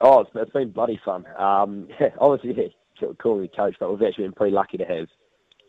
Oh, 0.00 0.20
it's, 0.20 0.30
it's 0.34 0.52
been 0.52 0.70
bloody 0.70 1.00
fun. 1.04 1.24
Um, 1.38 1.88
obviously, 2.18 2.72
yeah, 3.00 3.08
calling 3.18 3.42
me 3.42 3.50
coach, 3.54 3.76
but 3.78 3.90
we've 3.90 4.06
actually 4.06 4.24
been 4.24 4.32
pretty 4.32 4.54
lucky 4.54 4.76
to 4.78 4.84
have 4.84 5.08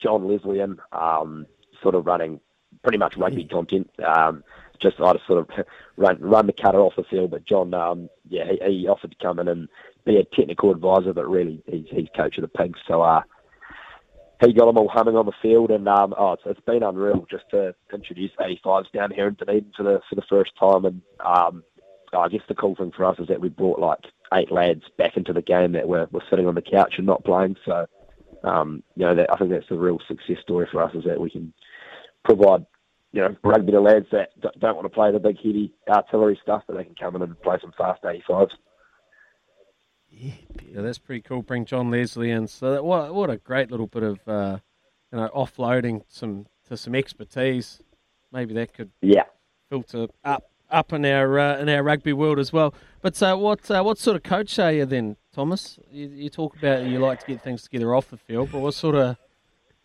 John 0.01 0.27
Leslie 0.27 0.59
in, 0.59 0.77
um, 0.91 1.45
sort 1.81 1.95
of 1.95 2.05
running 2.05 2.39
pretty 2.83 2.97
much 2.97 3.15
rugby 3.17 3.45
content. 3.45 3.89
Um, 4.05 4.43
just 4.81 4.99
I 4.99 5.13
just 5.13 5.27
sort 5.27 5.39
of 5.39 5.65
run 5.95 6.17
run 6.19 6.47
the 6.47 6.53
cutter 6.53 6.79
off 6.79 6.95
the 6.95 7.03
field, 7.03 7.31
but 7.31 7.45
John, 7.45 7.73
um, 7.73 8.09
yeah, 8.29 8.45
he, 8.45 8.79
he 8.79 8.87
offered 8.87 9.11
to 9.11 9.23
come 9.23 9.39
in 9.39 9.47
and 9.47 9.67
be 10.05 10.17
a 10.17 10.23
technical 10.23 10.71
advisor, 10.71 11.13
but 11.13 11.29
really 11.29 11.61
he's, 11.65 11.85
he's 11.89 12.07
coach 12.15 12.37
of 12.37 12.41
the 12.41 12.47
Pigs, 12.47 12.79
so 12.87 13.01
uh, 13.01 13.21
he 14.45 14.53
got 14.53 14.65
them 14.65 14.77
all 14.77 14.89
humming 14.89 15.15
on 15.15 15.25
the 15.25 15.31
field, 15.41 15.71
and 15.71 15.87
um, 15.87 16.13
oh, 16.17 16.33
it's, 16.33 16.43
it's 16.45 16.61
been 16.61 16.83
unreal 16.83 17.25
just 17.29 17.49
to 17.51 17.73
introduce 17.93 18.31
85s 18.39 18.91
down 18.91 19.11
here 19.11 19.27
in 19.27 19.33
Dunedin 19.35 19.71
for 19.75 19.83
the 19.83 20.01
for 20.09 20.15
the 20.15 20.23
first 20.29 20.51
time, 20.59 20.85
and 20.85 21.01
um, 21.23 21.63
I 22.13 22.27
guess 22.29 22.41
the 22.47 22.55
cool 22.55 22.75
thing 22.75 22.91
for 22.95 23.05
us 23.05 23.19
is 23.19 23.27
that 23.27 23.41
we 23.41 23.49
brought 23.49 23.79
like 23.79 23.99
eight 24.33 24.51
lads 24.51 24.83
back 24.97 25.17
into 25.17 25.33
the 25.33 25.41
game 25.41 25.73
that 25.73 25.87
were, 25.87 26.07
were 26.11 26.23
sitting 26.29 26.47
on 26.47 26.55
the 26.55 26.61
couch 26.61 26.95
and 26.97 27.07
not 27.07 27.23
playing. 27.23 27.57
So, 27.65 27.87
um, 28.43 28.83
you 28.95 29.05
know, 29.05 29.15
that, 29.15 29.31
I 29.31 29.37
think 29.37 29.51
that's 29.51 29.69
the 29.69 29.77
real 29.77 29.99
success 30.07 30.37
story 30.41 30.67
for 30.71 30.83
us 30.83 30.93
is 30.95 31.03
that 31.05 31.19
we 31.19 31.29
can 31.29 31.53
provide, 32.23 32.65
you 33.17 33.23
know, 33.23 33.35
rugby 33.43 33.71
to 33.71 33.81
lads 33.81 34.05
that 34.11 34.29
don't 34.59 34.75
want 34.75 34.85
to 34.85 34.89
play 34.89 35.11
the 35.11 35.17
big 35.17 35.37
heavy 35.37 35.73
artillery 35.89 36.39
stuff, 36.43 36.61
but 36.67 36.77
they 36.77 36.83
can 36.83 36.93
come 36.93 37.15
in 37.15 37.23
and 37.23 37.41
play 37.41 37.57
some 37.59 37.73
fast 37.75 38.03
85s. 38.03 38.51
Yeah, 40.11 40.33
that's 40.75 40.99
pretty 40.99 41.21
cool. 41.21 41.41
Bring 41.41 41.65
John 41.65 41.89
Leslie 41.89 42.29
in. 42.29 42.47
So 42.47 42.73
that, 42.73 42.85
what 42.85 43.15
what 43.15 43.31
a 43.31 43.37
great 43.37 43.71
little 43.71 43.87
bit 43.87 44.03
of 44.03 44.19
uh, 44.27 44.59
you 45.11 45.17
know 45.17 45.29
offloading 45.35 46.03
some 46.07 46.45
to 46.67 46.77
some 46.77 46.93
expertise. 46.93 47.81
Maybe 48.31 48.53
that 48.53 48.73
could 48.73 48.91
Yeah. 49.01 49.23
filter 49.69 50.07
up 50.23 50.43
up 50.69 50.93
in 50.93 51.03
our 51.03 51.39
uh, 51.39 51.57
in 51.57 51.69
our 51.69 51.81
rugby 51.81 52.13
world 52.13 52.37
as 52.37 52.53
well. 52.53 52.73
But 53.01 53.21
uh, 53.23 53.35
what 53.35 53.69
uh, 53.71 53.81
what 53.81 53.97
sort 53.97 54.15
of 54.15 54.21
coach 54.23 54.59
are 54.59 54.71
you 54.71 54.85
then, 54.85 55.17
Thomas? 55.33 55.79
You, 55.91 56.07
you 56.07 56.29
talk 56.29 56.55
about 56.55 56.85
you 56.85 56.99
like 56.99 57.19
to 57.21 57.25
get 57.25 57.41
things 57.41 57.63
together 57.63 57.95
off 57.95 58.09
the 58.11 58.17
field, 58.17 58.49
but 58.51 58.59
what 58.59 58.75
sort 58.75 58.95
of 58.95 59.17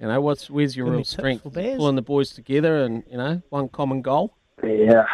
you 0.02 0.08
know 0.08 0.20
what's 0.20 0.50
where's 0.50 0.76
your 0.76 0.86
Give 0.86 0.94
real 0.94 1.04
strength? 1.04 1.44
Pulling 1.44 1.94
the 1.94 2.02
boys 2.02 2.32
together 2.32 2.82
and 2.82 3.04
you 3.08 3.16
know 3.16 3.40
one 3.50 3.68
common 3.68 4.02
goal. 4.02 4.34
Yeah, 4.60 5.04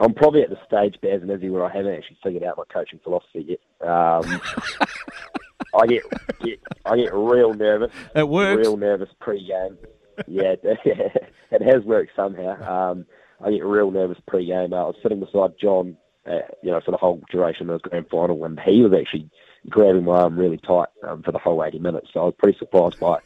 I'm 0.00 0.14
probably 0.14 0.42
at 0.42 0.50
the 0.50 0.58
stage, 0.66 1.00
Baz 1.00 1.22
and 1.22 1.30
Izzy, 1.30 1.48
where 1.48 1.64
I 1.64 1.72
haven't 1.72 1.94
actually 1.94 2.18
figured 2.24 2.42
out 2.42 2.58
my 2.58 2.64
coaching 2.64 2.98
philosophy 3.04 3.46
yet. 3.80 3.88
Um, 3.88 4.40
I 5.80 5.86
get, 5.86 6.02
get 6.42 6.60
I 6.84 6.96
get 6.96 7.14
real 7.14 7.54
nervous. 7.54 7.92
It 8.16 8.28
works. 8.28 8.66
Real 8.66 8.76
nervous 8.76 9.10
pre-game. 9.20 9.78
Yeah, 10.26 10.56
it, 10.60 10.78
it 11.52 11.62
has 11.62 11.84
worked 11.84 12.10
somehow. 12.16 12.90
Um, 12.90 13.06
I 13.40 13.52
get 13.52 13.64
real 13.64 13.92
nervous 13.92 14.18
pre-game. 14.26 14.74
I 14.74 14.82
was 14.82 14.96
sitting 15.04 15.20
beside 15.20 15.54
John, 15.60 15.96
uh, 16.26 16.40
you 16.64 16.72
know, 16.72 16.80
for 16.84 16.90
the 16.90 16.96
whole 16.96 17.22
duration 17.30 17.70
of 17.70 17.80
the 17.80 17.88
grand 17.88 18.08
final, 18.10 18.44
and 18.44 18.58
he 18.58 18.82
was 18.82 18.92
actually 18.92 19.30
grabbing 19.68 20.04
my 20.04 20.22
arm 20.22 20.36
really 20.36 20.58
tight 20.58 20.88
um, 21.06 21.22
for 21.22 21.30
the 21.30 21.38
whole 21.38 21.62
80 21.62 21.78
minutes. 21.78 22.08
So 22.12 22.20
I 22.20 22.24
was 22.24 22.34
pretty 22.38 22.58
surprised 22.58 22.98
by 22.98 23.20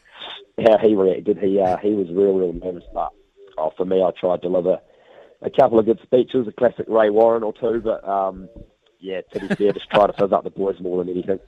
how 0.59 0.79
he 0.79 0.95
reacted. 0.95 1.39
He 1.39 1.61
uh, 1.61 1.77
he 1.79 1.93
was 1.93 2.09
real, 2.11 2.35
real 2.35 2.53
nervous, 2.53 2.85
but 2.95 3.11
oh, 3.59 3.73
for 3.77 3.85
me, 3.85 4.03
I 4.03 4.11
tried 4.19 4.43
to 4.43 4.49
deliver 4.49 4.79
a 5.43 5.51
couple 5.51 5.79
of 5.79 5.87
good 5.87 6.01
speeches, 6.03 6.47
a 6.49 6.53
classic 6.53 6.87
Ray 6.89 7.11
Warren 7.11 7.43
or 7.43 7.53
two, 7.53 7.81
but 7.83 8.07
um, 8.09 8.49
yeah, 9.01 9.21
to 9.33 9.41
be 9.41 9.49
fair, 9.55 9.73
just 9.73 9.91
try 9.91 10.07
to 10.07 10.12
fizz 10.12 10.33
up 10.33 10.45
the 10.45 10.51
boys 10.51 10.77
more 10.81 11.03
than 11.05 11.12
anything. 11.12 11.39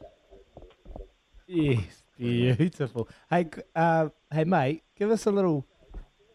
Yes, 1.46 2.02
beautiful. 2.18 3.08
Hey, 3.30 3.44
g- 3.44 3.62
uh, 3.74 4.10
hey, 4.30 4.44
mate, 4.44 4.82
give 4.96 5.10
us 5.10 5.24
a 5.26 5.30
little 5.30 5.66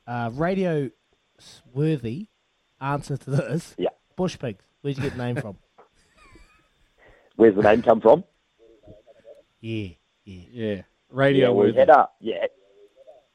uh, 0.08 0.32
radio 0.34 0.90
worthy 1.74 2.28
answer 2.82 3.18
to 3.18 3.30
this. 3.30 3.76
Yeah. 3.78 3.90
Bush 4.16 4.38
pigs. 4.40 4.66
Where'd 4.82 4.98
you 4.98 5.04
get 5.04 5.16
the 5.16 5.24
name 5.24 5.36
from? 5.36 5.58
Where's 7.36 7.56
the 7.56 7.62
name 7.62 7.82
come 7.84 8.02
from? 8.02 8.24
Yeah, 9.62 9.90
yeah, 10.26 10.44
yeah. 10.52 10.82
Radio 11.14 11.48
yeah, 11.48 11.52
we 11.52 11.58
worthy. 11.68 11.80
had 11.80 11.90
uh, 11.92 12.08
yeah, 12.20 12.46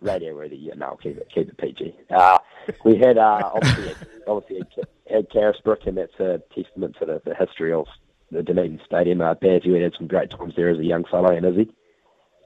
radio 0.01 0.35
worthy. 0.35 0.57
Yeah, 0.57 0.75
no, 0.75 0.99
keep 1.01 1.17
it 1.17 1.29
keep 1.33 1.49
it 1.49 1.57
PG. 1.59 1.95
Uh, 2.11 2.39
we 2.85 2.99
had 2.99 3.19
uh, 3.19 3.51
obviously 3.55 3.95
obviously 4.27 4.63
had, 5.09 5.31
Carisbrook, 5.31 5.87
and 5.87 5.97
that's 5.97 6.19
a 6.19 6.43
testament 6.55 6.97
to 6.99 7.07
the, 7.07 7.23
the 7.25 7.35
history 7.35 7.73
of 7.73 7.87
the 8.33 8.43
Dunedin 8.43 8.81
Stadium. 8.85 9.21
Uh, 9.21 9.35
you 9.41 9.75
had 9.75 9.95
some 9.97 10.09
great 10.09 10.31
times 10.31 10.55
there 10.57 10.69
as 10.69 10.79
a 10.79 10.85
young 10.85 11.05
fellow, 11.05 11.35
and 11.35 11.47
Izzy. 11.47 11.71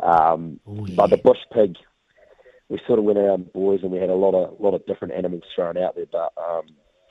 Um, 0.00 0.60
But 0.94 1.08
the 1.08 1.16
bush 1.16 1.38
pig, 1.52 1.76
we 2.68 2.78
sort 2.86 2.98
of 2.98 3.04
went 3.06 3.18
around 3.18 3.52
boys, 3.54 3.80
and 3.82 3.90
we 3.90 3.98
had 3.98 4.10
a 4.10 4.14
lot 4.14 4.34
of 4.34 4.60
lot 4.60 4.74
of 4.74 4.84
different 4.86 5.14
animals 5.14 5.44
thrown 5.54 5.78
out 5.78 5.96
there, 5.96 6.06
but 6.12 6.32
um, 6.36 6.66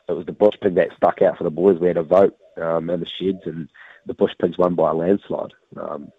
it 0.08 0.14
was 0.14 0.28
the 0.28 0.32
bush 0.32 0.56
pig 0.62 0.76
that 0.76 0.90
stuck 0.96 1.22
out 1.22 1.38
for 1.38 1.44
the 1.44 1.50
boys. 1.50 1.80
We 1.80 1.88
had 1.88 1.98
a 1.98 2.04
vote 2.04 2.38
um, 2.62 2.90
in 2.90 3.00
the 3.00 3.08
sheds, 3.08 3.42
and 3.46 3.68
the 4.06 4.14
bush 4.14 4.34
pigs 4.40 4.58
won 4.58 4.76
by 4.76 4.92
a 4.92 4.94
landslide. 4.94 5.54
Um, 5.76 6.12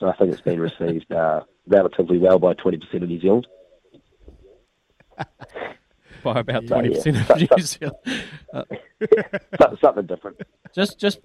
so 0.00 0.08
I 0.08 0.16
think 0.16 0.32
it's 0.32 0.40
been 0.40 0.60
received 0.60 1.10
uh, 1.12 1.42
relatively 1.66 2.18
well 2.18 2.38
by 2.38 2.54
20% 2.54 2.82
of 3.02 3.08
New 3.08 3.20
Zealand. 3.20 3.46
by 6.22 6.40
about 6.40 6.66
twenty 6.66 6.90
percent 6.94 7.16
Yeah. 7.16 7.32
of 7.32 7.50
New 7.56 7.62
Zealand. 7.62 7.96
Uh, 8.52 8.64
Something 9.80 10.06
different. 10.06 10.40
Just, 10.74 10.98
just, 10.98 11.20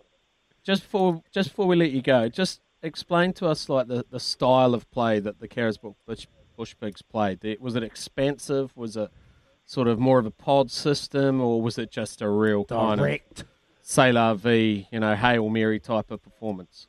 just 0.64 0.84
for 0.84 1.22
just 1.32 1.50
before 1.50 1.68
we 1.68 1.76
let 1.76 1.92
you 1.92 2.02
go, 2.02 2.30
just 2.30 2.62
explain 2.84 3.34
to 3.34 3.48
us 3.48 3.68
like 3.70 3.88
the, 3.88 4.06
the 4.10 4.20
style 4.20 4.74
of 4.74 4.90
play 4.92 5.20
that 5.20 5.40
the 5.40 5.48
Carisbrook 5.48 5.96
Bush, 6.06 6.28
Bush 6.56 6.76
Pigs 6.80 7.02
played. 7.02 7.40
Was 7.60 7.76
it 7.76 7.84
expansive? 7.84 8.76
Was 8.78 8.96
it 8.96 9.10
sort 9.66 9.88
of 9.88 10.00
more 10.00 10.20
of 10.20 10.26
a 10.26 10.32
pod 10.32 10.70
system, 10.72 11.42
or 11.42 11.62
was 11.62 11.78
it 11.78 11.92
just 11.92 12.22
a 12.22 12.30
real 12.30 12.64
kind 12.66 13.00
Direct. 13.00 13.42
of 13.42 13.48
Sailor 13.82 14.36
V, 14.36 14.88
you 14.92 15.00
know, 15.00 15.16
Hail 15.16 15.50
Mary 15.50 15.80
type 15.80 16.12
of 16.12 16.22
performance? 16.22 16.88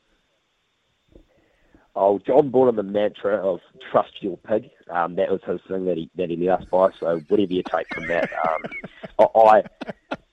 Oh, 1.95 2.19
John 2.25 2.49
brought 2.49 2.69
in 2.69 2.75
the 2.75 2.83
mantra 2.83 3.35
of 3.35 3.59
trust 3.91 4.13
your 4.21 4.37
pig. 4.37 4.69
Um, 4.89 5.15
that 5.15 5.29
was 5.29 5.41
his 5.45 5.61
thing 5.67 5.85
that 5.85 5.97
he 5.97 6.09
that 6.15 6.29
he 6.29 6.35
led 6.37 6.61
us 6.61 6.65
by. 6.71 6.89
So 6.99 7.21
whatever 7.27 7.53
you 7.53 7.61
take 7.63 7.87
from 7.93 8.07
that, 8.07 8.29
um, 8.47 9.27
I 9.35 9.63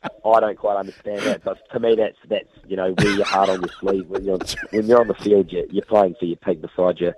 I 0.03 0.41
don't 0.41 0.59
quite 0.59 0.77
understand 0.77 1.21
that, 1.21 1.45
but 1.45 1.59
to 1.73 1.81
me 1.81 1.97
that's 1.97 2.17
that's 2.29 2.49
you 2.67 2.77
know 2.77 2.95
wear 2.97 3.15
your 3.15 3.27
heart 3.27 3.51
on 3.51 3.61
your 3.61 3.71
sleeve 3.79 4.07
when 4.09 4.25
you're 4.25 4.39
when 4.71 4.87
you're 4.87 5.01
on 5.01 5.09
the 5.09 5.15
field. 5.15 5.53
You're, 5.53 5.67
you're 5.67 5.85
playing 5.85 6.15
for 6.19 6.25
your 6.25 6.37
pig 6.37 6.63
beside 6.63 6.99
you. 6.99 7.13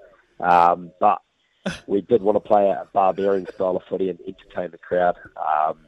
Um, 0.44 0.90
but 0.98 1.22
we 1.86 2.00
did 2.00 2.22
want 2.22 2.36
to 2.36 2.40
play 2.40 2.68
a 2.68 2.88
barbarian 2.92 3.46
style 3.54 3.76
of 3.76 3.82
footy 3.88 4.10
and 4.10 4.18
entertain 4.26 4.72
the 4.72 4.78
crowd. 4.78 5.16
Um, 5.36 5.86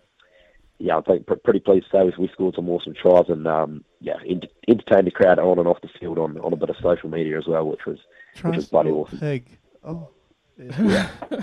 yeah, 0.79 0.99
I 0.99 1.01
think 1.03 1.27
pretty 1.27 1.61
pleased 1.61 1.87
to 1.91 2.11
say 2.11 2.17
we 2.19 2.29
scored 2.29 2.55
some 2.55 2.69
awesome 2.69 2.95
tries 2.95 3.29
and 3.29 3.47
um, 3.47 3.85
yeah, 4.01 4.17
ent- 4.29 4.47
entertained 4.69 5.07
the 5.07 5.13
crowd 5.13 5.39
on 5.39 5.59
and 5.59 5.69
off 5.69 5.81
the 5.83 5.89
field 6.01 6.19
on, 6.19 6.39
on 6.39 6.53
a 6.53 6.57
bit 6.57 6.71
of 6.71 6.77
social 6.83 7.09
media 7.09 7.39
as 7.39 7.47
well, 7.47 7.67
which 7.67 7.87
was 7.87 7.99
which 8.43 8.57
was 8.57 8.69
bloody 8.69 8.91
awesome. 8.91 9.19
Pig. 9.19 9.59
Oh. 9.85 10.09
Yeah. 10.59 11.09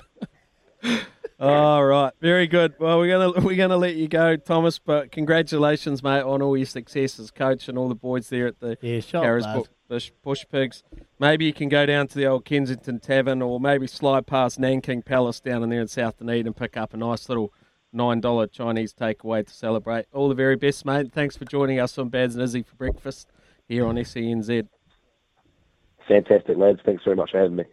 All 1.39 1.83
right, 1.83 2.13
very 2.21 2.45
good. 2.45 2.75
Well, 2.79 2.99
we're 2.99 3.09
gonna 3.09 3.43
we're 3.43 3.55
gonna 3.55 3.75
let 3.77 3.95
you 3.95 4.07
go, 4.07 4.35
Thomas. 4.35 4.77
But 4.77 5.11
congratulations, 5.11 6.03
mate, 6.03 6.21
on 6.21 6.39
all 6.43 6.55
your 6.55 6.67
success 6.67 7.19
as 7.19 7.31
coach 7.31 7.67
and 7.67 7.79
all 7.79 7.89
the 7.89 7.95
boys 7.95 8.29
there 8.29 8.45
at 8.45 8.59
the 8.59 8.77
Yeah, 8.79 8.99
shot, 8.99 9.23
Carisbrook. 9.23 9.67
Bush, 9.87 10.11
Bush 10.23 10.45
Pigs. 10.51 10.83
Maybe 11.19 11.45
you 11.45 11.53
can 11.53 11.67
go 11.67 11.87
down 11.87 12.07
to 12.09 12.15
the 12.15 12.27
old 12.27 12.45
Kensington 12.45 12.99
Tavern, 12.99 13.41
or 13.41 13.59
maybe 13.59 13.87
slide 13.87 14.27
past 14.27 14.59
Nanking 14.59 15.01
Palace 15.01 15.39
down 15.39 15.63
in 15.63 15.69
there 15.69 15.81
in 15.81 15.87
South 15.87 16.17
Dunedin 16.19 16.45
and 16.45 16.55
pick 16.55 16.77
up 16.77 16.93
a 16.93 16.97
nice 16.97 17.27
little 17.27 17.51
nine 17.91 18.21
dollar 18.21 18.45
Chinese 18.45 18.93
takeaway 18.93 19.45
to 19.45 19.51
celebrate. 19.51 20.05
All 20.13 20.29
the 20.29 20.35
very 20.35 20.55
best, 20.55 20.85
mate. 20.85 21.11
Thanks 21.11 21.35
for 21.37 21.45
joining 21.45 21.79
us 21.79 21.97
on 21.97 22.09
Baz 22.09 22.35
and 22.35 22.43
Izzy 22.43 22.61
for 22.61 22.75
breakfast 22.75 23.31
here 23.67 23.87
on 23.87 23.97
E 23.97 24.03
SENZ. 24.03 24.67
Fantastic, 26.07 26.57
lads. 26.57 26.79
Thanks 26.85 27.03
very 27.03 27.15
much 27.15 27.31
for 27.31 27.39
having 27.39 27.55
me. 27.55 27.65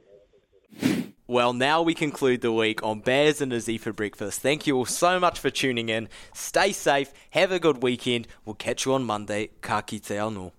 Well, 1.26 1.52
now 1.52 1.82
we 1.82 1.92
conclude 1.92 2.40
the 2.40 2.52
week 2.52 2.82
on 2.82 3.00
Baz 3.00 3.42
and 3.42 3.52
Izzy 3.52 3.76
for 3.76 3.92
breakfast. 3.92 4.40
Thank 4.40 4.66
you 4.66 4.76
all 4.76 4.86
so 4.86 5.20
much 5.20 5.38
for 5.38 5.50
tuning 5.50 5.90
in. 5.90 6.08
Stay 6.32 6.72
safe. 6.72 7.12
Have 7.30 7.52
a 7.52 7.58
good 7.58 7.82
weekend. 7.82 8.26
We'll 8.46 8.54
catch 8.54 8.86
you 8.86 8.94
on 8.94 9.04
Monday. 9.04 9.50
Ka 9.60 9.82
kite 9.82 10.04
anō. 10.04 10.52